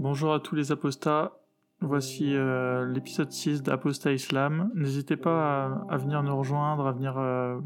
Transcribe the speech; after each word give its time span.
Bonjour 0.00 0.32
à 0.32 0.40
tous 0.40 0.54
les 0.54 0.72
apostats. 0.72 1.32
Voici 1.82 2.34
euh, 2.34 2.90
l'épisode 2.90 3.30
6 3.30 3.62
d'Apostat 3.62 4.12
Islam. 4.12 4.70
N'hésitez 4.74 5.18
pas 5.18 5.84
à, 5.90 5.98
venir 5.98 6.22
nous 6.22 6.34
rejoindre, 6.34 6.86
à 6.86 6.92
venir 6.92 7.18
euh, 7.18 7.58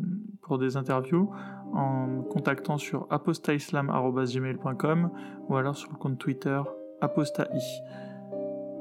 pour 0.43 0.59
des 0.59 0.77
interviews 0.77 1.31
en 1.75 2.23
contactant 2.23 2.77
sur 2.77 3.07
apostaislam.gmail.com 3.11 5.11
ou 5.49 5.55
alors 5.55 5.77
sur 5.77 5.93
le 5.93 5.97
compte 5.97 6.19
Twitter 6.19 6.61
apostai. 7.01 7.45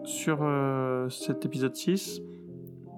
Sur 0.04 0.39
euh, 0.41 1.07
cet 1.09 1.45
épisode 1.45 1.75
6, 1.75 2.21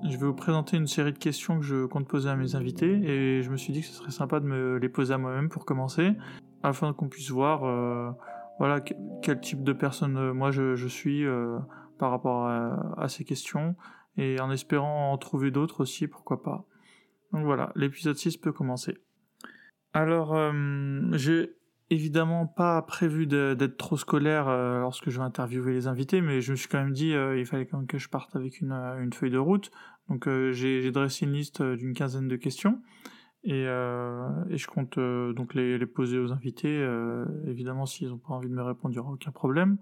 je 0.09 0.17
vais 0.17 0.25
vous 0.25 0.33
présenter 0.33 0.77
une 0.77 0.87
série 0.87 1.11
de 1.11 1.17
questions 1.17 1.59
que 1.59 1.65
je 1.65 1.85
compte 1.85 2.07
poser 2.07 2.29
à 2.29 2.37
mes 2.37 2.55
invités 2.55 2.93
et 2.93 3.41
je 3.41 3.49
me 3.49 3.57
suis 3.57 3.73
dit 3.73 3.81
que 3.81 3.87
ce 3.87 3.95
serait 3.95 4.11
sympa 4.11 4.39
de 4.39 4.45
me 4.45 4.77
les 4.77 4.87
poser 4.87 5.15
à 5.15 5.17
moi-même 5.17 5.49
pour 5.49 5.65
commencer 5.65 6.13
afin 6.63 6.93
qu'on 6.93 7.09
puisse 7.09 7.29
voir 7.29 8.15
voilà 8.59 8.81
que- 8.81 8.93
quel 9.21 9.39
type 9.39 9.63
de 9.63 9.73
personne 9.73 10.17
euh, 10.17 10.33
moi 10.33 10.51
je, 10.51 10.87
suis 10.87 11.25
euh, 11.25 11.57
par 11.99 12.11
rapport 12.11 12.47
à, 12.47 13.07
ces 13.07 13.23
questions. 13.23 13.75
Et 14.17 14.39
en 14.39 14.49
espérant 14.49 15.11
en 15.11 15.17
trouver 15.17 15.51
d'autres 15.51 15.81
aussi 15.81 16.07
pourquoi 16.07 16.41
pas. 16.41 16.65
Donc 17.33 17.43
voilà 17.43 17.71
l'épisode 17.75 18.15
6 18.15 18.37
peut 18.37 18.53
commencer. 18.53 18.97
Alors 19.93 20.33
euh, 20.33 20.51
j'ai 21.13 21.51
évidemment 21.89 22.47
pas 22.47 22.81
prévu 22.81 23.27
d'être 23.27 23.77
trop 23.77 23.97
scolaire 23.97 24.47
lorsque 24.79 25.09
je 25.09 25.19
vais 25.19 25.25
interviewer 25.25 25.73
les 25.73 25.87
invités 25.87 26.19
mais 26.21 26.41
je 26.41 26.51
me 26.51 26.55
suis 26.55 26.67
quand 26.67 26.79
même 26.79 26.93
dit 26.93 27.13
euh, 27.13 27.37
il 27.37 27.45
fallait 27.45 27.67
quand 27.67 27.77
même 27.77 27.87
que 27.87 27.99
je 27.99 28.09
parte 28.09 28.35
avec 28.35 28.59
une, 28.61 28.71
une 28.71 29.13
feuille 29.13 29.31
de 29.31 29.37
route. 29.37 29.69
Donc 30.09 30.29
j'ai 30.51 30.91
dressé 30.91 31.25
une 31.25 31.33
liste 31.33 31.61
d'une 31.61 31.93
quinzaine 31.93 32.27
de 32.27 32.35
questions 32.35 32.81
et, 33.45 33.65
euh, 33.67 34.27
et 34.49 34.57
je 34.57 34.65
compte 34.65 34.97
euh, 34.97 35.31
donc 35.31 35.53
les, 35.53 35.77
poser 35.85 36.17
aux 36.17 36.31
invités. 36.31 36.79
euh, 36.79 37.25
évidemment, 37.45 37.85
s'ils 37.85 38.09
n'ont 38.09 38.17
pas 38.17 38.33
envie 38.33 38.49
de 38.49 38.55
me 38.55 38.63
répondre, 38.63 38.91
il 38.91 38.97
n'y 38.97 38.99
aura 38.99 39.11
aucun 39.11 39.31
problème. 39.31 39.77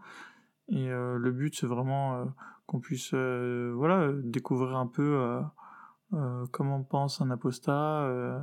Et 0.68 0.88
le 0.88 1.32
but, 1.32 1.56
c'est 1.56 1.68
vraiment 1.68 2.26
qu'on 2.68 2.80
puisse 2.80 3.14
voilà, 3.14 4.12
découvrir 4.24 4.78
un 4.78 4.88
peu 4.88 5.42
euh, 6.14 6.46
comment 6.52 6.84
pense 6.84 7.22
un 7.22 7.32
apostat, 7.32 7.72
euh, 7.72 8.40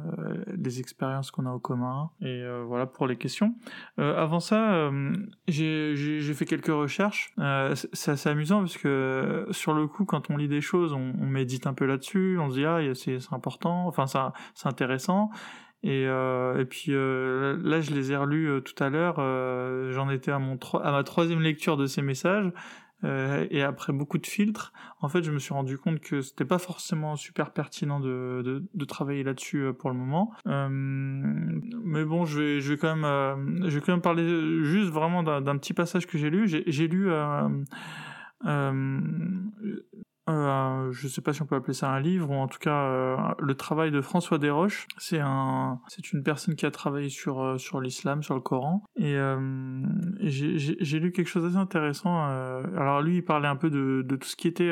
les 0.56 0.80
expériences 0.80 1.30
qu'on 1.30 1.46
a 1.46 1.50
en 1.50 1.58
commun. 1.58 2.10
Et 2.20 2.42
euh, 2.42 2.64
voilà 2.66 2.86
pour 2.86 3.06
les 3.06 3.16
questions. 3.16 3.54
Avant 3.98 4.40
ça, 4.40 4.90
j'ai 5.46 6.34
fait 6.34 6.46
quelques 6.46 6.66
recherches. 6.66 7.32
C'est 7.92 8.12
assez 8.12 8.28
amusant 8.28 8.60
parce 8.60 8.78
que 8.78 9.46
sur 9.50 9.72
le 9.72 9.86
coup, 9.86 10.04
quand 10.04 10.30
on 10.30 10.36
lit 10.36 10.48
des 10.48 10.60
choses, 10.60 10.92
on, 10.92 11.12
on 11.20 11.26
médite 11.26 11.66
un 11.66 11.74
peu 11.74 11.86
là-dessus. 11.86 12.38
On 12.40 12.50
se 12.50 12.54
dit 12.54 12.64
ah, 12.64 12.80
c'est 12.94 13.18
important. 13.32 13.86
Enfin, 13.86 14.06
c'est 14.54 14.68
intéressant. 14.68 15.30
Et, 15.82 16.06
puis 16.68 16.92
là, 16.92 17.80
je 17.80 17.94
les 17.94 18.12
ai 18.12 18.16
relus 18.16 18.62
tout 18.62 18.82
à 18.82 18.90
l'heure. 18.90 19.16
J'en 19.92 20.10
étais 20.10 20.32
à 20.32 20.38
mon 20.38 20.58
à 20.82 20.92
ma 20.92 21.04
troisième 21.04 21.40
lecture 21.40 21.76
de 21.76 21.86
ces 21.86 22.02
messages. 22.02 22.50
Euh, 23.04 23.46
et 23.50 23.62
après 23.62 23.92
beaucoup 23.92 24.18
de 24.18 24.26
filtres, 24.26 24.72
en 25.00 25.08
fait, 25.08 25.22
je 25.22 25.30
me 25.30 25.38
suis 25.38 25.54
rendu 25.54 25.78
compte 25.78 26.00
que 26.00 26.20
c'était 26.20 26.44
pas 26.44 26.58
forcément 26.58 27.16
super 27.16 27.52
pertinent 27.52 28.00
de, 28.00 28.62
de, 28.74 28.84
travailler 28.84 29.22
là-dessus 29.22 29.58
euh, 29.58 29.72
pour 29.72 29.90
le 29.90 29.96
moment. 29.96 30.32
Euh, 30.46 30.68
mais 30.70 32.04
bon, 32.04 32.24
je 32.24 32.40
vais, 32.40 32.60
je 32.60 32.72
vais 32.72 32.78
quand 32.78 32.94
même, 32.94 33.68
je 33.68 33.78
vais 33.78 33.80
quand 33.80 33.92
même 33.92 34.02
parler 34.02 34.24
juste 34.64 34.90
vraiment 34.90 35.22
d'un 35.22 35.56
petit 35.56 35.74
passage 35.74 36.06
que 36.06 36.18
j'ai 36.18 36.30
lu. 36.30 36.48
J'ai 36.48 36.88
lu. 36.88 37.10
Euh, 40.30 40.92
je 40.92 41.08
sais 41.08 41.20
pas 41.20 41.32
si 41.32 41.42
on 41.42 41.46
peut 41.46 41.56
appeler 41.56 41.74
ça 41.74 41.90
un 41.90 42.00
livre 42.00 42.30
ou 42.30 42.34
en 42.34 42.48
tout 42.48 42.58
cas 42.58 42.84
euh, 42.84 43.16
le 43.38 43.54
travail 43.54 43.90
de 43.90 44.00
François 44.00 44.38
Desroches. 44.38 44.86
C'est 44.98 45.20
c'est 45.88 46.12
une 46.12 46.22
personne 46.22 46.54
qui 46.54 46.66
a 46.66 46.70
travaillé 46.70 47.08
sur 47.08 47.40
euh, 47.40 47.56
l'islam, 47.82 48.22
sur 48.22 48.34
le 48.34 48.40
Coran 48.40 48.82
et, 48.96 49.16
j'ai- 50.20 51.00
lu 51.00 51.12
quelque 51.12 51.28
chose 51.28 51.44
d'assez 51.44 51.56
intéressant. 51.56 52.22
alors 52.22 53.00
lui, 53.00 53.16
il 53.16 53.22
parlait 53.22 53.48
un 53.48 53.56
peu 53.56 53.70
de, 53.70 54.04
tout 54.16 54.28
ce 54.28 54.36
qui 54.36 54.48
était 54.48 54.70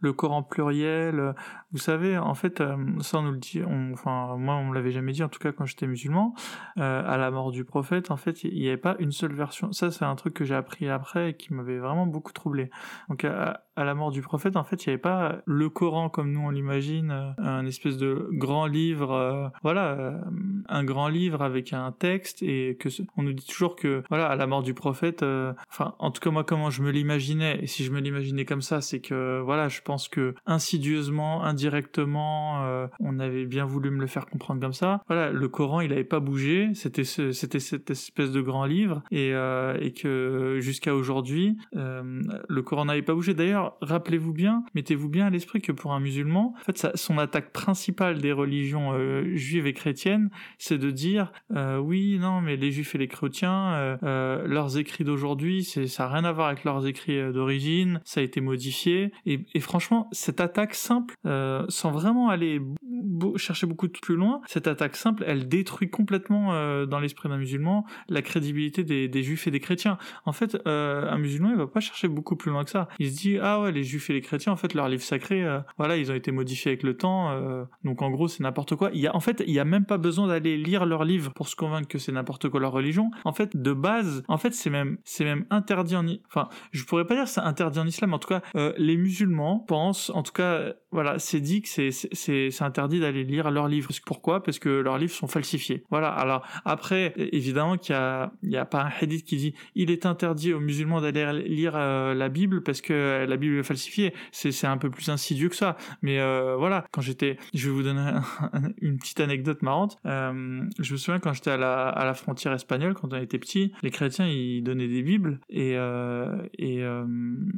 le 0.00 0.12
Coran 0.12 0.42
pluriel. 0.42 1.34
Vous 1.72 1.78
savez, 1.78 2.18
en 2.18 2.34
fait, 2.34 2.60
euh, 2.60 2.76
ça 3.00 3.18
on 3.18 3.22
nous 3.22 3.32
le 3.32 3.38
dit. 3.38 3.62
enfin, 3.92 4.36
moi, 4.36 4.56
on 4.56 4.66
me 4.66 4.74
l'avait 4.74 4.90
jamais 4.90 5.12
dit. 5.12 5.22
En 5.22 5.28
tout 5.28 5.38
cas, 5.38 5.52
quand 5.52 5.66
j'étais 5.66 5.86
musulman, 5.86 6.34
euh, 6.78 7.02
à 7.06 7.16
la 7.16 7.30
mort 7.30 7.52
du 7.52 7.64
prophète, 7.64 8.10
en 8.10 8.16
fait, 8.16 8.42
il 8.42 8.60
n'y 8.60 8.66
avait 8.66 8.76
pas 8.76 8.96
une 8.98 9.12
seule 9.12 9.34
version. 9.34 9.70
Ça, 9.72 9.92
c'est 9.92 10.04
un 10.04 10.16
truc 10.16 10.34
que 10.34 10.44
j'ai 10.44 10.56
appris 10.56 10.88
après 10.88 11.30
et 11.30 11.36
qui 11.36 11.54
m'avait 11.54 11.78
vraiment 11.78 12.06
beaucoup 12.06 12.32
troublé. 12.32 12.70
Donc 13.08 13.24
à, 13.24 13.62
la 13.76 13.94
mort 13.94 14.10
du 14.10 14.20
prophète, 14.20 14.56
en 14.56 14.64
fait, 14.64 14.84
il 14.84 14.88
n'y 14.88 14.94
avait 14.94 15.00
pas 15.00 15.38
le 15.46 15.70
Coran 15.70 16.10
comme 16.10 16.32
nous 16.32 16.40
on 16.40 16.50
l'imagine, 16.50 17.10
euh, 17.12 17.30
un 17.38 17.64
espèce 17.64 17.96
de 17.96 18.28
grand 18.32 18.66
livre, 18.66 19.52
voilà, 19.62 20.20
un 20.68 20.84
grand 20.84 21.08
livre 21.08 21.40
avec 21.40 21.72
un 21.72 21.92
texte 21.92 22.42
et 22.42 22.76
que 22.78 22.88
on 23.16 23.22
nous 23.22 23.32
dit 23.32 23.46
toujours 23.46 23.76
que 23.76 24.02
voilà 24.10 24.26
à 24.26 24.36
la 24.36 24.46
mort 24.46 24.62
du 24.62 24.74
prophète, 24.74 25.24
enfin 25.68 25.94
en 25.98 26.10
tout 26.10 26.20
cas 26.20 26.30
moi 26.30 26.44
comment 26.44 26.68
je 26.68 26.82
me 26.82 26.90
l'imaginais 26.90 27.58
et 27.62 27.66
si 27.66 27.84
je 27.84 27.90
me 27.90 28.00
l'imaginais 28.00 28.44
comme 28.44 28.60
ça, 28.60 28.82
c'est 28.82 29.00
que 29.00 29.40
voilà, 29.40 29.68
je 29.68 29.80
pense 29.80 30.08
que 30.08 30.34
insidieusement, 30.44 31.42
indirectement, 31.64 32.64
euh, 32.64 32.86
on 33.00 33.18
avait 33.18 33.44
bien 33.46 33.64
voulu 33.64 33.90
me 33.90 34.00
le 34.00 34.06
faire 34.06 34.26
comprendre 34.26 34.60
comme 34.60 34.72
ça. 34.72 35.02
Voilà, 35.08 35.30
le 35.30 35.48
Coran 35.48 35.80
il 35.80 35.92
avait 35.92 36.04
pas 36.04 36.20
bougé, 36.20 36.70
c'était 36.74 37.04
ce- 37.04 37.32
c'était 37.32 37.60
cette 37.60 37.90
espèce 37.90 38.32
de 38.32 38.40
grand 38.40 38.64
livre 38.64 39.02
et, 39.10 39.32
euh, 39.34 39.76
que 40.00 40.58
jusqu'à 40.60 40.94
aujourd'hui 40.94 41.56
euh, 41.76 42.22
le 42.48 42.62
Coran 42.62 42.84
n'avait 42.86 43.02
pas 43.02 43.14
bougé. 43.14 43.34
D'ailleurs, 43.34 43.76
rappelez-vous 43.82 44.32
bien, 44.32 44.64
mettez-vous 44.74 45.08
bien 45.08 45.26
à 45.26 45.30
l'esprit 45.30 45.60
que 45.60 45.72
pour 45.72 45.92
un 45.92 46.00
musulman, 46.00 46.54
en 46.58 46.64
fait, 46.64 46.86
son 46.94 47.18
attaque 47.18 47.52
principale 47.52 48.20
des 48.20 48.32
religions 48.32 48.92
euh, 48.94 49.34
juives 49.36 49.66
et 49.66 49.72
chrétiennes, 49.72 50.30
c'est 50.58 50.78
de 50.78 50.90
dire 50.90 51.32
oui, 51.80 52.18
non, 52.20 52.40
mais 52.40 52.56
les 52.56 52.70
juifs 52.72 52.94
et 52.94 52.98
les 52.98 53.08
chrétiens, 53.08 53.98
leurs 54.02 54.78
écrits 54.78 55.04
d'aujourd'hui, 55.04 55.64
ça 55.64 56.04
n'a 56.04 56.10
rien 56.12 56.24
à 56.24 56.32
voir 56.32 56.48
avec 56.48 56.64
leurs 56.64 56.86
écrits 56.86 57.32
d'origine, 57.32 58.00
ça 58.04 58.20
a 58.20 58.22
été 58.22 58.40
modifié. 58.40 59.12
Et, 59.26 59.40
franchement, 59.60 60.08
cette 60.12 60.40
attaque 60.40 60.74
simple, 60.74 61.14
sans 61.68 61.90
vraiment 61.90 62.28
aller 62.28 62.60
chercher 63.36 63.66
beaucoup 63.66 63.88
plus 63.88 64.16
loin, 64.16 64.40
cette 64.46 64.66
attaque 64.66 64.96
simple, 64.96 65.24
elle 65.26 65.48
détruit 65.48 65.90
complètement 65.90 66.52
euh, 66.52 66.86
dans 66.86 67.00
l'esprit 67.00 67.28
d'un 67.28 67.38
musulman 67.38 67.84
la 68.08 68.22
crédibilité 68.22 68.84
des, 68.84 69.22
juifs 69.22 69.46
et 69.46 69.50
des 69.50 69.60
chrétiens. 69.60 69.98
En 70.24 70.32
fait, 70.32 70.56
euh, 70.66 71.10
un 71.10 71.18
musulman, 71.18 71.50
il 71.50 71.56
va 71.56 71.66
pas 71.66 71.80
chercher 71.80 72.08
beaucoup 72.08 72.36
plus 72.36 72.50
loin 72.50 72.64
que 72.64 72.70
ça. 72.70 72.88
Il 72.98 73.10
se 73.10 73.16
dit 73.16 73.38
ah 73.38 73.60
ouais, 73.60 73.72
les 73.72 73.84
juifs 73.84 74.10
et 74.10 74.12
les 74.12 74.20
chrétiens, 74.20 74.52
en 74.52 74.56
fait, 74.56 74.74
leurs 74.74 74.88
livres 74.88 75.02
sacrés, 75.02 75.44
euh, 75.44 75.60
voilà, 75.78 75.96
ils 75.96 76.10
ont 76.10 76.14
été 76.14 76.32
modifiés 76.32 76.72
avec 76.72 76.82
le 76.82 76.96
temps. 76.96 77.30
euh, 77.30 77.64
donc 77.84 78.02
en 78.02 78.10
gros, 78.10 78.28
c'est 78.28 78.42
n'importe 78.42 78.76
quoi. 78.76 78.90
Il 78.92 79.00
y 79.00 79.06
a, 79.06 79.14
en 79.14 79.20
fait, 79.20 79.42
il 79.46 79.52
y 79.52 79.58
a 79.58 79.64
même 79.64 79.84
pas 79.84 79.98
besoin 79.98 80.28
d'aller 80.28 80.56
lire 80.56 80.86
leurs 80.86 81.04
livres 81.04 81.32
pour 81.32 81.48
se 81.48 81.56
convaincre 81.56 81.88
que 81.88 81.98
c'est 81.98 82.12
n'importe 82.12 82.48
quoi 82.48 82.60
leur 82.60 82.72
religion. 82.72 83.10
En 83.24 83.32
fait, 83.32 83.56
de 83.56 83.72
base, 83.72 84.22
en 84.28 84.38
fait, 84.38 84.54
c'est 84.54 84.70
même, 84.70 84.98
c'est 85.04 85.24
même 85.24 85.46
interdit 85.50 85.96
en, 85.96 86.06
enfin, 86.26 86.48
je 86.72 86.84
pourrais 86.84 87.06
pas 87.06 87.14
dire 87.14 87.28
c'est 87.28 87.40
interdit 87.40 87.78
en 87.78 87.86
islam. 87.86 88.14
En 88.14 88.18
tout 88.18 88.28
cas, 88.28 88.42
euh, 88.56 88.72
les 88.76 88.96
musulmans 88.96 89.58
pensent, 89.58 90.10
en 90.10 90.22
tout 90.22 90.32
cas, 90.32 90.42
euh, 90.42 90.72
voilà, 90.92 91.18
c'est 91.18 91.39
dit 91.40 91.62
que 91.62 91.68
c'est, 91.68 92.62
interdit 92.62 93.00
d'aller 93.00 93.24
lire 93.24 93.50
leurs 93.50 93.68
livres. 93.68 93.90
Pourquoi? 94.06 94.42
Parce 94.42 94.58
que 94.58 94.68
leurs 94.68 94.98
livres 94.98 95.12
sont 95.12 95.26
falsifiés. 95.26 95.84
Voilà. 95.90 96.08
Alors 96.08 96.46
après, 96.64 97.14
évidemment 97.16 97.76
qu'il 97.76 97.94
y 97.94 97.96
a, 97.96 98.32
a 98.54 98.64
pas 98.64 98.82
un 98.84 98.90
hadith 99.00 99.24
qui 99.24 99.36
dit 99.36 99.54
il 99.74 99.90
est 99.90 100.06
interdit 100.06 100.52
aux 100.52 100.60
musulmans 100.60 101.00
d'aller 101.00 101.42
lire 101.48 101.72
euh, 101.74 102.14
la 102.14 102.28
Bible 102.28 102.62
parce 102.62 102.80
que 102.80 103.24
la 103.28 103.36
Bible 103.36 103.56
est 103.58 103.62
falsifiée. 103.62 104.12
C'est, 104.32 104.50
un 104.66 104.76
peu 104.76 104.90
plus 104.90 105.08
insidieux 105.08 105.48
que 105.48 105.56
ça. 105.56 105.76
Mais 106.02 106.20
euh, 106.20 106.54
voilà, 106.56 106.84
quand 106.92 107.00
j'étais, 107.00 107.38
je 107.54 107.68
vais 107.68 107.74
vous 107.74 107.82
donner 107.82 108.00
un- 108.00 108.22
une 108.80 108.98
petite 108.98 109.20
anecdote 109.20 109.62
marrante. 109.62 109.98
Euh, 110.06 110.62
je 110.78 110.92
me 110.92 110.98
souviens 110.98 111.18
quand 111.18 111.32
j'étais 111.32 111.50
à 111.50 111.56
la, 111.56 111.88
à 111.88 112.04
la 112.04 112.14
frontière 112.14 112.52
espagnole, 112.52 112.94
quand 112.94 113.12
on 113.12 113.16
était 113.16 113.38
petit, 113.38 113.72
les 113.82 113.90
chrétiens 113.90 114.26
ils 114.28 114.62
donnaient 114.62 114.88
des 114.88 115.02
Bibles 115.02 115.40
et 115.48 115.76
euh, 115.76 116.42
et 116.58 116.82
euh, 116.82 117.04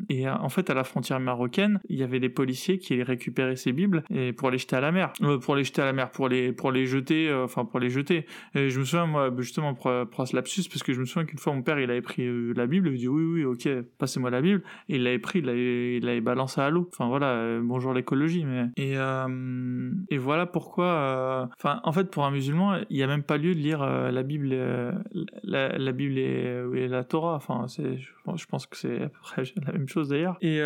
et 0.09 0.29
euh, 0.29 0.35
en 0.35 0.49
fait 0.49 0.71
à 0.71 0.75
la 0.75 0.85
frontière 0.85 1.21
marocaine, 1.21 1.81
il 1.89 1.99
y 1.99 2.03
avait 2.03 2.21
des 2.21 2.29
policiers 2.29 2.79
qui 2.79 3.03
récupéraient 3.03 3.57
ces 3.57 3.72
Bibles 3.73 4.05
et 4.11 4.33
pour 4.33 4.51
les 4.51 4.59
jeter 4.59 4.77
à 4.77 4.81
la 4.81 4.93
mer, 4.93 5.13
Euh, 5.23 5.39
pour 5.39 5.57
les 5.57 5.65
jeter 5.65 5.83
à 5.83 5.85
la 5.85 5.93
mer, 5.93 6.11
pour 6.11 6.29
les 6.29 6.53
pour 6.53 6.73
les 6.73 6.87
jeter, 6.87 7.29
euh, 7.29 7.45
enfin 7.45 7.65
pour 7.65 7.81
les 7.81 7.91
jeter. 7.91 8.27
Et 8.55 8.71
je 8.71 8.79
me 8.79 8.85
souviens 8.85 9.07
moi 9.07 9.31
justement 9.39 9.75
pour, 9.75 9.91
pour 10.11 10.27
ce 10.27 10.37
lapsus 10.37 10.63
parce 10.69 10.83
que 10.83 10.93
je 10.93 11.01
me 11.01 11.05
souviens 11.05 11.27
qu'une 11.27 11.39
fois 11.39 11.53
mon 11.53 11.63
père 11.63 11.79
il 11.79 11.91
avait 11.91 12.03
pris 12.03 12.27
euh, 12.27 12.53
la 12.57 12.67
Bible, 12.67 12.89
il 12.89 12.93
me 12.93 12.97
dit 12.97 13.09
oui 13.09 13.23
oui 13.25 13.45
ok 13.45 13.69
passez-moi 13.99 14.31
la 14.31 14.41
Bible 14.41 14.63
et 14.89 14.97
il 14.97 15.05
l'avait 15.05 15.19
pris, 15.19 15.41
il 15.41 15.47
l'avait 15.47 15.97
il 15.97 16.05
l'avait 16.05 16.21
balancé 16.21 16.61
à 16.61 16.71
l'eau. 16.71 16.89
Enfin 16.93 17.09
voilà 17.09 17.59
bonjour 17.63 17.93
l'écologie 17.93 18.45
mais 18.45 18.67
et 18.77 18.95
et 20.11 20.19
voilà 20.19 20.47
pourquoi 20.47 21.49
enfin 21.57 21.81
en 21.85 21.93
fait 21.93 22.11
pour 22.11 22.25
un 22.25 22.31
musulman 22.31 22.81
il 22.91 22.97
y 22.97 23.03
a 23.03 23.07
même 23.07 23.23
pas 23.23 23.37
lieu 23.37 23.55
de 23.55 23.61
lire 23.61 23.85
la 23.85 24.23
Bible 24.23 24.55
la, 25.43 25.93
Bible 25.93 26.19
et, 26.19 26.89
la 26.89 27.05
Torah 27.05 27.35
enfin 27.35 27.67
c'est 27.69 27.97
je, 27.97 28.47
pense 28.47 28.67
que 28.67 28.77
c'est 28.77 29.03
à 29.03 29.09
peu 29.09 29.19
près 29.23 29.43
la 29.67 29.73
même 29.73 29.89
chose 29.89 30.09
d'ailleurs. 30.09 30.37
Et, 30.41 30.61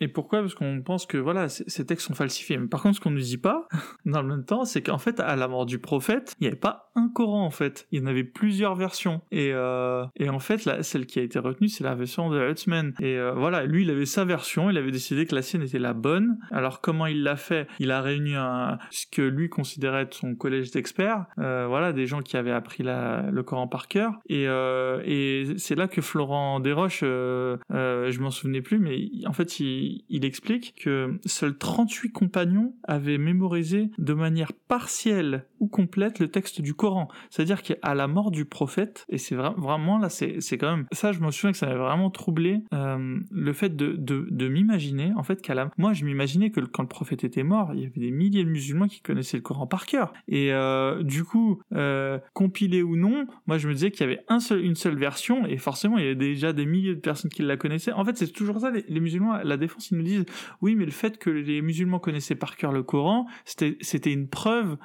et 0.00 0.08
pourquoi? 0.08 0.40
Parce 0.40 0.54
qu'on 0.54 0.82
pense 0.82 1.06
que 1.06 1.18
voilà, 1.18 1.48
ces 1.48 1.86
textes 1.86 2.03
falsifiés. 2.12 2.58
Mais 2.58 2.66
par 2.66 2.82
contre, 2.82 2.96
ce 2.96 3.00
qu'on 3.00 3.10
ne 3.10 3.20
dit 3.20 3.38
pas, 3.38 3.66
dans 4.04 4.20
le 4.20 4.28
même 4.28 4.44
temps, 4.44 4.64
c'est 4.64 4.82
qu'en 4.82 4.98
fait, 4.98 5.20
à 5.20 5.36
la 5.36 5.48
mort 5.48 5.64
du 5.64 5.78
prophète, 5.78 6.34
il 6.40 6.44
n'y 6.44 6.48
avait 6.48 6.56
pas 6.56 6.90
un 6.94 7.08
Coran 7.08 7.44
en 7.44 7.50
fait. 7.50 7.86
Il 7.90 8.00
y 8.00 8.02
en 8.02 8.06
avait 8.06 8.24
plusieurs 8.24 8.74
versions. 8.74 9.22
Et, 9.30 9.50
euh, 9.52 10.04
en 10.28 10.38
fait, 10.38 10.64
la, 10.64 10.82
celle 10.82 11.06
qui 11.06 11.20
a 11.20 11.22
été 11.22 11.38
retenue, 11.38 11.68
c'est 11.68 11.84
la 11.84 11.94
version 11.94 12.28
de 12.28 12.50
Hutzman. 12.50 12.92
Et 13.00 13.16
euh, 13.16 13.32
voilà, 13.32 13.64
lui, 13.64 13.82
il 13.82 13.90
avait 13.90 14.06
sa 14.06 14.24
version. 14.24 14.68
Il 14.68 14.76
avait 14.76 14.90
décidé 14.90 15.26
que 15.26 15.34
la 15.34 15.42
sienne 15.42 15.62
était 15.62 15.78
la 15.78 15.94
bonne. 15.94 16.38
Alors 16.50 16.80
comment 16.80 17.06
il 17.06 17.22
l'a 17.22 17.36
fait? 17.36 17.68
Il 17.78 17.90
a 17.90 18.02
réuni 18.02 18.34
un, 18.34 18.78
ce 18.90 19.06
que 19.10 19.22
lui 19.22 19.48
considérait 19.48 20.02
être 20.02 20.14
son 20.14 20.34
collège 20.34 20.70
d'experts. 20.72 21.26
voilà, 21.36 21.92
des 21.92 22.06
gens 22.06 22.20
qui 22.20 22.36
avaient 22.36 22.50
appris 22.50 22.82
le 22.82 23.42
Coran 23.42 23.68
par 23.68 23.88
cœur. 23.88 24.12
Et, 24.28 24.44
et 24.44 25.44
c'est 25.56 25.74
là 25.74 25.88
que 25.88 26.02
Florent 26.02 26.60
Desroches, 26.60 27.00
euh, 27.02 27.56
euh, 27.72 28.10
je 28.10 28.20
m'en 28.20 28.30
souvenais 28.30 28.62
plus, 28.62 28.78
mais 28.78 29.08
en 29.26 29.32
fait, 29.32 29.60
il, 29.60 30.04
il, 30.08 30.24
explique 30.24 30.74
que 30.82 31.18
seuls 31.26 31.56
38 31.94 32.10
compagnons 32.10 32.74
avaient 32.82 33.18
mémorisé 33.18 33.90
de 33.98 34.14
manière 34.14 34.52
partielle 34.52 35.46
complète 35.68 36.18
le 36.18 36.28
texte 36.28 36.60
du 36.60 36.74
Coran. 36.74 37.08
C'est-à-dire 37.30 37.62
qu'à 37.62 37.94
la 37.94 38.06
mort 38.06 38.30
du 38.30 38.44
prophète, 38.44 39.04
et 39.08 39.18
c'est 39.18 39.34
vraiment 39.34 39.98
là, 39.98 40.08
c'est 40.08 40.58
quand 40.58 40.76
même 40.76 40.86
ça, 40.92 41.12
je 41.12 41.20
me 41.20 41.30
souviens 41.30 41.52
que 41.52 41.58
ça 41.58 41.66
m'avait 41.66 41.78
vraiment 41.78 42.10
troublé 42.10 42.62
euh, 42.72 43.18
le 43.30 43.52
fait 43.52 43.74
de, 43.76 43.96
de, 43.98 44.48
m'imaginer, 44.48 45.12
en 45.16 45.22
fait, 45.22 45.42
qu'à 45.42 45.54
la, 45.54 45.70
moi, 45.76 45.92
je 45.92 46.04
m'imaginais 46.04 46.50
que 46.50 46.60
quand 46.60 46.82
le 46.82 46.88
prophète 46.88 47.24
était 47.24 47.42
mort, 47.42 47.72
il 47.74 47.80
y 47.80 47.84
avait 47.84 48.00
des 48.00 48.10
milliers 48.10 48.44
de 48.44 48.50
musulmans 48.50 48.86
qui 48.86 49.00
connaissaient 49.00 49.36
le 49.36 49.42
Coran 49.42 49.66
par 49.66 49.86
cœur. 49.86 50.12
Et 50.28 50.52
euh, 50.52 51.02
du 51.02 51.24
coup, 51.24 51.60
euh, 51.74 52.18
compilé 52.32 52.82
ou 52.82 52.96
non, 52.96 53.26
moi, 53.46 53.58
je 53.58 53.68
me 53.68 53.74
disais 53.74 53.90
qu'il 53.90 54.00
y 54.02 54.04
avait 54.04 54.22
un 54.28 54.40
seul, 54.40 54.64
une 54.64 54.74
seule 54.74 54.96
version, 54.96 55.46
et 55.46 55.56
forcément, 55.56 55.98
il 55.98 56.04
y 56.04 56.06
avait 56.06 56.14
déjà 56.14 56.52
des 56.52 56.66
milliers 56.66 56.94
de 56.94 57.00
personnes 57.00 57.30
qui 57.30 57.42
la 57.42 57.56
connaissaient. 57.56 57.92
En 57.92 58.04
fait, 58.04 58.16
c'est 58.16 58.32
toujours 58.32 58.60
ça, 58.60 58.70
les, 58.70 59.00
musulmans, 59.00 59.38
la 59.42 59.56
défense, 59.56 59.90
ils 59.90 59.98
nous 59.98 60.04
disent, 60.04 60.24
oui, 60.60 60.74
mais 60.76 60.84
le 60.84 60.90
fait 60.90 61.18
que 61.18 61.30
les 61.30 61.62
musulmans 61.62 61.98
connaissaient 61.98 62.34
par 62.34 62.56
cœur 62.56 62.72
le 62.72 62.82
Coran, 62.82 63.26
c'était 63.44 64.12
une 64.12 64.28
preuve, 64.28 64.76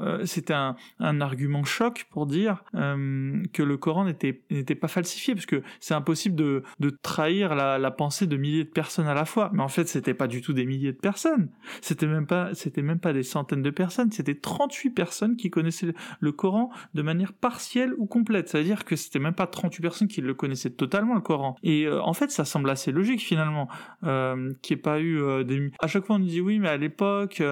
euh, 0.00 0.24
c'était 0.24 0.54
un, 0.54 0.76
argument 0.98 1.64
choc 1.64 2.06
pour 2.10 2.26
dire 2.26 2.62
euh, 2.74 3.42
que 3.52 3.62
le 3.62 3.76
Coran 3.76 4.04
n'était 4.04 4.74
pas 4.74 4.88
falsifié, 4.88 5.34
parce 5.34 5.46
que 5.46 5.62
c'est 5.80 5.94
impossible 5.94 6.36
de, 6.36 6.62
de 6.80 6.90
trahir 6.90 7.54
la, 7.54 7.90
pensée 7.90 8.26
de 8.26 8.36
milliers 8.36 8.64
de 8.64 8.68
personnes 8.68 9.08
à 9.08 9.14
la 9.14 9.24
fois. 9.24 9.50
Mais 9.52 9.62
en 9.62 9.68
fait, 9.68 9.88
c'était 9.88 10.14
pas 10.14 10.26
du 10.26 10.42
tout 10.42 10.52
des 10.52 10.66
milliers 10.66 10.92
de 10.92 10.98
personnes. 10.98 11.48
C'était 11.80 12.06
même 12.06 12.26
pas, 12.26 12.54
c'était 12.54 12.82
même 12.82 13.00
pas 13.00 13.12
des 13.12 13.22
centaines 13.22 13.62
de 13.62 13.70
personnes. 13.70 14.12
C'était 14.12 14.34
38 14.34 14.90
personnes 14.90 15.36
qui 15.36 15.50
connaissaient 15.50 15.94
le 16.20 16.32
Coran 16.32 16.70
de 16.94 17.02
manière 17.02 17.32
partielle 17.32 17.94
ou 17.98 18.06
complète. 18.06 18.48
C'est-à-dire 18.48 18.84
que 18.84 18.96
c'était 18.96 19.18
même 19.18 19.34
pas 19.34 19.46
38 19.46 19.82
personnes 19.82 20.08
qui 20.08 20.20
le 20.20 20.34
connaissaient 20.34 20.70
totalement 20.70 21.14
le 21.14 21.20
Coran. 21.20 21.56
Et 21.62 21.86
euh, 21.86 22.00
en 22.02 22.12
fait, 22.12 22.30
ça 22.30 22.44
semble 22.44 22.70
assez 22.70 22.92
logique 22.92 23.20
finalement, 23.20 23.68
qu'il 24.02 24.76
n'y 24.76 24.78
ait 24.78 24.82
pas 24.82 25.00
eu 25.00 25.44
des. 25.44 25.70
À 25.80 25.86
chaque 25.86 26.06
fois, 26.06 26.16
on 26.16 26.18
nous 26.20 26.26
dit 26.26 26.40
oui, 26.40 26.58
mais 26.58 26.68
à 26.68 26.76
l'époque, 26.76 27.42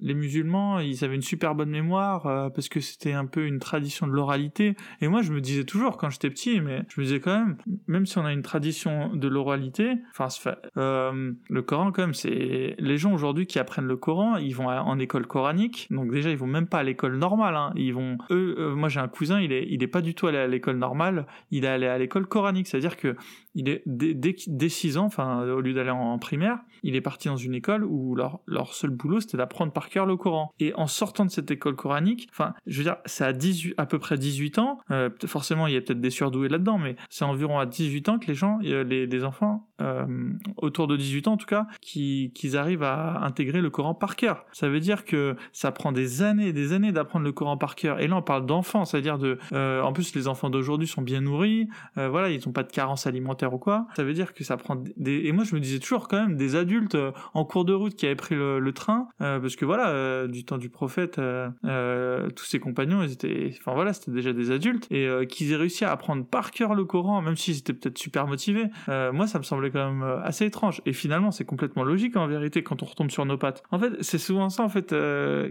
les 0.00 0.14
musulmans, 0.14 0.80
ils 0.80 1.04
avaient 1.04 1.14
une 1.14 1.22
super 1.22 1.41
bonne 1.54 1.70
mémoire 1.70 2.50
parce 2.52 2.68
que 2.68 2.80
c'était 2.80 3.12
un 3.12 3.26
peu 3.26 3.46
une 3.46 3.58
tradition 3.58 4.06
de 4.06 4.12
l'oralité. 4.12 4.76
Et 5.00 5.08
moi, 5.08 5.22
je 5.22 5.32
me 5.32 5.40
disais 5.40 5.64
toujours 5.64 5.96
quand 5.96 6.10
j'étais 6.10 6.30
petit, 6.30 6.60
mais 6.60 6.82
je 6.88 7.00
me 7.00 7.06
disais 7.06 7.20
quand 7.20 7.38
même, 7.38 7.56
même 7.86 8.06
si 8.06 8.18
on 8.18 8.24
a 8.24 8.32
une 8.32 8.42
tradition 8.42 9.14
de 9.14 9.28
l'oralité, 9.28 9.94
enfin, 10.16 10.28
le 10.76 11.60
Coran 11.62 11.92
quand 11.92 12.02
même, 12.02 12.14
c'est 12.14 12.74
les 12.78 12.96
gens 12.96 13.12
aujourd'hui 13.12 13.46
qui 13.46 13.58
apprennent 13.58 13.86
le 13.86 13.96
Coran, 13.96 14.36
ils 14.36 14.54
vont 14.54 14.68
en 14.68 14.98
école 14.98 15.26
coranique, 15.26 15.88
donc 15.90 16.10
déjà 16.10 16.30
ils 16.30 16.36
vont 16.36 16.46
même 16.46 16.66
pas 16.66 16.78
à 16.78 16.82
l'école 16.82 17.16
normale. 17.16 17.56
Hein. 17.56 17.72
Ils 17.76 17.92
vont, 17.92 18.18
eux, 18.30 18.74
moi 18.74 18.88
j'ai 18.88 19.00
un 19.00 19.08
cousin, 19.08 19.40
il 19.40 19.52
est, 19.52 19.66
il 19.68 19.82
est 19.82 19.88
pas 19.88 20.00
du 20.00 20.14
tout 20.14 20.26
allé 20.26 20.38
à 20.38 20.46
l'école 20.46 20.76
normale, 20.76 21.26
il 21.50 21.64
est 21.64 21.68
allé 21.68 21.86
à 21.86 21.98
l'école 21.98 22.26
coranique, 22.26 22.66
c'est-à-dire 22.66 22.96
que 22.96 23.16
il 23.54 23.68
est 23.68 23.82
dès, 23.86 24.14
dès, 24.46 24.68
6 24.68 24.96
ans, 24.96 25.04
enfin 25.04 25.42
au 25.42 25.60
lieu 25.60 25.74
d'aller 25.74 25.90
en, 25.90 26.18
primaire, 26.18 26.58
il 26.82 26.96
est 26.96 27.00
parti 27.00 27.28
dans 27.28 27.36
une 27.36 27.54
école 27.54 27.84
où 27.84 28.14
leur, 28.14 28.40
leur 28.46 28.74
seul 28.74 28.90
boulot 28.90 29.20
c'était 29.20 29.36
d'apprendre 29.36 29.72
par 29.72 29.88
cœur 29.88 30.06
le 30.06 30.16
Coran. 30.16 30.52
Et 30.60 30.72
en 30.74 30.86
sortant 30.86 31.24
de 31.24 31.30
cette 31.30 31.50
école 31.50 31.76
coranique, 31.76 32.28
enfin 32.30 32.54
je 32.66 32.78
veux 32.78 32.84
dire 32.84 32.96
c'est 33.04 33.24
à 33.24 33.32
18, 33.32 33.74
à 33.76 33.86
peu 33.86 33.98
près 33.98 34.16
18 34.16 34.58
ans, 34.58 34.78
euh, 34.90 35.10
forcément 35.26 35.66
il 35.66 35.74
y 35.74 35.76
a 35.76 35.80
peut-être 35.80 36.00
des 36.00 36.10
surdoués 36.10 36.48
là-dedans, 36.48 36.78
mais 36.78 36.96
c'est 37.10 37.24
environ 37.24 37.58
à 37.58 37.66
18 37.66 38.08
ans 38.08 38.18
que 38.18 38.26
les 38.26 38.34
gens, 38.34 38.58
euh, 38.64 38.84
les, 38.84 39.06
les 39.06 39.24
enfants 39.24 39.68
euh, 39.80 40.06
autour 40.56 40.86
de 40.86 40.96
18 40.96 41.28
ans 41.28 41.32
en 41.32 41.36
tout 41.36 41.46
cas, 41.46 41.66
qui, 41.80 42.32
qu'ils 42.34 42.56
arrivent 42.56 42.84
à 42.84 43.22
intégrer 43.22 43.60
le 43.60 43.70
Coran 43.70 43.94
par 43.94 44.16
cœur. 44.16 44.44
Ça 44.52 44.68
veut 44.68 44.80
dire 44.80 45.04
que 45.04 45.36
ça 45.52 45.72
prend 45.72 45.92
des 45.92 46.22
années 46.22 46.48
et 46.48 46.52
des 46.52 46.72
années 46.72 46.92
d'apprendre 46.92 47.24
le 47.24 47.32
Coran 47.32 47.56
par 47.56 47.74
cœur. 47.74 48.00
Et 48.00 48.06
là 48.06 48.16
on 48.16 48.22
parle 48.22 48.46
d'enfants, 48.46 48.84
c'est-à-dire 48.84 49.18
de, 49.18 49.38
en 49.52 49.92
plus 49.92 50.14
les 50.14 50.28
enfants 50.28 50.50
d'aujourd'hui 50.50 50.86
sont 50.86 51.02
bien 51.02 51.20
nourris, 51.20 51.68
voilà 51.96 52.30
ils 52.30 52.40
n'ont 52.46 52.52
pas 52.52 52.62
de 52.62 52.72
carence 52.72 53.06
alimentaire 53.06 53.41
ou 53.50 53.58
quoi, 53.58 53.86
ça 53.96 54.04
veut 54.04 54.12
dire 54.12 54.34
que 54.34 54.44
ça 54.44 54.56
prend 54.56 54.76
des... 54.96 55.22
Et 55.24 55.32
moi, 55.32 55.44
je 55.44 55.54
me 55.54 55.60
disais 55.60 55.78
toujours 55.78 56.08
quand 56.08 56.20
même 56.20 56.36
des 56.36 56.56
adultes 56.56 56.94
euh, 56.94 57.12
en 57.34 57.44
cours 57.44 57.64
de 57.64 57.72
route 57.72 57.94
qui 57.94 58.06
avaient 58.06 58.14
pris 58.14 58.34
le, 58.34 58.72
train, 58.72 59.08
euh, 59.20 59.40
parce 59.40 59.56
que 59.56 59.64
voilà, 59.64 59.88
euh, 59.88 60.28
du 60.28 60.44
temps 60.44 60.58
du 60.58 60.68
prophète, 60.68 61.20
tous 62.36 62.44
ses 62.44 62.60
compagnons, 62.60 63.02
ils 63.02 63.12
étaient... 63.12 63.54
Enfin 63.58 63.74
voilà, 63.74 63.92
c'était 63.92 64.12
déjà 64.12 64.32
des 64.32 64.50
adultes, 64.50 64.86
et 64.90 65.08
qu'ils 65.28 65.52
aient 65.52 65.56
réussi 65.56 65.84
à 65.84 65.92
apprendre 65.92 66.24
par 66.24 66.50
cœur 66.50 66.74
le 66.74 66.84
Coran, 66.84 67.22
même 67.22 67.36
s'ils 67.36 67.58
étaient 67.58 67.72
peut-être 67.72 67.98
super 67.98 68.26
motivés, 68.26 68.66
moi, 68.88 69.26
ça 69.26 69.38
me 69.38 69.44
semblait 69.44 69.70
quand 69.70 69.92
même 69.92 70.20
assez 70.24 70.46
étrange. 70.46 70.82
Et 70.86 70.92
finalement, 70.92 71.30
c'est 71.30 71.44
complètement 71.44 71.84
logique 71.84 72.16
en 72.16 72.26
vérité 72.26 72.62
quand 72.62 72.82
on 72.82 72.86
retombe 72.86 73.10
sur 73.10 73.24
nos 73.24 73.38
pattes. 73.38 73.62
En 73.70 73.78
fait, 73.78 73.92
c'est 74.00 74.18
souvent 74.18 74.50
ça, 74.50 74.62
en 74.62 74.68
fait, 74.68 74.94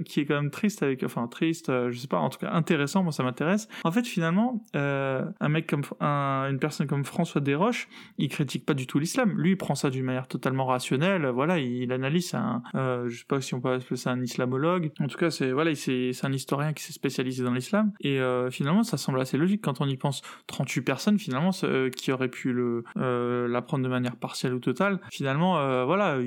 qui 0.06 0.20
est 0.20 0.26
quand 0.26 0.36
même 0.36 0.52
triste 0.52 0.84
avec... 0.84 1.04
Enfin, 1.04 1.28
triste, 1.28 1.72
je 1.90 1.98
sais 1.98 2.08
pas, 2.08 2.20
en 2.20 2.30
tout 2.30 2.40
cas 2.40 2.52
intéressant, 2.52 3.04
moi 3.04 3.12
ça 3.12 3.24
m'intéresse. 3.24 3.68
En 3.84 3.92
fait, 3.92 4.06
finalement, 4.06 4.64
un 4.74 5.50
mec 5.50 5.68
comme... 5.68 5.84
une 6.02 6.60
personne 6.60 6.88
comme 6.88 7.04
François 7.04 7.42
Desroches, 7.42 7.81
il 8.18 8.30
critique 8.30 8.66
pas 8.66 8.74
du 8.74 8.88
tout 8.88 9.00
l'islam. 9.00 9.38
Lui, 9.38 9.52
il 9.52 9.58
prend 9.58 9.76
ça 9.76 9.90
d'une 9.90 10.06
manière 10.06 10.28
totalement 10.28 10.66
rationnelle. 10.66 11.26
Voilà, 11.28 11.60
il, 11.60 11.92
analyse. 11.92 12.34
Un, 12.34 12.64
euh, 12.76 13.10
je 13.10 13.20
sais 13.20 13.26
pas 13.26 13.42
si 13.42 13.54
on 13.54 13.62
peut 13.62 13.72
appeler 13.72 13.96
ça 13.96 14.12
un 14.12 14.22
islamologue. 14.22 14.92
En 15.00 15.08
tout 15.08 15.18
cas, 15.18 15.30
c'est 15.30 15.52
voilà, 15.52 15.74
c'est 15.76 16.12
un 16.24 16.32
historien 16.32 16.74
qui 16.74 16.84
s'est 16.84 16.94
spécialisé 16.94 17.44
dans 17.44 17.54
l'islam. 17.54 17.92
Et 18.02 18.20
euh, 18.20 18.50
finalement, 18.52 18.84
ça 18.84 18.98
semble 18.98 19.20
assez 19.20 19.38
logique 19.38 19.62
quand 19.62 19.82
on 19.82 19.88
y 19.88 19.98
pense. 19.98 20.22
38 20.48 20.82
personnes, 20.82 21.20
finalement, 21.20 21.52
euh, 21.64 21.90
qui 21.90 22.12
auraient 22.12 22.30
pu 22.30 22.54
le 22.54 22.84
l'apprendre 22.96 23.84
de 23.84 23.90
manière 23.90 24.16
partielle 24.16 24.54
ou 24.54 24.60
totale. 24.60 25.00
Finalement, 25.12 25.86
voilà, 25.86 26.18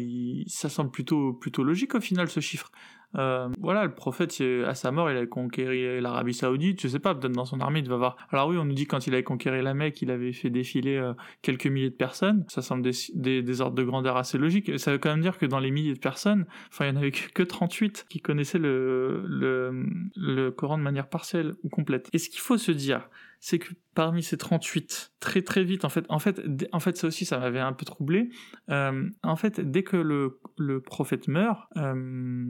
ça 0.47 0.69
semble 0.69 0.91
plutôt 0.91 1.33
plutôt 1.33 1.63
logique 1.63 1.95
au 1.95 2.01
final 2.01 2.29
ce 2.29 2.41
chiffre. 2.41 2.71
Euh, 3.17 3.49
voilà, 3.61 3.85
le 3.85 3.95
prophète, 3.95 4.43
à 4.67 4.75
sa 4.75 4.91
mort, 4.91 5.11
il 5.11 5.17
a 5.17 5.27
conquéri 5.27 6.01
l'Arabie 6.01 6.35
Saoudite. 6.35 6.81
Je 6.81 6.89
sais 6.89 6.99
pas, 6.99 7.15
peut-être 7.15 7.33
dans 7.33 7.45
son 7.45 7.61
armée, 7.61 7.81
il 7.81 7.83
devait 7.83 7.95
avoir. 7.95 8.17
Alors 8.31 8.49
oui, 8.49 8.57
on 8.57 8.65
nous 8.65 8.75
dit 8.75 8.87
quand 8.87 9.07
il 9.07 9.15
avait 9.15 9.23
conquéri 9.23 9.63
la 9.63 9.75
Mecque, 9.75 10.03
il 10.03 10.11
avait 10.11 10.33
fait 10.33 10.51
défiler 10.51 10.97
euh, 10.97 11.13
quelques 11.43 11.67
milliers 11.67 11.91
de 11.91 11.95
personnes. 11.95 12.45
Ça 12.49 12.63
semble 12.63 12.83
des, 12.83 13.43
des, 13.43 13.61
ordres 13.61 13.77
de 13.77 13.85
grandeur 13.85 14.17
assez 14.17 14.39
logiques. 14.39 14.79
Ça 14.79 14.93
veut 14.93 14.99
quand 14.99 15.11
même 15.11 15.21
dire 15.21 15.39
que 15.39 15.47
dans 15.47 15.61
les 15.61 15.71
milliers 15.71 15.95
de 15.95 15.99
personnes, 15.99 16.47
enfin, 16.71 16.87
il 16.87 16.89
y 16.89 16.93
en 16.93 16.97
avait 16.97 17.13
que 17.13 17.43
38 17.43 18.07
qui 18.09 18.21
connaissaient 18.21 18.59
le, 18.59 19.25
le, 19.27 19.87
le 20.17 20.51
Coran 20.51 20.79
de 20.79 20.83
manière 20.83 21.09
partielle 21.09 21.55
ou 21.63 21.69
complète. 21.69 22.09
Et 22.13 22.19
ce 22.19 22.29
qu'il 22.29 22.41
faut 22.41 22.59
se 22.59 22.73
dire, 22.73 23.09
c'est 23.45 23.59
que 23.59 23.75
parmi 23.95 24.23
ces 24.23 24.39
38, 24.39 25.13
très 25.21 25.43
très 25.43 25.65
vite, 25.65 25.85
en 25.85 25.91
fait, 25.91 26.07
en 26.09 26.19
fait, 26.19 26.41
en 26.73 26.81
fait 26.81 26.97
ça 26.97 27.07
aussi, 27.07 27.27
ça 27.27 27.39
m'avait 27.39 27.61
un 27.61 27.75
peu 27.75 27.85
troublé. 27.85 28.31
Euh, 28.71 29.09
en 29.23 29.37
fait, 29.37 29.61
dès 29.61 29.83
que 29.83 29.99
le, 29.99 30.41
le 30.57 30.81
prophète 30.81 31.29
meurt, 31.29 31.61
euh, 31.77 32.47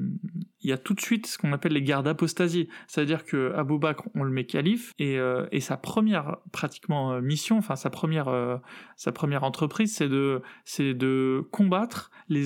il 0.61 0.71
y 0.71 0.73
a 0.73 0.79
tout 0.79 0.95
de 0.95 1.01
suite 1.01 1.27
ce 1.27 1.37
qu'on 1.37 1.53
appelle 1.53 1.73
les 1.73 1.83
guerres 1.83 2.05
d'apostasie. 2.05 2.69
C'est-à-dire 2.87 3.25
que 3.25 3.53
Abou 3.55 3.79
Bakr, 3.79 4.05
on 4.15 4.23
le 4.23 4.31
met 4.31 4.47
calife, 4.47 4.93
et, 5.01 5.19
euh, 5.19 5.47
et 5.51 5.61
sa 5.61 5.77
première, 5.77 6.37
pratiquement, 6.53 7.21
mission, 7.21 7.59
enfin, 7.59 7.75
sa 7.75 7.91
première, 7.91 8.61
sa 8.97 9.11
première 9.11 9.43
entreprise, 9.43 9.95
c'est 9.95 10.09
de, 10.09 10.43
c'est 10.65 10.95
de 10.95 11.43
combattre 11.51 12.13
les 12.29 12.45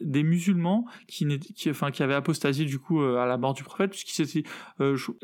des 0.00 0.22
musulmans 0.22 0.86
qui, 1.08 1.26
qui, 1.40 1.70
enfin, 1.70 1.90
qui 1.90 2.04
avaient 2.04 2.14
apostasié, 2.14 2.64
du 2.66 2.78
coup, 2.78 3.02
à 3.02 3.26
la 3.26 3.36
mort 3.36 3.52
du 3.52 3.64
prophète, 3.64 3.90
puisqu'il 3.90 4.24
s'était, 4.26 4.48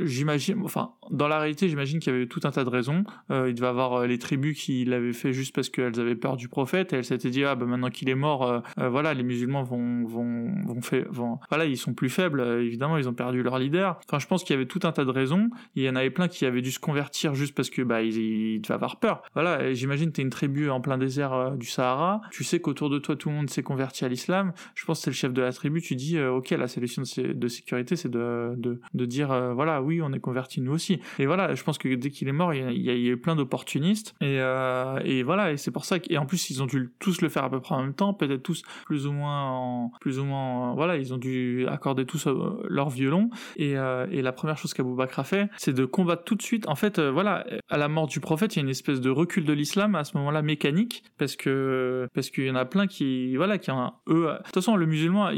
j'imagine, 0.01 0.63
enfin, 0.65 0.95
dans 1.11 1.29
la 1.29 1.39
réalité, 1.39 1.69
j'imagine 1.69 2.01
qu'il 2.01 2.13
y 2.13 2.17
avait 2.17 2.27
tout 2.27 2.41
un 2.43 2.56
de 2.65 2.71
raisons. 2.71 3.05
Euh, 3.31 3.49
il 3.49 3.55
devait 3.55 3.67
avoir 3.67 3.95
euh, 3.95 4.07
les 4.07 4.19
tribus 4.19 4.59
qui 4.59 4.85
l'avaient 4.85 5.13
fait 5.13 5.33
juste 5.33 5.55
parce 5.55 5.69
qu'elles 5.69 5.99
avaient 6.01 6.15
peur 6.15 6.37
du 6.37 6.49
prophète 6.49 6.93
et 6.93 6.97
elles 6.97 7.05
s'étaient 7.05 7.31
dit 7.31 7.45
ah 7.45 7.55
ben 7.55 7.67
maintenant 7.67 7.91
qu'il 7.91 8.09
est 8.09 8.15
mort, 8.15 8.45
euh, 8.79 8.89
voilà 8.89 9.15
les 9.15 9.23
musulmans 9.23 9.63
vont 9.63 10.05
vont 10.05 10.55
vont 10.67 10.81
faire 10.81 11.07
vont 11.11 11.39
voilà 11.49 11.65
ils 11.65 11.77
sont 11.77 11.95
plus 11.95 12.09
faibles 12.09 12.41
évidemment 12.41 12.97
ils 12.99 13.09
ont 13.09 13.15
perdu 13.15 13.43
leur 13.43 13.59
leader. 13.59 13.99
Enfin 14.09 14.19
je 14.19 14.27
pense 14.27 14.45
qu'il 14.45 14.55
y 14.55 14.57
avait 14.57 14.67
tout 14.67 14.81
un 14.85 14.93
tas 14.93 15.05
de 15.05 15.11
raisons. 15.11 15.51
Il 15.75 15.83
y 15.83 15.89
en 15.89 15.97
avait 15.97 16.11
plein 16.11 16.29
qui 16.29 16.47
avaient 16.47 16.63
dû 16.63 16.71
se 16.71 16.79
convertir 16.79 17.35
juste 17.35 17.55
parce 17.55 17.71
que 17.71 17.83
bah 17.83 18.03
ils, 18.03 18.17
ils 18.17 18.61
devaient 18.61 18.75
avoir 18.75 18.99
peur. 18.99 19.23
Voilà 19.35 19.73
j'imagine 19.73 20.13
t'es 20.13 20.23
une 20.23 20.31
tribu 20.31 20.71
en 20.71 20.81
plein 20.81 20.99
désert 20.99 21.53
du 21.57 21.67
Sahara, 21.67 22.21
tu 22.31 22.45
sais 22.45 22.61
qu'autour 22.61 22.91
de 22.91 22.99
toi 22.99 23.17
tout 23.17 23.29
le 23.29 23.35
monde 23.35 23.51
s'est 23.51 23.63
converti 23.63 24.05
à 24.05 24.09
l'islam. 24.09 24.53
Je 24.75 24.85
pense 24.85 24.99
que 24.99 25.05
c'est 25.05 25.11
le 25.11 25.17
chef 25.17 25.33
de 25.33 25.43
la 25.43 25.53
tribu. 25.53 25.81
Tu 25.81 25.97
dis 25.97 26.21
ok 26.21 26.51
la 26.51 26.69
solution 26.69 27.03
de, 27.03 27.49
sécurité 27.49 27.97
c'est 27.97 28.11
de, 28.11 28.55
de 28.57 28.81
de 28.95 29.05
dire 29.07 29.29
voilà 29.55 29.83
oui 29.83 30.01
on 30.03 30.13
est 30.13 30.21
converti 30.21 30.61
nous 30.61 30.73
aussi. 30.73 31.01
Et 31.19 31.27
voilà 31.27 31.55
je 31.55 31.63
pense 31.63 31.79
que 31.79 31.95
dès 31.95 32.11
qu'il 32.11 32.29
est 32.29 32.33
mort 32.33 32.46
il 32.53 32.83
y 32.83 32.91
a, 32.91 32.95
eu 32.95 33.17
plein 33.17 33.37
d'opportunistes. 33.37 34.15
Et, 34.21 34.41
euh, 34.41 34.99
et 35.05 35.23
voilà, 35.23 35.53
et 35.53 35.57
c'est 35.57 35.71
pour 35.71 35.85
ça 35.85 35.97
et 36.09 36.19
en 36.19 36.27
plus 36.27 36.51
ils 36.51 36.63
ont 36.63 36.67
dû 36.67 36.93
tous 36.99 37.21
le 37.21 37.29
faire 37.29 37.45
à 37.45 37.51
peu 37.51 37.61
près 37.61 37.75
en 37.75 37.83
même 37.83 37.95
temps, 37.95 38.15
peut-être 38.15 38.43
tous 38.43 38.63
plus 38.85 39.07
ou 39.07 39.13
moins 39.13 39.51
en, 39.51 39.93
plus 40.01 40.19
ou 40.19 40.25
moins, 40.25 40.75
voilà, 40.75 40.97
ils 40.97 41.13
ont 41.15 41.19
dû 41.19 41.67
accorder 41.69 42.07
tous 42.07 42.27
euh, 42.27 42.63
leur 42.69 42.91
violon. 42.91 43.31
Et, 43.57 43.77
euh, 43.77 44.07
la 44.27 44.33
première 44.33 44.59
chose 44.59 44.75
qu'Abou 44.75 44.97
Bakr 44.97 45.21
a 45.21 45.25
fait, 45.25 45.49
c'est 45.57 45.73
de 45.73 45.85
combattre 45.85 46.25
tout 46.25 46.35
de 46.35 46.43
suite. 46.43 46.67
En 46.69 46.75
fait, 46.75 46.99
euh, 46.99 47.13
voilà, 47.13 47.47
à 47.69 47.77
la 47.77 47.87
mort 47.89 48.09
du 48.09 48.19
prophète, 48.19 48.57
il 48.57 48.59
y 48.59 48.61
a 48.61 48.65
une 48.65 48.71
espèce 48.71 49.01
de 49.01 49.11
recul 49.11 49.45
de 49.45 49.53
l'islam 49.53 49.95
à 49.95 50.03
ce 50.03 50.17
moment-là 50.17 50.43
mécanique, 50.43 51.05
parce 51.17 51.37
que 51.37 52.09
parce 52.13 52.31
qu'il 52.31 52.47
y 52.47 52.51
en 52.51 52.57
a 52.57 52.65
plein 52.65 52.87
qui, 52.87 53.37
voilà, 53.37 53.59
qui 53.59 53.71
ont 53.71 53.93
eux. 54.09 54.27
De 54.27 54.37
toute 54.45 54.55
façon, 54.55 54.75
le 54.75 54.87
musulman, 54.87 55.31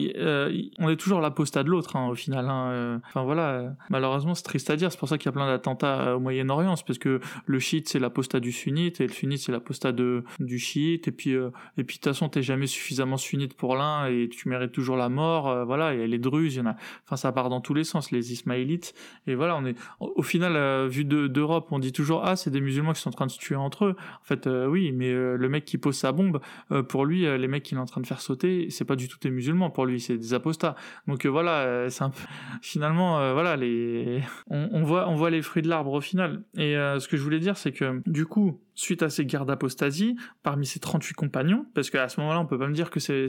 on 0.79 0.89
est 0.89 0.97
toujours 0.97 1.21
l'apostat 1.21 1.65
de 1.65 1.69
l'autre, 1.69 1.97
hein, 1.97 2.09
au 2.09 2.15
final. 2.15 2.47
Hein, 2.49 3.01
Enfin 3.07 3.23
voilà, 3.23 3.75
malheureusement, 3.91 4.35
c'est 4.35 4.43
triste 4.43 4.71
à 4.71 4.77
dire. 4.77 4.91
C'est 4.91 4.99
pour 4.99 5.09
ça 5.09 5.19
qu'il 5.19 5.27
y 5.27 5.29
a 5.29 5.33
plein 5.33 5.47
d'attentats 5.47 6.17
au 6.17 6.21
Moyen-Orient, 6.21 6.77
c'est 6.77 6.87
que 6.99 7.21
le 7.47 7.59
chiite 7.59 7.89
c'est 7.89 7.99
l'apostat 7.99 8.41
du 8.41 8.53
sunnite 8.53 9.01
et 9.01 9.07
le 9.07 9.13
sunnite 9.13 9.41
c'est 9.41 9.53
l'apostat 9.53 9.93
de 9.93 10.25
du 10.39 10.59
chiite. 10.59 11.09
Et 11.09 11.13
puis 11.13 11.31
et 11.31 11.85
puis 11.85 11.97
de 11.97 12.03
toute 12.03 12.05
façon, 12.05 12.29
t'es 12.29 12.43
jamais 12.43 12.67
suffisamment 12.67 13.17
sunnite 13.17 13.55
pour 13.55 13.77
l'un 13.77 14.07
et 14.07 14.29
tu 14.29 14.49
mérites 14.49 14.73
toujours 14.73 14.97
la 14.97 15.09
mort. 15.09 15.65
voilà, 15.67 15.95
il 15.95 16.01
y 16.01 16.03
a 16.03 16.07
les 16.07 16.19
druzes, 16.19 16.57
y 16.57 16.61
en 16.61 16.67
a. 16.67 16.77
Enfin, 17.05 17.17
ça 17.17 17.33
part 17.33 17.49
dans 17.49 17.61
tous 17.61 17.75
les 17.75 17.85
sens, 17.85 18.11
les 18.11 18.33
ismaélites. 18.33 18.95
Et 19.27 19.35
voilà, 19.35 19.57
on 19.57 19.65
est 19.65 19.77
au 20.01 20.23
final, 20.23 20.57
euh, 20.57 20.89
vu 20.89 21.05
d'Europe, 21.05 21.69
on 21.71 21.79
dit 21.79 21.93
toujours 21.93 22.23
ah 22.25 22.37
c'est 22.37 22.51
des 22.51 22.61
musulmans 22.61 22.93
qui 22.93 23.01
sont 23.01 23.11
en 23.11 23.13
train 23.13 23.27
de 23.27 23.31
se 23.31 23.39
tuer 23.39 23.57
entre 23.57 23.87
eux. 23.87 23.97
En 24.21 24.25
fait, 24.25 24.47
euh, 24.47 24.67
oui, 24.67 24.93
mais 24.93 25.11
euh, 25.11 25.37
le 25.37 25.49
mec 25.49 25.65
qui 25.65 25.79
pose 25.79 25.97
sa 25.97 26.13
bombe, 26.13 26.41
pour 26.89 27.05
lui, 27.05 27.23
les 27.23 27.49
mecs 27.49 27.63
qu'il 27.63 27.79
est 27.79 27.81
en 27.81 27.87
train 27.87 28.01
de 28.01 28.07
faire 28.07 28.21
sauter, 28.21 28.71
c'est 28.71 28.85
pas 28.85 28.97
du 28.97 29.09
tout 29.09 29.19
des 29.21 29.31
musulmans 29.31 29.71
pour 29.71 29.87
lui, 29.87 30.01
c'est 30.01 30.17
des 30.17 30.35
apostats. 30.35 30.77
Donc 31.07 31.25
voilà, 31.27 31.89
c'est 31.91 32.05
un 32.05 32.11
peu... 32.11 32.23
finalement, 32.63 33.33
voilà, 33.33 33.57
les 33.57 34.23
on, 34.49 34.69
on, 34.73 34.83
voit 34.83 35.09
on 35.09 35.15
voit 35.15 35.31
les 35.31 35.43
fruits 35.43 35.63
de 35.63 35.69
l'arbre 35.69 35.93
au 35.93 36.01
final. 36.01 36.43
Et 36.57 36.77
ce 36.99 37.09
que 37.09 37.17
je 37.17 37.23
voulais 37.23 37.41
dire, 37.41 37.57
c'est 37.57 37.73
que 37.73 38.03
du 38.07 38.27
coup, 38.27 38.61
suite 38.79 39.03
à 39.03 39.11
ces 39.11 39.27
guerres 39.27 39.45
d'apostasie, 39.45 40.17
parmi 40.43 40.65
ces 40.65 40.79
38 40.79 41.15
compagnons, 41.15 41.67
parce 41.75 41.91
qu'à 41.91 42.09
ce 42.09 42.21
moment-là, 42.21 42.41
on 42.41 42.47
peut 42.47 42.59
pas 42.59 42.69
me 42.69 42.73
dire 42.73 42.91
que 42.91 43.01
ces, 43.01 43.27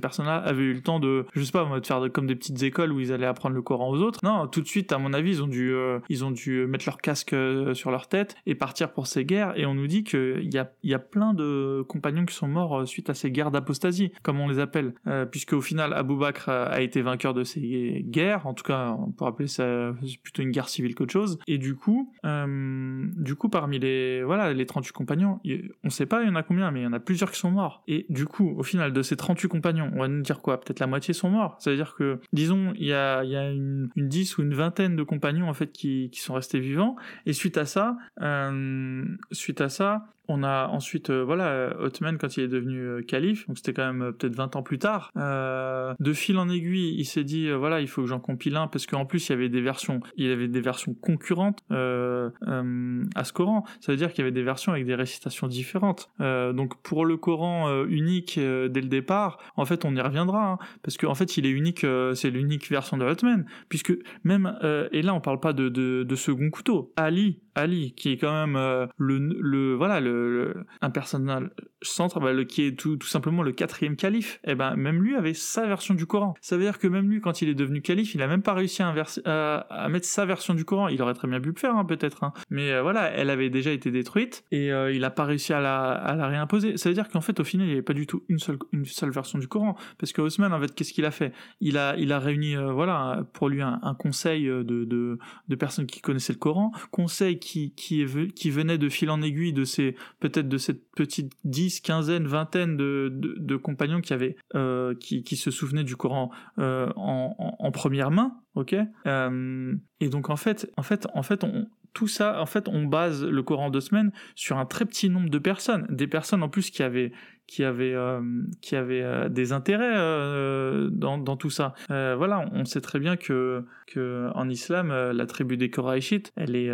personnes-là 0.00 0.36
avaient 0.36 0.64
eu 0.64 0.72
le 0.72 0.82
temps 0.82 0.98
de, 0.98 1.26
je 1.32 1.42
sais 1.42 1.52
pas, 1.52 1.64
de 1.64 1.86
faire 1.86 2.00
comme 2.12 2.26
des 2.26 2.34
petites 2.34 2.60
écoles 2.62 2.92
où 2.92 2.98
ils 2.98 3.12
allaient 3.12 3.26
apprendre 3.26 3.54
le 3.54 3.62
Coran 3.62 3.88
aux 3.90 3.98
autres. 3.98 4.18
Non, 4.24 4.48
tout 4.48 4.60
de 4.60 4.66
suite, 4.66 4.90
à 4.92 4.98
mon 4.98 5.12
avis, 5.12 5.30
ils 5.30 5.42
ont 5.42 5.46
dû, 5.46 5.72
euh, 5.72 6.00
ils 6.08 6.24
ont 6.24 6.32
dû 6.32 6.66
mettre 6.66 6.86
leur 6.86 6.98
casque 6.98 7.32
euh, 7.34 7.72
sur 7.72 7.92
leur 7.92 8.08
tête 8.08 8.34
et 8.46 8.56
partir 8.56 8.92
pour 8.92 9.06
ces 9.06 9.24
guerres. 9.24 9.52
Et 9.56 9.64
on 9.64 9.74
nous 9.74 9.86
dit 9.86 10.02
qu'il 10.02 10.52
y 10.52 10.58
a, 10.58 10.72
y 10.82 10.94
a 10.94 10.98
plein 10.98 11.34
de 11.34 11.84
compagnons 11.88 12.26
qui 12.26 12.34
sont 12.34 12.48
morts 12.48 12.80
euh, 12.80 12.86
suite 12.86 13.10
à 13.10 13.14
ces 13.14 13.30
guerres 13.30 13.52
d'apostasie, 13.52 14.12
comme 14.22 14.40
on 14.40 14.48
les 14.48 14.58
appelle, 14.58 14.94
puisque 15.30 15.52
au 15.52 15.60
final, 15.60 15.92
Abou 15.92 16.16
Bakr 16.16 16.48
a 16.48 16.80
été 16.80 17.00
vainqueur 17.02 17.32
de 17.34 17.44
ces 17.44 18.04
guerres. 18.08 18.46
En 18.46 18.54
tout 18.54 18.64
cas, 18.64 18.96
on 18.98 19.12
peut 19.12 19.24
appeler 19.24 19.46
ça 19.46 19.92
plutôt 20.22 20.42
une 20.42 20.50
guerre 20.50 20.68
civile 20.68 20.94
qu'autre 20.94 21.12
chose. 21.12 21.38
Et 21.46 21.58
du 21.58 21.76
coup, 21.76 22.12
du 22.24 23.34
coup, 23.36 23.48
parmi 23.48 23.78
les, 23.78 24.22
voilà, 24.22 24.52
les 24.52 24.66
38 24.66 24.79
compagnons, 24.92 25.40
on 25.84 25.90
sait 25.90 26.06
pas 26.06 26.22
il 26.22 26.28
y 26.28 26.30
en 26.30 26.36
a 26.36 26.42
combien, 26.42 26.70
mais 26.70 26.80
il 26.80 26.82
y 26.84 26.86
en 26.86 26.92
a 26.92 27.00
plusieurs 27.00 27.30
qui 27.30 27.38
sont 27.38 27.50
morts. 27.50 27.82
Et 27.88 28.06
du 28.08 28.26
coup, 28.26 28.54
au 28.56 28.62
final, 28.62 28.92
de 28.92 29.02
ces 29.02 29.16
38 29.16 29.48
compagnons, 29.48 29.90
on 29.94 30.00
va 30.00 30.08
nous 30.08 30.22
dire 30.22 30.40
quoi? 30.40 30.60
Peut-être 30.60 30.80
la 30.80 30.86
moitié 30.86 31.14
sont 31.14 31.30
morts. 31.30 31.56
Ça 31.58 31.70
veut 31.70 31.76
dire 31.76 31.94
que, 31.94 32.20
disons, 32.32 32.72
il 32.76 32.86
y 32.86 32.94
a, 32.94 33.22
une, 33.22 33.90
une 33.96 34.08
10 34.08 34.38
ou 34.38 34.42
une 34.42 34.54
vingtaine 34.54 34.96
de 34.96 35.02
compagnons, 35.02 35.48
en 35.48 35.54
fait, 35.54 35.72
qui, 35.72 36.10
qui 36.10 36.20
sont 36.20 36.34
restés 36.34 36.60
vivants. 36.60 36.96
Et 37.26 37.32
suite 37.32 37.56
à 37.56 37.64
ça, 37.64 37.96
euh, 38.20 39.04
suite 39.32 39.60
à 39.60 39.68
ça, 39.68 40.06
on 40.30 40.44
a 40.44 40.68
ensuite, 40.68 41.10
euh, 41.10 41.24
voilà, 41.24 41.74
Othman 41.80 42.16
quand 42.16 42.36
il 42.36 42.44
est 42.44 42.48
devenu 42.48 42.78
euh, 42.78 43.02
calife, 43.02 43.46
donc 43.48 43.58
c'était 43.58 43.72
quand 43.72 43.86
même 43.86 44.02
euh, 44.02 44.12
peut-être 44.12 44.36
20 44.36 44.56
ans 44.56 44.62
plus 44.62 44.78
tard, 44.78 45.10
de 45.16 46.12
fil 46.12 46.38
en 46.38 46.48
aiguille, 46.48 46.94
il 46.96 47.04
s'est 47.04 47.24
dit, 47.24 47.50
voilà, 47.50 47.80
il 47.80 47.88
faut 47.88 48.02
que 48.02 48.08
j'en 48.08 48.20
compile 48.20 48.56
un, 48.56 48.68
parce 48.68 48.86
qu'en 48.86 49.04
plus 49.04 49.28
il 49.28 49.32
y 49.32 49.34
avait 49.34 49.48
des 49.48 49.60
versions, 49.60 50.00
il 50.16 50.26
y 50.26 50.30
avait 50.30 50.48
des 50.48 50.60
versions 50.60 50.94
concurrentes 50.94 51.60
à 51.70 53.24
ce 53.24 53.32
Coran. 53.32 53.64
Ça 53.80 53.92
veut 53.92 53.98
dire 53.98 54.10
qu'il 54.10 54.20
y 54.20 54.22
avait 54.22 54.32
des 54.32 54.42
versions 54.42 54.72
avec 54.72 54.86
des 54.86 54.94
récitations 54.94 55.48
différentes. 55.48 56.10
donc 56.18 56.80
pour 56.82 57.04
le 57.04 57.16
Coran 57.16 57.84
unique 57.84 58.38
dès 58.38 58.80
le 58.80 58.88
départ, 58.88 59.38
en 59.56 59.64
fait 59.64 59.84
on 59.84 59.94
y 59.94 60.00
reviendra, 60.00 60.52
hein, 60.52 60.58
parce 60.82 60.96
qu'en 60.96 61.14
fait 61.14 61.36
il 61.36 61.46
est 61.46 61.50
unique, 61.50 61.84
c'est 62.14 62.30
l'unique 62.30 62.68
version 62.70 62.96
de 62.96 63.04
Othman, 63.04 63.44
puisque 63.68 63.92
même, 64.24 64.56
et 64.92 65.02
là 65.02 65.14
on 65.14 65.20
parle 65.20 65.40
pas 65.40 65.52
de 65.52 66.14
second 66.14 66.50
couteau, 66.50 66.92
Ali, 66.96 67.40
Ali, 67.60 67.94
qui 67.94 68.12
est 68.12 68.16
quand 68.16 68.32
même 68.32 68.88
le, 68.98 69.18
le, 69.18 69.74
voilà, 69.74 70.00
le 70.00 70.54
un 70.80 70.90
personnage 70.90 71.50
centre, 71.82 72.20
bah, 72.20 72.32
le, 72.32 72.44
qui 72.44 72.62
est 72.62 72.78
tout, 72.78 72.96
tout, 72.96 73.06
simplement 73.06 73.42
le 73.42 73.52
quatrième 73.52 73.96
calife, 73.96 74.40
et 74.44 74.52
eh 74.52 74.54
ben 74.54 74.76
même 74.76 75.02
lui 75.02 75.16
avait 75.16 75.34
sa 75.34 75.66
version 75.66 75.94
du 75.94 76.06
Coran. 76.06 76.34
Ça 76.40 76.56
veut 76.56 76.62
dire 76.62 76.78
que 76.78 76.86
même 76.86 77.10
lui, 77.10 77.20
quand 77.20 77.42
il 77.42 77.48
est 77.48 77.54
devenu 77.54 77.80
calife, 77.80 78.14
il 78.14 78.22
a 78.22 78.26
même 78.26 78.42
pas 78.42 78.54
réussi 78.54 78.82
à, 78.82 78.92
à, 79.24 79.88
mettre 79.88 80.06
sa 80.06 80.26
version 80.26 80.54
du 80.54 80.64
Coran. 80.64 80.88
Il 80.88 81.00
aurait 81.02 81.14
très 81.14 81.28
bien 81.28 81.40
pu 81.40 81.50
le 81.50 81.58
faire, 81.58 81.76
hein, 81.76 81.84
peut-être, 81.84 82.24
hein. 82.24 82.32
mais 82.50 82.72
euh, 82.72 82.82
voilà, 82.82 83.10
elle 83.10 83.30
avait 83.30 83.50
déjà 83.50 83.70
été 83.70 83.90
détruite 83.90 84.44
et 84.50 84.72
euh, 84.72 84.92
il 84.92 85.04
a 85.04 85.10
pas 85.10 85.24
réussi 85.24 85.52
à 85.52 85.60
la, 85.60 85.92
à 85.92 86.14
la 86.16 86.28
réimposer. 86.28 86.76
Ça 86.76 86.88
veut 86.88 86.94
dire 86.94 87.08
qu'en 87.08 87.20
fait, 87.20 87.40
au 87.40 87.44
final, 87.44 87.66
il 87.66 87.70
n'y 87.70 87.74
avait 87.74 87.82
pas 87.82 87.94
du 87.94 88.06
tout 88.06 88.24
une 88.28 88.38
seule, 88.38 88.58
une 88.72 88.84
seule 88.84 89.10
version 89.10 89.38
du 89.38 89.48
Coran, 89.48 89.76
parce 89.98 90.12
que 90.12 90.20
Osman, 90.20 90.52
en 90.52 90.60
fait, 90.60 90.74
qu'est-ce 90.74 90.92
qu'il 90.92 91.04
a 91.04 91.10
fait? 91.10 91.32
Il 91.60 91.78
a, 91.78 91.96
il 91.96 92.12
a 92.12 92.18
réuni, 92.18 92.56
euh, 92.56 92.72
voilà, 92.72 93.24
pour 93.32 93.48
lui 93.48 93.62
un, 93.62 93.78
conseil 93.98 94.46
de, 94.46 94.62
de, 94.62 95.18
de, 95.48 95.54
personnes 95.56 95.86
qui 95.86 96.00
connaissaient 96.00 96.32
le 96.32 96.38
Coran, 96.38 96.72
conseil 96.90 97.38
qui, 97.38 97.49
qui, 97.50 98.04
qui 98.34 98.50
venait 98.50 98.78
de 98.78 98.88
fil 98.88 99.10
en 99.10 99.22
aiguille 99.22 99.52
de 99.52 99.64
ces 99.64 99.96
peut-être 100.20 100.48
de 100.48 100.58
cette 100.58 100.90
petite 100.92 101.32
dix, 101.44 101.80
quinzaine, 101.80 102.26
vingtaine 102.26 102.76
de, 102.76 103.56
compagnons 103.56 104.00
qui 104.00 104.12
avaient, 104.12 104.36
euh, 104.54 104.94
qui, 104.94 105.22
qui, 105.22 105.36
se 105.36 105.50
souvenaient 105.50 105.84
du 105.84 105.96
Coran 105.96 106.30
euh, 106.58 106.90
en, 106.96 107.56
en, 107.58 107.70
première 107.72 108.10
main, 108.10 108.36
ok? 108.54 108.76
Euh, 109.06 109.74
et 110.00 110.08
donc 110.08 110.30
en 110.30 110.36
fait, 110.36 110.70
en 110.76 110.82
fait, 110.82 111.06
en 111.14 111.22
fait, 111.22 111.44
on, 111.44 111.66
tout 111.92 112.08
ça, 112.08 112.40
en 112.40 112.46
fait, 112.46 112.68
on 112.68 112.84
base 112.84 113.24
le 113.24 113.42
Coran 113.42 113.70
de 113.70 113.80
semaines 113.80 114.12
sur 114.34 114.58
un 114.58 114.66
très 114.66 114.84
petit 114.84 115.08
nombre 115.08 115.30
de 115.30 115.38
personnes, 115.38 115.86
des 115.90 116.06
personnes 116.06 116.42
en 116.42 116.48
plus 116.48 116.70
qui 116.70 116.82
avaient 116.82 117.12
qui 117.50 117.64
avait 117.64 117.94
euh, 117.94 118.20
qui 118.60 118.76
avait 118.76 119.02
euh, 119.02 119.28
des 119.28 119.52
intérêts 119.52 119.96
euh, 119.96 120.88
dans, 120.92 121.18
dans 121.18 121.36
tout 121.36 121.50
ça. 121.50 121.74
voilà, 121.88 122.48
on 122.52 122.64
sait 122.64 122.80
très 122.80 123.00
bien 123.00 123.16
que 123.16 123.64
que 123.88 124.30
en 124.36 124.48
islam, 124.48 124.92
la 124.92 125.26
tribu 125.26 125.56
des 125.56 125.68
Koraïchites, 125.68 126.32
elle 126.36 126.54
est, 126.54 126.70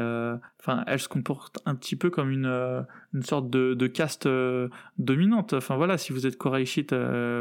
elle 0.87 1.01
se 1.01 1.09
comporte 1.09 1.61
un 1.65 1.75
petit 1.75 1.97
peu 1.97 2.11
comme 2.11 2.31
une 2.31 2.85
une 3.15 3.23
sorte 3.23 3.49
de, 3.49 3.73
de 3.73 3.87
caste 3.87 4.29
dominante. 4.99 5.55
Enfin 5.55 5.77
voilà, 5.77 5.97
si 5.97 6.13
vous 6.13 6.27
êtes 6.27 6.37
Koraïchite 6.37 6.95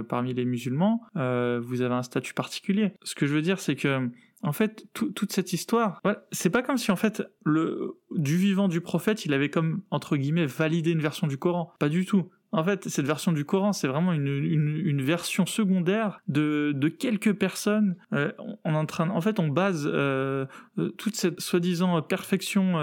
parmi 0.08 0.34
les 0.34 0.46
musulmans, 0.46 1.02
vous 1.16 1.82
avez 1.82 1.94
un 1.94 2.04
statut 2.04 2.34
particulier. 2.34 2.94
Ce 3.04 3.16
que 3.16 3.26
je 3.26 3.34
veux 3.34 3.42
dire, 3.42 3.60
c'est 3.60 3.76
que 3.76 4.10
en 4.46 4.52
fait, 4.52 4.86
toute 4.94 5.32
cette 5.32 5.54
histoire, 5.54 6.02
c'est 6.32 6.50
pas 6.50 6.62
comme 6.62 6.78
si 6.78 6.92
en 6.92 6.96
fait 6.96 7.24
le 7.44 8.00
du 8.12 8.38
vivant 8.38 8.68
du 8.68 8.80
prophète, 8.80 9.26
il 9.26 9.34
avait 9.34 9.50
comme 9.50 9.82
entre 9.90 10.18
guillemets 10.18 10.46
validé 10.46 10.92
une 10.92 11.02
version 11.02 11.28
du 11.28 11.38
Coran. 11.38 11.74
Pas 11.80 11.90
du 11.90 12.06
tout. 12.06 12.30
En 12.56 12.64
fait, 12.64 12.88
cette 12.88 13.06
version 13.06 13.34
du 13.34 13.44
Coran, 13.44 13.74
c'est 13.74 13.90
vraiment 13.90 14.14
une, 14.14 15.02
version 15.02 15.46
secondaire 15.46 16.22
de, 16.30 16.88
quelques 16.88 17.34
personnes. 17.34 17.98
Euh, 18.14 18.32
en 18.64 18.86
train, 18.86 19.10
en 19.10 19.20
fait, 19.20 19.40
on 19.40 19.50
base 19.50 19.90
euh, 19.92 20.46
euh 20.78 20.90
toute 20.98 21.16
cette 21.16 21.42
soi-disant 21.42 22.02
perfection 22.02 22.76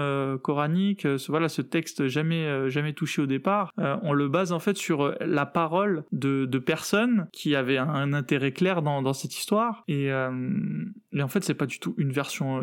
coranique, 0.43 1.01
ce, 1.01 1.31
voilà, 1.31 1.49
ce 1.49 1.63
texte 1.63 2.07
jamais 2.07 2.69
jamais 2.69 2.93
touché 2.93 3.21
au 3.21 3.25
départ, 3.25 3.71
on 3.77 4.13
le 4.13 4.27
base 4.27 4.51
en 4.51 4.59
fait 4.59 4.77
sur 4.77 5.15
la 5.19 5.45
parole 5.45 6.03
de, 6.11 6.45
personnes 6.59 7.27
qui 7.31 7.55
avaient 7.55 7.77
un, 7.77 8.13
intérêt 8.13 8.51
clair 8.51 8.83
dans, 8.83 9.13
cette 9.13 9.35
histoire. 9.35 9.83
Et, 9.87 10.05
et 10.05 11.23
en 11.23 11.27
fait, 11.27 11.43
c'est 11.43 11.55
pas 11.55 11.65
du 11.65 11.79
tout 11.79 11.95
une 11.97 12.11
version. 12.11 12.61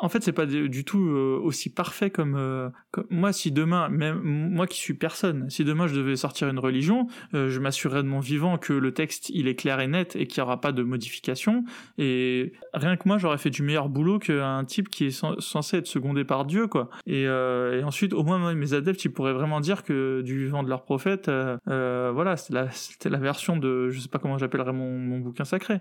en 0.00 0.08
fait, 0.08 0.22
c'est 0.24 0.32
pas 0.32 0.46
du 0.46 0.84
tout 0.84 0.98
aussi 0.98 1.72
parfait 1.72 2.10
comme, 2.10 2.72
comme 2.90 3.06
moi. 3.10 3.32
Si 3.32 3.52
demain, 3.52 3.88
même 3.88 4.20
moi 4.20 4.66
qui 4.66 4.78
suis 4.78 4.94
personne, 4.94 5.48
si 5.48 5.64
demain 5.64 5.86
je 5.86 5.94
devais 5.94 6.16
sortir 6.16 6.39
une 6.48 6.58
religion, 6.58 7.06
euh, 7.34 7.50
je 7.50 7.60
m'assurerai 7.60 8.02
de 8.02 8.08
mon 8.08 8.20
vivant 8.20 8.58
que 8.58 8.72
le 8.72 8.92
texte 8.92 9.30
il 9.30 9.48
est 9.48 9.54
clair 9.54 9.80
et 9.80 9.86
net 9.86 10.16
et 10.16 10.26
qu'il 10.26 10.40
n'y 10.40 10.46
aura 10.46 10.60
pas 10.60 10.72
de 10.72 10.82
modification. 10.82 11.64
Et 11.98 12.52
rien 12.74 12.96
que 12.96 13.06
moi, 13.06 13.18
j'aurais 13.18 13.38
fait 13.38 13.50
du 13.50 13.62
meilleur 13.62 13.88
boulot 13.88 14.18
qu'un 14.18 14.64
type 14.64 14.88
qui 14.88 15.06
est 15.06 15.24
censé 15.40 15.78
être 15.78 15.86
secondé 15.86 16.24
par 16.24 16.44
Dieu, 16.44 16.66
quoi. 16.66 16.90
Et, 17.06 17.26
euh, 17.26 17.82
ensuite, 17.84 18.12
au 18.12 18.22
moins 18.22 18.54
mes 18.54 18.72
adeptes, 18.74 19.04
ils 19.04 19.12
pourraient 19.12 19.32
vraiment 19.32 19.60
dire 19.60 19.82
que 19.82 20.22
du 20.22 20.38
vivant 20.38 20.62
de 20.62 20.68
leur 20.68 20.84
prophète, 20.84 21.28
euh, 21.28 22.10
voilà, 22.14 22.36
c'était 22.36 23.10
la, 23.10 23.18
version 23.18 23.56
de, 23.56 23.90
je 23.90 24.00
sais 24.00 24.08
pas 24.08 24.18
comment 24.18 24.38
j'appellerais 24.38 24.72
mon 24.72 25.18
bouquin 25.18 25.44
sacré. 25.44 25.80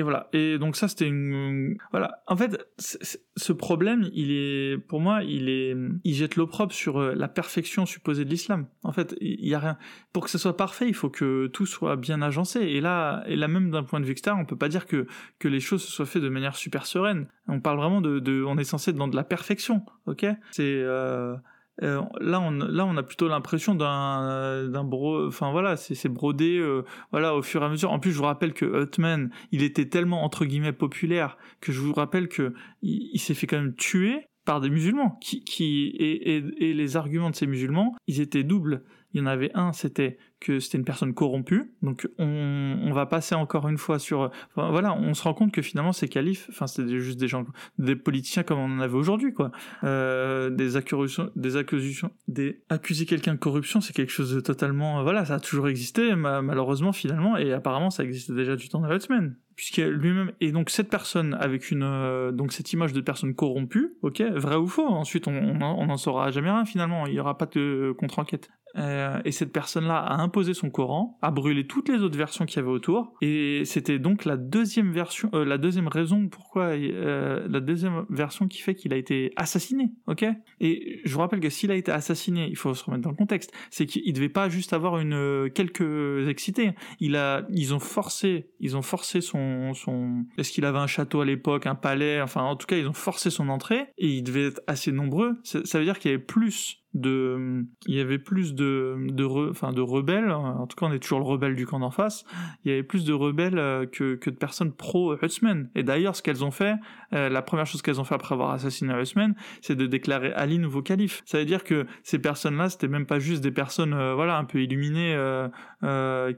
Et 0.00 0.02
voilà. 0.02 0.30
Et 0.32 0.56
donc 0.58 0.76
ça, 0.76 0.88
c'était 0.88 1.06
une... 1.06 1.76
Voilà. 1.90 2.22
En 2.26 2.34
fait, 2.34 2.58
ce 2.78 3.52
problème, 3.52 4.08
il 4.14 4.32
est, 4.32 4.78
pour 4.78 4.98
moi, 4.98 5.22
il 5.22 5.50
est, 5.50 5.76
il 6.04 6.14
jette 6.14 6.36
l'opprobre 6.36 6.72
sur 6.72 6.98
euh, 6.98 7.12
la 7.14 7.28
perfection 7.28 7.84
supposée 7.84 8.24
de 8.24 8.30
l'islam. 8.30 8.66
En 8.82 8.92
fait, 8.92 9.14
il 9.20 9.46
y 9.46 9.54
a 9.54 9.58
rien. 9.58 9.76
Pour 10.14 10.24
que 10.24 10.30
ce 10.30 10.38
soit 10.38 10.56
parfait, 10.56 10.88
il 10.88 10.94
faut 10.94 11.10
que 11.10 11.48
tout 11.48 11.66
soit 11.66 11.96
bien 11.96 12.22
agencé. 12.22 12.60
Et 12.60 12.80
là, 12.80 13.22
et 13.26 13.36
là 13.36 13.46
même 13.46 13.70
d'un 13.70 13.82
point 13.82 14.00
de 14.00 14.06
vue 14.06 14.12
extérieur, 14.12 14.40
on 14.40 14.46
peut 14.46 14.56
pas 14.56 14.70
dire 14.70 14.86
que 14.86 15.06
que 15.38 15.48
les 15.48 15.60
choses 15.60 15.84
se 15.84 15.92
soient 15.92 16.06
faites 16.06 16.22
de 16.22 16.30
manière 16.30 16.56
super 16.56 16.86
sereine. 16.86 17.26
On 17.46 17.60
parle 17.60 17.76
vraiment 17.76 18.00
de, 18.00 18.20
de 18.20 18.42
on 18.42 18.56
est 18.56 18.64
censé 18.64 18.92
être 18.92 18.96
dans 18.96 19.08
de 19.08 19.16
la 19.16 19.24
perfection. 19.24 19.84
Ok? 20.06 20.24
C'est 20.52 20.62
euh, 20.82 21.36
euh, 21.82 22.02
là, 22.20 22.40
on, 22.40 22.96
a 22.96 23.02
plutôt 23.02 23.28
l'impression 23.28 23.74
d'un, 23.74 24.68
d'un 24.68 24.84
bro, 24.84 25.26
enfin 25.26 25.50
voilà, 25.50 25.76
c'est, 25.76 25.94
c'est 25.94 26.08
brodé, 26.08 26.58
euh, 26.58 26.84
voilà, 27.10 27.34
au 27.34 27.42
fur 27.42 27.62
et 27.62 27.64
à 27.64 27.68
mesure. 27.68 27.90
En 27.90 27.98
plus, 27.98 28.12
je 28.12 28.18
vous 28.18 28.24
rappelle 28.24 28.52
que 28.52 28.82
Hutman, 28.84 29.30
il 29.52 29.62
était 29.62 29.88
tellement 29.88 30.22
entre 30.24 30.44
guillemets 30.44 30.72
populaire 30.72 31.38
que 31.60 31.72
je 31.72 31.80
vous 31.80 31.92
rappelle 31.92 32.28
que 32.28 32.54
il, 32.82 33.18
s'est 33.18 33.34
fait 33.34 33.46
quand 33.46 33.58
même 33.58 33.74
tuer 33.74 34.26
par 34.44 34.60
des 34.60 34.70
musulmans, 34.70 35.18
qui, 35.20 35.44
qui 35.44 35.86
et, 35.98 36.36
et 36.58 36.74
les 36.74 36.96
arguments 36.96 37.30
de 37.30 37.36
ces 37.36 37.46
musulmans, 37.46 37.94
ils 38.06 38.20
étaient 38.20 38.44
doubles. 38.44 38.84
Il 39.12 39.20
y 39.20 39.22
en 39.22 39.26
avait 39.26 39.50
un, 39.54 39.72
c'était 39.72 40.18
que 40.40 40.58
c'était 40.58 40.78
une 40.78 40.84
personne 40.84 41.14
corrompue. 41.14 41.72
Donc 41.82 42.08
on, 42.18 42.90
va 42.92 43.06
passer 43.06 43.34
encore 43.34 43.68
une 43.68 43.78
fois 43.78 43.98
sur... 43.98 44.30
voilà, 44.56 44.94
on 44.94 45.14
se 45.14 45.22
rend 45.22 45.34
compte 45.34 45.52
que 45.52 45.62
finalement 45.62 45.92
ces 45.92 46.08
califes, 46.08 46.46
enfin 46.50 46.66
c'était 46.66 46.98
juste 46.98 47.20
des 47.20 47.28
gens, 47.28 47.44
des 47.78 47.94
politiciens 47.94 48.42
comme 48.42 48.58
on 48.58 48.76
en 48.76 48.80
avait 48.80 48.96
aujourd'hui, 48.96 49.32
quoi. 49.32 49.52
Euh, 49.84 50.50
des 50.50 50.76
accusations, 50.76 51.30
des 51.36 51.56
accusations, 51.56 52.10
des 52.26 52.62
accuser 52.68 53.06
quelqu'un 53.06 53.34
de 53.34 53.38
corruption, 53.38 53.80
c'est 53.80 53.92
quelque 53.92 54.12
chose 54.12 54.34
de 54.34 54.40
totalement... 54.40 55.02
Voilà, 55.02 55.24
ça 55.24 55.34
a 55.34 55.40
toujours 55.40 55.68
existé, 55.68 56.14
malheureusement 56.16 56.92
finalement, 56.92 57.36
et 57.36 57.52
apparemment 57.52 57.90
ça 57.90 58.02
existait 58.02 58.34
déjà 58.34 58.56
du 58.56 58.68
temps 58.68 58.80
de 58.80 58.92
Hutzman 58.92 59.36
puisque 59.60 59.76
lui-même 59.76 60.32
et 60.40 60.52
donc 60.52 60.70
cette 60.70 60.88
personne 60.88 61.36
avec 61.38 61.70
une 61.70 61.82
euh, 61.82 62.32
donc 62.32 62.50
cette 62.50 62.72
image 62.72 62.94
de 62.94 63.02
personne 63.02 63.34
corrompue, 63.34 63.94
ok, 64.00 64.22
vrai 64.22 64.56
ou 64.56 64.66
faux. 64.66 64.86
Ensuite, 64.86 65.28
on 65.28 65.32
n'en 65.58 65.96
saura 65.98 66.30
jamais 66.30 66.50
rien 66.50 66.64
finalement. 66.64 67.06
Il 67.06 67.12
y 67.12 67.20
aura 67.20 67.36
pas 67.36 67.44
de 67.44 67.94
contre-enquête. 67.98 68.48
Euh, 68.76 69.20
et 69.24 69.32
cette 69.32 69.52
personne-là 69.52 69.98
a 69.98 70.16
imposé 70.30 70.54
son 70.54 70.70
Coran, 70.70 71.18
a 71.22 71.32
brûlé 71.32 71.66
toutes 71.66 71.88
les 71.88 72.02
autres 72.02 72.16
versions 72.16 72.46
qu'il 72.46 72.58
y 72.58 72.60
avait 72.60 72.70
autour, 72.70 73.14
et 73.20 73.64
c'était 73.64 73.98
donc 73.98 74.24
la 74.24 74.36
deuxième 74.36 74.92
version, 74.92 75.28
euh, 75.34 75.44
la 75.44 75.58
deuxième 75.58 75.88
raison 75.88 76.28
pourquoi, 76.28 76.66
euh, 76.66 77.48
la 77.48 77.58
deuxième 77.58 78.06
version 78.10 78.46
qui 78.46 78.58
fait 78.62 78.76
qu'il 78.76 78.94
a 78.94 78.96
été 78.96 79.32
assassiné, 79.34 79.90
ok? 80.06 80.24
Et 80.60 81.00
je 81.04 81.12
vous 81.12 81.18
rappelle 81.18 81.40
que 81.40 81.50
s'il 81.50 81.72
a 81.72 81.74
été 81.74 81.90
assassiné, 81.90 82.46
il 82.48 82.56
faut 82.56 82.74
se 82.74 82.84
remettre 82.84 83.02
dans 83.02 83.10
le 83.10 83.16
contexte, 83.16 83.52
c'est 83.70 83.86
qu'il 83.86 84.12
devait 84.12 84.28
pas 84.28 84.48
juste 84.48 84.72
avoir 84.72 84.98
une 84.98 85.14
euh, 85.14 85.48
quelques 85.48 86.28
excités, 86.28 86.72
il 87.00 87.16
a, 87.16 87.44
ils 87.50 87.74
ont 87.74 87.80
forcé, 87.80 88.50
ils 88.60 88.76
ont 88.76 88.82
forcé 88.82 89.20
son, 89.20 89.74
son, 89.74 90.26
est-ce 90.38 90.52
qu'il 90.52 90.64
avait 90.64 90.78
un 90.78 90.86
château 90.86 91.22
à 91.22 91.24
l'époque, 91.24 91.66
un 91.66 91.74
palais, 91.74 92.20
enfin 92.20 92.42
en 92.42 92.54
tout 92.54 92.68
cas 92.68 92.76
ils 92.76 92.86
ont 92.86 92.92
forcé 92.92 93.30
son 93.30 93.48
entrée, 93.48 93.88
et 93.98 94.06
il 94.06 94.22
devait 94.22 94.46
être 94.46 94.60
assez 94.68 94.92
nombreux. 94.92 95.38
Ça, 95.42 95.64
ça 95.64 95.78
veut 95.78 95.84
dire 95.84 95.98
qu'il 95.98 96.12
y 96.12 96.14
avait 96.14 96.22
plus 96.22 96.79
il 96.94 97.66
y 97.86 98.00
avait 98.00 98.18
plus 98.18 98.54
de 98.54 99.48
enfin 99.50 99.72
de 99.72 99.80
rebelles 99.80 100.30
en 100.30 100.66
tout 100.66 100.76
cas 100.76 100.86
on 100.86 100.92
est 100.92 100.98
toujours 100.98 101.20
le 101.20 101.24
rebelle 101.24 101.54
du 101.54 101.66
camp 101.66 101.78
d'en 101.78 101.90
face. 101.90 102.24
Il 102.64 102.70
y 102.70 102.74
avait 102.74 102.82
plus 102.82 103.04
de 103.04 103.12
rebelles 103.12 103.58
euh, 103.58 103.86
que, 103.86 104.18
de 104.18 104.36
personnes 104.36 104.72
pro 104.72 105.16
Hutzman 105.16 105.70
et 105.74 105.82
d'ailleurs 105.82 106.16
ce 106.16 106.22
qu'elles 106.22 106.44
ont 106.44 106.50
fait 106.50 106.74
euh, 107.12 107.28
la 107.28 107.42
première 107.42 107.66
chose 107.66 107.82
qu'elles 107.82 108.00
ont 108.00 108.04
fait 108.04 108.14
après 108.14 108.34
avoir 108.34 108.50
assassiné 108.50 108.92
Hutzman 109.00 109.34
c'est 109.60 109.76
de 109.76 109.86
déclarer 109.86 110.32
Ali 110.32 110.58
nouveau 110.58 110.82
calife. 110.82 111.22
Ça 111.26 111.38
veut 111.38 111.44
dire 111.44 111.64
que 111.64 111.86
ces 112.02 112.18
personnes 112.18 112.56
là 112.56 112.68
c'était 112.68 112.88
même 112.88 113.06
pas 113.06 113.20
juste 113.20 113.42
des 113.42 113.52
personnes 113.52 113.94
euh, 113.94 114.14
voilà 114.14 114.36
un 114.36 114.44
peu 114.44 114.60
illuminées 114.60 115.16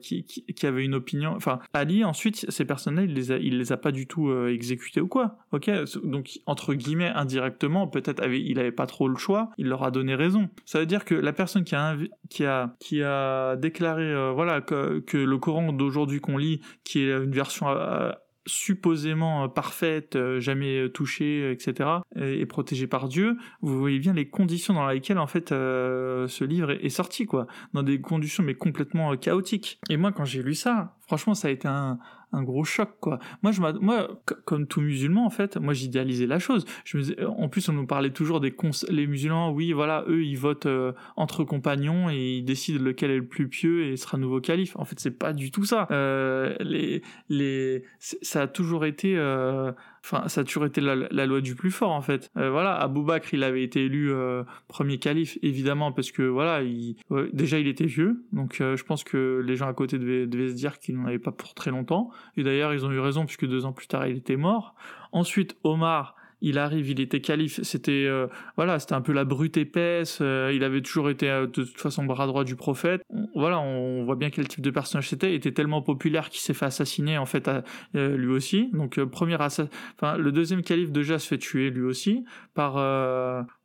qui, 0.00 0.66
avaient 0.66 0.84
une 0.84 0.94
opinion. 0.94 1.34
Enfin 1.34 1.60
Ali 1.72 2.04
ensuite 2.04 2.50
ces 2.50 2.64
personnes 2.64 2.96
là 2.96 3.02
il 3.02 3.14
les 3.14 3.32
a 3.32 3.38
les 3.38 3.72
a 3.72 3.76
pas 3.76 3.92
du 3.92 4.06
tout 4.06 4.32
exécutées 4.46 5.00
ou 5.00 5.08
quoi. 5.08 5.38
Ok? 5.52 5.70
Donc 6.04 6.40
entre 6.46 6.74
guillemets 6.74 7.08
indirectement 7.14 7.88
peut-être 7.88 8.22
il 8.26 8.58
avait 8.58 8.72
pas 8.72 8.86
trop 8.86 9.08
le 9.08 9.16
choix. 9.16 9.50
Il 9.56 9.68
leur 9.68 9.82
a 9.82 9.90
donné 9.90 10.14
raison 10.14 10.41
ça 10.64 10.78
veut 10.78 10.86
dire 10.86 11.04
que 11.04 11.14
la 11.14 11.32
personne 11.32 11.64
qui 11.64 11.74
a, 11.74 13.56
déclaré 13.56 14.02
euh, 14.02 14.32
voilà, 14.32 14.60
que, 14.60 15.02
le 15.12 15.38
Coran 15.38 15.72
d'aujourd'hui 15.72 16.20
qu'on 16.20 16.36
lit, 16.36 16.60
qui 16.84 17.00
est 17.00 17.12
une 17.12 17.32
version 17.32 17.68
euh, 17.68 18.12
supposément 18.46 19.44
euh, 19.44 19.48
parfaite, 19.48 20.18
jamais 20.38 20.88
touchée, 20.90 21.50
etc., 21.50 21.88
et 22.16 22.46
protégée 22.46 22.86
par 22.86 23.08
Dieu, 23.08 23.36
vous 23.60 23.78
voyez 23.78 23.98
bien 23.98 24.12
les 24.12 24.28
conditions 24.28 24.74
dans 24.74 24.86
lesquelles 24.88 25.18
en 25.18 25.26
fait 25.26 25.50
ce 25.50 26.44
livre 26.44 26.70
est, 26.70 26.88
sorti, 26.88 27.26
quoi, 27.26 27.46
dans 27.72 27.82
des 27.82 28.00
conditions 28.00 28.42
mais 28.42 28.54
complètement 28.54 29.16
chaotiques. 29.16 29.78
Et 29.90 29.96
moi, 29.96 30.12
quand 30.12 30.24
j'ai 30.24 30.42
lu 30.42 30.54
ça, 30.54 30.96
franchement, 31.00 31.34
ça 31.34 31.48
a 31.48 31.50
été 31.50 31.68
un, 31.68 31.98
un 32.32 32.42
gros 32.42 32.64
choc 32.64 32.90
quoi. 33.00 33.18
Moi 33.42 33.52
je 33.52 33.60
moi 33.80 34.08
comme 34.44 34.66
tout 34.66 34.80
musulman 34.80 35.26
en 35.26 35.30
fait, 35.30 35.56
moi 35.56 35.74
j'idéalisais 35.74 36.26
la 36.26 36.38
chose. 36.38 36.64
Je 36.84 36.98
me 36.98 37.28
en 37.28 37.48
plus 37.48 37.68
on 37.68 37.72
nous 37.72 37.86
parlait 37.86 38.10
toujours 38.10 38.40
des 38.40 38.54
les 38.88 39.06
musulmans, 39.06 39.50
oui 39.50 39.72
voilà, 39.72 40.04
eux 40.08 40.24
ils 40.24 40.36
votent 40.36 40.66
euh, 40.66 40.92
entre 41.16 41.44
compagnons 41.44 42.10
et 42.10 42.38
ils 42.38 42.44
décident 42.44 42.82
lequel 42.82 43.10
est 43.10 43.16
le 43.16 43.26
plus 43.26 43.48
pieux 43.48 43.86
et 43.86 43.96
sera 43.96 44.18
nouveau 44.18 44.40
calife. 44.40 44.76
En 44.76 44.84
fait, 44.84 44.98
c'est 44.98 45.18
pas 45.18 45.32
du 45.32 45.50
tout 45.50 45.64
ça. 45.64 45.86
Euh, 45.90 46.54
les 46.60 47.02
les 47.28 47.84
ça 47.98 48.42
a 48.42 48.46
toujours 48.46 48.84
été 48.84 49.16
euh, 49.16 49.72
enfin 50.04 50.28
ça 50.28 50.42
a 50.42 50.44
toujours 50.44 50.66
été 50.66 50.80
la, 50.80 51.26
loi 51.26 51.40
du 51.40 51.54
plus 51.54 51.70
fort 51.70 51.92
en 51.92 52.02
fait. 52.02 52.30
Euh, 52.36 52.50
voilà, 52.50 52.74
Abou 52.76 53.02
Bakr 53.02 53.34
il 53.34 53.44
avait 53.44 53.62
été 53.62 53.84
élu 53.84 54.12
euh, 54.12 54.44
premier 54.68 54.98
calife 54.98 55.38
évidemment 55.42 55.92
parce 55.92 56.10
que 56.10 56.22
voilà, 56.22 56.62
il, 56.62 56.96
déjà 57.32 57.58
il 57.58 57.68
était 57.68 57.86
vieux, 57.86 58.24
donc 58.32 58.60
euh, 58.60 58.76
je 58.76 58.84
pense 58.84 59.04
que 59.04 59.42
les 59.46 59.56
gens 59.56 59.68
à 59.68 59.74
côté 59.74 59.98
devaient, 59.98 60.26
devaient 60.26 60.50
se 60.50 60.54
dire 60.54 60.78
qu'il 60.78 60.96
n'en 60.96 61.06
avait 61.06 61.18
pas 61.18 61.32
pour 61.32 61.54
très 61.54 61.70
longtemps. 61.70 62.10
Et 62.36 62.42
d'ailleurs 62.42 62.74
ils 62.74 62.84
ont 62.84 62.90
eu 62.90 63.00
raison 63.00 63.24
puisque 63.26 63.46
deux 63.46 63.64
ans 63.64 63.72
plus 63.72 63.86
tard 63.86 64.06
il 64.06 64.16
était 64.16 64.36
mort. 64.36 64.74
Ensuite 65.12 65.56
Omar 65.64 66.16
il 66.42 66.58
arrive, 66.58 66.90
il 66.90 67.00
était 67.00 67.20
calife, 67.20 67.60
c'était 67.62 68.04
euh, 68.06 68.26
voilà, 68.56 68.80
c'était 68.80 68.94
un 68.94 69.00
peu 69.00 69.12
la 69.12 69.24
brute 69.24 69.56
épaisse, 69.56 70.18
euh, 70.20 70.52
il 70.52 70.64
avait 70.64 70.82
toujours 70.82 71.08
été 71.08 71.30
euh, 71.30 71.46
de 71.46 71.46
toute 71.46 71.80
façon 71.80 72.04
bras 72.04 72.26
droit 72.26 72.42
du 72.42 72.56
prophète. 72.56 73.02
Voilà, 73.34 73.60
on 73.60 74.04
voit 74.04 74.16
bien 74.16 74.28
quel 74.28 74.48
type 74.48 74.60
de 74.60 74.70
personnage 74.70 75.08
c'était, 75.08 75.30
il 75.30 75.36
était 75.36 75.52
tellement 75.52 75.82
populaire 75.82 76.28
qu'il 76.28 76.40
s'est 76.40 76.52
fait 76.52 76.66
assassiner 76.66 77.16
en 77.16 77.26
fait 77.26 77.48
lui 77.94 78.28
aussi. 78.28 78.70
Donc 78.72 79.00
premier 79.04 79.36
enfin 79.36 80.16
le 80.18 80.32
deuxième 80.32 80.62
calife 80.62 80.90
déjà 80.90 81.18
se 81.18 81.28
fait 81.28 81.38
tuer 81.38 81.70
lui 81.70 81.82
aussi 81.82 82.24
par 82.54 82.72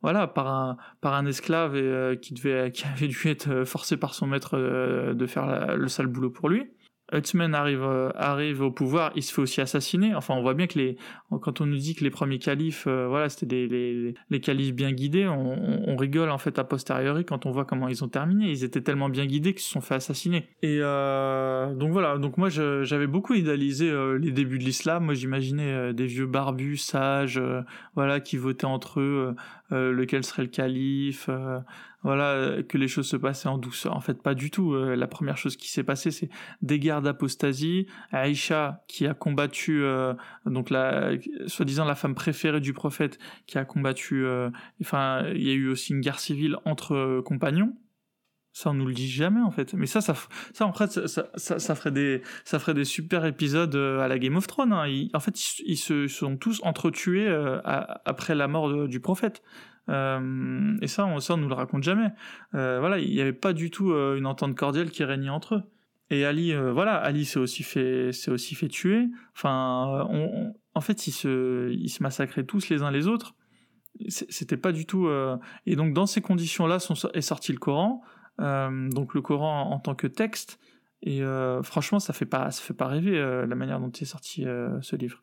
voilà, 0.02 0.26
par 0.28 0.46
un 0.46 0.76
par 1.00 1.14
un 1.14 1.26
esclave 1.26 1.72
qui 2.20 2.34
devait 2.34 2.70
qui 2.70 2.84
avait 2.86 3.08
dû 3.08 3.18
être 3.26 3.64
forcé 3.64 3.96
par 3.96 4.14
son 4.14 4.26
maître 4.26 4.56
de 4.56 5.26
faire 5.26 5.76
le 5.76 5.88
sale 5.88 6.06
boulot 6.06 6.30
pour 6.30 6.48
lui. 6.48 6.70
Hutzman 7.12 7.54
arrive, 7.54 7.82
euh, 7.82 8.10
arrive 8.14 8.62
au 8.62 8.70
pouvoir, 8.70 9.12
il 9.16 9.22
se 9.22 9.32
fait 9.32 9.40
aussi 9.40 9.60
assassiner. 9.60 10.14
Enfin, 10.14 10.34
on 10.34 10.42
voit 10.42 10.54
bien 10.54 10.66
que 10.66 10.78
les, 10.78 10.96
quand 11.30 11.60
on 11.60 11.66
nous 11.66 11.76
dit 11.76 11.94
que 11.94 12.04
les 12.04 12.10
premiers 12.10 12.38
califes, 12.38 12.84
euh, 12.86 13.06
voilà, 13.08 13.28
c'était 13.28 13.46
des, 13.46 13.66
les, 13.66 14.14
les 14.28 14.40
califes 14.40 14.74
bien 14.74 14.92
guidés, 14.92 15.26
on, 15.26 15.88
on, 15.88 15.96
rigole 15.96 16.30
en 16.30 16.38
fait 16.38 16.58
a 16.58 16.64
posteriori 16.64 17.24
quand 17.24 17.46
on 17.46 17.50
voit 17.50 17.64
comment 17.64 17.88
ils 17.88 18.04
ont 18.04 18.08
terminé. 18.08 18.50
Ils 18.50 18.64
étaient 18.64 18.80
tellement 18.80 19.08
bien 19.08 19.26
guidés 19.26 19.54
qu'ils 19.54 19.62
se 19.62 19.70
sont 19.70 19.80
fait 19.80 19.94
assassiner. 19.94 20.48
Et 20.62 20.78
euh, 20.80 21.74
donc 21.74 21.92
voilà, 21.92 22.18
donc 22.18 22.36
moi 22.36 22.48
j'avais 22.48 23.06
beaucoup 23.06 23.34
idéalisé 23.34 23.90
euh, 23.90 24.18
les 24.18 24.30
débuts 24.30 24.58
de 24.58 24.64
l'islam. 24.64 25.04
Moi 25.04 25.14
j'imaginais 25.14 25.92
des 25.92 26.06
vieux 26.06 26.26
barbus, 26.26 26.76
sages, 26.76 27.40
voilà, 27.94 28.20
qui 28.20 28.36
votaient 28.36 28.66
entre 28.66 29.00
eux 29.00 29.34
lequel 29.70 30.24
serait 30.24 30.42
le 30.42 30.48
calife 30.48 31.28
voilà 32.02 32.32
euh, 32.32 32.62
que 32.62 32.78
les 32.78 32.86
choses 32.86 33.08
se 33.08 33.16
passaient 33.16 33.48
en 33.48 33.58
douceur. 33.58 33.96
En 33.96 34.00
fait, 34.00 34.22
pas 34.22 34.34
du 34.34 34.50
tout. 34.50 34.74
Euh, 34.74 34.94
la 34.94 35.06
première 35.06 35.36
chose 35.36 35.56
qui 35.56 35.68
s'est 35.68 35.82
passée, 35.82 36.10
c'est 36.10 36.30
des 36.62 36.78
guerres 36.78 37.02
d'apostasie. 37.02 37.86
Aïcha, 38.12 38.84
qui 38.86 39.06
a 39.06 39.14
combattu, 39.14 39.82
euh, 39.82 40.14
donc 40.46 40.70
la, 40.70 41.12
soi-disant 41.46 41.84
la 41.84 41.96
femme 41.96 42.14
préférée 42.14 42.60
du 42.60 42.72
prophète, 42.72 43.18
qui 43.46 43.58
a 43.58 43.64
combattu. 43.64 44.26
enfin, 44.80 45.24
il 45.34 45.42
y 45.42 45.50
a 45.50 45.54
eu 45.54 45.68
aussi 45.68 45.92
une 45.92 46.00
guerre 46.00 46.20
civile 46.20 46.56
entre 46.64 47.20
compagnons. 47.24 47.76
Ça, 48.52 48.70
on 48.70 48.74
nous 48.74 48.86
le 48.86 48.94
dit 48.94 49.08
jamais 49.08 49.40
en 49.40 49.50
fait. 49.50 49.74
Mais 49.74 49.86
ça, 49.86 50.00
ça, 50.00 50.14
ça 50.52 50.66
en 50.66 50.72
fait, 50.72 51.06
ça, 51.06 51.74
ferait 51.74 51.92
des, 51.92 52.22
ça 52.44 52.58
ferait 52.58 52.74
des 52.74 52.84
super 52.84 53.24
épisodes 53.24 53.74
à 53.74 54.08
la 54.08 54.18
Game 54.18 54.36
of 54.36 54.46
Thrones. 54.46 54.72
Hein. 54.72 55.08
en 55.12 55.20
fait, 55.20 55.58
ils, 55.60 55.76
se 55.76 56.06
sont 56.08 56.36
tous 56.36 56.60
entretués 56.64 57.28
après 58.04 58.34
la 58.34 58.48
mort 58.48 58.88
du 58.88 59.00
prophète. 59.00 59.42
Euh, 59.88 60.76
et 60.80 60.86
ça, 60.86 61.06
on, 61.06 61.20
ça, 61.20 61.36
nous 61.36 61.48
le 61.48 61.54
raconte 61.54 61.82
jamais. 61.82 62.10
Euh, 62.54 62.78
voilà, 62.80 62.98
il 62.98 63.12
n'y 63.12 63.20
avait 63.20 63.32
pas 63.32 63.52
du 63.52 63.70
tout 63.70 63.92
euh, 63.92 64.16
une 64.16 64.26
entente 64.26 64.54
cordiale 64.54 64.90
qui 64.90 65.04
régnait 65.04 65.30
entre 65.30 65.56
eux. 65.56 65.62
Et 66.10 66.24
Ali, 66.24 66.54
voilà, 66.54 66.94
Ali 66.94 67.26
s'est 67.26 67.38
aussi 67.38 67.62
fait, 67.62 68.12
s'est 68.12 68.30
aussi 68.30 68.54
fait 68.54 68.68
tuer. 68.68 69.08
Enfin, 69.36 70.08
en 70.74 70.80
fait, 70.80 71.06
ils 71.06 71.12
se, 71.12 71.70
ils 71.70 71.90
se 71.90 72.02
massacraient 72.02 72.44
tous 72.44 72.70
les 72.70 72.82
uns 72.82 72.90
les 72.90 73.06
autres. 73.06 73.34
C'était 74.08 74.56
pas 74.56 74.72
du 74.72 74.86
tout. 74.86 75.06
Et 75.66 75.76
donc, 75.76 75.92
dans 75.92 76.06
ces 76.06 76.22
conditions-là, 76.22 76.78
est 77.12 77.20
sorti 77.20 77.52
le 77.52 77.58
Coran. 77.58 78.02
donc, 78.38 79.12
le 79.12 79.20
Coran 79.20 79.70
en 79.70 79.78
tant 79.80 79.94
que 79.94 80.06
texte. 80.06 80.58
Et 81.02 81.20
franchement, 81.62 81.98
ça 81.98 82.14
fait 82.14 82.24
pas, 82.24 82.50
ça 82.52 82.62
fait 82.62 82.72
pas 82.72 82.86
rêver 82.86 83.12
la 83.46 83.54
manière 83.54 83.78
dont 83.78 83.92
est 83.92 84.06
sorti 84.06 84.44
ce 84.80 84.96
livre. 84.96 85.22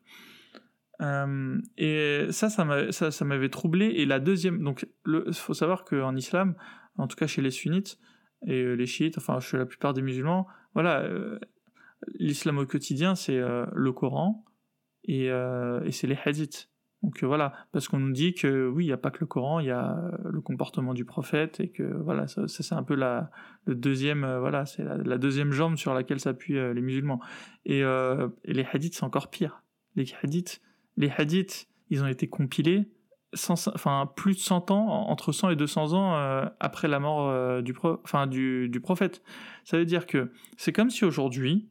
Euh, 1.02 1.60
et 1.76 2.28
ça, 2.30 2.48
ça 2.48 3.24
m'avait 3.24 3.48
troublé. 3.48 3.86
Et 3.86 4.06
la 4.06 4.20
deuxième, 4.20 4.62
donc, 4.62 4.86
il 5.06 5.34
faut 5.34 5.54
savoir 5.54 5.84
qu'en 5.84 6.14
islam, 6.16 6.54
en 6.96 7.06
tout 7.06 7.16
cas 7.16 7.26
chez 7.26 7.42
les 7.42 7.50
sunnites 7.50 7.98
et 8.46 8.62
euh, 8.62 8.74
les 8.74 8.86
chiites, 8.86 9.18
enfin 9.18 9.40
chez 9.40 9.58
la 9.58 9.66
plupart 9.66 9.92
des 9.92 10.02
musulmans, 10.02 10.46
voilà, 10.74 11.00
euh, 11.02 11.38
l'islam 12.18 12.58
au 12.58 12.66
quotidien, 12.66 13.14
c'est 13.14 13.38
le 13.38 13.92
Coran 13.92 14.44
et, 15.04 15.26
et 15.26 15.92
c'est 15.92 16.06
les 16.06 16.18
hadiths. 16.24 16.70
Donc 17.02 17.22
voilà, 17.22 17.52
parce 17.72 17.88
qu'on 17.88 17.98
nous 17.98 18.12
dit 18.12 18.34
que 18.34 18.68
oui, 18.68 18.84
il 18.84 18.88
n'y 18.88 18.92
a 18.92 18.98
pas 18.98 19.10
que 19.10 19.20
le 19.20 19.26
Coran, 19.26 19.60
il 19.60 19.66
y 19.66 19.70
a 19.70 20.10
le 20.24 20.40
comportement 20.40 20.92
du 20.92 21.04
prophète 21.04 21.60
et 21.60 21.68
que 21.68 21.82
voilà, 21.82 22.26
ça, 22.26 22.48
c'est 22.48 22.74
un 22.74 22.82
peu 22.82 22.94
la 22.94 23.30
le 23.64 23.74
deuxième, 23.74 24.26
voilà, 24.38 24.66
c'est 24.66 24.84
la, 24.84 25.18
deuxième 25.18 25.52
jambe 25.52 25.76
sur 25.76 25.94
laquelle 25.94 26.20
s'appuient 26.20 26.74
les 26.74 26.80
musulmans. 26.80 27.20
Et, 27.64 27.80
et 27.80 28.52
les 28.52 28.66
hadiths, 28.72 28.94
c'est 28.94 29.04
encore 29.04 29.30
pire. 29.30 29.62
Les 29.94 30.06
hadiths, 30.22 30.60
les 30.96 31.10
hadiths, 31.10 31.68
ils 31.90 32.02
ont 32.02 32.08
été 32.08 32.28
compilés 32.28 32.88
enfin, 33.48 34.10
plus 34.16 34.34
de 34.34 34.40
100 34.40 34.70
ans, 34.70 34.86
entre 35.08 35.32
100 35.32 35.50
et 35.50 35.56
200 35.56 35.92
ans 35.92 36.16
euh, 36.16 36.46
après 36.60 36.88
la 36.88 37.00
mort 37.00 37.28
euh, 37.28 37.60
du, 37.60 37.74
enfin, 37.82 38.26
du, 38.26 38.68
du, 38.68 38.80
prophète. 38.80 39.22
Ça 39.64 39.78
veut 39.78 39.84
dire 39.84 40.06
que 40.06 40.30
c'est 40.56 40.72
comme 40.72 40.90
si 40.90 41.04
aujourd'hui, 41.04 41.68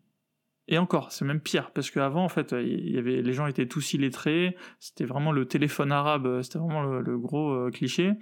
et 0.67 0.77
encore, 0.77 1.11
c'est 1.11 1.25
même 1.25 1.41
pire, 1.41 1.71
parce 1.71 1.91
qu'avant, 1.91 2.23
en 2.23 2.29
fait, 2.29 2.53
il 2.53 2.91
y 2.91 2.97
avait, 2.97 3.21
les 3.21 3.33
gens 3.33 3.45
étaient 3.45 3.67
tous 3.67 3.93
illettrés, 3.93 4.55
c'était 4.79 5.05
vraiment 5.05 5.31
le 5.31 5.45
téléphone 5.45 5.91
arabe, 5.91 6.41
c'était 6.41 6.57
vraiment 6.57 6.83
le, 6.83 7.17
gros 7.19 7.51
euh, 7.51 7.69
cliché. 7.69 8.13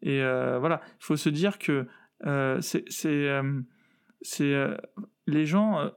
Et 0.00 0.22
euh, 0.22 0.58
voilà, 0.58 0.80
il 1.00 1.04
faut 1.04 1.16
se 1.16 1.28
dire 1.28 1.58
que 1.58 1.86
euh, 2.26 2.60
c'est, 2.60 2.84
les 5.26 5.46
gens, 5.46 5.90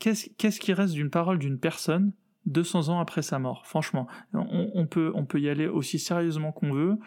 qu'est-ce 0.00 0.60
qui 0.60 0.72
reste 0.72 0.94
d'une 0.94 1.10
parole 1.10 1.38
d'une 1.38 1.58
personne 1.60 2.12
200 2.46 2.88
ans 2.90 3.00
après 3.00 3.22
sa 3.22 3.38
mort, 3.38 3.66
franchement, 3.66 4.06
on, 4.32 4.86
peut, 4.86 5.12
on 5.14 5.24
peut 5.24 5.40
y 5.40 5.48
aller 5.48 5.66
aussi 5.66 5.98
sérieusement 5.98 6.52
qu'on 6.52 6.72
veut. 6.72 6.98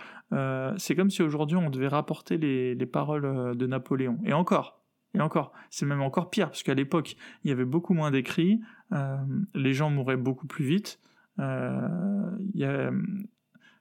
c'est 0.77 0.95
comme 0.95 1.09
si 1.09 1.21
aujourd'hui 1.21 1.57
on 1.57 1.69
devait 1.69 1.87
rapporter 1.87 2.37
les, 2.37 2.75
les 2.75 2.85
paroles 2.85 3.55
de 3.55 3.67
Napoléon. 3.67 4.17
Et 4.25 4.33
encore, 4.33 4.77
et 5.17 5.21
encore, 5.21 5.51
c'est 5.69 5.85
même 5.85 6.01
encore 6.01 6.29
pire, 6.29 6.47
parce 6.47 6.63
qu'à 6.63 6.73
l'époque, 6.73 7.15
il 7.43 7.49
y 7.49 7.51
avait 7.51 7.65
beaucoup 7.65 7.93
moins 7.93 8.11
d'écrits, 8.11 8.61
euh, 8.93 9.17
les 9.55 9.73
gens 9.73 9.89
mouraient 9.89 10.17
beaucoup 10.17 10.47
plus 10.47 10.65
vite. 10.65 10.99
Euh, 11.39 12.91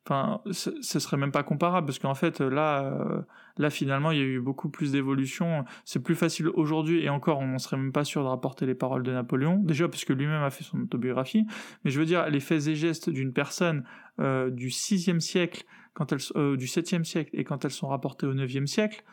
enfin, 0.06 0.40
ce 0.50 0.98
serait 0.98 1.16
même 1.16 1.32
pas 1.32 1.42
comparable, 1.42 1.86
parce 1.86 1.98
qu'en 1.98 2.14
fait, 2.14 2.40
là, 2.40 2.84
euh, 2.84 3.22
là, 3.58 3.70
finalement, 3.70 4.10
il 4.10 4.18
y 4.18 4.20
a 4.20 4.24
eu 4.24 4.40
beaucoup 4.40 4.68
plus 4.68 4.92
d'évolution. 4.92 5.64
C'est 5.84 6.02
plus 6.02 6.14
facile 6.14 6.48
aujourd'hui, 6.48 7.02
et 7.02 7.08
encore, 7.08 7.38
on 7.38 7.46
n'en 7.46 7.58
serait 7.58 7.76
même 7.76 7.92
pas 7.92 8.04
sûr 8.04 8.22
de 8.22 8.28
rapporter 8.28 8.66
les 8.66 8.74
paroles 8.74 9.02
de 9.02 9.12
Napoléon. 9.12 9.56
Déjà, 9.62 9.88
parce 9.88 10.04
que 10.04 10.12
lui-même 10.12 10.42
a 10.42 10.50
fait 10.50 10.64
son 10.64 10.80
autobiographie. 10.80 11.46
Mais 11.84 11.90
je 11.90 11.98
veux 11.98 12.06
dire, 12.06 12.28
les 12.28 12.40
faits 12.40 12.66
et 12.66 12.74
gestes 12.74 13.10
d'une 13.10 13.32
personne 13.32 13.84
du 14.18 14.68
6e 14.68 15.20
siècle, 15.20 15.64
quand 15.94 16.12
elles, 16.12 16.56
du 16.56 16.66
7e 16.66 17.04
siècle, 17.04 17.30
et 17.32 17.44
quand 17.44 17.64
elles 17.64 17.70
sont 17.70 17.88
rapportées 17.88 18.26
au 18.26 18.34
9e 18.34 18.66
siècle, 18.66 19.04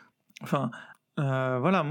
enfin, 0.42 0.70
euh, 1.20 1.58
voilà, 1.60 1.86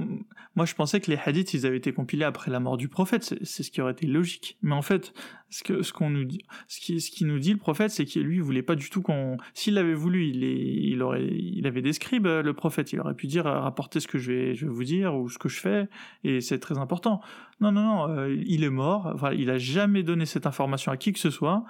moi 0.56 0.66
je 0.66 0.76
pensais 0.76 1.00
que 1.00 1.10
les 1.10 1.18
hadiths 1.18 1.54
ils 1.54 1.66
avaient 1.66 1.78
été 1.78 1.94
compilés 1.94 2.26
après 2.26 2.52
la 2.52 2.60
mort 2.60 2.76
du 2.76 2.90
prophète, 2.90 3.36
c'est 3.42 3.64
ce 3.64 3.72
qui 3.72 3.80
aurait 3.80 3.94
été 3.94 4.06
logique. 4.06 4.58
Mais 4.62 4.76
en 4.76 4.82
fait, 4.82 5.14
ce 5.50 5.64
que 5.64 5.82
ce 5.82 5.94
qu'on 5.94 6.10
nous 6.10 6.26
dit, 6.26 6.42
ce 6.68 6.82
qui 6.82 7.00
ce 7.00 7.10
qui 7.10 7.24
nous 7.24 7.40
dit 7.40 7.54
le 7.54 7.58
prophète, 7.58 7.92
c'est 7.92 8.04
qu'il 8.04 8.24
lui 8.24 8.40
voulait 8.40 8.64
pas 8.64 8.76
du 8.76 8.90
tout 8.90 9.02
qu'on, 9.02 9.38
s'il 9.54 9.76
l'avait 9.76 9.94
voulu, 9.94 10.28
il 10.28 10.44
il 10.44 11.02
aurait, 11.02 11.26
il 11.26 11.66
avait 11.68 11.82
des 11.82 11.94
scribes 11.94 12.28
le 12.28 12.54
prophète, 12.54 12.92
il 12.92 13.00
aurait 13.00 13.14
pu 13.14 13.28
dire 13.28 13.46
rapportez 13.46 14.02
ce 14.02 14.10
que 14.10 14.18
je 14.18 14.32
vais 14.32 14.56
je 14.56 14.66
vais 14.66 14.72
vous 14.72 14.84
dire 14.84 15.16
ou 15.16 15.30
ce 15.30 15.38
que 15.38 15.48
je 15.48 15.60
fais 15.60 15.88
et 16.26 16.42
c'est 16.42 16.60
très 16.60 16.78
important. 16.78 17.22
Non 17.62 17.72
non 17.72 17.84
non, 17.84 18.10
euh, 18.10 18.36
il 18.46 18.66
est 18.66 18.70
mort, 18.70 19.16
il 19.38 19.50
a 19.50 19.58
jamais 19.58 20.04
donné 20.04 20.26
cette 20.26 20.48
information 20.48 20.92
à 20.92 20.98
qui 20.98 21.14
que 21.14 21.20
ce 21.20 21.30
soit. 21.30 21.64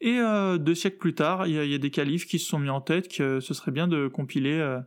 Et 0.00 0.18
euh, 0.18 0.58
deux 0.58 0.74
siècles 0.74 0.98
plus 0.98 1.14
tard, 1.14 1.46
il 1.46 1.54
y, 1.54 1.58
il 1.58 1.70
y, 1.70 1.74
a, 1.74 1.78
des 1.78 1.90
califes 1.90 2.26
qui 2.26 2.38
se 2.38 2.46
sont 2.46 2.58
mis 2.58 2.68
en 2.68 2.80
tête 2.80 3.08
que 3.08 3.40
ce 3.40 3.54
serait 3.54 3.70
bien 3.72 3.88
de 3.88 4.08
compiler 4.08 4.80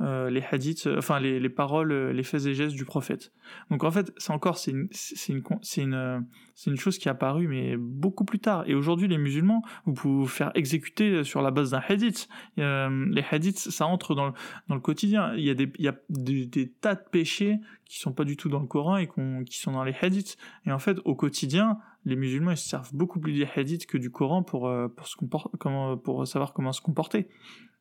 euh, 0.00 0.28
les 0.28 0.42
hadiths, 0.42 0.88
euh, 0.88 0.98
enfin 0.98 1.20
les, 1.20 1.38
les, 1.38 1.48
paroles, 1.48 1.92
euh, 1.92 2.12
les 2.12 2.24
faits 2.24 2.46
et 2.46 2.54
gestes 2.54 2.74
du 2.74 2.84
prophète. 2.84 3.32
Donc 3.70 3.84
en 3.84 3.92
fait, 3.92 4.12
c'est 4.16 4.32
encore 4.32 4.58
c'est 4.58 4.72
une 4.72 4.88
c'est 4.90 5.32
une 5.32 5.42
c'est 5.62 5.82
une 5.82 6.26
c'est 6.56 6.70
une 6.70 6.76
chose 6.76 6.98
qui 6.98 7.06
est 7.06 7.12
apparue 7.12 7.46
mais 7.46 7.76
beaucoup 7.76 8.24
plus 8.24 8.40
tard. 8.40 8.64
Et 8.66 8.74
aujourd'hui, 8.74 9.06
les 9.06 9.18
musulmans, 9.18 9.62
vous 9.86 9.92
pouvez 9.92 10.14
vous 10.14 10.26
faire 10.26 10.50
exécuter 10.56 11.22
sur 11.22 11.42
la 11.42 11.52
base 11.52 11.70
d'un 11.70 11.82
hadith. 11.88 12.28
les 12.56 13.24
hadiths, 13.30 13.58
ça 13.58 13.86
entre 13.86 14.16
dans 14.16 14.26
le, 14.26 14.32
dans 14.68 14.74
le 14.74 14.80
quotidien. 14.80 15.32
Il 15.36 15.44
y 15.44 15.50
a 15.50 15.54
des 15.54 15.72
il 15.78 15.84
y 15.84 15.88
a 15.88 15.96
des, 16.08 16.72
tas 16.80 16.96
de 16.96 17.04
péchés 17.12 17.60
qui 17.84 18.00
sont 18.00 18.12
pas 18.12 18.24
du 18.24 18.36
tout 18.36 18.48
dans 18.48 18.60
le 18.60 18.66
Coran 18.66 18.96
et 18.96 19.08
qui 19.46 19.58
sont 19.58 19.70
dans 19.70 19.84
les 19.84 19.94
hadiths. 20.00 20.36
Et 20.66 20.72
en 20.72 20.80
fait, 20.80 20.98
au 21.04 21.14
quotidien, 21.14 21.78
les 22.04 22.16
musulmans 22.16 22.50
ils 22.50 22.56
se 22.56 22.68
servent 22.68 22.94
beaucoup 22.94 23.20
plus 23.20 23.34
des 23.34 23.46
hadiths 23.54 23.86
que 23.86 23.98
du 23.98 24.10
Coran 24.10 24.42
pour 24.42 24.68
pour 24.96 25.06
se 25.06 25.14
comporter, 25.14 25.56
comment 25.60 25.96
pour 25.96 26.26
savoir 26.26 26.52
comment 26.52 26.72
se 26.72 26.80
comporter. 26.80 27.28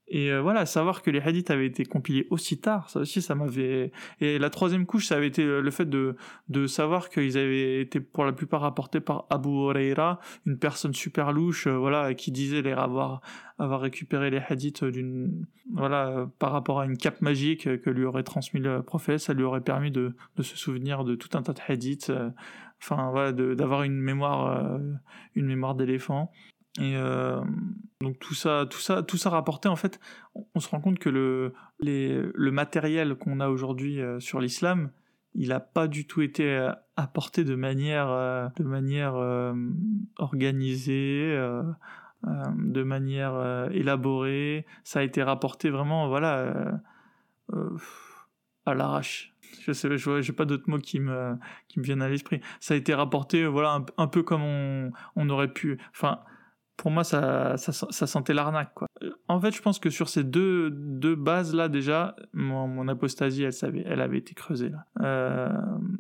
Et 0.08 0.32
euh, 0.32 0.42
voilà, 0.42 0.66
savoir 0.66 1.02
que 1.02 1.10
les 1.10 1.22
hadiths 1.22 1.50
avaient 1.50 1.66
été 1.66 1.86
compilés 1.86 2.28
aussi 2.30 2.60
tard, 2.60 2.90
ça 2.90 3.00
aussi, 3.00 3.22
ça 3.22 3.36
m'avait. 3.36 3.92
Et 4.20 4.38
la 4.38 4.50
troisième 4.50 4.86
couche, 4.86 5.08
ça 5.08 5.16
avait 5.16 5.28
été 5.28 5.44
le 5.46 5.72
fait 5.72 5.90
de, 5.90 6.18
de 6.50 6.68
savoir 6.68 7.10
qu'ils 7.10 7.38
avaient 7.38 7.80
été 7.82 8.02
pour 8.02 8.26
la 8.26 8.34
plupart 8.34 8.62
rapportés 8.62 9.00
par 9.00 9.26
Abu 9.30 9.50
Huraira, 9.50 10.20
une 10.46 10.60
personne 10.60 10.94
super 10.94 11.32
louche, 11.32 11.68
euh, 11.68 11.78
voilà, 11.78 12.14
qui 12.14 12.32
disait 12.32 12.62
les 12.62 12.74
avoir, 12.74 13.22
avoir 13.58 13.80
récupéré 13.80 14.30
les 14.30 14.42
hadiths 14.50 14.84
d'une, 14.84 15.46
voilà, 15.74 16.30
par 16.38 16.52
rapport 16.52 16.82
à 16.82 16.86
une 16.86 16.98
cape 16.98 17.22
magique 17.22 17.82
que 17.82 17.90
lui 17.90 18.04
aurait 18.04 18.24
transmis 18.24 18.60
le 18.60 18.84
prophète, 18.84 19.20
ça 19.20 19.34
lui 19.34 19.44
aurait 19.44 19.62
permis 19.62 19.90
de, 19.90 20.16
de 20.36 20.44
se 20.44 20.58
souvenir 20.58 21.06
de 21.06 21.16
tout 21.16 21.38
un 21.38 21.44
tas 21.44 21.54
de 21.54 21.62
hadiths, 21.66 22.10
euh, 22.10 22.30
enfin 22.82 23.10
voilà, 23.12 23.32
d'avoir 23.32 23.84
une 23.84 24.00
mémoire, 24.00 24.80
une 25.36 25.46
mémoire 25.46 25.76
d'éléphant. 25.76 26.30
Et 26.80 26.96
euh, 26.96 27.42
donc 28.02 28.18
tout 28.20 28.34
ça, 28.34 28.66
tout 28.70 28.80
ça, 28.80 29.04
tout 29.04 29.18
ça 29.18 29.30
rapporté, 29.30 29.70
en 29.70 29.76
fait, 29.76 30.00
on, 30.56 30.60
se 30.60 30.70
rend 30.70 30.82
compte 30.82 30.98
que 30.98 31.10
le, 31.10 31.54
le 31.80 32.52
matériel 32.52 33.16
qu'on 33.16 33.40
a 33.40 33.50
aujourd'hui 33.50 34.02
euh, 34.02 34.20
sur 34.20 34.40
l'islam, 34.40 34.90
il 35.36 35.50
n'a 35.50 35.60
pas 35.60 35.88
du 35.88 36.08
tout 36.08 36.22
été 36.22 36.50
euh, 36.50 36.72
apporté 36.96 37.44
de 37.44 37.56
manière, 37.56 38.08
de 38.56 38.64
manière 38.64 39.16
organisée, 40.18 41.36
de 42.24 42.84
manière 42.84 43.68
élaborée. 43.72 44.66
Ça 44.84 45.00
a 45.00 45.04
été 45.04 45.24
rapporté 45.24 45.72
vraiment, 45.72 46.08
voilà, 46.08 46.80
à 48.66 48.74
l'arrache. 48.76 49.34
Je 49.62 49.72
sais, 49.72 49.98
je 49.98 50.22
j'ai 50.22 50.34
pas 50.34 50.46
d'autres 50.46 50.70
mots 50.70 50.80
qui 50.80 51.00
me, 51.00 51.36
qui 51.68 51.80
me 51.80 51.84
viennent 51.84 52.02
à 52.04 52.10
l'esprit. 52.10 52.42
Ça 52.60 52.76
a 52.76 52.78
été 52.78 52.94
rapporté, 52.94 53.46
voilà, 53.46 53.74
un, 53.74 53.86
un 53.98 54.08
peu 54.08 54.22
comme 54.22 54.44
on, 54.44 54.92
on 55.16 55.30
aurait 55.30 55.52
pu, 55.52 55.80
enfin 55.92 56.20
pour 56.78 56.90
moi, 56.90 57.04
ça, 57.04 57.56
ça, 57.58 58.08
sentait 58.08 58.34
l'arnaque. 58.34 58.74
Quoi. 58.74 58.88
En 59.28 59.40
fait, 59.40 59.52
je 59.52 59.62
pense 59.62 59.80
que 59.80 59.90
sur 59.90 60.10
ces 60.10 60.24
deux, 60.24 60.72
deux 60.72 61.16
bases-là, 61.16 61.70
déjà, 61.70 62.16
mon, 62.34 62.88
apostasie, 62.88 63.44
elle, 63.44 63.54
savait, 63.54 63.84
elle 63.86 64.02
avait 64.02 64.18
été 64.18 64.34
creusée. 64.34 64.72
Euh, 65.02 65.50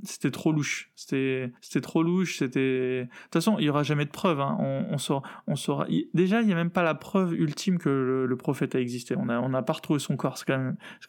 c'était 0.04 0.32
trop 0.32 0.52
louche. 0.52 0.92
C'était, 0.96 1.54
c'était 1.62 1.82
trop 1.82 2.02
louche. 2.02 2.40
C'était. 2.40 3.04
De 3.04 3.10
toute 3.26 3.34
façon, 3.34 3.58
il 3.60 3.66
y 3.66 3.70
aura 3.70 3.84
jamais 3.84 4.06
de 4.06 4.12
preuve. 4.12 4.42
Hein. 4.42 4.58
On, 4.60 4.88
on, 4.90 4.98
saura, 4.98 5.24
on. 5.48 5.54
Déjà, 6.14 6.42
il 6.42 6.48
n'y 6.48 6.54
a 6.54 6.56
même 6.56 6.72
pas 6.72 6.84
la 6.84 6.96
preuve 6.96 7.34
ultime 7.34 7.78
que 7.78 8.26
le, 8.28 8.36
prophète 8.36 8.74
a 8.76 8.80
existé. 8.80 9.16
On 9.16 9.26
n'a 9.26 9.42
on 9.42 9.54
a 9.54 9.62
pas 9.62 9.74
retrouvé 9.74 10.00
son 10.00 10.18
corps. 10.18 10.44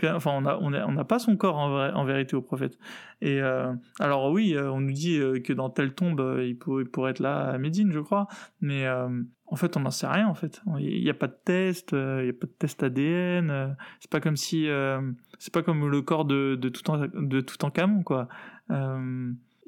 Enfin, 0.05 0.31
on 0.31 0.43
n'a 0.43 0.59
on 0.61 0.73
a, 0.75 0.87
on 0.87 0.97
a 0.99 1.05
pas 1.05 1.19
son 1.19 1.37
corps 1.37 1.57
en 1.57 2.05
vérité 2.05 2.37
au 2.37 2.43
prophète. 2.43 2.79
Euh, 3.25 3.73
alors 3.99 4.31
oui, 4.31 4.55
euh, 4.55 4.71
on 4.71 4.81
nous 4.81 4.93
dit 4.93 5.19
euh, 5.19 5.41
que 5.41 5.53
dans 5.53 5.71
telle 5.71 5.95
tombe, 5.95 6.39
il, 6.43 6.59
pourrait 6.59 7.11
être 7.11 7.21
là 7.21 7.51
à 7.51 7.59
Médine, 7.59 7.93
je 7.93 8.01
crois. 8.01 8.27
Mais 8.61 8.87
en 9.47 9.57
fait, 9.57 9.77
on 9.77 9.81
n'en 9.81 9.91
sait 9.91 10.07
rien, 10.07 10.29
en 10.29 10.35
fait. 10.35 10.63
Il 10.79 11.03
n'y 11.03 11.11
a 11.11 11.15
pas 11.15 11.29
de 11.29 11.37
test, 11.45 11.91
il 11.93 12.25
n'y 12.25 12.31
a 12.31 12.33
pas 12.33 12.47
de 12.47 12.55
test 12.59 12.83
ADN. 12.83 13.77
C'est 14.01 14.11
pas 14.11 14.21
comme 14.21 14.37
si, 14.37 14.69
c'est 15.39 15.53
pas 15.53 15.63
comme 15.63 15.89
le 15.89 16.03
corps 16.03 16.25
de, 16.25 16.57
de 16.61 16.69
tout 16.69 16.91
en, 16.91 16.99
de 16.99 17.41
tout 17.41 17.65
en 17.65 17.71
camon, 17.71 18.03
quoi. 18.03 18.29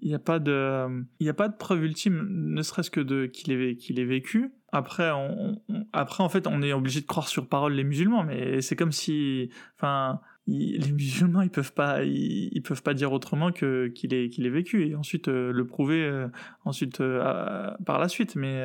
Il 0.03 0.09
n'y 0.09 0.15
a 0.15 0.19
pas 0.19 0.39
de, 0.39 1.05
il 1.21 1.29
a 1.29 1.35
pas 1.35 1.49
de 1.49 1.57
preuve 1.57 1.85
ultime, 1.85 2.27
ne 2.29 2.63
serait-ce 2.63 2.91
que 2.91 3.01
de 3.01 3.27
qu'il 3.27 3.53
ait, 3.53 3.77
qu'il 3.77 4.05
vécu. 4.05 4.53
Après, 4.73 5.11
on, 5.11 5.63
après, 5.93 6.23
en 6.23 6.29
fait, 6.29 6.47
on 6.47 6.61
est 6.61 6.75
obligé 6.75 7.01
de 7.01 7.07
croire 7.07 7.29
sur 7.29 7.49
parole 7.49 7.73
les 7.73 7.85
musulmans, 7.85 8.25
mais 8.25 8.61
c'est 8.61 8.77
comme 8.77 8.93
si, 8.93 9.49
enfin, 9.77 10.21
les 10.47 10.93
musulmans, 10.93 11.43
ils 11.43 11.51
peuvent 11.51 11.73
pas, 11.73 12.05
ils, 12.05 12.63
peuvent 12.63 12.83
pas 12.83 12.95
dire 12.95 13.13
autrement 13.13 13.51
que 13.51 13.89
qu'il 13.89 14.15
ait, 14.15 14.29
qu'il 14.29 14.47
ait 14.47 14.51
vécu 14.51 14.87
et 14.87 14.95
ensuite 14.95 15.29
le 15.29 15.67
prouver, 15.67 16.27
ensuite 16.65 16.99
par 16.99 17.99
la 17.99 18.09
suite, 18.09 18.37
mais 18.37 18.63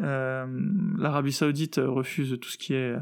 euh, 0.00 0.46
L'Arabie 0.98 1.32
Saoudite 1.32 1.80
refuse 1.82 2.38
tout 2.40 2.48
ce 2.48 2.58
qui 2.58 2.74
est 2.74 2.96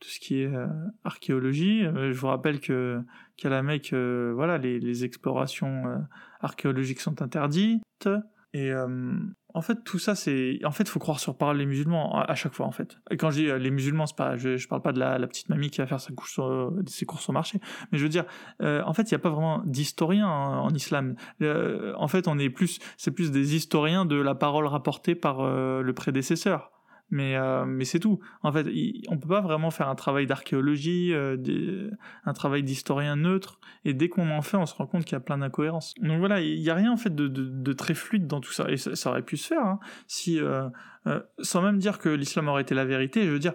tout 0.00 0.08
ce 0.08 0.18
qui 0.18 0.40
est 0.40 0.54
euh, 0.54 0.66
archéologie. 1.04 1.84
Euh, 1.84 2.12
je 2.12 2.18
vous 2.18 2.28
rappelle 2.28 2.60
que 2.60 3.02
qu'à 3.36 3.50
la 3.50 3.62
Mecque, 3.62 3.92
voilà, 3.92 4.58
les, 4.58 4.80
les 4.80 5.04
explorations 5.04 6.06
archéologiques 6.40 7.00
sont 7.00 7.22
interdites. 7.22 8.08
Et 8.52 8.70
en 9.54 9.62
fait, 9.62 9.84
tout 9.84 9.98
ça, 9.98 10.14
c'est. 10.14 10.58
En 10.64 10.70
fait, 10.70 10.88
faut 10.88 10.98
croire 10.98 11.18
sur 11.18 11.36
parole 11.36 11.56
les 11.56 11.66
musulmans 11.66 12.20
à, 12.20 12.34
chaque 12.34 12.54
fois, 12.54 12.66
en 12.66 12.72
fait. 12.72 12.98
Et 13.10 13.16
quand 13.16 13.30
je 13.30 13.40
dis 13.40 13.48
euh, 13.48 13.58
les 13.58 13.70
musulmans, 13.70 14.06
c'est 14.06 14.16
pas. 14.16 14.36
Je, 14.36 14.56
je 14.56 14.68
parle 14.68 14.82
pas 14.82 14.92
de 14.92 15.00
la, 15.00 15.18
petite 15.26 15.48
mamie 15.48 15.70
qui 15.70 15.78
va 15.78 15.86
faire 15.86 16.00
sa 16.00 16.12
couche 16.12 16.38
ses 16.86 17.06
courses 17.06 17.28
au 17.28 17.32
marché. 17.32 17.60
Mais 17.90 17.98
je 17.98 18.02
veux 18.02 18.08
dire, 18.08 18.24
euh, 18.62 18.82
en 18.84 18.92
fait, 18.92 19.10
il 19.10 19.14
n'y 19.14 19.16
a 19.16 19.20
pas 19.20 19.30
vraiment 19.30 19.62
d'historiens 19.64 20.28
en, 20.28 20.64
en, 20.64 20.70
islam. 20.70 21.16
Euh, 21.42 21.92
en 21.96 22.08
fait, 22.08 22.28
on 22.28 22.38
est 22.38 22.50
plus. 22.50 22.78
C'est 22.96 23.10
plus 23.10 23.30
des 23.30 23.56
historiens 23.56 24.04
de 24.04 24.16
la 24.16 24.34
parole 24.34 24.66
rapportée 24.66 25.14
par 25.14 25.42
le 25.42 25.92
prédécesseur 25.92 26.70
mais 27.10 27.36
euh, 27.36 27.64
mais 27.66 27.84
c'est 27.84 27.98
tout. 27.98 28.20
En 28.42 28.52
fait, 28.52 28.66
on 29.08 29.18
peut 29.18 29.28
pas 29.28 29.40
vraiment 29.40 29.70
faire 29.70 29.88
un 29.88 29.94
travail 29.94 30.26
d'archéologie, 30.26 31.12
euh, 31.12 31.90
un 32.24 32.32
travail 32.32 32.62
d'historien 32.62 33.16
neutre. 33.16 33.60
Et 33.84 33.94
dès 33.94 34.08
qu'on 34.08 34.30
en 34.30 34.42
fait, 34.42 34.56
on 34.56 34.66
se 34.66 34.74
rend 34.74 34.86
compte 34.86 35.04
qu'il 35.04 35.14
y 35.14 35.16
a 35.16 35.20
plein 35.20 35.38
d'incohérences. 35.38 35.94
Donc 36.00 36.18
voilà, 36.18 36.40
il 36.40 36.60
y 36.60 36.70
a 36.70 36.74
rien 36.74 36.92
en 36.92 36.96
fait 36.96 37.14
de, 37.14 37.72
très 37.72 37.94
fluide 37.94 38.26
dans 38.26 38.40
tout 38.40 38.52
ça. 38.52 38.70
Et 38.70 38.76
ça, 38.76 39.10
aurait 39.10 39.22
pu 39.22 39.36
se 39.36 39.48
faire 39.48 39.64
hein, 39.64 39.80
si, 40.06 40.40
euh, 40.40 40.68
sans 41.40 41.62
même 41.62 41.78
dire 41.78 41.98
que 41.98 42.08
l'islam 42.08 42.48
aurait 42.48 42.62
été 42.62 42.74
la 42.74 42.84
vérité. 42.84 43.24
Je 43.24 43.30
veux 43.30 43.38
dire, 43.38 43.54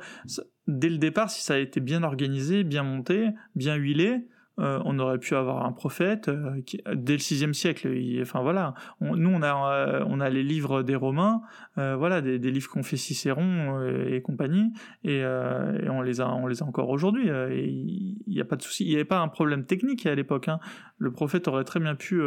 dès 0.67 0.89
le 0.89 0.97
départ, 0.97 1.29
si 1.29 1.41
ça 1.41 1.53
a 1.53 1.57
été 1.57 1.79
bien 1.79 2.03
organisé, 2.03 2.63
bien 2.63 2.83
monté, 2.83 3.29
bien 3.55 3.75
huilé, 3.75 4.27
euh, 4.57 4.81
on 4.85 4.99
aurait 4.99 5.17
pu 5.17 5.35
avoir 5.35 5.65
un 5.65 5.73
prophète 5.73 6.29
euh, 6.29 6.61
dès 6.93 7.13
le 7.13 7.19
sixième 7.19 7.53
siècle. 7.53 7.89
enfin 8.21 8.41
voilà, 8.41 8.73
nous 9.01 9.29
on 9.29 9.41
a 9.41 9.73
euh, 9.73 10.05
on 10.07 10.21
a 10.21 10.29
les 10.29 10.43
livres 10.43 10.81
des 10.81 10.95
Romains, 10.95 11.41
voilà 11.75 12.21
des, 12.21 12.37
livres 12.37 12.69
qu'ont 12.69 12.83
fait 12.83 12.97
Cicéron 12.97 13.81
et 14.07 14.21
compagnie, 14.21 14.71
et, 15.03 15.23
on 15.25 16.01
les 16.01 16.21
a 16.21 16.29
on 16.29 16.47
les 16.47 16.63
a 16.63 16.65
encore 16.65 16.89
aujourd'hui. 16.89 17.27
Il 17.27 18.23
n'y 18.27 18.41
a 18.41 18.45
pas 18.45 18.55
de 18.55 18.61
souci, 18.61 18.85
il 18.85 18.89
n'y 18.89 18.95
avait 18.95 19.05
pas 19.05 19.19
un 19.19 19.27
problème 19.27 19.65
technique 19.65 20.05
à 20.05 20.15
l'époque. 20.15 20.47
Hein. 20.47 20.59
Le 20.97 21.11
prophète 21.11 21.47
aurait 21.47 21.65
très 21.65 21.79
bien 21.79 21.95
pu 21.95 22.21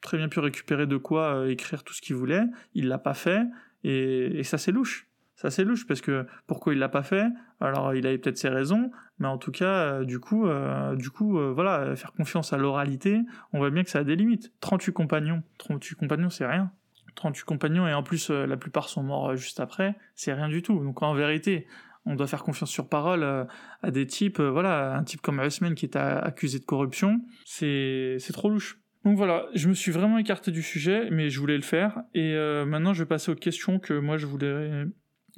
très 0.00 0.16
bien 0.16 0.28
pu 0.28 0.38
récupérer 0.38 0.86
de 0.86 0.96
quoi 0.96 1.48
écrire 1.48 1.82
tout 1.82 1.94
ce 1.94 2.00
qu'il 2.00 2.14
voulait. 2.14 2.44
Il 2.74 2.88
l'a 2.88 2.98
pas 2.98 3.14
fait, 3.14 3.42
et, 3.82 4.38
et 4.38 4.42
ça 4.44 4.56
c'est 4.56 4.72
louche. 4.72 5.07
Ça 5.40 5.50
c'est 5.50 5.64
louche 5.64 5.86
parce 5.86 6.00
que 6.00 6.26
pourquoi 6.46 6.74
il 6.74 6.78
l'a 6.78 6.88
pas 6.88 7.02
fait? 7.02 7.26
Alors 7.60 7.94
il 7.94 8.06
avait 8.06 8.18
peut-être 8.18 8.36
ses 8.36 8.48
raisons, 8.48 8.90
mais 9.18 9.28
en 9.28 9.38
tout 9.38 9.52
cas, 9.52 10.02
du 10.04 10.18
coup, 10.18 10.48
du 10.96 11.10
coup, 11.10 11.38
voilà, 11.54 11.94
faire 11.94 12.12
confiance 12.12 12.52
à 12.52 12.56
l'oralité, 12.58 13.20
on 13.52 13.58
voit 13.58 13.70
bien 13.70 13.84
que 13.84 13.90
ça 13.90 14.00
a 14.00 14.04
des 14.04 14.16
limites. 14.16 14.52
38 14.60 14.92
compagnons, 14.92 15.42
38 15.58 15.94
compagnons, 15.94 16.28
c'est 16.28 16.44
rien. 16.44 16.72
38 17.14 17.44
compagnons 17.44 17.86
et 17.86 17.94
en 17.94 18.02
plus 18.02 18.30
la 18.30 18.56
plupart 18.56 18.88
sont 18.88 19.04
morts 19.04 19.36
juste 19.36 19.60
après, 19.60 19.96
c'est 20.16 20.32
rien 20.32 20.48
du 20.48 20.60
tout. 20.60 20.82
Donc 20.82 21.02
en 21.02 21.14
vérité, 21.14 21.68
on 22.08 22.14
doit 22.14 22.26
faire 22.26 22.42
confiance 22.42 22.70
sur 22.70 22.88
parole 22.88 23.22
euh, 23.22 23.44
à 23.82 23.90
des 23.90 24.06
types, 24.06 24.40
euh, 24.40 24.50
voilà, 24.50 24.96
un 24.96 25.04
type 25.04 25.20
comme 25.20 25.38
Haussmann 25.38 25.74
qui 25.74 25.84
est 25.84 25.96
accusé 25.96 26.58
de 26.58 26.64
corruption, 26.64 27.20
c'est 27.44 28.18
trop 28.32 28.48
louche. 28.48 28.80
Donc 29.04 29.16
voilà, 29.16 29.46
je 29.54 29.68
me 29.68 29.74
suis 29.74 29.92
vraiment 29.92 30.18
écarté 30.18 30.50
du 30.50 30.62
sujet, 30.62 31.08
mais 31.10 31.30
je 31.30 31.38
voulais 31.38 31.56
le 31.56 31.62
faire. 31.62 32.02
Et 32.14 32.34
euh, 32.34 32.64
maintenant, 32.64 32.94
je 32.94 33.02
vais 33.02 33.08
passer 33.08 33.30
aux 33.30 33.36
questions 33.36 33.78
que 33.78 33.94
moi 33.94 34.16
je 34.16 34.26
voulais 34.26 34.84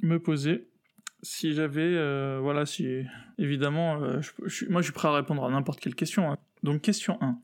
me 0.01 0.19
poser. 0.19 0.67
Si 1.23 1.53
j'avais, 1.53 1.93
voilà, 2.39 2.65
si 2.65 3.03
évidemment, 3.37 3.99
moi 3.99 4.81
je 4.81 4.83
suis 4.83 4.93
prêt 4.93 5.07
à 5.07 5.13
répondre 5.13 5.45
à 5.45 5.51
n'importe 5.51 5.79
quelle 5.79 5.95
question. 5.95 6.31
Hein. 6.31 6.37
Donc 6.63 6.81
question 6.81 7.19
1, 7.21 7.39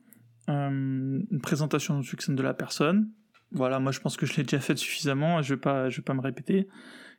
une 0.48 1.40
présentation 1.40 2.02
succincte 2.02 2.36
de 2.36 2.42
la 2.42 2.54
personne. 2.54 3.10
Voilà, 3.52 3.78
moi 3.78 3.92
je 3.92 4.00
pense 4.00 4.16
que 4.16 4.26
je 4.26 4.36
l'ai 4.36 4.42
déjà 4.42 4.58
faite 4.60 4.78
suffisamment, 4.78 5.40
je 5.42 5.54
vais 5.54 5.90
je 5.90 5.96
vais 5.96 6.02
pas 6.02 6.14
me 6.14 6.20
répéter. 6.20 6.68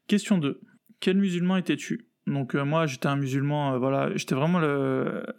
Question 0.07 0.37
2, 0.37 0.59
quel 0.99 1.17
musulman 1.17 1.57
étais-tu? 1.57 2.08
Donc 2.29 2.55
euh, 2.55 2.63
moi 2.63 2.85
j'étais 2.85 3.07
un 3.07 3.15
musulman, 3.15 3.73
euh, 3.73 3.77
voilà, 3.77 4.15
j'étais 4.15 4.35
vraiment 4.35 4.59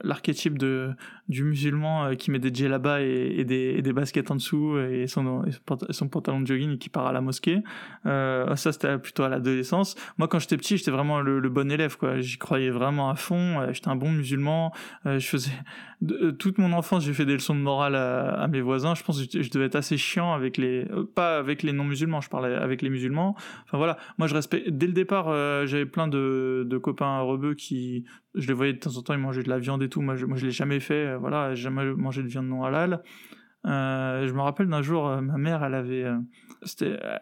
l'archétype 0.03 0.59
du 0.59 1.45
musulman 1.45 2.07
euh, 2.07 2.15
qui 2.15 2.31
met 2.31 2.39
des 2.39 2.53
djellabas 2.53 3.01
et, 3.01 3.35
et, 3.39 3.45
des, 3.45 3.75
et 3.77 3.83
des 3.83 3.93
baskets 3.93 4.31
en 4.31 4.35
dessous 4.35 4.79
et 4.79 5.07
son, 5.07 5.45
son 5.91 6.09
pantalon 6.09 6.41
de 6.41 6.47
jogging 6.47 6.75
et 6.75 6.79
qui 6.79 6.89
part 6.89 7.07
à 7.07 7.13
la 7.13 7.21
mosquée. 7.21 7.63
ça 8.05 8.73
c'était 8.73 8.99
plutôt 8.99 9.23
à 9.23 9.29
l'adolescence. 9.29 9.95
Moi 10.19 10.29
quand 10.29 10.39
j'étais 10.39 10.57
petit 10.57 10.77
j'étais 10.77 10.91
vraiment 10.91 11.21
le, 11.21 11.49
bon 11.49 11.71
élève 11.71 11.97
quoi. 11.97 12.21
J'y 12.21 12.39
croyais 12.39 12.71
vraiment 12.71 13.11
à 13.11 13.15
fond. 13.15 13.67
j'étais 13.73 13.89
un 13.89 13.97
bon 13.97 14.11
musulman. 14.11 14.73
je 15.05 15.19
faisais 15.19 15.53
toute 16.39 16.57
mon 16.57 16.73
enfance 16.73 17.05
j'ai 17.05 17.13
fait 17.13 17.27
des 17.27 17.35
leçons 17.35 17.55
de 17.55 17.61
morale 17.61 17.95
à, 17.95 18.49
mes 18.49 18.61
voisins. 18.61 18.95
Je 18.95 19.05
pense 19.05 19.25
que 19.25 19.43
je, 19.43 19.51
devais 19.51 19.67
être 19.67 19.77
assez 19.77 19.97
chiant 19.97 20.33
avec 20.33 20.57
les, 20.57 20.87
pas 21.15 21.39
avec 21.39 21.63
les 21.63 21.73
non 21.73 21.85
musulmans, 21.85 22.21
je 22.21 22.29
parlais 22.29 22.55
avec 22.55 22.83
les 22.83 22.91
musulmans. 22.91 23.37
Enfin 23.65 23.79
voilà, 23.79 23.99
moi 24.19 24.27
je 24.27 24.35
respecte 24.35 24.71
dès 24.71 24.87
le 24.87 24.93
départ 24.93 25.27
j'avais 25.67 25.87
plein 25.87 26.09
de 26.09 26.80
copains 26.81 27.21
rebeux 27.21 27.55
qui, 27.55 28.05
je 28.35 28.47
les 28.47 28.53
voyais 28.53 28.73
de 28.73 28.79
temps 28.79 28.97
en 28.97 29.03
temps, 29.03 29.15
ils 29.15 29.21
mangeaient 29.21 29.43
de 29.43 29.49
la 29.49 29.59
viande 29.59 29.83
et 29.83 29.89
tout. 29.89 30.01
Moi, 30.03 30.17
je, 30.17 30.27
moi, 30.27 30.37
je 30.37 30.47
l'ai 30.47 30.53
jamais 30.53 30.81
fait. 30.81 31.07
Euh, 31.07 31.19
voilà, 31.19 31.55
jamais 31.55 31.85
mangé 31.95 32.23
de 32.23 32.29
viande 32.29 32.47
non 32.47 32.65
halal. 32.65 33.03
Euh, 33.67 34.27
je 34.27 34.33
me 34.33 34.41
rappelle 34.41 34.69
d'un 34.69 34.83
jour, 34.83 35.07
euh, 35.07 35.21
ma 35.21 35.37
mère, 35.37 35.63
elle 35.63 35.75
avait, 35.75 36.07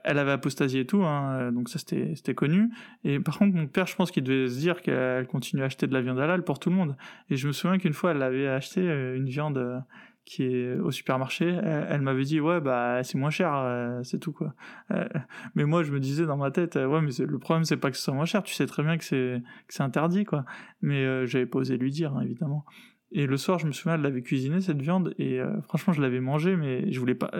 elle 0.04 0.18
avait 0.18 0.30
apostasié 0.30 0.82
et 0.82 0.86
tout, 0.86 1.02
hein, 1.02 1.50
donc 1.50 1.68
ça 1.68 1.80
c'était 1.80 2.34
connu. 2.34 2.70
Et 3.02 3.18
par 3.18 3.38
contre, 3.38 3.56
mon 3.56 3.66
père, 3.66 3.88
je 3.88 3.96
pense 3.96 4.12
qu'il 4.12 4.22
devait 4.22 4.48
se 4.48 4.58
dire 4.60 4.80
qu'elle 4.80 5.26
continue 5.26 5.62
à 5.62 5.64
acheter 5.64 5.88
de 5.88 5.92
la 5.92 6.00
viande 6.00 6.20
halal 6.20 6.44
pour 6.44 6.60
tout 6.60 6.70
le 6.70 6.76
monde. 6.76 6.96
Et 7.28 7.36
je 7.36 7.48
me 7.48 7.52
souviens 7.52 7.78
qu'une 7.78 7.92
fois, 7.92 8.12
elle 8.12 8.22
avait 8.22 8.46
acheté 8.46 8.82
une 8.82 9.26
viande 9.26 9.82
qui 10.28 10.42
est 10.42 10.74
au 10.74 10.90
supermarché, 10.90 11.46
elle, 11.46 12.02
m'avait 12.02 12.24
dit 12.24 12.38
ouais 12.38 12.60
bah 12.60 13.02
c'est 13.02 13.16
moins 13.16 13.30
cher, 13.30 13.54
euh, 13.54 14.02
c'est 14.02 14.18
tout 14.18 14.32
quoi. 14.32 14.54
Euh, 14.90 15.08
mais 15.54 15.64
moi 15.64 15.82
je 15.82 15.90
me 15.90 16.00
disais 16.00 16.26
dans 16.26 16.36
ma 16.36 16.50
tête 16.50 16.76
euh, 16.76 16.86
ouais 16.86 17.00
mais 17.00 17.10
le 17.18 17.38
problème 17.38 17.64
c'est 17.64 17.78
pas 17.78 17.90
que 17.90 17.96
ce 17.96 18.02
soit 18.02 18.14
moins 18.14 18.26
cher, 18.26 18.42
tu 18.42 18.54
sais 18.54 18.66
très 18.66 18.82
bien 18.82 18.98
que 18.98 19.04
c'est 19.04 19.42
que 19.66 19.74
c'est 19.74 19.82
interdit 19.82 20.26
quoi. 20.26 20.44
Mais 20.82 21.26
j'avais 21.26 21.46
pas 21.46 21.60
osé 21.60 21.78
lui 21.78 21.90
dire 21.90 22.14
hein, 22.14 22.20
évidemment. 22.20 22.66
Et 23.10 23.26
le 23.26 23.36
soir 23.38 23.58
je 23.58 23.66
me 23.66 23.72
souviens 23.72 23.94
elle 23.94 24.02
l'avait 24.02 24.20
cuisiné 24.20 24.60
cette 24.60 24.82
viande 24.82 25.14
et 25.18 25.40
franchement 25.62 25.94
je 25.94 26.02
l'avais 26.02 26.20
mangée 26.20 26.56
mais 26.56 26.92
je 26.92 27.00
voulais 27.00 27.14
pas 27.14 27.30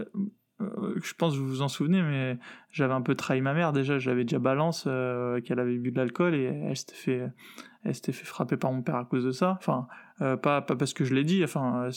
je 0.59 1.15
pense 1.15 1.35
que 1.35 1.39
vous 1.39 1.47
vous 1.47 1.63
en 1.63 1.69
souvenez, 1.69 2.03
mais 2.03 2.37
j'avais 2.73 2.93
un 2.95 3.01
peu 3.01 3.15
trahi 3.15 3.41
ma 3.41 3.55
mère 3.55 3.73
déjà. 3.73 4.01
J'avais 4.01 4.25
déjà 4.25 4.41
balance 4.41 4.89
qu'elle 5.45 5.61
avait 5.61 5.77
bu 5.77 5.93
de 5.93 5.97
l'alcool 5.99 6.35
et 6.35 6.45
elle 6.45 6.77
s'était 6.77 6.95
fait, 6.95 7.23
elle 7.85 7.95
s'était 7.95 8.13
fait 8.13 8.25
frapper 8.25 8.57
par 8.57 8.73
mon 8.73 8.83
père 8.83 8.97
à 8.97 9.05
cause 9.05 9.25
de 9.25 9.31
ça. 9.31 9.57
Enfin, 9.59 9.87
euh, 10.21 10.37
pas, 10.37 10.61
parce 10.63 10.93
que 10.93 11.05
je 11.05 11.15
l'ai 11.15 11.25
dit, 11.25 11.45
enfin, 11.45 11.89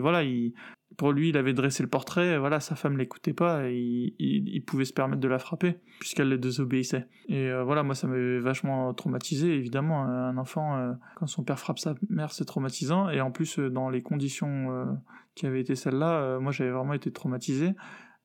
voilà, 0.00 0.24
il, 0.24 0.52
pour 0.96 1.12
lui, 1.12 1.28
il 1.28 1.36
avait 1.36 1.52
dressé 1.52 1.82
le 1.82 1.88
portrait, 1.88 2.38
voilà, 2.38 2.58
sa 2.60 2.74
femme 2.74 2.98
l'écoutait 2.98 3.32
pas, 3.32 3.68
et 3.68 4.14
il, 4.18 4.64
pouvait 4.64 4.84
se 4.84 4.92
permettre 4.92 5.20
de 5.20 5.28
la 5.28 5.38
frapper, 5.38 5.78
puisqu'elle 6.00 6.28
le 6.28 6.38
désobéissait. 6.38 7.06
Et 7.28 7.48
euh, 7.50 7.62
voilà, 7.62 7.82
moi, 7.82 7.94
ça 7.94 8.08
m'avait 8.08 8.40
vachement 8.40 8.92
traumatisé, 8.94 9.54
évidemment, 9.54 10.02
un 10.02 10.36
enfant, 10.38 10.76
euh, 10.76 10.92
quand 11.16 11.26
son 11.26 11.44
père 11.44 11.58
frappe 11.58 11.78
sa 11.78 11.94
mère, 12.08 12.32
c'est 12.32 12.44
traumatisant, 12.44 13.08
et 13.08 13.20
en 13.20 13.30
plus, 13.30 13.58
dans 13.58 13.88
les 13.88 14.02
conditions 14.02 14.98
qui 15.34 15.46
avaient 15.46 15.60
été 15.60 15.76
celles-là, 15.76 16.38
moi, 16.40 16.50
j'avais 16.50 16.70
vraiment 16.70 16.94
été 16.94 17.12
traumatisé. 17.12 17.74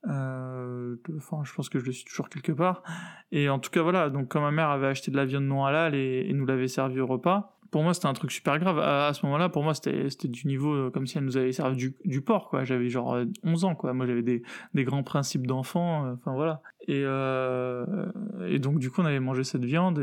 Enfin, 0.03 1.43
je 1.43 1.53
pense 1.53 1.69
que 1.69 1.79
je 1.79 1.85
le 1.85 1.91
suis 1.91 2.05
toujours 2.05 2.29
quelque 2.29 2.51
part. 2.51 2.83
Et 3.31 3.49
en 3.49 3.59
tout 3.59 3.69
cas, 3.69 3.81
voilà. 3.81 4.09
Donc, 4.09 4.29
quand 4.29 4.41
ma 4.41 4.51
mère 4.51 4.69
avait 4.69 4.87
acheté 4.87 5.11
de 5.11 5.17
la 5.17 5.25
viande 5.25 5.45
non 5.45 5.65
halal 5.65 5.95
et, 5.95 6.31
nous 6.33 6.45
l'avait 6.45 6.67
servi 6.67 6.99
au 6.99 7.07
repas, 7.07 7.57
pour 7.71 7.83
moi 7.83 7.93
c'était 7.93 8.07
un 8.07 8.13
truc 8.13 8.31
super 8.31 8.59
grave 8.59 8.77
à, 8.79 9.11
ce 9.13 9.25
moment-là 9.25 9.49
pour 9.49 9.63
moi 9.63 9.73
c'était 9.73 10.27
du 10.27 10.45
niveau 10.45 10.73
euh, 10.73 10.91
comme 10.91 11.07
si 11.07 11.17
elle 11.17 11.23
nous 11.23 11.37
avait 11.37 11.53
servi 11.53 11.93
du, 12.03 12.21
porc 12.21 12.53
j'avais 12.63 12.89
genre 12.89 13.17
11 13.43 13.63
euh, 13.63 13.67
ans 13.67 13.77
moi 13.93 14.05
j'avais 14.05 14.21
des, 14.21 14.43
grands 14.83 15.03
principes 15.03 15.47
d'enfant 15.47 16.05
euh, 16.05 16.13
enfin 16.13 16.33
voilà 16.33 16.61
et 16.87 18.59
donc 18.59 18.79
du 18.79 18.91
coup 18.91 19.01
on 19.01 19.05
avait 19.05 19.21
mangé 19.21 19.43
cette 19.43 19.63
viande 19.63 19.99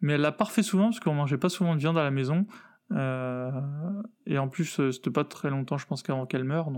mais 0.00 0.12
elle 0.12 0.20
l'a 0.20 0.32
pas 0.32 0.44
refait 0.44 0.62
souvent 0.62 0.84
parce 0.84 1.00
qu'on 1.00 1.14
mangeait 1.14 1.38
pas 1.38 1.48
souvent 1.48 1.74
de 1.74 1.80
viande 1.80 1.98
à 1.98 2.04
la 2.04 2.12
maison 2.12 2.46
et 2.92 4.38
en 4.38 4.48
plus 4.48 4.80
c'était 4.92 5.10
pas 5.10 5.24
très 5.24 5.50
longtemps 5.50 5.78
je 5.78 5.86
pense 5.86 6.02
qu'avant 6.02 6.24
qu'elle 6.24 6.44
meure 6.44 6.70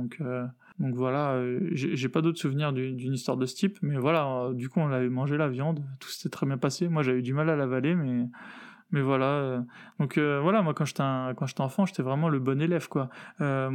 donc 0.78 0.94
voilà 0.94 1.40
j'ai 1.72 2.08
pas 2.08 2.22
d'autres 2.22 2.38
souvenirs 2.38 2.72
d'une 2.72 3.12
histoire 3.12 3.36
de 3.36 3.46
ce 3.46 3.54
type 3.54 3.78
mais 3.82 3.96
voilà 3.96 4.50
du 4.54 4.68
coup 4.68 4.80
on 4.80 4.90
avait 4.90 5.08
mangé 5.08 5.36
la 5.36 5.48
viande 5.48 5.84
tout 5.98 6.08
s'était 6.08 6.28
très 6.28 6.46
bien 6.46 6.58
passé. 6.58 6.88
Moi 6.88 7.02
j'avais 7.02 7.22
du 7.22 7.34
mal 7.34 7.50
à 7.50 7.56
l'avaler 7.56 7.94
mais 7.94 8.26
mais 8.90 9.02
voilà 9.02 9.26
euh, 9.26 9.60
donc 9.98 10.16
euh, 10.16 10.40
voilà 10.40 10.62
moi 10.62 10.72
quand 10.72 10.84
j'étais 10.84 11.02
quand 11.02 11.46
j'étais 11.46 11.60
enfant 11.60 11.84
j'étais 11.84 12.02
vraiment 12.02 12.28
le 12.28 12.38
bon 12.38 12.60
élève 12.60 12.88
quoi. 12.88 13.10
Euh, 13.40 13.70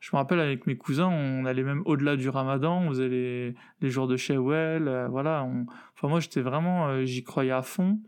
je 0.00 0.10
me 0.12 0.16
rappelle 0.16 0.40
avec 0.40 0.66
mes 0.66 0.76
cousins 0.76 1.08
on 1.08 1.44
allait 1.44 1.62
même 1.62 1.82
au-delà 1.84 2.16
du 2.16 2.28
Ramadan 2.28 2.80
on 2.80 2.88
faisait 2.88 3.08
les, 3.08 3.54
les 3.80 3.90
jours 3.90 4.08
de 4.08 4.16
Shawwal 4.16 5.08
voilà 5.10 5.46
enfin 5.94 6.08
moi 6.08 6.20
j'étais 6.20 6.40
vraiment 6.40 7.04
j'y 7.04 7.22
croyais 7.22 7.52
à 7.52 7.62
fond. 7.62 8.00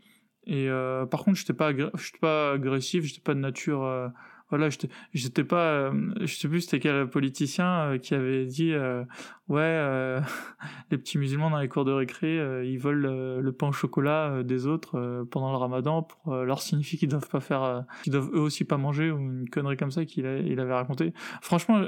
Et 0.45 0.67
par 1.11 1.23
contre 1.23 1.37
j'étais 1.37 1.53
pas 1.53 1.71
j'étais 1.71 2.19
pas 2.19 2.53
agressif 2.53 3.05
j'étais 3.05 3.21
pas 3.21 3.35
de 3.35 3.39
nature 3.39 4.11
voilà 4.49 4.69
j'étais 5.13 5.43
pas 5.43 5.63
euh, 5.63 6.13
je 6.21 6.35
sais 6.35 6.47
plus 6.47 6.61
c'était 6.61 6.79
quel 6.79 7.07
politicien 7.07 7.67
euh, 7.81 7.97
qui 7.97 8.15
avait 8.15 8.45
dit 8.45 8.73
euh, 8.73 9.03
ouais 9.47 10.19
les 10.91 10.97
petits 10.97 11.17
musulmans 11.17 11.49
dans 11.49 11.59
les 11.59 11.67
cours 11.67 11.85
de 11.85 11.91
récré 11.91 12.37
ils 12.65 12.77
volent 12.77 13.39
le 13.39 13.51
pain 13.51 13.67
au 13.67 13.71
chocolat 13.71 14.43
des 14.43 14.67
autres 14.67 15.25
pendant 15.31 15.51
le 15.51 15.57
ramadan 15.57 16.03
pour 16.03 16.35
leur 16.35 16.61
signifier 16.61 16.97
qu'ils 16.97 17.09
doivent 17.09 17.29
pas 17.29 17.39
faire 17.39 17.83
qu'ils 18.03 18.13
doivent 18.13 18.29
eux 18.33 18.39
aussi 18.39 18.63
pas 18.63 18.77
manger 18.77 19.11
ou 19.11 19.19
une 19.19 19.49
connerie 19.49 19.77
comme 19.77 19.91
ça 19.91 20.05
qu'il 20.05 20.25
il 20.25 20.59
avait 20.59 20.73
raconté 20.73 21.13
franchement 21.41 21.83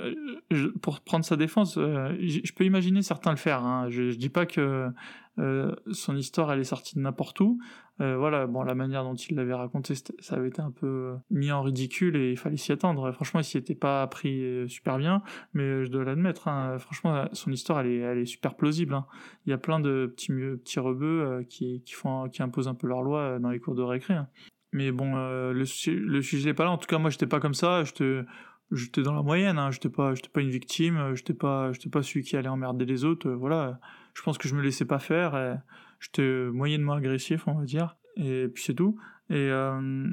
pour 0.81 1.01
prendre 1.01 1.25
sa 1.25 1.35
défense 1.35 1.75
je 1.75 2.53
peux 2.53 2.65
imaginer 2.65 3.01
certains 3.01 3.31
le 3.31 3.37
faire 3.37 3.63
hein. 3.63 3.87
je, 3.89 4.11
je 4.11 4.17
dis 4.17 4.29
pas 4.29 4.45
que 4.45 4.91
son 5.37 6.15
histoire 6.15 6.51
elle 6.51 6.59
est 6.59 6.65
sortie 6.65 6.95
de 6.95 7.01
n'importe 7.01 7.39
où 7.39 7.59
euh, 8.01 8.17
voilà, 8.17 8.47
bon, 8.47 8.63
la 8.63 8.73
manière 8.73 9.03
dont 9.03 9.13
il 9.13 9.35
l'avait 9.35 9.53
raconté, 9.53 9.93
ça 9.95 10.35
avait 10.35 10.47
été 10.47 10.61
un 10.61 10.71
peu 10.71 10.87
euh, 10.87 11.15
mis 11.29 11.51
en 11.51 11.61
ridicule 11.61 12.15
et 12.15 12.31
il 12.31 12.37
fallait 12.37 12.57
s'y 12.57 12.71
attendre. 12.71 13.11
Franchement, 13.11 13.41
il 13.41 13.43
s'y 13.43 13.57
était 13.57 13.75
pas 13.75 14.07
pris 14.07 14.43
euh, 14.43 14.67
super 14.67 14.97
bien, 14.97 15.21
mais 15.53 15.85
je 15.85 15.91
dois 15.91 16.03
l'admettre. 16.03 16.47
Hein, 16.47 16.79
franchement, 16.79 17.25
son 17.33 17.51
histoire, 17.51 17.81
elle 17.81 18.17
est, 18.17 18.25
super 18.25 18.55
plausible. 18.55 18.95
Hein. 18.95 19.05
Il 19.45 19.51
y 19.51 19.53
a 19.53 19.59
plein 19.59 19.79
de 19.79 20.11
petits, 20.15 20.31
petits 20.31 20.79
rebeux 20.79 21.45
qui, 21.47 21.83
font, 21.91 22.27
qui 22.29 22.41
imposent 22.41 22.67
un 22.67 22.75
peu 22.75 22.87
leur 22.87 23.03
loi 23.03 23.37
dans 23.39 23.49
les 23.49 23.59
cours 23.59 23.75
de 23.75 23.83
récré. 23.83 24.15
Hein. 24.15 24.27
Mais 24.73 24.91
bon, 24.91 25.15
le, 25.51 25.65
sujet 25.65 26.49
n'est 26.49 26.53
pas 26.53 26.63
là. 26.63 26.71
En 26.71 26.77
tout 26.77 26.87
cas, 26.87 26.97
moi, 26.97 27.11
j'étais 27.11 27.27
pas 27.27 27.39
comme 27.39 27.53
ça. 27.53 27.83
J'étais 27.83 29.01
dans 29.03 29.13
la 29.13 29.21
moyenne. 29.21 29.59
Hein. 29.59 29.69
J'étais 29.69 29.89
pas, 29.89 30.13
pas 30.33 30.41
une 30.41 30.49
victime. 30.49 31.13
J'étais 31.13 31.33
pas, 31.33 31.71
pas 31.91 32.01
celui 32.01 32.23
qui 32.23 32.35
allait 32.35 32.49
emmerder 32.49 32.85
les 32.85 33.03
autres. 33.05 33.29
voilà. 33.29 33.79
Je 34.13 34.21
pense 34.21 34.37
que 34.37 34.47
je 34.47 34.55
me 34.55 34.61
laissais 34.61 34.85
pas 34.85 34.99
faire. 34.99 35.59
J'étais 35.99 36.49
moyennement 36.51 36.93
agressif, 36.93 37.47
on 37.47 37.53
va 37.53 37.63
dire, 37.63 37.95
et 38.15 38.47
puis 38.47 38.63
c'est 38.63 38.73
tout. 38.73 38.97
Et, 39.29 39.49
euh, 39.49 40.07